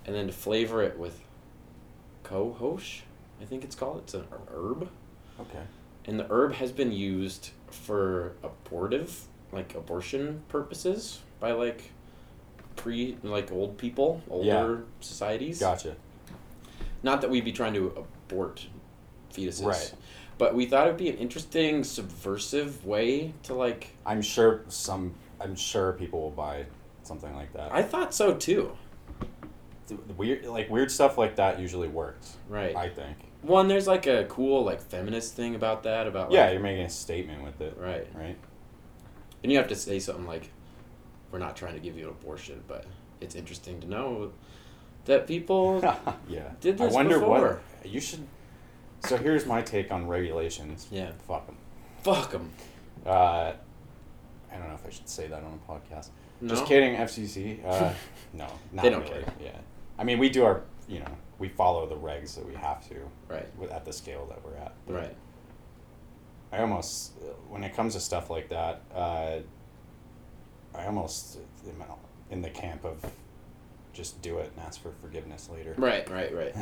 [0.06, 1.18] and then to flavor it with
[2.22, 3.00] cohosh,
[3.40, 4.02] I think it's called.
[4.04, 4.88] It's an herb,
[5.40, 5.64] Okay.
[6.04, 11.90] and the herb has been used for abortive, like abortion purposes, by like
[12.76, 14.76] pre like old people, older Yeah.
[15.00, 15.60] societies.
[15.60, 15.96] Gotcha.
[17.02, 18.66] Not that we'd be trying to abort
[19.32, 19.94] fetuses, Right.
[20.36, 23.88] But we thought it'd be an interesting, subversive way to like.
[24.04, 25.14] I'm sure some.
[25.40, 26.64] I'm sure people will buy
[27.04, 27.72] something like that.
[27.72, 28.76] I thought so too.
[30.16, 32.36] Weird, like weird stuff like that usually works.
[32.48, 32.74] Right.
[32.74, 33.16] I think.
[33.42, 36.86] One, there's like a cool like feminist thing about that about like, Yeah, you're making
[36.86, 38.36] a statement with it, right, right?
[39.44, 40.50] And you have to say something like,
[41.30, 42.86] "We're not trying to give you an abortion, but
[43.20, 44.32] it's interesting to know
[45.04, 45.80] that people."
[46.28, 46.48] yeah.
[46.60, 47.60] Did I wonder before.
[47.82, 48.26] what you should.
[49.04, 50.88] So here's my take on regulations.
[50.90, 51.12] Yeah.
[51.28, 51.58] Fuck them.
[52.02, 52.50] Fuck them.
[53.06, 53.52] Uh,
[54.50, 56.08] I don't know if I should say that on a podcast.
[56.40, 56.48] No?
[56.48, 57.62] Just kidding, FCC.
[57.64, 57.92] Uh,
[58.32, 59.22] no, not They don't really.
[59.24, 59.32] care.
[59.42, 59.58] Yeah,
[59.98, 62.94] I mean, we do our, you know, we follow the regs that we have to
[63.28, 63.46] Right.
[63.70, 64.72] at the scale that we're at.
[64.86, 65.16] But Right.
[66.54, 67.12] I almost,
[67.48, 69.38] when it comes to stuff like that, uh,
[70.74, 71.82] I almost am
[72.30, 73.04] in the camp of
[73.92, 75.74] just do it and ask for forgiveness later.
[75.76, 76.08] Right.
[76.08, 76.34] Right.
[76.34, 76.54] Right.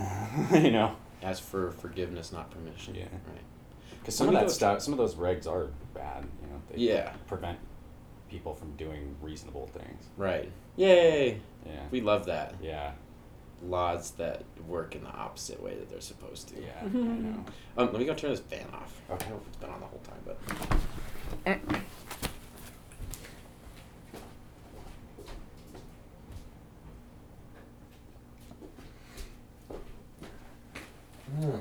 [0.63, 2.95] you know, Ask for forgiveness, not permission.
[2.97, 3.03] Yeah.
[3.05, 3.43] Right.
[4.01, 6.25] because some of that stuff, some of those regs are bad.
[6.43, 7.13] You know, they Yeah.
[7.27, 7.59] prevent
[8.29, 10.05] people from doing reasonable things.
[10.17, 10.51] Right.
[10.77, 11.41] Yay!
[11.67, 11.83] Yeah.
[11.91, 12.55] We love that.
[12.63, 12.93] yeah.
[13.69, 16.61] Laws that work in the opposite way that they're supposed to.
[16.61, 16.71] Yeah.
[16.83, 17.45] I know.
[17.79, 19.01] Um, let me go turn this fan off.
[19.11, 19.27] Okay.
[19.27, 20.39] I hope it's been on the whole time, but.
[31.41, 31.61] Oh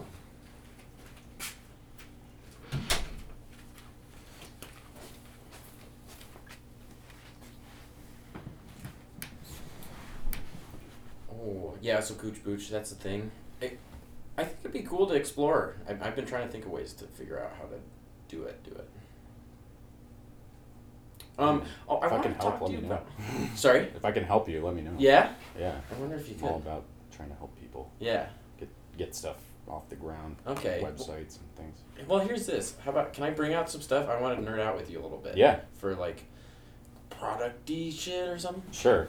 [11.82, 13.32] yeah, so Cooch Booch, that's the thing.
[13.62, 13.74] I,
[14.38, 15.76] I think it'd be cool to explore.
[15.88, 17.76] I've, I've been trying to think of ways to figure out how to
[18.30, 18.64] do it.
[18.64, 18.88] Do it.
[21.40, 21.64] Um.
[21.88, 22.88] Oh, I If I can help, let me know.
[22.88, 23.08] about.
[23.56, 23.90] Sorry.
[23.96, 24.94] If I can help you, let me know.
[24.98, 25.32] Yeah.
[25.60, 25.76] Yeah.
[25.96, 26.84] I wonder if you I'm all about
[27.16, 28.28] trying to help people Yeah.
[28.60, 29.38] get get stuff
[29.68, 30.82] off the ground, Okay.
[30.84, 31.80] websites and things.
[32.08, 32.76] Well, here's this.
[32.84, 34.10] How about can I bring out some stuff?
[34.10, 35.38] I want to nerd out with you a little bit.
[35.38, 35.62] Yeah.
[35.78, 36.24] For like,
[37.10, 38.64] producty shit or something.
[38.72, 39.08] Sure.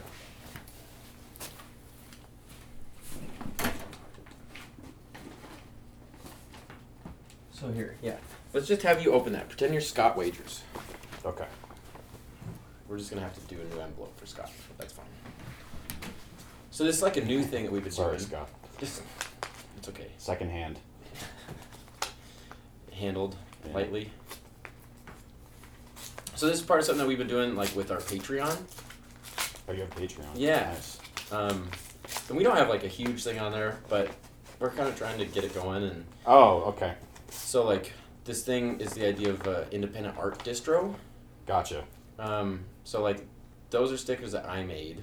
[7.62, 8.16] So here, yeah.
[8.52, 9.48] Let's just have you open that.
[9.48, 10.62] Pretend you're Scott Wagers.
[11.24, 11.46] Okay.
[12.88, 14.50] We're just gonna have to do a new envelope for Scott.
[14.78, 15.06] That's fine.
[16.72, 18.28] So this is like a new thing that we've been Sorry, doing.
[18.28, 18.48] Scott.
[18.80, 19.00] This,
[19.78, 20.08] it's okay.
[20.18, 20.80] Second hand.
[22.92, 23.74] Handled Yeah.
[23.74, 24.10] lightly.
[26.34, 28.58] So this is part of something that we've been doing, like with our Patreon.
[29.68, 30.26] Oh, you have Patreon.
[30.34, 30.72] Yeah.
[30.72, 30.98] Nice.
[31.30, 31.68] Um,
[32.28, 34.10] and we don't have like a huge thing on there, but
[34.58, 35.84] we're kind of trying to get it going.
[35.84, 36.94] And Oh, okay.
[37.32, 37.92] So like
[38.24, 40.94] this thing is the idea of uh, independent art distro.
[41.46, 41.84] Gotcha.
[42.18, 43.26] Um, so like
[43.70, 45.02] those are stickers that I made.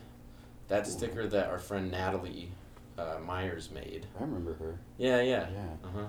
[0.67, 2.51] That a sticker that our friend Natalie
[2.97, 4.05] uh, Myers made.
[4.19, 4.77] I remember her.
[4.97, 5.47] Yeah, yeah.
[5.51, 5.65] Yeah.
[5.83, 6.05] Uh huh.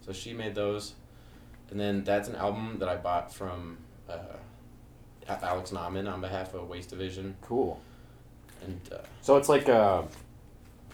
[0.00, 0.94] So she made those,
[1.70, 3.78] and then that's an album that I bought from
[4.08, 4.36] uh,
[5.28, 7.80] Alex Nauman on behalf of Waste Division, Cool.
[8.64, 10.06] and uh, So it's like a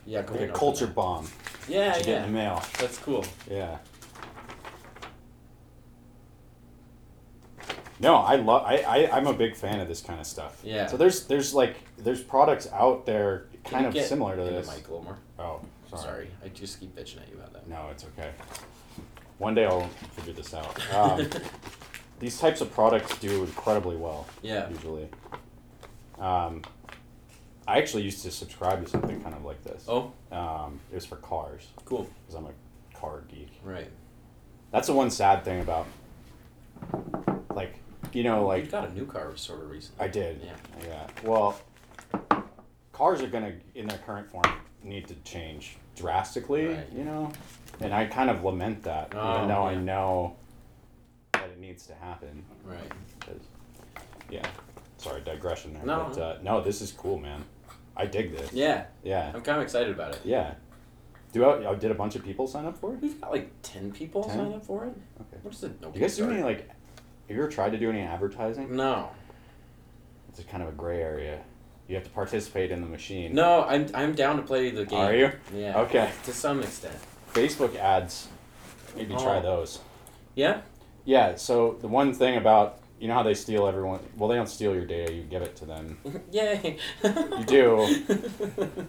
[0.07, 1.29] yeah, like a culture bomb
[1.69, 2.27] Yeah, you get in yeah.
[2.27, 2.63] the mail.
[2.81, 3.25] That's cool.
[3.51, 3.77] Yeah.
[8.03, 8.65] No, I love.
[8.67, 10.61] I, I I'm a big fan of this kind of stuff.
[10.65, 10.87] Yeah.
[10.89, 14.67] So there's there's like there's products out there kind of similar to this.
[14.69, 15.19] Mic a little more.
[15.39, 16.03] Oh, Sorry.
[16.03, 16.31] sorry.
[16.45, 17.69] I just keep bitching at you about that.
[17.69, 18.31] No, it's okay.
[19.39, 20.95] One day I'll figure this out.
[20.95, 21.29] Um,
[22.19, 24.27] these types of products do incredibly well.
[24.43, 24.69] Yeah.
[24.69, 25.09] Usually.
[26.19, 26.63] Um,
[27.67, 29.85] I actually used to subscribe to something kind of like this.
[29.89, 32.09] Oh, Um, it was for cars cool.
[32.27, 33.51] because I'm a car geek.
[33.65, 33.89] Right.
[34.73, 35.87] That's the one sad thing about,
[37.55, 37.75] like,
[38.13, 40.05] you know, like you got a new car sort of recently.
[40.05, 40.41] I did.
[40.43, 40.87] Yeah.
[40.87, 41.07] Yeah.
[41.25, 41.61] Well,
[42.93, 44.45] cars are gonna, in their current form,
[44.83, 46.67] need to change drastically.
[46.69, 46.87] Right.
[46.95, 47.33] You know,
[47.81, 50.37] and I kind of lament that, Oh, even though I know
[51.33, 52.45] that it needs to happen.
[52.65, 52.79] Right.
[54.31, 54.47] yeah.
[54.99, 55.85] sorry, digression there.
[55.85, 56.11] No.
[56.13, 57.45] But, uh, no, this is cool, man.
[57.97, 58.53] I dig this.
[58.53, 59.33] Yeah, Yeah.
[59.35, 60.21] I'm kind of excited about it.
[60.25, 60.55] Yeah.
[61.33, 63.01] Do I, oh, did a bunch of people sign up for it?
[63.01, 64.37] We've got like ten people 10?
[64.37, 64.95] sign up for it.
[65.21, 65.39] Okay.
[65.43, 65.81] What is it?
[65.81, 66.69] No Do you guys do any like?
[67.33, 68.77] Have you ever tried to do any advertising?
[68.77, 69.09] No,
[70.29, 71.41] It's a kind of a gray area.
[71.89, 73.35] You have to participate in the machine.
[73.35, 73.65] no.
[73.65, 74.99] I'm I'm down to play the game.
[74.99, 75.33] Are you?
[75.55, 75.81] Yeah.
[75.81, 76.11] Okay.
[76.25, 76.95] To some extent.
[77.33, 78.29] Facebook ads.
[78.95, 79.23] Maybe oh.
[79.23, 79.43] try Oh.
[79.43, 79.79] those.
[80.35, 80.61] Yeah.
[81.07, 81.37] Yeah.
[81.37, 84.01] So the one thing about you know how they steal everyone.
[84.15, 85.11] Well, they don't steal your data.
[85.11, 85.99] You give it to them.
[86.33, 86.77] Yay.
[87.03, 88.03] You do.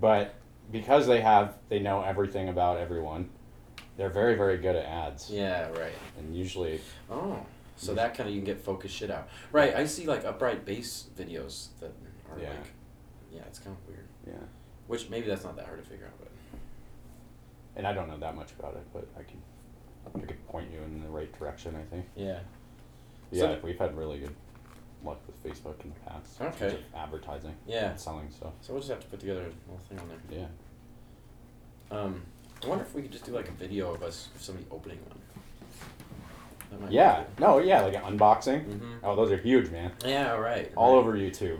[0.00, 0.34] But
[0.72, 3.28] because they have, they know everything about everyone.
[3.96, 5.28] They're very, very good at ads.
[5.30, 5.68] yeah.
[5.70, 5.92] Right.
[6.18, 7.44] And usually, Oh.
[7.76, 9.28] So that kind of you can get focused shit out.
[9.52, 9.74] Right.
[9.74, 11.92] I see like upright bass videos that
[12.30, 12.50] are Yeah.
[12.50, 12.72] like.
[13.32, 14.06] Yeah, it's kind of weird.
[14.26, 14.46] yeah.
[14.86, 16.28] Which maybe that's not that hard to figure out, but.
[17.76, 19.40] And I don't know that much about it, but I can,
[20.14, 21.74] I could point you in the right direction.
[21.76, 22.06] I think.
[22.16, 22.40] Yeah.
[23.30, 24.34] Yeah, So we've had really good
[25.04, 26.38] luck with Facebook in the past.
[26.40, 26.74] in terms Okay.
[26.74, 27.54] of advertising.
[27.66, 27.94] Yeah.
[27.96, 28.52] Selling stuff.
[28.60, 30.48] So we'll just have to put together a little thing on there.
[31.90, 31.96] Yeah.
[31.96, 32.22] Um,
[32.64, 35.18] I wonder if we could just do like a video of us somebody opening one.
[36.70, 37.24] That might be Yeah.
[37.38, 37.58] No.
[37.58, 37.82] Yeah.
[37.82, 38.64] Like an unboxing.
[38.66, 38.98] Mhm.
[39.02, 39.92] Oh, those are huge, man.
[40.04, 40.32] Yeah.
[40.32, 40.70] Right.
[40.76, 40.98] All right.
[41.00, 41.58] over YouTube.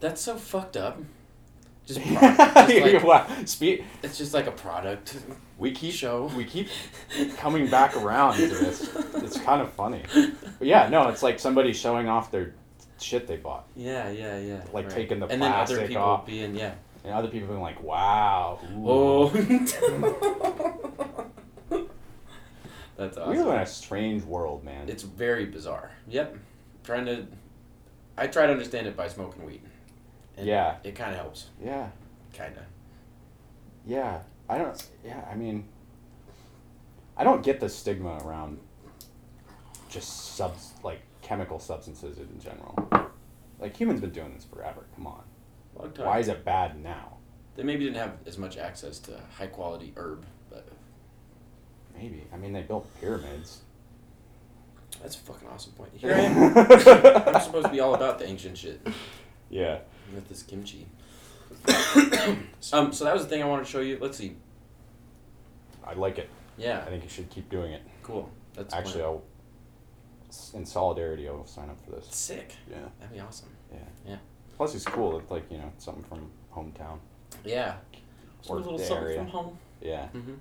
[0.00, 0.98] That's so fucked up.
[1.86, 2.12] Just, pro-
[2.68, 3.26] just like, wow.
[3.44, 5.16] Spe- it's just like a product
[5.58, 6.30] we keep show.
[6.36, 6.68] we keep
[7.38, 8.94] coming back around to this.
[9.14, 10.02] It's kind of funny.
[10.58, 12.54] But yeah, no, it's like somebody showing off their
[13.00, 14.60] shit they bought, Yeah, yeah, yeah.
[14.72, 16.26] Like taking the and then other people off.
[16.26, 16.74] being yeah.
[17.06, 18.84] And other people being like, "Wow, ooh.
[18.86, 19.28] Oh.
[22.96, 23.30] That's awesome.
[23.30, 25.90] we live in a strange world, man." It's very bizarre.
[26.08, 26.36] Yep.
[26.84, 27.26] Trying to,
[28.16, 29.62] I try to understand it by smoking weed.
[30.36, 30.76] And Yeah.
[30.84, 31.46] It kind of helps.
[31.62, 31.88] yeah,
[32.34, 32.62] Kind of.
[33.86, 34.20] yeah.
[34.48, 34.86] I don't.
[35.04, 35.66] Yeah, I mean,
[37.16, 38.58] I don't get the stigma around
[39.88, 42.88] just subs like chemical substances in general.
[43.58, 44.84] Like humans been doing this forever.
[44.94, 45.22] Come on,
[45.78, 46.06] Long time.
[46.06, 47.16] why is it bad now?
[47.56, 50.66] They maybe didn't have as much access to high quality herb, but
[51.96, 52.24] Maybe.
[52.32, 53.60] I mean, they built pyramids.
[55.02, 55.90] that's a fucking awesome point.
[55.96, 56.56] Here I am.
[57.34, 58.86] I'm supposed to be all about the ancient shit
[59.48, 59.78] Yeah.
[60.14, 60.86] with this kimchi.
[62.72, 63.98] um, so that was the thing I wanted to show you.
[64.00, 64.36] Let's see.
[65.84, 66.28] I like it.
[66.58, 67.82] Yeah, I think you should keep doing it.
[68.02, 68.30] cool.
[68.54, 69.02] That's Actually.
[69.02, 69.22] I'll,
[70.54, 72.06] in solidarity, I'll sign up for this.
[72.10, 72.52] sick.
[72.70, 72.76] Yeah.
[72.98, 73.48] That'd be awesome.
[73.72, 73.78] Yeah.
[74.06, 74.16] Yeah.
[74.56, 75.18] Plus, he's cool.
[75.18, 76.98] It's like, you know, something from hometown.
[77.44, 77.74] Yeah.
[78.40, 79.18] Just a little something area.
[79.18, 79.58] from home.
[79.82, 80.08] Yeah.
[80.14, 80.34] Mm-hmm.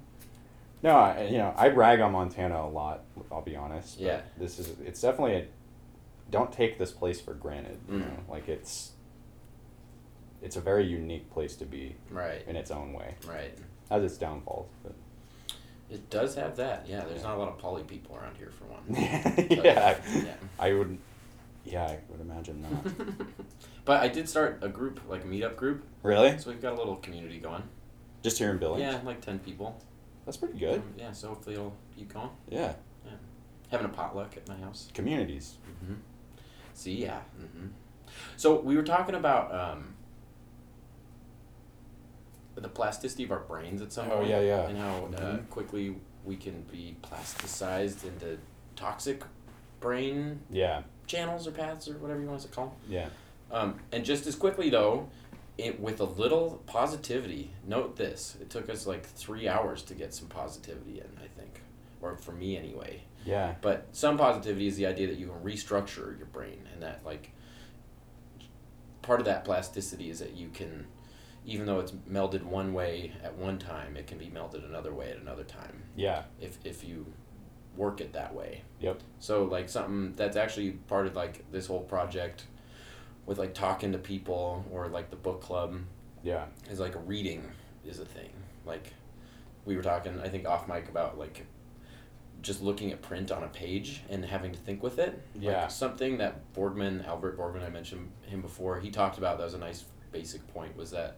[0.83, 3.97] No, I, you know, I brag on Montana a lot, I'll be honest.
[3.97, 4.21] but Yeah.
[4.37, 5.45] This is, it's definitely a,
[6.31, 7.79] don't take this place for granted.
[7.89, 7.99] You Mm.
[8.01, 8.17] know?
[8.29, 8.91] Like, it's,
[10.41, 12.43] it's a very unique place to be Right.
[12.47, 13.15] in its own way.
[13.27, 13.57] Right.
[13.89, 14.93] Has its downfalls, but.
[15.89, 16.85] It does have that.
[16.87, 17.03] Yeah.
[17.05, 17.27] There's Yeah.
[17.29, 18.83] not a lot of poly people around here for one.
[19.49, 19.97] yeah.
[20.13, 20.33] Yeah.
[20.59, 20.97] I would,
[21.63, 22.93] yeah, I would imagine not.
[23.85, 25.83] but I did start a group, like a meetup group.
[26.03, 26.37] really?
[26.37, 27.63] So we've got a little community going.
[28.23, 28.81] Just here in Billings?
[28.81, 29.79] Yeah, like ten people.
[30.25, 30.79] That's pretty good.
[30.79, 32.29] Um, yeah, so hopefully it'll keep going.
[32.49, 32.73] Yeah.
[33.05, 33.11] Yeah.
[33.69, 34.89] Having a potluck at my house.
[34.93, 35.57] Communities.
[35.83, 35.93] Mm-hmm.
[36.73, 37.19] See, yeah.
[37.39, 37.67] Mm-hmm.
[38.37, 39.93] So we were talking about um,
[42.55, 44.29] the plasticity of our brains at some Oh, point.
[44.29, 44.67] yeah, yeah.
[44.67, 45.49] And how uh, Mhm.
[45.49, 48.37] quickly we can be plasticized into
[48.75, 49.23] toxic
[49.79, 50.83] brain Yeah.
[51.05, 52.75] channels or paths or whatever you want to call them.
[52.89, 53.09] Yeah.
[53.51, 55.09] Um, and just as quickly though,
[55.57, 57.51] it with a little positivity.
[57.65, 61.07] Note this: it took us like three hours to get some positivity in.
[61.23, 61.61] I think,
[62.01, 63.03] or for me anyway.
[63.25, 63.55] Yeah.
[63.61, 67.31] But some positivity is the idea that you can restructure your brain, and that like
[69.01, 70.87] part of that plasticity is that you can,
[71.45, 75.11] even though it's melded one way at one time, it can be melded another way
[75.11, 76.23] at another time Yeah.
[76.41, 77.05] if if you
[77.77, 78.63] work it that way.
[78.79, 79.01] Yep.
[79.19, 82.45] So like something that's actually part of like this whole project
[83.25, 85.77] with like talking to people or like the book club
[86.23, 86.45] Yeah.
[86.69, 87.43] is like reading
[87.85, 88.29] is a thing.
[88.65, 88.93] Like
[89.65, 91.45] we were talking I think off mic about like
[92.41, 95.19] just looking at print on a page and having to think with it.
[95.39, 95.61] Yeah.
[95.63, 99.53] Like something that Borgmann, Albert Borgmann, I mentioned him before, he talked about that was
[99.55, 101.17] a nice basic point was that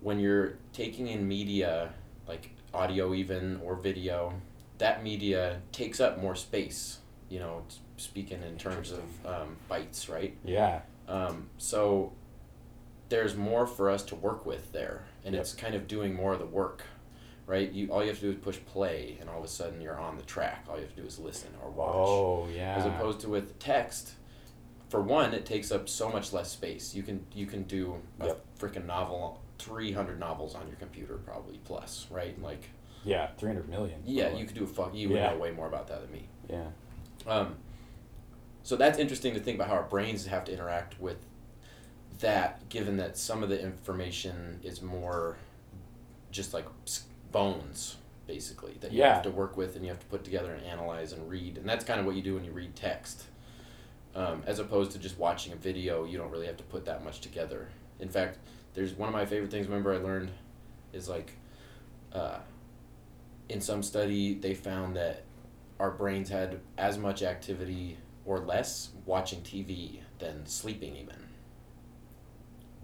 [0.00, 1.92] when you're taking in media
[2.26, 4.34] like audio even or video,
[4.78, 7.62] that media takes up more space, you know,
[7.96, 10.36] speaking in terms of um, bytes, right?
[10.44, 10.80] Yeah.
[11.12, 12.12] Um, so
[13.10, 15.40] there's more for us to work with there, and Yep.
[15.42, 16.84] it's kind of doing more of the work,
[17.46, 17.70] right?
[17.70, 19.98] You all you have to do is push play, and all of a sudden you're
[19.98, 20.64] on the track.
[20.68, 21.94] All you have to do is listen or watch.
[21.94, 22.76] Oh yeah.
[22.76, 24.12] As opposed to with text,
[24.88, 26.94] for one, it takes up so much less space.
[26.94, 28.44] You can you can do a Yep.
[28.58, 32.40] freaking novel, three hundred novels on your computer probably plus, right?
[32.40, 32.70] Like
[33.04, 34.00] yeah, three hundred million.
[34.06, 34.40] yeah, probably.
[34.40, 34.94] you could do a fuck.
[34.94, 35.32] You would Yeah.
[35.32, 36.28] know way more about that than me.
[36.48, 36.68] Yeah.
[37.26, 37.56] Um,
[38.62, 41.18] so that's interesting to think about how our brains have to interact with
[42.20, 45.36] that, given that some of the information is more
[46.30, 46.66] just like
[47.30, 49.14] bones, basically, that you Yeah.
[49.14, 51.58] have to work with and you have to put together and analyze and read.
[51.58, 53.24] And that's kind of what you do when you read text.
[54.14, 57.02] Um, as opposed to just watching a video, you don't really have to put that
[57.02, 57.68] much together.
[57.98, 58.38] In fact,
[58.74, 60.30] there's one of my favorite things, remember, I learned
[60.92, 61.32] is like
[62.12, 62.38] uh,
[63.48, 65.22] in some study, they found that
[65.80, 71.16] our brains had as much activity or less watching TV than sleeping, even.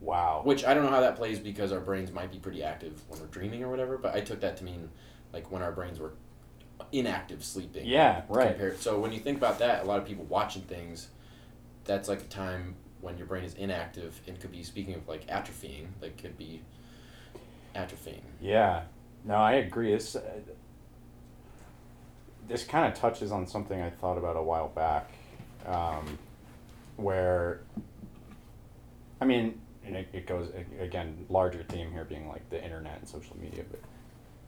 [0.00, 0.42] Wow.
[0.44, 3.20] Which I don't know how that plays because our brains might be pretty active when
[3.20, 4.90] we're dreaming or whatever, but I took that to mean
[5.32, 6.12] like when our brains were
[6.92, 7.86] inactive sleeping.
[7.86, 8.50] Yeah, right.
[8.50, 11.08] Compared, so when you think about that, a lot of people watching things,
[11.84, 15.26] that's like a time when your brain is inactive and could be speaking of like
[15.26, 16.62] atrophying, like could be
[17.74, 18.22] atrophying.
[18.40, 18.82] Yeah.
[19.24, 19.92] No, I agree.
[19.92, 20.22] This uh,
[22.46, 25.10] this kind of touches on something I thought about a while back,
[25.68, 26.18] um,
[26.96, 27.60] where
[29.20, 30.48] I mean, and it, it goes
[30.80, 33.80] again larger theme here being like the internet and social media, but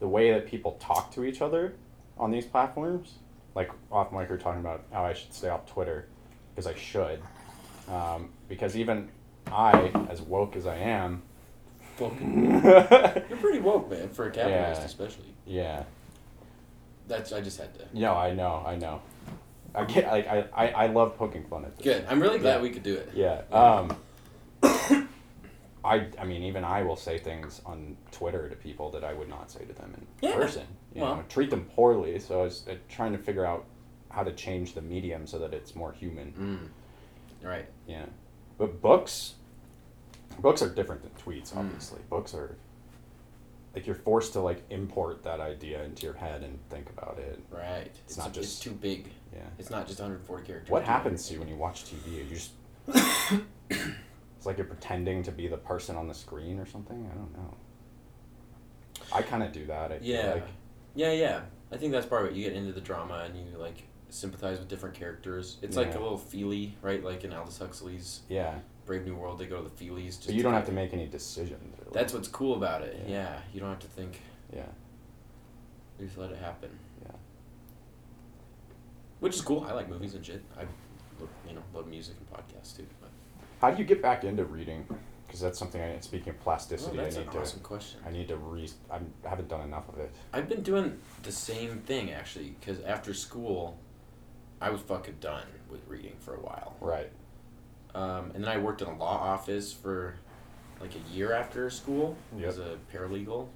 [0.00, 1.74] the way that people talk to each other
[2.18, 3.14] on these platforms,
[3.54, 6.06] like off mic, are talking about how I should stay off Twitter
[6.54, 7.20] because I should,
[7.88, 9.08] um, because even
[9.50, 11.22] I, as woke as I am,
[12.00, 14.86] You're pretty woke, man, for a capitalist Yeah.
[14.86, 15.34] especially.
[15.44, 15.82] yeah.
[17.08, 17.84] That's I just had to.
[17.92, 19.02] No, I know, I know.
[19.74, 21.84] I get, like, I, I, I love poking fun at this.
[21.84, 22.06] Good.
[22.08, 22.62] I'm really glad Yeah.
[22.62, 23.10] we could do it.
[23.14, 23.42] Yeah.
[23.52, 23.96] Um,
[25.84, 29.28] I, I mean, even I will say things on Twitter to people that I would
[29.28, 30.34] not say to them in Yeah.
[30.36, 30.66] person.
[30.94, 31.16] You Well.
[31.16, 32.18] know, treat them poorly.
[32.18, 33.64] So I was uh, trying to figure out
[34.10, 36.70] how to change the medium so that it's more human.
[37.42, 37.46] Mm.
[37.48, 37.66] Right.
[37.86, 38.06] Yeah.
[38.58, 39.34] But books,
[40.40, 41.52] books are different than tweets.
[41.54, 41.58] Mm.
[41.58, 42.56] Obviously, books are
[43.74, 47.40] like you're forced to like import that idea into your head and think about it.
[47.50, 47.90] Right.
[48.06, 49.10] It's not it's just- too big.
[49.32, 49.40] Yeah.
[49.58, 50.70] It's not just 140 characters.
[50.70, 52.28] What happens to you when you watch TV?
[52.28, 52.50] You just
[53.70, 57.08] it's like you're pretending to be the person on the screen or something.
[57.12, 57.54] I don't know.
[59.12, 59.92] I kind of do that.
[59.92, 60.32] I Yeah.
[60.34, 60.48] like
[60.94, 61.40] Yeah, yeah.
[61.72, 62.36] I think that's part of it.
[62.36, 65.58] You get into the drama and you like sympathize with different characters.
[65.62, 67.02] It's like a little feely, right?
[67.04, 68.54] Like in Aldous Huxley's yeah,
[68.86, 70.06] Brave New World, they go to the feelies.
[70.06, 71.76] Just but you don't have to make any decisions.
[71.78, 71.90] Really.
[71.92, 72.96] That's what's cool about it.
[73.06, 73.12] Yeah.
[73.14, 73.38] Yeah.
[73.52, 74.20] You don't have to think.
[74.52, 74.62] yeah,
[75.98, 76.70] You just let it happen.
[77.04, 77.12] yeah.
[79.20, 79.66] Which is cool.
[79.68, 80.42] I like movies and shit.
[80.58, 80.62] I,
[81.46, 82.86] you know, love music and podcasts too.
[83.00, 83.10] But
[83.60, 84.86] How do you get back into reading?
[85.26, 85.80] Because that's something.
[85.80, 87.40] I speaking of oh, plasticity, that's I an need to.
[87.40, 88.00] awesome question.
[88.04, 88.68] I need to re.
[88.90, 90.10] I'm, I haven't done enough of it.
[90.32, 93.78] I've been doing the same thing actually, because after school,
[94.60, 96.74] I was fucking done with reading for a while.
[96.80, 97.12] Right.
[97.94, 100.14] Um, and then I worked in a law office for
[100.80, 102.48] like a year after school Yep.
[102.48, 103.48] as a paralegal,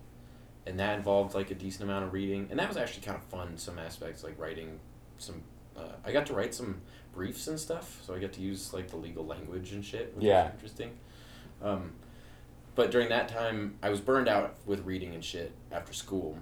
[0.66, 3.22] and that involved like a decent amount of reading, and that was actually kind of
[3.24, 3.48] fun.
[3.48, 4.78] in Some aspects like writing
[5.18, 5.42] some.
[5.76, 6.80] Uh, I got to write some
[7.12, 10.14] briefs and stuff, so I got to use like the legal language and shit.
[10.14, 10.44] Which Yeah.
[10.44, 10.90] Was interesting.
[11.62, 11.92] Um,
[12.74, 16.38] but during that time, I was burned out with reading and shit after school,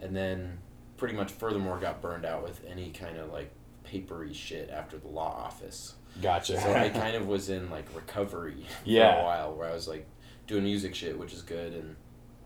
[0.00, 0.58] and then
[0.96, 3.50] pretty much furthermore got burned out with any kind of like
[3.84, 5.94] papery shit after the law office.
[6.20, 6.60] Gotcha.
[6.60, 9.20] So I kind of was in like recovery for Yeah.
[9.20, 10.06] a while where I was like
[10.46, 11.96] doing music shit, which is good and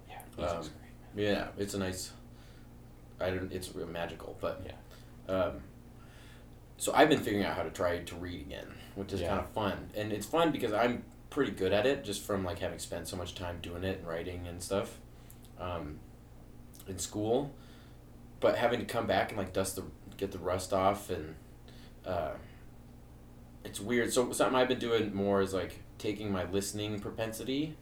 [0.08, 0.44] yeah.
[0.46, 0.60] um,
[1.14, 1.26] great.
[1.26, 2.12] yeah, it's a nice.
[3.20, 3.52] I don't.
[3.52, 5.34] It's magical, but Yeah.
[5.34, 5.52] Um,
[6.78, 9.28] so I've been figuring out how to try to read again, which is Yeah.
[9.28, 12.58] kind of fun, and it's fun because I'm pretty good at it just from like
[12.60, 14.98] having spent so much time doing it and writing and stuff,
[15.58, 15.98] um,
[16.86, 17.50] in school,
[18.40, 19.82] but having to come back and like dust the
[20.18, 21.34] get the rust off and,
[22.06, 22.30] uh,
[23.66, 24.12] it's weird.
[24.12, 27.76] So something I've been doing more is like taking my listening propensity,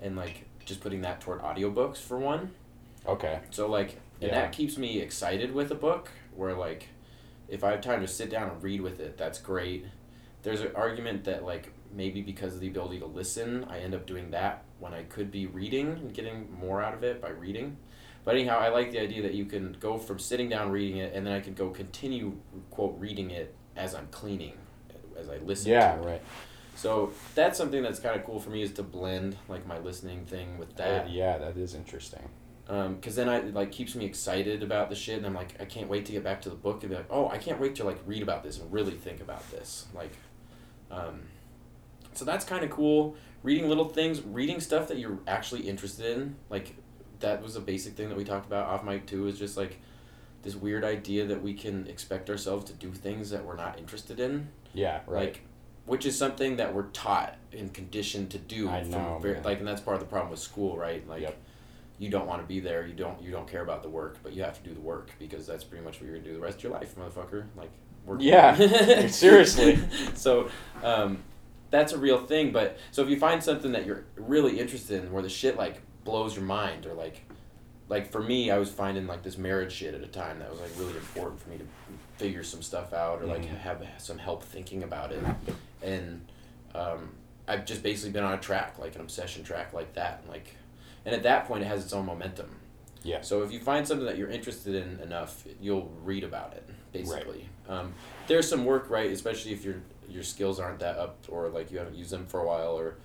[0.00, 2.52] and like just putting that toward audiobooks for one.
[3.06, 3.40] Okay.
[3.50, 4.40] So like, and Yeah.
[4.42, 6.10] that keeps me excited with a book.
[6.34, 6.88] Where like,
[7.48, 9.84] if I have time to sit down and read with it, that's great.
[10.42, 14.06] There's an argument that like maybe because of the ability to listen, I end up
[14.06, 17.76] doing that when I could be reading and getting more out of it by reading.
[18.24, 21.14] But anyhow, I like the idea that you can go from sitting down reading it,
[21.14, 22.36] and then I can go continue
[22.70, 24.54] quote reading it as I'm cleaning,
[25.18, 25.70] as I listen.
[25.72, 25.96] Yeah.
[25.96, 26.06] to it.
[26.06, 26.22] Right.
[26.74, 30.26] So that's something that's kind of cool for me is to blend like my listening
[30.26, 32.28] thing with that Uh, yeah, that is interesting.
[32.68, 35.60] um, cause then I it, like keeps me excited about the shit, and I'm like,
[35.60, 37.58] I can't wait to get back to the book and be like, oh, I can't
[37.60, 40.12] wait to like read about this and really think about this, like,
[40.90, 41.22] um,
[42.12, 43.16] so that's kind of cool.
[43.42, 46.74] Reading little things, reading stuff that you're actually interested in, like,
[47.20, 49.26] that was a basic thing that we talked about off mic too.
[49.28, 49.80] Is just like
[50.46, 54.20] this weird idea that we can expect ourselves to do things that we're not interested
[54.20, 55.00] in, Yeah.
[55.06, 55.26] Right.
[55.26, 55.40] like,
[55.86, 58.68] which is something that we're taught and conditioned to do.
[58.68, 61.06] I from know, very, like, and that's part of the problem with school, right?
[61.08, 61.36] Like Yep.
[61.98, 62.86] you don't want to be there.
[62.86, 65.10] You don't you don't care about the work, but you have to do the work
[65.18, 67.46] because that's pretty much what you're gonna do the rest of your life, motherfucker.
[67.56, 67.70] Like
[68.04, 68.20] work.
[68.22, 69.78] Yeah, seriously.
[70.14, 70.48] so,
[70.84, 71.18] um,
[71.70, 72.52] that's a real thing.
[72.52, 75.80] But so if you find something that you're really interested in, where the shit like
[76.04, 77.22] blows your mind, or like,
[77.88, 80.60] like for me, I was finding like this marriage shit at a time that was
[80.60, 81.64] like really important for me to
[82.16, 83.56] figure some stuff out, or like Mhm.
[83.58, 85.22] have some help thinking about it,
[85.82, 86.26] and
[86.74, 87.10] um,
[87.48, 90.56] I've just basically been on a track, like an obsession track, like that, and like,
[91.04, 92.48] and at that point, it has its own momentum.
[93.02, 93.20] Yeah.
[93.20, 96.68] So if you find something that you're interested in enough, you'll read about it.
[96.92, 97.94] Basically, um,
[98.26, 99.10] there's some work, right?
[99.12, 99.76] Especially if your
[100.08, 102.96] your skills aren't that up, or like you haven't used them for a while, or.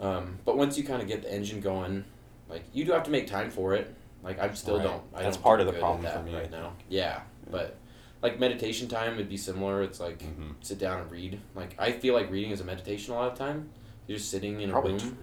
[0.00, 2.06] Um, but once you kind of get the engine going,
[2.50, 3.94] like you do have to make time for it.
[4.22, 4.84] Like I still Right.
[4.84, 5.02] don't.
[5.14, 6.74] I That's don't part of the problem for me, right now.
[6.88, 7.20] Yeah,
[7.50, 7.76] but
[8.22, 9.82] like meditation time would be similar.
[9.82, 10.54] It's like Mhm.
[10.60, 11.40] sit down and read.
[11.54, 13.70] Like I feel like reading is a meditation a lot of time.
[14.06, 15.14] You're just sitting in a room true.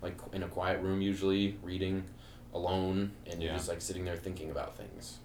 [0.00, 2.04] like in a quiet room usually reading
[2.54, 5.18] alone and you're just like sitting there thinking about things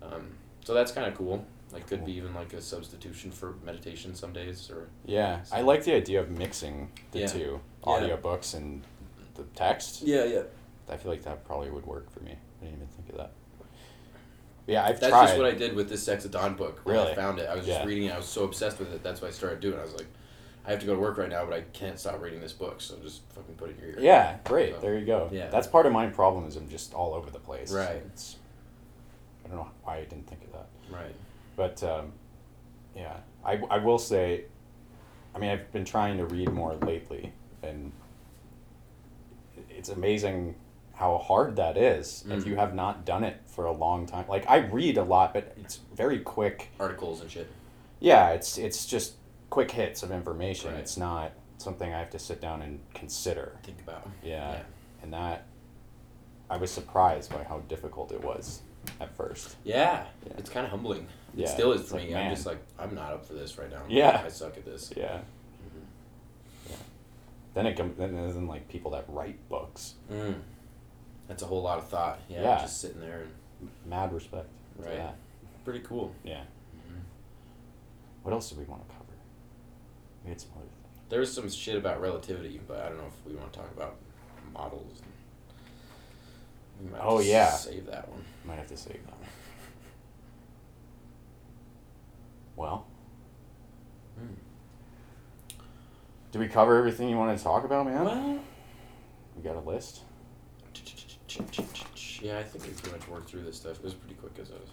[0.00, 0.32] um,
[0.64, 2.06] so that's kind of cool like could Cool.
[2.06, 6.20] be even like a substitution for meditation some days or Yeah, I like the idea
[6.20, 7.26] of mixing the Yeah.
[7.26, 7.92] two, Yeah.
[7.92, 8.82] audiobooks and
[9.34, 10.02] the text.
[10.02, 10.42] yeah yeah
[10.88, 12.32] I feel like that probably would work for me.
[12.32, 13.32] I didn't even think of that.
[14.66, 15.26] Yeah, I've that's tried.
[15.26, 17.14] just what i did with this Sex at Dawn book when i Really?
[17.16, 17.84] found it i was just Yeah.
[17.84, 19.82] reading it i was so obsessed with it that's why i started doing it i
[19.82, 20.06] was like
[20.64, 22.80] i have to go to work right now but i can't stop reading this book
[22.80, 24.74] so just fucking put it in your ear Yeah, great.
[24.76, 25.28] So, there you go.
[25.32, 25.48] yeah.
[25.48, 27.72] That's part of my problem is I'm just all over the place.
[27.72, 28.02] Right.
[28.06, 28.36] It's,
[29.44, 30.68] I don't know why I didn't think of that.
[30.96, 31.14] right
[31.56, 32.12] But um,
[32.94, 34.44] yeah, I, I will say,
[35.34, 37.32] I mean, I've been trying to read more lately,
[37.64, 37.90] and
[39.68, 40.54] it's amazing
[41.02, 42.46] how hard that is if Mm.
[42.46, 44.24] you have not done it for a long time.
[44.28, 46.68] Like I read a lot, but it's very quick.
[46.78, 47.48] articles and shit
[47.98, 49.14] Yeah, it's it's just
[49.50, 50.70] quick hits of information.
[50.70, 50.80] Right.
[50.80, 53.58] It's not something I have to sit down and consider.
[53.64, 54.52] think about Yeah.
[54.52, 54.62] Yeah.
[55.02, 55.44] And that
[56.48, 58.62] I was surprised by how difficult it was
[59.00, 59.56] at first.
[59.64, 60.32] yeah, Yeah.
[60.38, 61.46] it's kind of humbling Yeah.
[61.46, 62.26] it still is for like, me man.
[62.28, 64.22] i'm just like i'm not up for this right now Yeah.
[64.24, 65.20] i suck at this Yeah.
[66.68, 66.76] Yeah.
[67.54, 69.94] Then it comes then there's like people that write books.
[70.10, 70.34] Mm.
[71.32, 72.18] That's a whole lot of thought.
[72.28, 72.58] Yeah, Yeah.
[72.60, 74.48] just sitting there and Mad respect.
[74.76, 74.96] Right.
[74.98, 75.16] that.
[75.64, 76.12] pretty cool.
[76.24, 76.40] Yeah.
[76.76, 76.98] Mm-hmm.
[78.22, 79.06] What else do we want to cover?
[80.24, 81.00] We had some other things.
[81.08, 83.96] There's some shit about relativity, but I don't know if we want to talk about
[84.52, 85.00] models.
[87.00, 87.48] Oh, yeah.
[87.52, 88.22] save that one.
[88.44, 89.28] Might have to save that one.
[92.56, 92.86] Well,
[94.18, 94.34] Hmm.
[96.30, 98.04] do we cover everything you want to talk about, man?
[98.04, 98.38] Well,
[99.34, 100.02] We got a list.
[102.22, 103.78] Yeah, I think we pretty much worked through this stuff.
[103.78, 104.68] It was pretty quick as I was.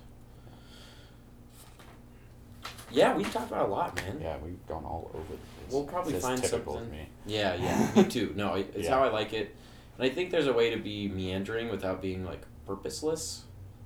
[2.92, 4.20] Yeah, we've talked about a lot, man.
[4.22, 5.72] Yeah, we've gone all over the place.
[5.72, 6.92] We'll probably This find typical something.
[6.92, 7.08] Of me.
[7.28, 8.34] Yeah, yeah, me too.
[8.36, 8.90] No, it's Yeah.
[8.96, 9.56] how I like it,
[9.98, 13.44] and I think there's a way to be meandering without being like purposeless.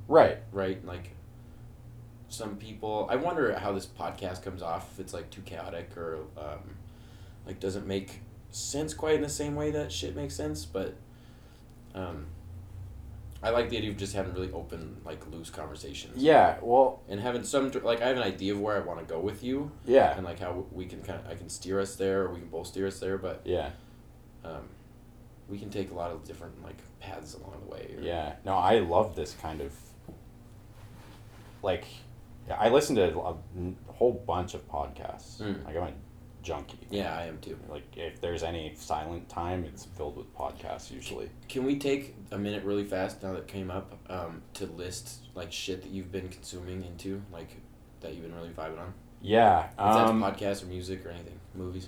[0.07, 0.37] Right.
[0.51, 0.83] right?
[0.85, 1.11] Like
[2.29, 4.91] some people, I wonder how this podcast comes off.
[4.93, 6.77] If it's like too chaotic or um,
[7.45, 8.21] like doesn't make
[8.51, 10.65] sense quite in the same way that shit makes sense.
[10.65, 10.95] But
[11.93, 12.27] um,
[13.43, 16.15] I like the idea of just having really open, like loose conversations.
[16.17, 16.57] Yeah.
[16.61, 17.01] Well.
[17.09, 19.43] And having some like I have an idea of where I want to go with
[19.43, 20.15] you, Yeah.
[20.15, 22.49] and like how we can kind of I can steer us there, or we can
[22.49, 23.17] both steer us there.
[23.17, 23.72] But Yeah.
[24.45, 24.69] um,
[25.49, 27.93] we can take a lot of different like paths along the way.
[27.97, 28.35] or- Yeah.
[28.45, 29.73] No, I love this kind of.
[31.61, 31.85] Like,
[32.57, 33.35] I listen to a
[33.93, 35.38] whole bunch of podcasts.
[35.41, 35.63] Mm.
[35.65, 35.93] Like I'm a
[36.43, 36.77] junkie.
[36.91, 37.57] Yeah, I am too.
[37.69, 41.30] Like if there's any silent time, it's filled with podcasts usually.
[41.49, 45.51] Can we take a minute really fast now that came up um, to list like
[45.51, 47.49] shit that you've been consuming into like
[48.01, 48.93] that you've been really vibing on?
[49.22, 49.69] Yeah.
[49.77, 51.88] Um, that's podcasts or music or anything, movies,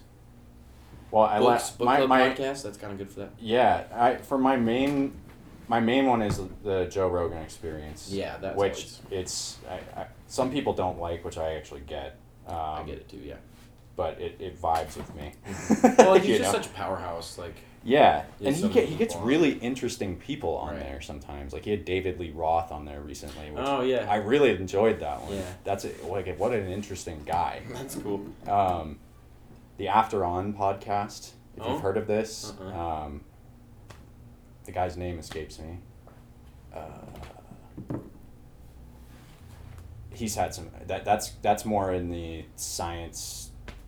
[1.12, 2.64] well, I books, like book my club my podcast.
[2.64, 3.32] That's kind of good for that.
[3.40, 3.84] yeah.
[3.94, 5.14] I for my main,
[5.68, 8.10] my main one is the Joe Rogan Experience.
[8.12, 12.18] Yeah, that's which always- it's I, I, some people don't like, which I actually get.
[12.48, 13.18] Um, I get it too.
[13.18, 13.36] Yeah.
[13.96, 15.32] But it, it vibes with me.
[15.98, 16.60] Well, he's just know?
[16.60, 17.38] such a powerhouse.
[17.38, 19.28] Like, Yeah, Yeah, and he get, he gets people.
[19.28, 20.80] really interesting people on Right.
[20.84, 21.54] there sometimes.
[21.54, 25.00] Like he had David Lee Roth on there recently, which oh yeah, I really enjoyed
[25.00, 25.36] that one.
[25.36, 25.44] Yeah.
[25.64, 26.04] That's it.
[26.06, 27.62] Like what an interesting guy.
[27.74, 28.26] that's cool.
[28.48, 29.00] Um,
[29.78, 31.32] the After On podcast.
[31.58, 31.72] If Oh?
[31.74, 33.06] you've heard of this, Uh-uh.
[33.06, 33.22] um,
[34.66, 35.78] the guy's name escapes me.
[36.74, 36.88] Uh,
[40.14, 43.45] he's had some that that's that's more in the science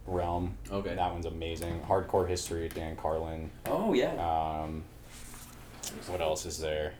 [0.08, 0.58] realm.
[0.72, 0.95] Okay.
[0.95, 1.82] That one's amazing.
[1.88, 3.52] Hardcore history, Dan Carlin.
[3.66, 4.14] Oh yeah.
[4.64, 4.84] Um,
[6.08, 6.94] what else is there?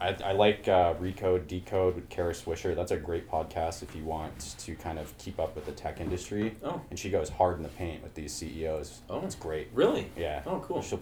[0.00, 2.74] I, I like uh, Recode Decode with Kara Swisher.
[2.74, 6.00] That's a great podcast if you want to kind of keep up with the tech
[6.00, 6.56] industry.
[6.64, 6.80] Oh.
[6.90, 9.02] And she goes hard in the paint with these CEOs.
[9.08, 9.20] Oh.
[9.24, 9.68] It's great.
[9.72, 10.10] Really?
[10.16, 10.42] Yeah.
[10.44, 10.82] Oh, cool.
[10.82, 11.00] She'll,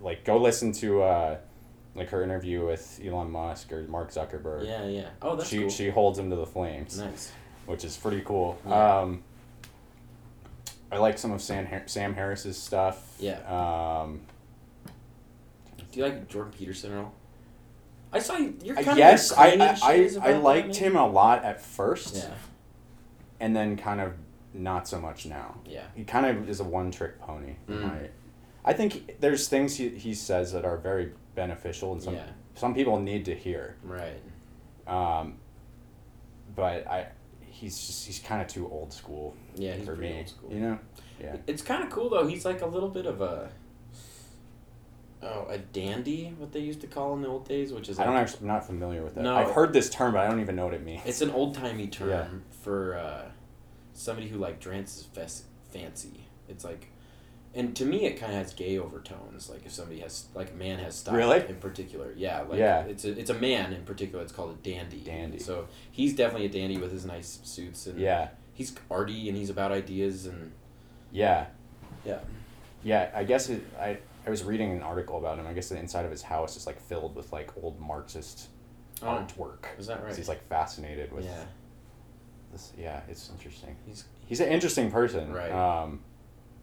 [0.00, 1.38] like, go listen to uh,
[1.94, 4.66] like her interview with Elon Musk or Mark Zuckerberg.
[4.66, 5.08] Yeah, yeah.
[5.20, 5.70] Oh, that's she cool.
[5.70, 7.32] she holds him to the flames, nice.
[7.66, 8.58] Which is pretty cool.
[8.66, 8.98] Yeah.
[9.00, 9.22] Um,
[10.92, 13.14] I like some of Sam Har- Sam Harris's stuff.
[13.20, 13.38] Yeah.
[13.46, 14.20] Um,
[15.92, 17.12] Do you like Jordan Peterson at all?
[18.12, 18.56] I saw you.
[18.64, 22.16] You're I- kind yes, of I I, I, I liked him a lot at first,
[22.16, 22.34] Yeah,
[23.38, 24.14] and then kind of
[24.52, 25.58] not so much now.
[25.64, 27.54] yeah, He kind of is a one trick pony.
[27.68, 27.82] Mm.
[27.82, 28.08] my-
[28.64, 32.26] I think there's things he, he says that are very beneficial and some yeah.
[32.54, 33.76] some people need to hear.
[33.84, 34.20] Right.
[34.88, 35.34] Um,
[36.56, 37.06] but I
[37.50, 40.18] he's just he's kind of too old school Yeah, he's for pretty me.
[40.18, 40.52] old school.
[40.52, 40.78] You know?
[41.20, 41.36] Yeah.
[41.46, 42.26] It's kind of cool though.
[42.26, 43.50] He's like a little bit of a
[45.22, 48.02] oh a dandy, what they used to call in the old days, which is I
[48.04, 49.22] like, don't actually I'm not familiar with that.
[49.24, 49.36] No.
[49.36, 51.02] I've heard this term, but I don't even know what it means.
[51.04, 52.26] It's an old timey term Yeah.
[52.62, 53.30] for uh,
[53.92, 56.26] somebody who like fes- fancy.
[56.48, 56.90] It's like,
[57.54, 59.50] and to me, it kind of has gay overtones.
[59.50, 61.44] Like if somebody has like a man has style Really?
[61.48, 62.82] in particular, yeah, like Yeah.
[62.84, 64.22] it's a it's a man in particular.
[64.22, 64.98] It's called a dandy.
[65.00, 65.38] Dandy.
[65.38, 68.28] So he's definitely a dandy with his nice suits and yeah.
[68.54, 70.52] he's arty and he's about ideas and
[71.12, 71.46] Yeah.
[72.04, 72.20] Yeah.
[72.82, 75.46] Yeah, I guess it, I I was reading an article about him.
[75.46, 78.48] I guess the inside of his house is like filled with like old Marxist
[79.02, 79.06] Oh.
[79.06, 79.64] artwork.
[79.78, 80.14] is that right?
[80.14, 81.44] He's like fascinated with yeah,
[82.52, 82.72] this.
[82.78, 83.74] Yeah, it's interesting.
[83.86, 85.32] he's He's an interesting person.
[85.32, 85.50] Right.
[85.50, 86.00] Um,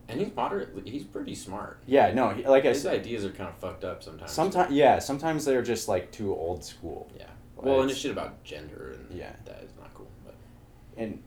[0.10, 1.80] and he's moderately he's pretty smart.
[1.86, 4.32] yeah, no, he, like I His said, ideas are kind of fucked up sometimes.
[4.32, 7.12] sometimes yeah, sometimes they're just like too old school.
[7.18, 7.26] Yeah.
[7.56, 9.34] Well, and it's- shit about gender and Yeah.
[9.46, 10.08] that is not cool.
[10.26, 10.36] But
[10.98, 11.22] and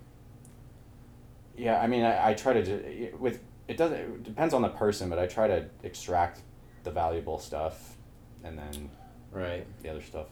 [1.57, 5.11] yeah, I mean, I, I try to with it doesn't it depends on the person,
[5.11, 6.41] but I try to extract
[6.85, 7.97] the valuable stuff,
[8.43, 8.91] and then
[9.33, 9.67] right.
[9.83, 10.29] the other stuff,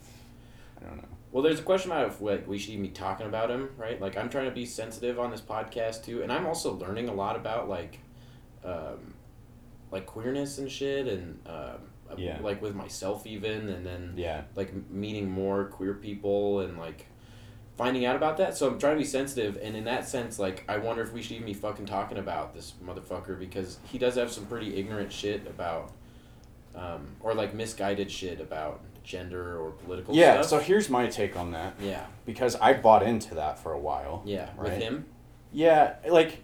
[0.80, 1.08] I don't know.
[1.30, 4.00] Well, there's a question about if like we should even be talking about him, right?
[4.00, 7.14] Like I'm trying to be sensitive on this podcast too, and I'm also learning a
[7.14, 7.98] lot about like,
[8.64, 9.14] um,
[9.90, 11.78] like queerness and shit, and um,
[12.16, 12.38] Yeah.
[12.42, 17.06] like with myself even, and then Yeah, like meeting more queer people and like
[17.76, 18.56] finding out about that.
[18.56, 21.22] So I'm trying to be sensitive, and in that sense, like I wonder if we
[21.22, 25.12] should even be fucking talking about this motherfucker because he does have some pretty ignorant
[25.12, 25.92] shit about,
[26.74, 30.34] um, or like misguided shit about gender or political yeah.
[30.34, 30.46] stuff.
[30.46, 34.22] So here's my take on that yeah, because I bought into that for a while.
[34.26, 35.06] yeah, with him.
[35.52, 36.42] Yeah, like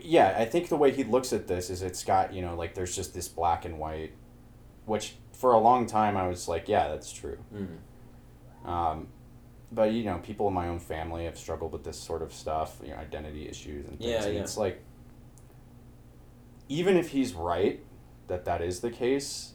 [0.00, 2.74] yeah, I think the way he looks at this is it's got, you know, like
[2.74, 4.12] there's just this black and white
[4.84, 7.38] which for a long time I was like, yeah, that's true.
[7.54, 8.68] Mm.
[8.68, 9.08] Um
[9.70, 12.78] but you know, people in my own family have struggled with this sort of stuff,
[12.82, 14.10] you know, identity issues and things.
[14.10, 14.40] Yeah, and yeah.
[14.40, 14.82] it's like
[16.68, 17.82] even if he's right
[18.28, 19.52] that that is the case,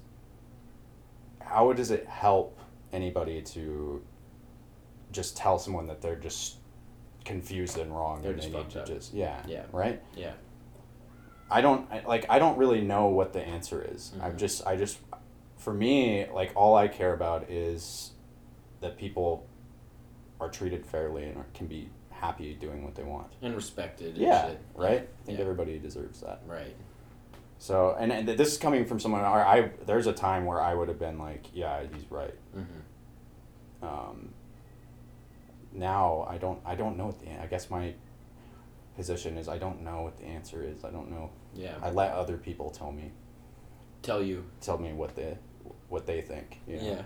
[1.42, 2.60] how does it help
[2.92, 4.02] anybody to
[5.12, 6.58] just tell someone that they're just
[7.28, 8.88] confused and wrong They're and just they need to up.
[8.88, 9.64] just yeah Yeah.
[9.72, 10.32] right Yeah.
[11.52, 14.14] I don't I, like I don't really know what the answer is.
[14.22, 14.38] I'm Mhm.
[14.38, 14.98] just I just
[15.58, 18.12] for me like all I care about is
[18.82, 19.46] that people
[20.40, 23.32] are treated fairly and are, can be happy doing what they want.
[23.42, 24.10] And respected.
[24.16, 24.60] and Yeah, shit.
[24.76, 25.02] right?
[25.02, 25.44] I think Yeah.
[25.44, 26.42] everybody deserves that.
[26.48, 26.76] Right.
[27.60, 30.74] So and, and this is coming from someone I, I there's a time where I
[30.74, 32.36] would have been like, yeah, he's right.
[32.56, 33.86] Mm-hmm.
[33.86, 34.34] Um,
[35.74, 37.94] now I don't I don't know what the I guess my
[38.96, 40.84] position is I don't know what the answer is.
[40.84, 41.30] I don't know.
[41.54, 41.76] Yeah.
[41.82, 43.12] I let other people tell me
[44.02, 44.46] Tell you.
[44.62, 45.38] tell me what they
[45.90, 46.60] what they think.
[46.68, 46.84] You know?
[46.84, 47.02] Yeah.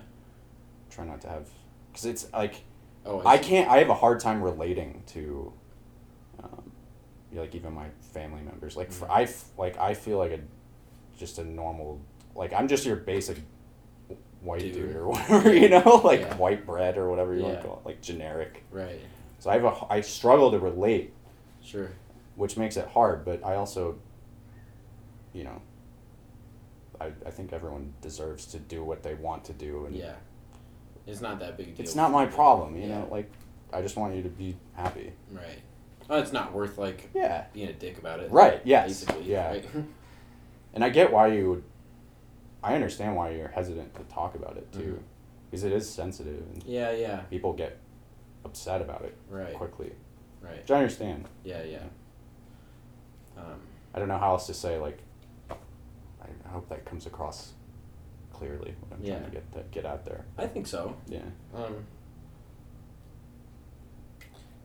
[0.90, 1.48] Try not to have
[1.91, 2.64] because it's like
[3.06, 3.43] Oh, I see.
[3.49, 3.69] can't.
[3.69, 5.51] I have a hard time relating to,
[6.43, 6.72] um,
[7.33, 8.77] like even my family members.
[8.77, 9.11] Like for, Mhm.
[9.11, 10.40] I f- like I feel like a
[11.17, 11.99] just a normal
[12.35, 13.38] like I'm just your basic
[14.41, 14.95] white dude, Dude.
[14.95, 16.35] or whatever you know like Yeah.
[16.37, 18.63] white bread or whatever you want to call it like generic.
[18.71, 18.99] Right.
[19.39, 21.13] So I have a I struggle to relate,
[21.61, 21.89] Sure.
[22.35, 23.23] which makes it hard.
[23.25, 23.97] But I also,
[25.33, 25.61] you know.
[26.99, 30.13] I, I think everyone deserves to do what they want to do and Yeah.
[31.07, 31.81] It's not that big a deal.
[31.83, 32.99] it's not my problem you Yeah.
[32.99, 33.31] know like
[33.73, 35.61] i just want you to be happy Right.
[36.11, 38.29] Oh, it's not worth like yeah being a dick about it.
[38.29, 39.31] Right, yes, Basically.
[39.31, 39.49] yeah.
[39.49, 39.65] Right?
[40.75, 41.63] and i get why you would
[42.64, 45.03] i understand why you're hesitant to talk about it too Mhm.
[45.49, 46.91] because it is sensitive and yeah.
[46.91, 47.19] Yeah.
[47.30, 47.77] people get
[48.45, 49.53] upset about it Right.
[49.53, 49.91] quickly
[50.41, 50.57] Right.
[50.57, 51.64] which i understand Yeah.
[51.64, 51.83] Yeah.
[53.38, 53.59] Um,
[53.93, 54.99] i don't know how else to say like
[55.49, 57.53] i, hope that comes across
[58.33, 59.19] clearly what i'm Yeah.
[59.19, 60.95] trying to get that get out there I think so.
[61.07, 61.22] yeah
[61.56, 61.85] Um,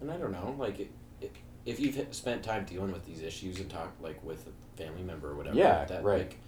[0.00, 0.90] and I don't know, like, it,
[1.22, 1.32] it,
[1.64, 5.30] if you've spent time dealing with these issues and talk like with a family member
[5.30, 6.18] or whatever, Yeah, that right.
[6.18, 6.38] like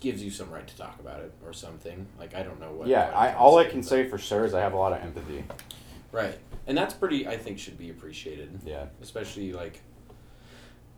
[0.00, 2.06] gives you some right to talk about it or something.
[2.18, 2.86] Like, I don't know what.
[2.88, 5.44] yeah i all i can say for sure is i have a lot of empathy
[6.10, 7.28] Right, and that's pretty.
[7.28, 8.60] I think should be appreciated.
[8.64, 9.80] yeah especially like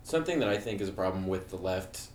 [0.04, 2.08] something that I think is a problem with the left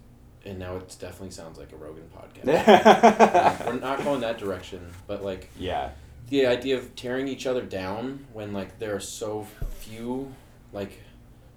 [0.46, 3.60] and now it definitely sounds like a Rogan podcast.
[3.62, 5.90] Um, we're not going that direction, but like yeah.
[6.30, 9.48] the idea of tearing each other down when like there are so
[9.80, 10.32] few,
[10.72, 11.02] like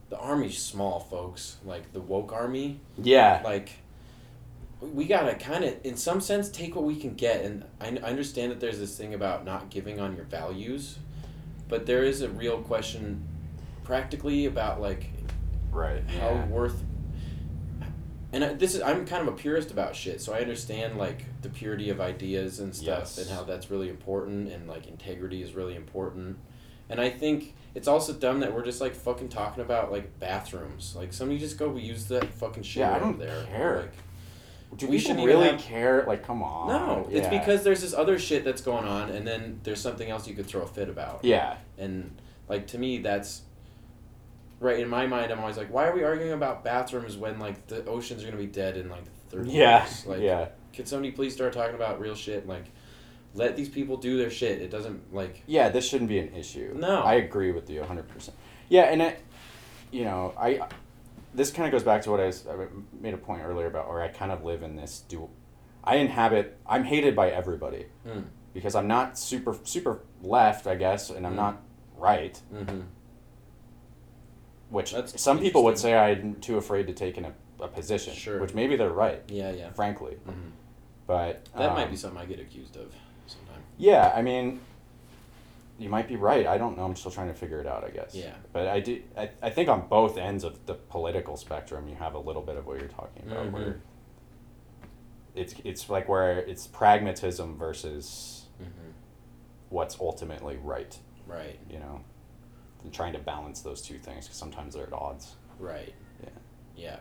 [0.08, 1.58] the army's small, folks.
[1.64, 3.42] Like the woke army, Yeah.
[3.44, 3.72] like
[4.80, 8.10] we gotta kind of in some sense take what we can get and I, I
[8.10, 10.98] understand that there's this thing about not giving on your values
[11.68, 13.26] but there is a real question
[13.84, 15.10] practically about like
[15.72, 16.02] Right.
[16.08, 16.46] how Yeah.
[16.46, 16.82] worth
[18.32, 21.24] and I, this is i'm kind of a purist about shit so i understand like
[21.42, 23.18] the purity of ideas and stuff Yes.
[23.18, 26.36] and how that's really important and like integrity is really important
[26.88, 30.94] and i think it's also dumb that we're just like fucking talking about like bathrooms
[30.96, 33.76] like somebody just go use that fucking shit Yeah, I don't there care.
[33.80, 33.92] like
[34.76, 36.04] Do we should really have- care?
[36.06, 36.68] Like, come on.
[36.68, 40.28] no it's because there's this other shit that's going on and then there's something else
[40.28, 41.56] you could throw a fit about Yeah.
[41.78, 42.14] and
[42.48, 43.42] like to me that's
[44.60, 47.66] right in my mind i'm always like why are we arguing about bathrooms when like
[47.68, 49.82] the oceans are going to be dead in like 30 Yeah.
[49.84, 50.48] years like yeah.
[50.72, 52.64] can somebody please start talking about real shit like
[53.34, 55.68] let these people do their shit it doesn't like Yeah.
[55.68, 56.74] This shouldn't be an issue.
[56.76, 57.02] No.
[57.02, 58.30] I agree with you 100%.
[58.68, 58.84] Yeah.
[58.84, 59.20] And it,
[59.92, 60.60] you know, I,
[61.38, 62.54] this kind of goes back to what I, was, I
[63.00, 65.30] made a point earlier about, or I kind of live in this dual.
[65.84, 71.10] I inhabit, I'm hated by everybody mm, because I'm not super, super left, I guess,
[71.10, 71.36] and I'm Mm.
[71.36, 71.62] not
[71.96, 72.80] right, mm-hmm.
[74.70, 78.14] which That's some people would say I'm too afraid to take in a, a position,
[78.14, 78.40] Sure.
[78.40, 80.14] which maybe they're right, yeah yeah frankly.
[80.26, 80.50] hmm
[81.06, 82.92] But that might um, be something i get accused of
[83.26, 84.60] sometime Yeah, I mean,
[85.78, 86.46] you might be right.
[86.46, 86.84] I don't know.
[86.84, 87.84] I'm still trying to figure it out.
[87.84, 88.14] I guess.
[88.14, 88.34] Yeah.
[88.52, 89.00] But I do.
[89.16, 92.56] I, I think on both ends of the political spectrum, you have a little bit
[92.56, 93.52] of what you're talking about, Mhm.
[93.52, 93.80] where
[95.34, 98.90] it's it's like where it's pragmatism versus mm-hmm.
[99.68, 100.98] what's ultimately right.
[101.26, 102.00] right You know,
[102.82, 105.36] and trying to balance those two things because sometimes they're at odds.
[105.60, 106.28] right Yeah.
[106.76, 106.96] yeah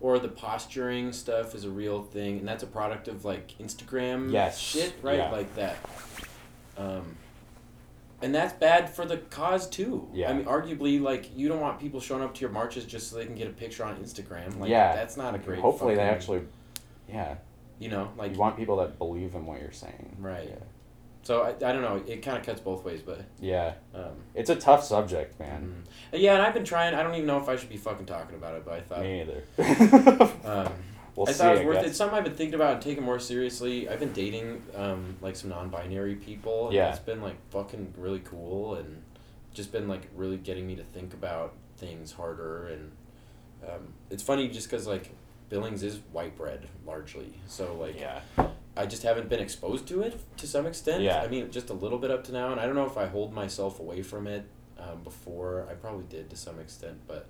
[0.00, 4.30] or the posturing stuff is a real thing and that's a product of like instagram
[4.30, 5.30] Yes, shit right yeah.
[5.30, 5.76] like that
[6.76, 7.16] um
[8.22, 10.30] and that's bad for the cause too Yeah.
[10.30, 13.16] i mean arguably like you don't want people showing up to your marches just so
[13.16, 14.94] they can get a picture on instagram like Yeah.
[14.94, 15.62] that's not a great thing.
[15.62, 16.42] Hopefully, they actually.
[17.08, 17.36] Yeah.
[17.78, 20.16] you know like you want people that believe in what you're saying.
[20.20, 20.48] Right.
[20.48, 20.64] Yeah.
[21.22, 23.74] so i, I don't know it kind of cuts both ways but Yeah.
[23.94, 25.84] um It's a tough subject, man.
[26.12, 26.20] mhm.
[26.20, 28.36] yeah and i've been trying i don't even know if i should be fucking talking
[28.36, 29.42] about it but i thought Me either.
[30.44, 30.72] um
[31.16, 31.38] we'll I see.
[31.38, 31.84] thought it was worth guess.
[31.84, 31.88] it.
[31.88, 33.88] It's something I've been thinking about and taking more seriously.
[33.88, 36.66] I've been dating um, like some non-binary people.
[36.66, 36.90] And Yeah.
[36.90, 39.02] It's been like fucking really cool and
[39.52, 42.90] just been like really getting me to think about things harder and
[43.68, 45.10] um, it's funny just because like
[45.48, 47.34] Billings is white bread largely.
[47.46, 48.20] So like Yeah.
[48.76, 51.02] I just haven't been exposed to it to some extent.
[51.02, 51.20] Yeah.
[51.22, 53.06] I mean just a little bit up to now and I don't know if I
[53.06, 54.44] hold myself away from it
[54.78, 55.66] um, before.
[55.70, 57.26] I probably did to some extent, but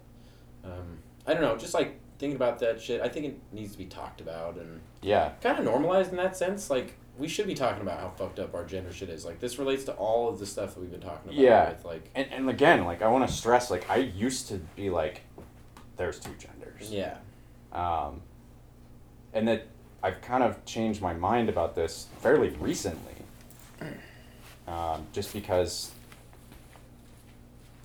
[0.65, 1.57] um, I don't know.
[1.57, 4.81] Just like thinking about that shit, I think it needs to be talked about and
[5.03, 5.31] Yeah.
[5.43, 6.71] kind of normalized in that sense.
[6.71, 9.25] Like we should be talking about how fucked up our gender shit is.
[9.25, 11.35] Like this relates to all of the stuff that we've been talking about.
[11.35, 11.69] Yeah.
[11.71, 14.91] With like And, and again, like I want to stress, like I used to be
[14.91, 15.23] like,
[15.97, 16.91] there's two genders.
[16.91, 17.17] yeah.
[17.73, 18.23] Um,
[19.33, 19.67] and that
[20.03, 23.13] I've kind of changed my mind about this fairly recently.
[24.69, 25.91] Um, just because,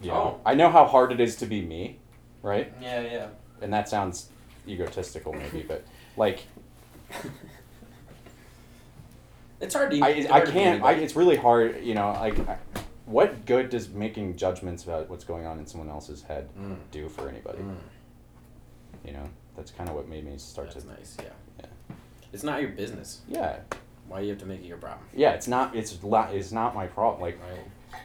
[0.01, 0.41] you know, Oh.
[0.45, 1.99] I know how hard it is to be me,
[2.41, 2.71] right?
[2.81, 3.01] Yeah.
[3.01, 3.27] Yeah.
[3.61, 4.29] And that sounds
[4.67, 5.83] egotistical, maybe, but
[6.17, 6.43] like
[9.59, 9.99] It's hard to.
[10.01, 10.83] I, it's I hard to can't.
[10.83, 11.83] I, it's really hard.
[11.83, 12.35] You know, like,
[13.05, 16.77] what good does making judgments about what's going on in someone else's head Mm.
[16.91, 17.59] do for anybody?
[17.59, 17.75] Mm,
[19.05, 20.91] You know, that's kind of what made me start to that's to.
[20.93, 21.17] nice.
[21.19, 21.29] Yeah.
[21.59, 21.95] Yeah.
[22.31, 23.21] It's not your business.
[23.27, 23.57] Yeah,
[24.07, 25.05] Why do you have to make it your problem?
[25.13, 25.31] yeah.
[25.31, 25.75] It's not.
[25.75, 27.21] It's la- It's not my problem.
[27.21, 27.99] Like, Right.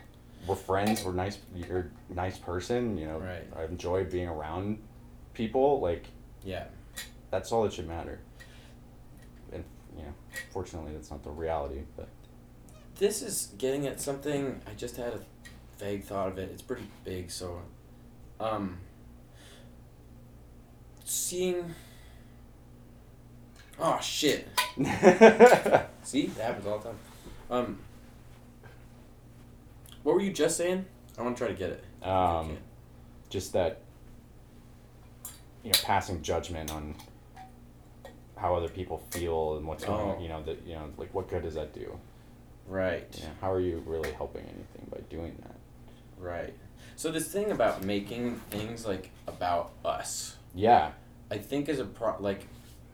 [0.48, 1.04] we're friends.
[1.04, 1.38] We're nice.
[1.54, 2.98] You're a nice person.
[2.98, 3.44] You know, Right.
[3.56, 4.78] I enjoy being around
[5.34, 5.80] people.
[5.80, 6.04] Like,
[6.44, 6.64] Yeah.
[7.30, 8.20] that's all that should matter.
[9.52, 9.64] And
[9.96, 10.12] you know,
[10.52, 11.82] fortunately, that's not the reality.
[11.96, 12.08] But
[12.98, 14.60] This is getting at something.
[14.66, 15.20] I just had a
[15.78, 16.50] vague thought of it.
[16.52, 17.60] It's pretty big, so
[18.40, 18.78] um
[21.04, 21.74] seeing
[23.78, 24.48] Oh shit.
[26.04, 26.26] See?
[26.26, 26.98] That happens all the time.
[27.50, 27.78] Um
[30.02, 30.84] What were you just saying?
[31.18, 31.84] I want to try to get it.
[32.06, 32.56] um,
[33.30, 33.80] just that
[35.64, 36.94] you know passing judgment on
[38.36, 40.22] how other people feel and what's going on Oh.
[40.22, 41.98] you know that you know like what good does that do
[42.66, 43.06] Right.
[43.18, 45.56] you know, how are you really helping anything by doing that
[46.18, 46.54] Right.
[46.96, 50.92] So this thing about making things like about us, yeah
[51.30, 52.46] I think is a pro like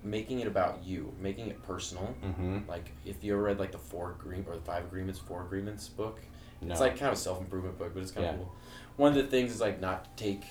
[0.02, 2.14] making it about you, making it personal.
[2.24, 5.42] mm-hmm Like if you ever read like the four agree or the five agreements, four
[5.42, 6.20] agreements book,
[6.62, 6.70] no.
[6.72, 8.32] it's like kind of a self improvement book, but it's kind Yeah.
[8.32, 8.54] of cool.
[8.96, 10.44] One of the things is like not take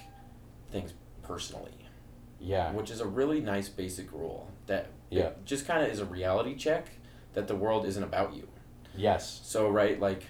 [0.72, 1.72] things personally.
[2.40, 2.72] Yeah.
[2.72, 5.32] which is a really nice basic rule that Yeah.
[5.45, 6.88] just kind of is a reality check
[7.34, 8.48] that the world isn't about you.
[8.95, 9.42] Yes.
[9.43, 10.24] So right, like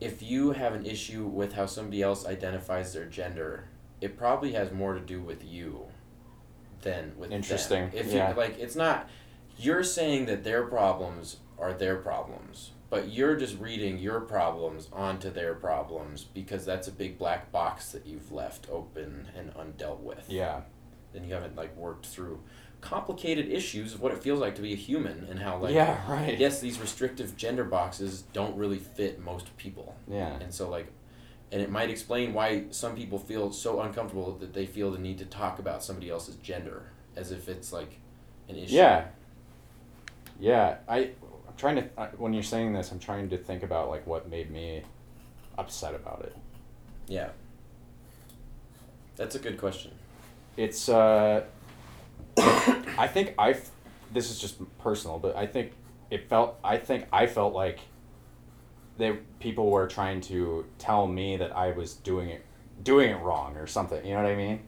[0.00, 3.68] if you have an issue with how somebody else identifies their gender,
[4.00, 5.86] it probably has more to do with you
[6.82, 7.36] than with them.
[7.36, 8.30] Interesting, If yeah.
[8.30, 9.08] you like, it's not.
[9.58, 15.30] You're saying that their problems are their problems, but you're just reading your problems onto
[15.30, 20.26] their problems because that's a big black box that you've left open and undealt with.
[20.28, 20.60] Yeah.
[21.16, 22.40] And you haven't like worked through
[22.82, 25.98] complicated issues of what it feels like to be a human and how like yeah.
[26.10, 26.38] Right.
[26.38, 29.96] yes, these restrictive gender boxes don't really fit most people.
[30.06, 30.36] Yeah.
[30.38, 30.86] And so, like,
[31.50, 35.18] and it might explain why some people feel so uncomfortable that they feel the need
[35.18, 37.98] to talk about somebody else's gender as if it's like
[38.48, 38.74] an issue.
[38.74, 39.06] Yeah.
[40.38, 40.76] Yeah.
[40.88, 40.98] I.
[41.48, 41.88] I'm trying to.
[41.98, 44.82] I- When you're saying this, I'm trying to think about like what made me
[45.56, 46.36] upset about it.
[47.08, 47.30] Yeah.
[49.16, 49.92] That's a good question.
[50.56, 50.88] It's.
[50.88, 51.44] uh
[52.38, 53.56] I think I.
[54.12, 55.72] This is just personal, but I think
[56.10, 56.58] it felt.
[56.64, 57.80] I think I felt like.
[58.98, 62.42] They people were trying to tell me that I was doing it,
[62.82, 64.02] doing it wrong or something.
[64.06, 64.60] You know what I mean?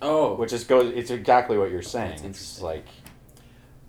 [0.00, 0.92] Oh, Which is goes.
[0.94, 2.20] It's exactly what you're saying.
[2.24, 2.86] It's like.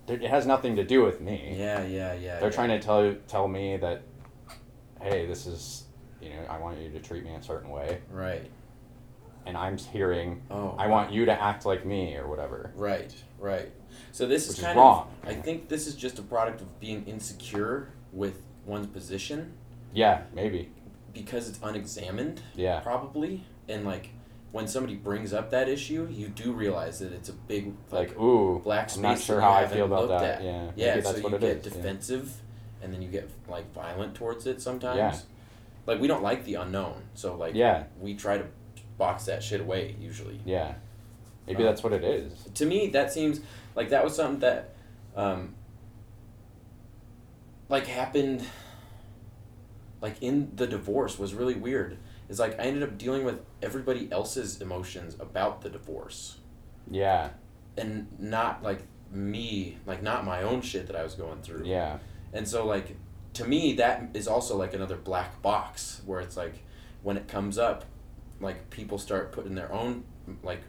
[0.07, 1.55] It has nothing to do with me.
[1.57, 2.39] yeah, yeah, yeah.
[2.39, 2.55] They're yeah.
[2.55, 4.03] trying to tell tell me that,
[5.01, 5.83] hey, this is,
[6.21, 8.49] you know, I want you to treat me a certain way, Right.
[9.47, 10.75] And I'm hearing, Oh.
[10.77, 12.71] I want you to act like me or whatever.
[12.75, 13.71] Right, right.
[14.11, 15.09] So this Which is is kind wrong.
[15.23, 15.29] of.
[15.29, 19.53] I think this is just a product of being insecure with one's position
[19.93, 20.69] Yeah, maybe.
[21.13, 22.41] because it's unexamined.
[22.55, 24.09] Yeah, probably and like
[24.51, 28.19] when somebody brings up that issue you do realize that it's a big like, like
[28.19, 30.39] ooh, black space I'm not sure how I feel about that.
[30.39, 30.43] at.
[30.43, 31.65] Yeah, yeah maybe so you it get is.
[31.65, 31.73] yeah.
[31.73, 32.33] defensive
[32.81, 35.17] and then you get like violent towards it sometimes Yeah.
[35.85, 38.45] like we don't like the unknown so like Yeah, we try to
[38.97, 40.39] box that shit away usually.
[40.45, 40.73] Yeah.
[41.45, 42.33] Maybe Um, that's what it is.
[42.55, 43.39] to me that seems
[43.75, 44.73] like that was something that
[45.15, 45.53] um
[47.69, 48.43] like happened
[50.01, 51.97] like in the divorce was really weird.
[52.29, 56.37] Is like i ended up dealing with everybody else's emotions about the divorce.
[56.91, 57.29] Yeah,
[57.77, 61.65] and not like me like not my own shit that i was going through.
[61.65, 61.99] Yeah,
[62.33, 62.97] and so like
[63.33, 66.63] to me that is also like another black box where it's like
[67.03, 67.85] when it comes up
[68.39, 70.03] like people start putting their own
[70.43, 70.61] like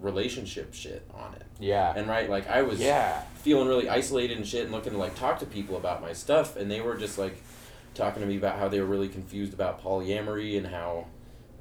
[0.00, 1.42] relationship shit on it.
[1.58, 4.98] Yeah, and right like i was yeah, feeling really isolated and shit and looking to
[4.98, 7.40] like talk to people about my stuff and they were just like
[7.94, 11.06] talking to me about how they were really confused about polyamory and how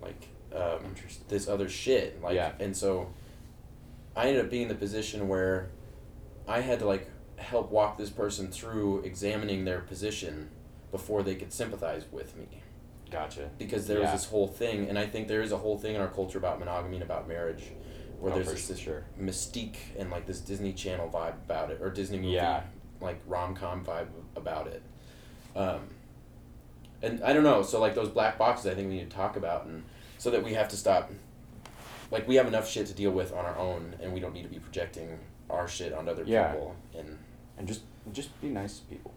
[0.01, 0.95] like um,
[1.29, 2.51] this other shit like Yeah.
[2.59, 3.13] and so
[4.15, 5.69] i ended up being in the position where
[6.47, 10.49] i had to like help walk this person through examining their position
[10.91, 12.62] before they could sympathize with me
[13.13, 13.49] Gotcha.
[13.57, 16.01] because there was this whole thing and i think there is a whole thing in
[16.01, 17.63] our culture about monogamy and about marriage
[18.19, 19.03] where Oh, there's this, this sure.
[19.21, 22.61] mystique and like this Disney Channel vibe about it, or Disney movie Yeah.
[23.01, 24.81] like rom com vibe about it.
[25.55, 25.81] Um,
[27.01, 27.61] and I don't know.
[27.63, 29.83] So like those black boxes, I think we need to talk about, and
[30.17, 31.11] so that we have to stop.
[32.11, 34.43] Like we have enough shit to deal with on our own, and we don't need
[34.43, 35.19] to be projecting
[35.49, 36.53] our shit onto other Yeah.
[36.53, 36.75] people.
[36.97, 37.17] And
[37.57, 37.81] And just
[38.13, 39.11] just be nice to people.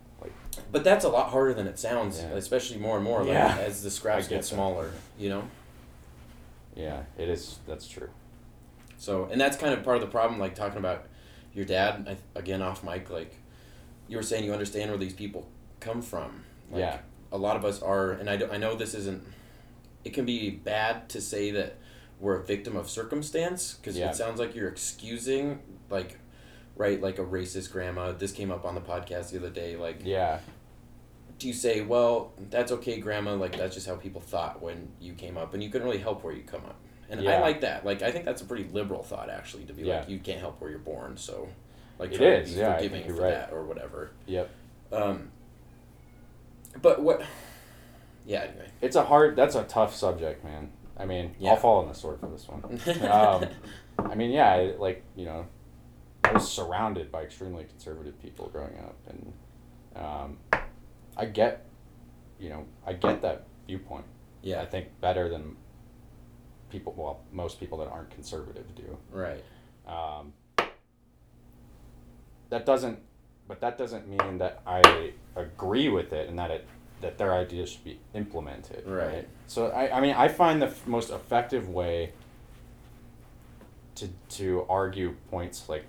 [0.72, 2.30] But that's a lot harder than it sounds, Yeah.
[2.30, 3.56] especially more and more like, Yeah.
[3.58, 4.90] as the scraps get get smaller.
[5.18, 5.42] You know.
[6.74, 7.58] yeah, it is.
[7.66, 8.10] That's true.
[8.98, 11.06] So, and that's kind of part of the problem, like talking about
[11.54, 13.34] your dad, I, again, off mic, like
[14.08, 15.46] you were saying, you understand where these people
[15.80, 16.44] come from.
[16.70, 16.98] Like, Yeah.
[17.32, 19.22] A lot of us are, and I, do, I know this isn't,
[20.04, 21.76] it can be bad to say that
[22.20, 24.10] we're a victim of circumstance, because Yeah.
[24.10, 25.58] it sounds like you're excusing,
[25.90, 26.18] like,
[26.76, 28.12] right, like a racist grandma.
[28.12, 29.76] This came up on the podcast the other day.
[29.76, 30.40] Like, Yeah,
[31.38, 35.12] do you say, well, that's okay, grandma, like, that's just how people thought when you
[35.12, 36.76] came up, and you couldn't really help where you come up.
[37.10, 37.84] And I like that.
[37.84, 40.00] Like, I think that's a pretty liberal thought, actually, to be Yeah.
[40.00, 41.48] like, you can't help where you're born, so,
[41.98, 43.30] like, It is, yeah, forgiving for right.
[43.30, 44.10] that or whatever.
[44.26, 44.50] yep.
[44.92, 45.30] Um,
[46.80, 47.22] but what?
[48.24, 48.42] Yeah.
[48.42, 48.68] Anyway.
[48.80, 49.36] It's a hard.
[49.36, 50.70] That's a tough subject, man.
[50.96, 51.50] I mean, Yeah.
[51.50, 52.62] I'll fall on the sword for this one.
[53.10, 53.46] um,
[53.98, 55.46] I mean, yeah, like you know,
[56.26, 59.32] I was surrounded by extremely conservative people growing up, and
[59.94, 60.38] um,
[61.16, 61.64] I get,
[62.38, 64.04] you know, I get that viewpoint.
[64.42, 65.56] Yeah, I think better than
[66.70, 66.94] people.
[66.96, 68.96] Well, most people that aren't conservative do.
[69.10, 69.42] Right.
[69.86, 70.32] Um,
[72.50, 72.98] that doesn't,
[73.48, 76.66] but that doesn't mean that I agree with it and that it
[77.00, 78.86] that their ideas should be implemented.
[78.86, 79.28] Right.
[79.46, 82.12] So I, I mean, I find the f- most effective way
[83.96, 85.84] to to argue points like,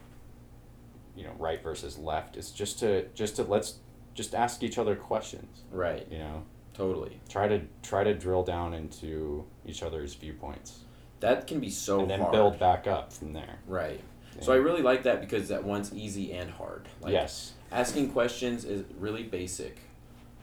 [1.17, 3.79] you know, right versus left is just to just to let's
[4.13, 5.63] just ask each other questions.
[5.71, 6.07] Right.
[6.11, 7.19] You know, Totally.
[7.27, 10.79] try to try to drill down into each other's viewpoints.
[11.19, 12.31] that can be so and then hard.
[12.31, 13.57] build back up from there.
[13.67, 13.99] Right.
[14.39, 16.87] So I really like that because that one's easy and hard.
[17.01, 17.53] Like yes.
[17.71, 19.79] asking questions is really basic,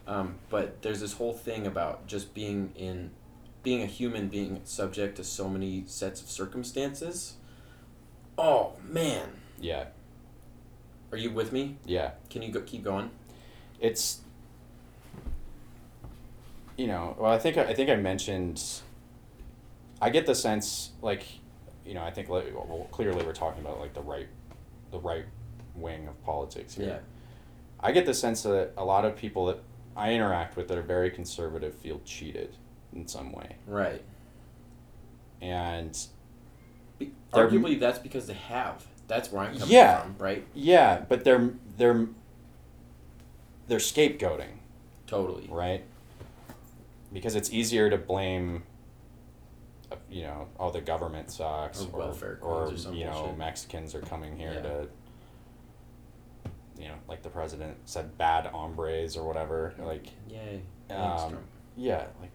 [0.08, 3.12] um, but there's this whole thing about just being in,
[3.62, 7.34] being a human being subject to so many sets of circumstances.
[8.36, 9.28] Oh man,
[9.60, 9.84] Yeah.
[11.14, 11.76] Are you with me?
[11.86, 12.10] Yeah.
[12.28, 13.10] Can you go, keep going?
[13.80, 14.20] it's
[16.76, 18.62] you know well i think i think i mentioned
[20.00, 21.24] i get the sense like
[21.84, 24.28] you know i think like, well, clearly we're talking about like the right
[24.92, 25.24] the right
[25.74, 26.98] wing of politics here Yeah.
[27.80, 29.58] i get the sense that a lot of people that
[29.96, 32.56] i interact with that are very conservative feel cheated
[32.94, 34.02] in some way Right.
[35.42, 35.98] and
[36.98, 38.86] Be- arguably, that's because they have.
[39.08, 40.02] That's where I'm coming Yeah.
[40.02, 40.16] from.
[40.18, 40.46] Right.
[40.54, 42.06] yeah but they're they're
[43.68, 44.58] they're scapegoating
[45.06, 45.46] Totally.
[45.50, 45.82] right?
[47.12, 48.64] Because it's easier to blame,
[49.92, 53.38] uh, you know, all the government sucks, Or welfare or, or you know bullshit.
[53.38, 54.62] Mexicans are coming here Yeah.
[54.62, 54.88] to,
[56.78, 59.74] you know, like the president said, bad hombres or whatever.
[59.78, 60.60] Like, Yay.
[60.88, 61.38] Thanks, um,
[61.76, 62.30] yeah, like,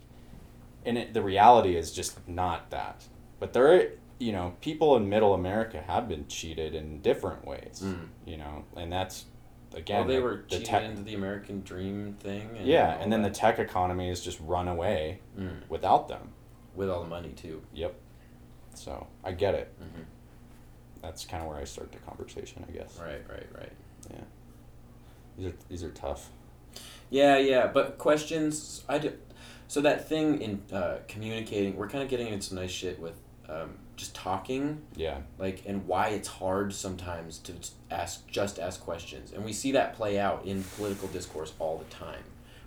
[0.85, 3.03] and it, the reality is just not that.
[3.39, 7.81] But there, you know, people in Middle America have been cheated in different ways.
[7.83, 8.07] Mm.
[8.25, 9.25] You know, and that's
[9.73, 12.49] again Well, they were the tech- into the American dream thing.
[12.57, 15.67] And yeah, and then the tech economy has just run away Mm.
[15.69, 16.33] without them.
[16.75, 17.61] with all the money too.
[17.73, 17.95] Yep.
[18.75, 19.73] So I get it.
[19.79, 20.03] hmm
[21.01, 22.97] That's kind of where I start the conversation, I guess.
[23.01, 23.71] Right, right, right.
[24.09, 24.21] Yeah.
[25.37, 26.29] These are these are tough.
[27.09, 28.83] Yeah, yeah, but questions.
[28.87, 29.13] I do.
[29.67, 33.19] So that thing in uh, communicating, we're kind of getting into some nice shit with
[33.49, 35.19] um, just talking, Yeah.
[35.37, 37.53] like, and why it's hard sometimes to
[37.91, 41.83] ask, just ask questions, and we see that play out in political discourse all the
[41.93, 42.23] time,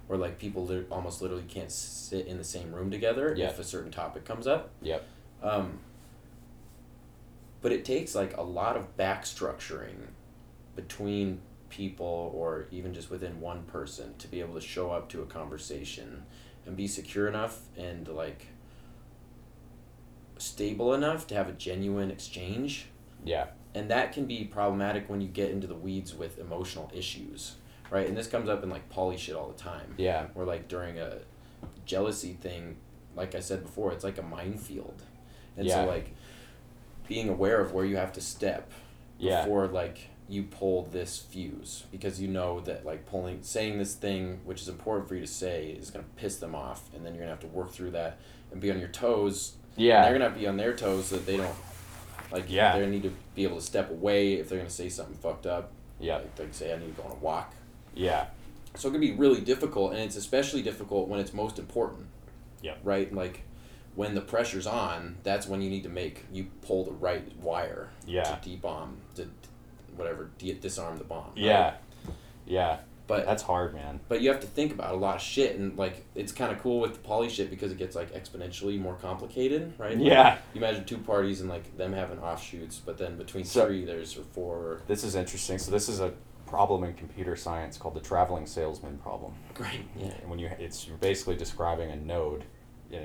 [0.07, 3.49] where like people lit- almost literally can't sit in the same room together Yeah.
[3.49, 4.71] if a certain topic comes up.
[4.83, 5.05] Yep.
[5.43, 5.79] Um,
[7.63, 10.09] but it takes like a lot of back structuring
[10.77, 15.23] between people or even just within one person to be able to show up to
[15.23, 16.25] a conversation
[16.67, 18.49] and be secure enough and like
[20.43, 22.87] stable enough to have a genuine exchange
[23.25, 23.47] Yeah.
[23.75, 27.57] and that can be problematic when you get into the weeds with emotional issues
[27.91, 30.27] right and this comes up in like poly shit all the time Yeah.
[30.35, 31.19] or like during a
[31.87, 32.77] jealousy thing
[33.15, 35.03] like i said before it's like a minefield
[35.57, 35.85] and Yeah.
[35.85, 36.13] so like
[37.09, 38.71] being aware of where you have to step
[39.19, 39.43] Yeah.
[39.43, 44.41] before like you pull this fuse because you know that like pulling saying this thing
[44.45, 47.15] which is important for you to say is going to piss them off and then
[47.15, 48.19] you're going to have to work through that
[48.51, 51.07] and be on your toes and they're going to have to be on their toes
[51.07, 51.55] so that they don't
[52.31, 52.79] like Yeah.
[52.79, 55.47] they need to be able to step away if they're going to say something fucked
[55.47, 55.71] up
[56.01, 56.17] Yeah.
[56.17, 57.55] like they say i need to go on a walk
[57.95, 58.27] Yeah.
[58.75, 62.07] so it can be really difficult, and it's especially difficult when it's most important.
[62.63, 62.79] Yep.
[62.85, 63.13] Right?
[63.15, 63.43] Like
[63.95, 67.91] when the pressure's on, that's when you need to make you pull the right wire
[68.07, 68.23] Yeah.
[68.23, 69.29] to de-bomb to
[69.97, 71.27] whatever de- disarm the bomb.
[71.27, 71.37] right?
[71.37, 71.75] Yeah.
[72.47, 72.79] Yeah.
[73.13, 74.01] But That's hard, man.
[74.09, 76.63] but you have to think about a lot of shit, and like it's kind of
[76.63, 79.99] cool with the poly shit because it gets like exponentially more complicated, right?
[79.99, 80.39] Like, Yeah.
[80.55, 84.17] you imagine two parties and like them having offshoots, but then between So- three there's
[84.17, 84.81] or four.
[84.87, 85.59] This is interesting.
[85.59, 86.15] So this is a
[86.47, 89.35] problem in computer science called the traveling salesman problem.
[89.53, 89.83] Great.
[89.95, 90.15] Yeah.
[90.23, 92.45] And when you it's you're basically describing a node.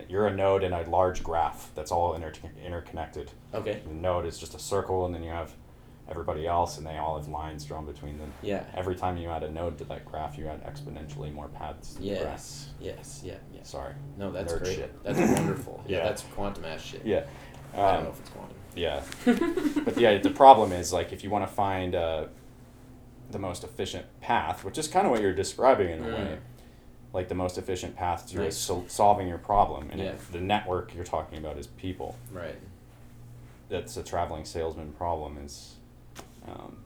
[0.08, 2.32] You're a node in a large graph that's all inter-
[2.66, 3.32] interconnected.
[3.53, 3.82] Okay.
[3.86, 5.53] The node is just a circle, and then you have
[6.10, 8.32] everybody else, and they all have lines drawn between them.
[8.42, 8.64] Yeah.
[8.74, 11.98] Every time you add a node to that graph, you add exponentially more paths.
[12.00, 12.69] Yes.
[12.80, 13.22] Yes.
[13.24, 13.36] Yeah.
[13.53, 13.64] Yeah.
[13.64, 13.94] Sorry.
[14.18, 14.76] No, that's Nerd great.
[14.76, 15.03] shit.
[15.03, 15.84] That's wonderful.
[15.88, 15.98] yeah.
[15.98, 16.03] Yeah.
[16.06, 17.06] that's quantum ass shit.
[17.06, 17.26] Yeah.
[17.74, 18.56] I don't Um, know if it's quantum.
[18.76, 19.82] Yeah.
[19.86, 22.26] but yeah, the problem is like if you want to find uh,
[23.32, 26.14] the most efficient path, which is kind of what you're describing in a Mm.
[26.14, 26.38] way,
[27.14, 28.58] like the most efficient path to Nice.
[28.58, 30.14] sol- solving your problem, and Yeah.
[30.32, 32.16] the network you're talking about is people.
[32.32, 32.56] Right.
[33.69, 35.76] That's a traveling salesman problem is
[36.48, 36.77] um,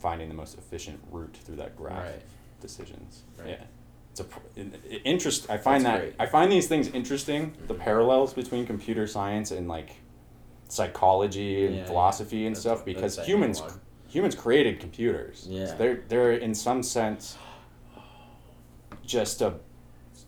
[0.00, 2.22] finding the most efficient route through that graph Right.
[2.60, 3.22] decisions.
[3.38, 3.50] Right.
[3.50, 3.64] Yeah.
[4.10, 5.50] It's a interest.
[5.50, 6.14] I find That's that great.
[6.20, 7.54] I find these things interesting.
[7.66, 7.80] The Mhm.
[7.80, 9.90] parallels between computer science and like
[10.68, 11.86] psychology and Yeah, yeah.
[11.86, 13.78] philosophy and That's stuff because humans analog.
[14.08, 15.46] humans created computers.
[15.48, 15.66] Yeah.
[15.66, 17.36] So they're they're in some sense
[19.04, 19.54] just a,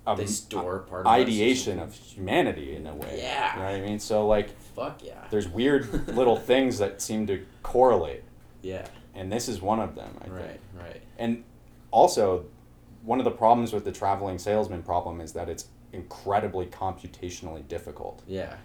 [0.06, 3.18] a They store part of ideation of humanity in a way.
[3.22, 3.52] Yeah.
[3.54, 3.98] You know what I mean?
[4.00, 5.24] So like Fuck yeah.
[5.30, 8.22] there's weird little things that seem to correlate
[8.66, 8.86] Yeah.
[9.14, 10.34] and this is one of them, I think.
[10.36, 10.60] Right.
[10.78, 11.02] Right.
[11.18, 11.44] And
[11.90, 12.44] also,
[13.02, 18.22] one of the problems with the traveling salesman problem is that it's incredibly computationally difficult.
[18.26, 18.56] Yeah.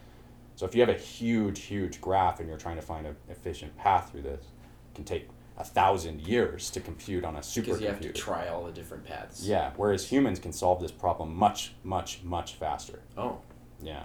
[0.55, 3.75] So if you have a huge, huge graph and you're trying to find an efficient
[3.77, 7.65] path through this, it can take a thousand years to compute on a supercomputer.
[7.65, 9.45] Because you have to try all the different paths.
[9.47, 12.99] Yeah, whereas humans can solve this problem much, much, much faster.
[13.17, 13.37] Oh.
[13.81, 14.03] Yeah,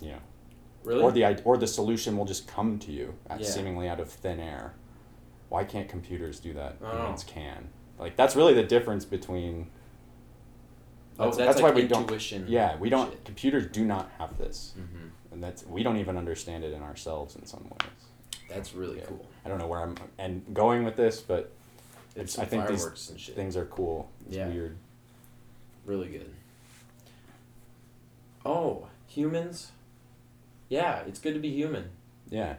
[0.00, 0.18] Yeah.
[0.82, 1.02] Really?
[1.02, 3.46] or the or the solution will just come to you at Yeah.
[3.46, 4.74] seemingly out of thin air.
[5.50, 6.76] Why can't computers do that?
[6.82, 6.90] Oh.
[6.90, 7.68] Humans can.
[7.98, 9.66] Like that's really the difference between.
[11.18, 12.48] oh, That's, that's, that's like why we don't.
[12.48, 13.10] Yeah, we don't.
[13.10, 13.24] shit.
[13.26, 15.08] Computers do not have this, Mm-hmm.
[15.34, 17.90] and that's we don't even understand it in ourselves in some ways.
[18.48, 19.04] That's really Yeah.
[19.06, 19.26] cool.
[19.44, 21.52] I don't know where I'm and going with this, but
[22.16, 22.38] it's.
[22.38, 24.08] I think these things are cool.
[24.28, 24.48] It's Yeah.
[24.48, 24.76] weird.
[25.84, 26.30] Really good.
[28.44, 29.72] Oh, humans.
[30.68, 31.90] Yeah, it's good to be human.
[32.30, 32.54] Yeah,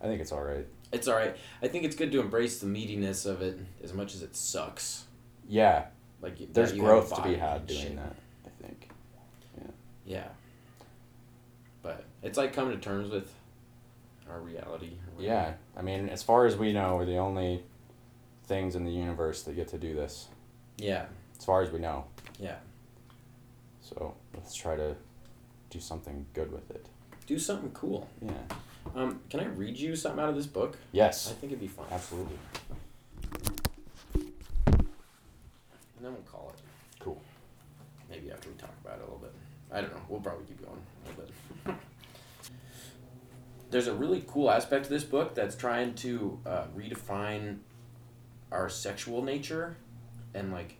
[0.00, 0.66] I think it's all right.
[0.92, 1.36] It's all right.
[1.62, 5.04] I think it's good to embrace the meatiness of it as much as it sucks.
[5.48, 5.86] Yeah,
[6.22, 7.96] Like there's growth to be had doing shit.
[7.96, 8.16] that.
[8.44, 8.88] I think.
[9.56, 9.70] Yeah.
[10.06, 10.28] Yeah.
[11.82, 13.32] But it's like coming to terms with
[14.30, 14.92] our reality.
[15.18, 17.62] Yeah, I mean, as far as we know, we're the only
[18.46, 20.26] things in the universe that get to do this.
[20.78, 21.06] Yeah.
[21.38, 22.04] As far as we know.
[22.40, 22.56] Yeah.
[23.82, 24.96] So let's try to
[25.70, 26.86] do something good with it.
[27.26, 28.08] Do something cool.
[28.20, 28.32] Yeah.
[28.94, 30.76] Um, can I read you something out of this book?
[30.92, 31.30] Yes.
[31.30, 31.86] I think it'd be fun.
[31.90, 32.38] Absolutely.
[34.14, 36.60] And then we'll call it.
[37.00, 37.20] Cool.
[38.10, 39.32] Maybe after we talk about it a little bit.
[39.72, 40.00] I don't know.
[40.08, 41.24] We'll probably keep going a little
[41.64, 41.74] bit.
[43.70, 47.58] There's a really cool aspect to this book that's trying to uh, redefine
[48.52, 49.76] our sexual nature
[50.34, 50.78] and like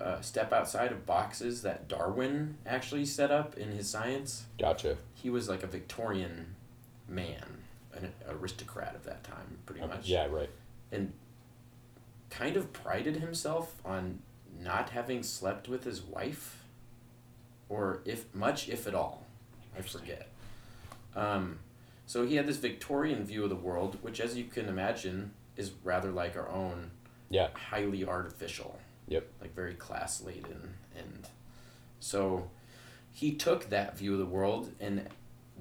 [0.00, 4.44] uh, step outside of boxes that Darwin actually set up in his science.
[4.58, 4.96] Gotcha.
[5.14, 6.54] He was like a Victorian
[7.08, 7.64] man,
[7.94, 10.26] an aristocrat of that time, pretty much Yeah.
[10.26, 10.50] Right.
[10.92, 11.12] and
[12.30, 14.20] kind of prided himself on
[14.60, 16.62] not having slept with his wife
[17.68, 19.24] or if much if at all
[19.76, 20.28] i forget
[21.16, 21.58] um,
[22.06, 25.70] so he had this victorian view of the world which as you can imagine is
[25.84, 26.90] rather like our own
[27.30, 27.48] Yeah.
[27.54, 28.78] highly artificial
[29.08, 29.26] Yep.
[29.40, 31.26] like very class laden and
[32.00, 32.50] so
[33.12, 35.08] he took that view of the world and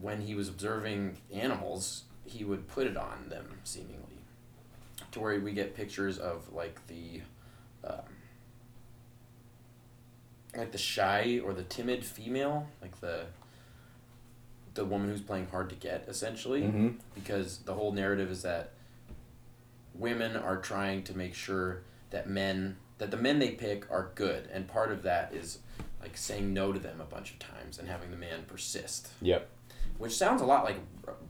[0.01, 4.03] when he was observing animals he would put it on them seemingly
[5.11, 7.21] to where we get pictures of like the
[7.83, 7.99] um,
[10.55, 13.25] like the shy or the timid female like the
[14.73, 16.87] the woman who's playing hard to get essentially Mm-hmm.
[17.15, 18.73] because the whole narrative is that
[19.95, 24.47] women are trying to make sure that men that the men they pick are good
[24.53, 25.59] and part of that is
[26.01, 29.47] like saying no to them a bunch of times and having the man persist Yep.
[29.97, 30.77] Which sounds a lot like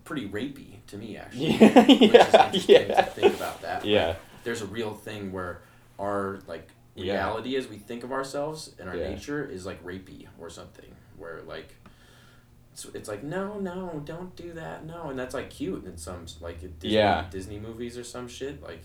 [0.04, 2.52] pretty rapey to me actually Yeah.
[2.52, 2.52] yeah.
[2.54, 3.02] Yeah.
[3.04, 4.16] think about that Yeah.
[4.44, 5.62] there's a real thing where
[6.00, 7.14] our like Yeah.
[7.16, 9.10] reality as we think of ourselves and our Yeah.
[9.10, 11.76] nature is like rapey or something where like
[12.74, 16.26] it's, it's like no no don't do that no and that's like cute in some
[16.42, 17.26] like Disney, Yeah.
[17.30, 18.84] Disney movies or some shit like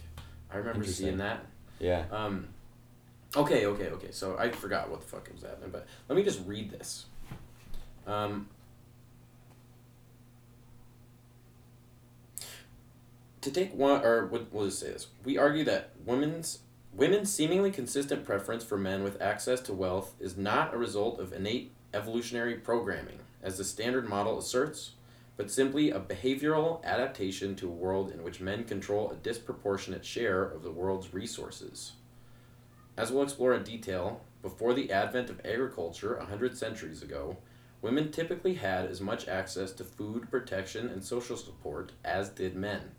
[0.52, 1.44] I remember seeing that
[1.78, 2.04] Yeah.
[2.10, 2.48] um
[3.36, 6.40] okay okay okay so I forgot what the fuck was happening but let me just
[6.46, 7.06] read this
[8.06, 8.48] um
[13.42, 15.08] to take one or we'll, just say this.
[15.24, 16.60] We argue that women's
[16.92, 21.32] women's seemingly consistent preference for men with access to wealth is not a result of
[21.32, 24.92] innate evolutionary programming as the standard model asserts
[25.36, 30.44] but simply a behavioral adaptation to a world in which men control a disproportionate share
[30.44, 31.92] of the world's resources.
[32.96, 37.38] As we'll explore in detail before the advent of agriculture a hundred centuries ago
[37.80, 42.92] women typically had as much access to food protection and social support as did men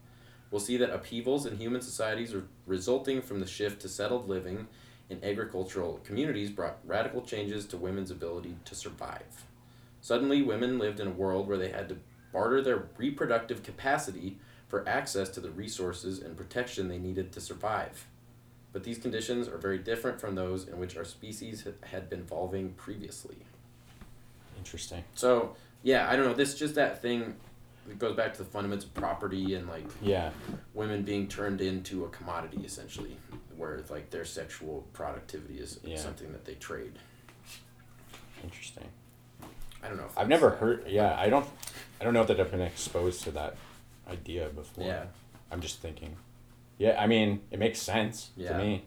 [0.54, 4.68] we'll see that upheavals in human societies re- resulting from the shift to settled living
[5.10, 9.46] in agricultural communities brought radical changes to women's ability to survive.
[10.02, 11.98] Suddenly, women lived in a world where they had to
[12.32, 18.06] barter their reproductive capacity for access to the resources and protection they needed to survive.
[18.72, 22.74] But these conditions are very different from those in which our species had been evolving
[22.74, 23.38] previously.
[24.60, 25.04] Interesting.
[25.16, 26.36] So, yeah, I don't know.
[26.36, 27.38] This just that thing
[27.88, 30.32] that goes back to the fundamentals of property and like Yeah.
[30.74, 33.18] women being turned into a commodity essentially
[33.58, 35.98] where like their sexual productivity is Yeah.
[35.98, 36.94] something that they trade
[38.44, 38.88] Interesting.
[39.82, 40.86] i don't know if I've never heard.
[40.88, 41.16] Yeah.
[41.18, 41.46] I don't.
[42.00, 43.56] I don't know that I've been exposed to that
[44.10, 44.86] idea before.
[44.86, 45.06] yeah
[45.52, 46.16] I'm just thinking.
[46.80, 48.54] Yeah, I mean, it makes sense Yeah.
[48.54, 48.86] to me.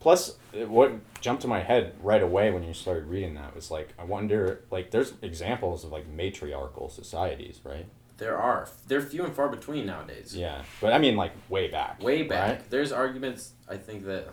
[0.00, 3.92] Plus, what jumped to my head right away when you started reading that was like,
[3.98, 7.86] I wonder, like, there's examples of like matriarchal societies, right?
[8.18, 12.02] there are they're few and far between nowadays Yeah, but I mean, like, way back.
[12.02, 12.70] way back right?
[12.70, 14.28] there's arguments i think that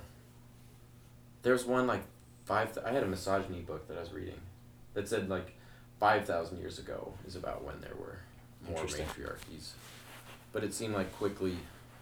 [1.42, 2.04] there's one like
[2.44, 4.40] five i had a misogyny book that i was reading
[4.94, 5.54] that said like
[6.02, 8.18] 5000 years ago is about when there were
[8.70, 9.72] more matriarchies
[10.52, 11.56] but it seemed like quickly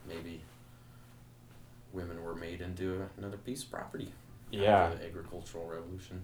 [0.08, 0.42] maybe
[1.96, 4.12] women were made into another piece of property
[4.52, 4.84] Yeah.
[4.84, 6.24] after the agricultural revolution.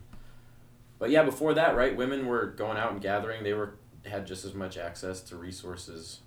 [0.99, 3.43] But yeah, before that, right, women were going out and gathering.
[3.43, 3.75] They were
[4.05, 6.19] had just as much access to resources,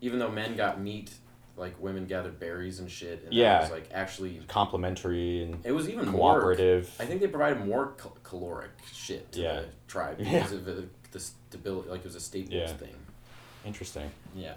[0.00, 1.12] even though men got meat,
[1.56, 3.22] like women gathered berries and shit.
[3.24, 3.52] And Yeah.
[3.54, 6.34] that was like actually, Complementary and it was even more.
[6.34, 6.94] cooperative.
[7.00, 9.60] I think they provided more cal- caloric shit to Yeah.
[9.60, 10.32] the tribe Yeah.
[10.42, 12.66] because of the, the stability, like it was a staples Yeah.
[12.74, 12.94] thing.
[13.64, 14.10] Interesting.
[14.34, 14.54] Yeah.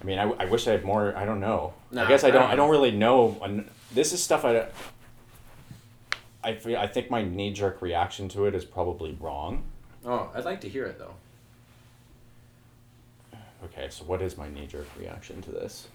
[0.00, 1.16] I mean, I, I wish I had more.
[1.16, 1.72] I don't know.
[1.90, 2.42] Nah, I guess I don't.
[2.50, 3.64] I don't really know.
[3.92, 4.66] This is stuff I.
[6.42, 6.78] I feel.
[6.78, 9.62] I think my knee jerk reaction to it is probably wrong.
[10.04, 11.14] Oh, I'd like to hear it though.
[13.64, 15.88] Okay, so what is my knee jerk reaction to this?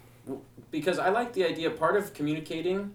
[0.71, 1.69] Because I like the idea.
[1.69, 2.93] Part of communicating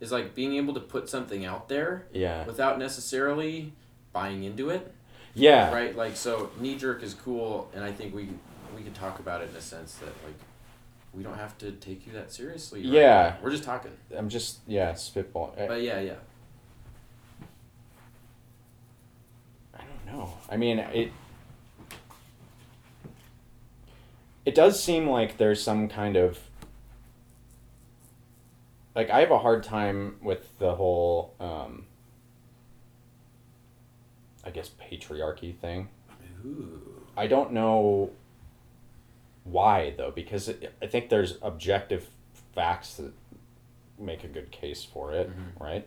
[0.00, 2.44] is like being able to put something out there Yeah.
[2.44, 3.72] without necessarily
[4.12, 4.92] buying into it.
[5.38, 5.70] Yeah.
[5.70, 8.26] right like so knee jerk is cool and i think we
[8.74, 10.34] we can talk about it in a sense that like
[11.16, 13.22] we don't have to take you that seriously right Yeah.
[13.30, 13.36] now.
[13.42, 15.54] we're just talking I'm just yeah spitball.
[15.56, 16.14] But yeah yeah
[19.74, 20.34] I don't know.
[20.50, 21.12] I mean it.
[24.44, 26.38] It does seem like there's some kind of.
[28.94, 31.34] Like I have a hard time with the whole.
[31.40, 31.86] Um,
[34.44, 35.88] I guess patriarchy thing.
[36.44, 36.80] Ooh.
[37.16, 38.10] I don't know
[39.50, 42.08] why though, because it, I think there's objective
[42.54, 43.12] facts that
[43.98, 45.60] make a good case for it, Mhm.
[45.60, 45.86] right?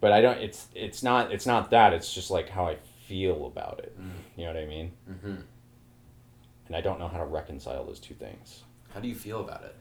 [0.00, 0.38] But I don't.
[0.38, 1.92] It's it's not it's not that.
[1.92, 2.76] It's just like how I
[3.06, 3.98] feel about it.
[4.00, 4.10] Mm.
[4.36, 4.92] You know what I mean?
[5.10, 5.34] Mm-hmm.
[6.66, 8.62] And I don't know how to reconcile those two things.
[8.94, 9.74] how do you feel about it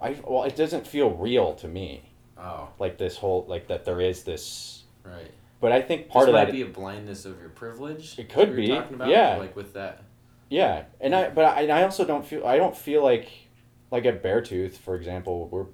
[0.00, 2.02] I well, it doesn't feel real to me.
[2.36, 4.82] oh Like this whole like that there is this.
[5.04, 6.52] right But I think part this of might that.
[6.52, 9.36] be a blindness of your privilege It could be, talking about, yeah.
[9.38, 10.02] like with that
[10.50, 13.28] Yeah, and I but I, and I also don't feel I don't feel like
[13.90, 15.66] like at Beartooth, for example, we're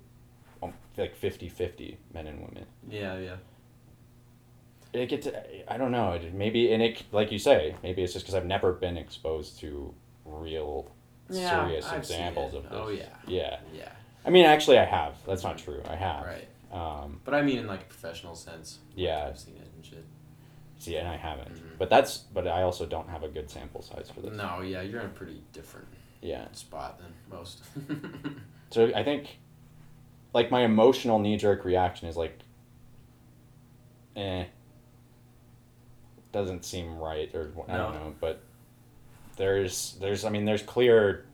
[0.62, 2.65] um, like 50-50 men and women.
[2.89, 3.36] yeah yeah
[4.93, 5.28] It gets
[5.69, 8.73] I don't know maybe and it like you say maybe it's just because I've never
[8.73, 9.93] been exposed to
[10.25, 10.91] real
[11.28, 12.73] Yeah, serious I've examples of this.
[12.75, 13.05] Oh, yeah.
[13.27, 13.59] yeah.
[13.75, 13.89] yeah
[14.27, 15.17] I mean, actually, I have.
[15.27, 15.83] That's not true.
[15.86, 16.25] I have.
[16.25, 19.27] right Um, but i mean in like a professional sense Yeah.
[19.28, 20.05] i've seen it and shit
[20.85, 21.55] see, and I haven't.
[21.55, 21.79] Mhm.
[21.79, 24.33] But that's but I also don't have a good sample size for this.
[24.37, 25.89] no yeah you're in a pretty different
[26.21, 26.47] Yeah.
[26.53, 27.63] spot than most
[28.71, 29.39] So I think,
[30.33, 32.39] like my emotional knee jerk reaction is like,
[34.17, 34.45] eh,
[36.33, 37.79] doesn't seem right or I No.
[37.85, 38.41] don't know, but
[39.37, 41.27] there's there's I mean there's clear,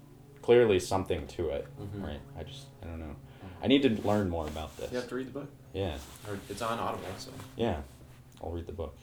[0.43, 2.05] clearly something to it, Mhm.
[2.05, 2.21] right?
[2.39, 3.17] I just I don't know.
[3.63, 4.91] I need to learn more about this.
[4.91, 5.97] you have to read the book Yeah,
[6.29, 7.81] or it's on audible so yeah,
[8.43, 8.97] I'll read the book.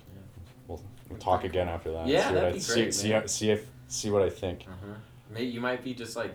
[0.67, 0.75] Yeah.
[0.75, 2.07] We'll, we'll talk again after that.
[2.07, 3.27] Yeah, see what that'd I, be see, great, see, man.
[3.27, 4.65] see if see what I think.
[4.67, 4.93] Uh-huh.
[5.33, 6.33] Maybe you might be just like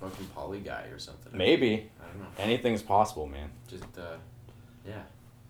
[0.00, 1.36] fucking poly guy or something.
[1.36, 2.26] Maybe I don't know.
[2.38, 3.50] anything's possible, man.
[3.68, 4.16] Just uh,
[4.86, 5.02] yeah,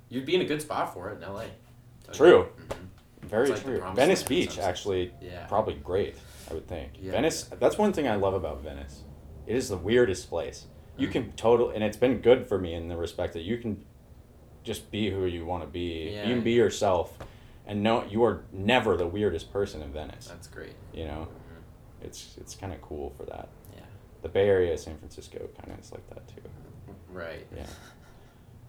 [0.08, 1.46] you'd be in a good spot for it in L.A.
[2.12, 2.48] True.
[2.68, 2.76] Mhm.
[3.28, 3.82] Very like true.
[3.94, 5.46] Venice Beach actually Yeah.
[5.46, 6.14] probably great.
[6.48, 7.50] I would think Yeah, Venice.
[7.58, 9.02] That's one thing I love about Venice.
[9.48, 10.66] It is the weirdest place.
[10.96, 11.12] You Mhm.
[11.12, 13.84] can total, and it's been good for me in the respect that you can
[14.62, 16.10] just be who you want to be.
[16.12, 16.28] Yeah.
[16.28, 17.18] You can be yourself,
[17.66, 20.26] and no, you are never the weirdest person in Venice.
[20.28, 20.74] That's great.
[20.92, 22.06] You know, Mhm.
[22.06, 23.48] it's it's kind of cool for that.
[23.74, 23.80] Yeah.
[24.22, 26.42] The Bay Area, San Francisco, kind of is like that too.
[27.12, 27.46] Right.
[27.54, 27.66] Yeah.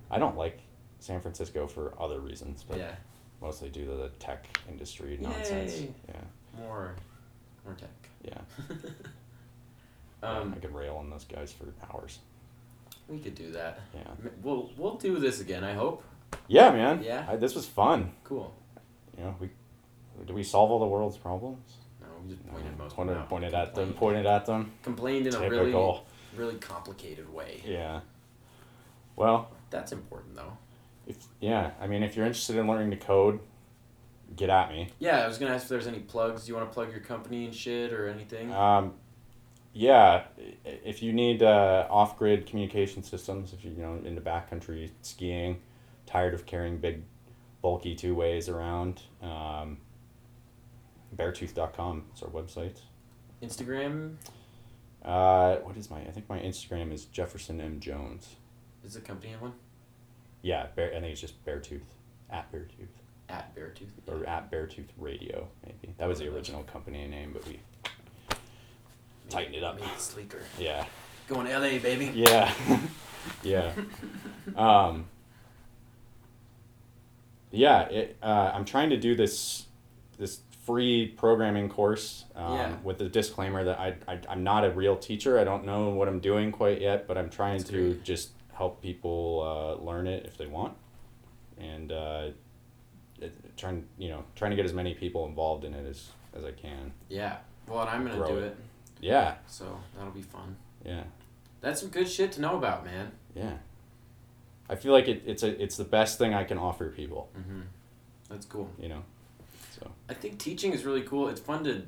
[0.10, 0.60] I don't like
[1.00, 2.96] San Francisco for other reasons, but Yeah.
[3.42, 5.80] mostly due to the tech industry nonsense.
[5.82, 5.94] Yay.
[6.08, 6.22] Yeah,
[6.60, 6.96] More,
[7.66, 7.90] more tech.
[8.24, 8.42] yeah.
[10.24, 12.20] um, I could rail on those guys for hours.
[13.08, 13.80] we could do that.
[13.94, 14.02] Yeah.
[14.44, 15.64] We'll we'll do this again.
[15.64, 16.04] I hope.
[16.50, 17.02] Yeah, man.
[17.04, 17.26] Yeah.
[17.30, 18.12] I, this was fun.
[18.26, 18.54] Cool.
[19.18, 19.50] You know, we
[20.26, 21.76] do we solve all the world's problems?
[22.02, 23.30] No, we just pointed most of pointed, them out.
[23.30, 23.94] pointed at them.
[23.94, 24.72] Pointed at them.
[24.84, 26.02] Complained in a really
[26.36, 27.62] really complicated way.
[27.66, 28.02] Yeah.
[29.16, 30.58] Well, That's important though.
[31.08, 33.40] if yeah, I mean, if you're interested in learning to code,
[34.36, 34.90] get at me.
[35.00, 36.46] Yeah, I was gonna ask if there's any plugs.
[36.46, 38.54] Do you want to plug your company and shit or anything?
[38.54, 38.94] Um,
[39.74, 40.24] yeah,
[40.64, 45.60] if you need uh, off-grid communication systems, if you're you know into backcountry skiing,
[46.06, 47.04] tired of carrying big,
[47.68, 49.76] bulky two ways around, um,
[51.18, 52.80] beartooth.com is our website.
[53.44, 54.16] Instagram
[55.04, 56.00] Uh, what is my?
[56.00, 58.38] I think my Instagram is Jefferson M Jones.
[58.86, 59.52] is the company one
[60.44, 61.82] Yeah, bear, I think it's just Beartooth
[62.30, 62.96] at Beartooth
[63.28, 63.92] at Beartooth.
[64.08, 65.50] or at Beartooth Radio.
[65.66, 67.60] Maybe that was the original company name, but we
[69.28, 69.78] tightened it up.
[69.78, 70.40] Make it sleeker.
[70.58, 70.86] yeah.
[71.28, 72.14] Going to LA, baby.
[72.16, 72.50] Yeah.
[73.44, 73.74] yeah.
[74.56, 75.08] Um,
[77.52, 79.66] yeah, it, uh, I'm trying to do this
[80.18, 82.76] this free programming course um, Yeah.
[82.84, 85.40] with the disclaimer that I, I I'm not a real teacher.
[85.40, 88.04] I don't know what I'm doing quite yet, but I'm trying That's to great.
[88.04, 90.74] just help people uh, learn it if they want,
[91.58, 92.28] and uh,
[93.22, 96.44] it, trying you know trying to get as many people involved in it as as
[96.44, 96.92] I can.
[97.10, 97.38] Yeah.
[97.68, 98.44] Well, and I'm gonna Grow do it.
[98.46, 98.58] it,
[99.02, 100.56] Yeah, so that'll be fun.
[100.86, 101.04] yeah,
[101.62, 103.12] That's some good shit to know about, man.
[103.36, 103.58] yeah.
[104.70, 107.30] I feel like it, it's a it's the best thing I can offer people.
[107.38, 107.62] Mm-hmm.
[108.30, 108.70] That's cool.
[108.80, 109.04] You know,
[109.80, 111.30] so I think teaching is really cool.
[111.30, 111.84] It's fun to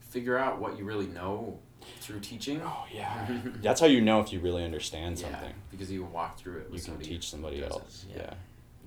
[0.00, 1.58] figure out what you really know
[2.00, 2.60] through teaching.
[2.64, 3.26] oh yeah,
[3.62, 5.40] that's how you know if you really understand something.
[5.48, 6.70] Yeah, because you can walk through it.
[6.70, 7.80] With You can somebody teach somebody who does it.
[7.80, 8.06] else.
[8.10, 8.16] Yeah.
[8.22, 8.34] Yeah.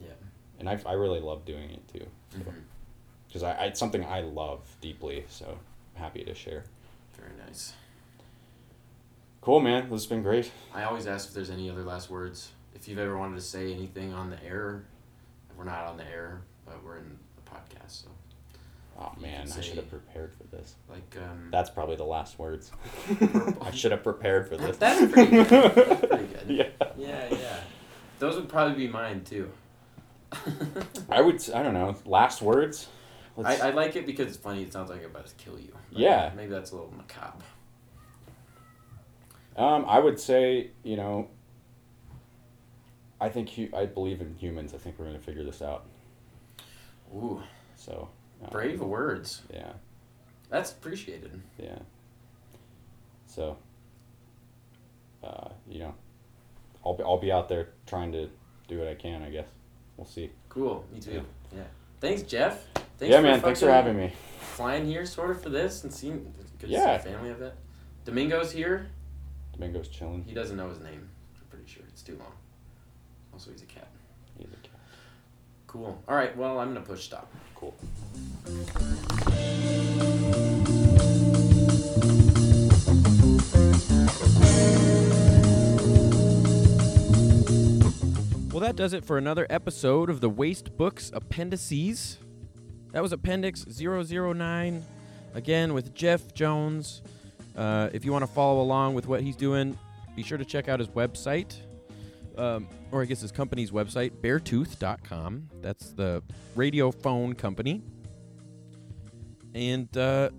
[0.06, 0.14] Yeah.
[0.60, 2.06] and I, I really love doing it too
[2.38, 2.54] Mhm.
[3.28, 5.26] because I, I it's something I love deeply.
[5.30, 5.46] So
[5.96, 6.64] I'm happy to share.
[7.18, 7.74] Very nice.
[9.42, 9.84] Cool, man.
[9.90, 10.52] This has been great.
[10.74, 12.52] I always ask if there's any other last words.
[12.76, 14.84] If you've ever wanted to say anything on the air,
[15.58, 18.04] we're not on the air, but we're in the podcast.
[18.04, 18.08] So,
[19.00, 20.76] Oh man, can I should have prepared for this.
[20.90, 22.72] like, um, That's probably the last words.
[23.62, 24.78] I should have prepared for this.
[24.78, 25.48] That's pretty good.
[25.48, 26.44] That's pretty good.
[26.48, 26.68] yeah.
[26.98, 27.60] yeah, yeah.
[28.20, 29.50] Those would probably be mine too.
[31.10, 31.48] I would.
[31.52, 31.96] I don't know.
[32.06, 32.88] Last words.
[33.36, 34.62] Let's- I, I like it because it's funny.
[34.62, 35.74] It sounds like I'm about to kill you.
[35.92, 36.32] But Yeah.
[36.36, 37.44] Maybe that's a little macabre.
[39.58, 41.30] Um, I would say, you know,
[43.24, 44.74] I think hu- I believe in humans.
[44.74, 45.86] I think we're gonna figure this out.
[47.16, 47.42] Ooh,
[47.78, 48.10] So.
[48.44, 49.44] um, brave words.
[49.54, 49.72] Yeah,
[50.50, 51.42] That's appreciated.
[51.58, 51.80] yeah.
[53.28, 53.58] So.
[55.24, 55.96] Uh, you know,
[56.86, 58.30] I'll be I'll be out there trying to
[58.68, 59.22] do what I can.
[59.24, 59.48] I guess
[59.96, 60.30] we'll see.
[60.50, 60.86] Cool.
[60.94, 61.12] Me too.
[61.12, 61.60] Yeah.
[61.60, 61.64] Yeah.
[62.02, 62.66] Thanks, Jeff.
[62.98, 63.40] Thanks yeah, for man.
[63.40, 64.12] Thanks for having me.
[64.42, 66.34] Flying here, sort of, for this and seeing.
[66.60, 66.98] Good Yeah.
[66.98, 67.56] to see family of it.
[68.04, 68.88] Domingo's here.
[69.54, 70.26] Domingo's chilling.
[70.26, 71.08] He doesn't know his name.
[71.38, 72.34] I'm pretty sure it's too long.
[73.34, 73.88] Also, he's a cat.
[74.38, 74.80] He's a cat.
[75.68, 76.02] Cool.
[76.08, 76.36] All right.
[76.38, 77.32] Well, I'm gonna push stop.
[77.56, 77.74] Cool.
[88.52, 92.20] Well, that does it for another episode of the Waste Books Appendices.
[92.92, 94.84] That was Appendix 009,
[95.34, 97.02] again with Jeff Jones.
[97.58, 99.76] Uh, if you want to follow along with what he's doing,
[100.16, 101.56] be sure to check out his website,
[102.38, 105.50] um, or I guess his company's website, beartooth.com.
[105.62, 106.24] That's the
[106.56, 107.82] radio phone company.
[109.54, 110.30] And uh,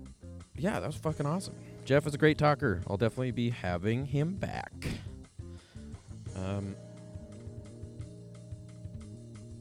[0.57, 1.55] yeah, that was fucking awesome.
[1.85, 2.81] Jeff is a great talker.
[2.89, 4.73] I'll definitely be having him back.
[6.35, 6.75] Um,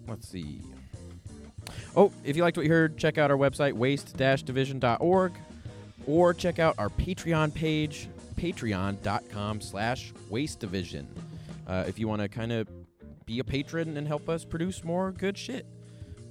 [0.09, 0.61] let's see.
[1.97, 5.33] Oh, if you liked what you heard, check out our website, waste-division.org,
[6.07, 11.07] or check out our Patreon page, patreon.com slash waste division.
[11.67, 12.69] Uh, if you want to kind of
[13.27, 15.67] be a patron and help us produce more good shit,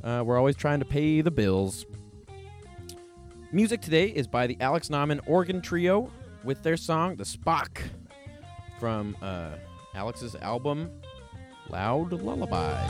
[0.04, 1.86] uh, we're always trying to pay the bills.
[3.52, 6.12] Music today is by the Alex Nauman Organ Trio
[6.44, 7.82] with their song The Spock
[8.80, 9.52] from uh,
[9.96, 10.90] Alex's album
[11.70, 12.90] Loud Lullabies.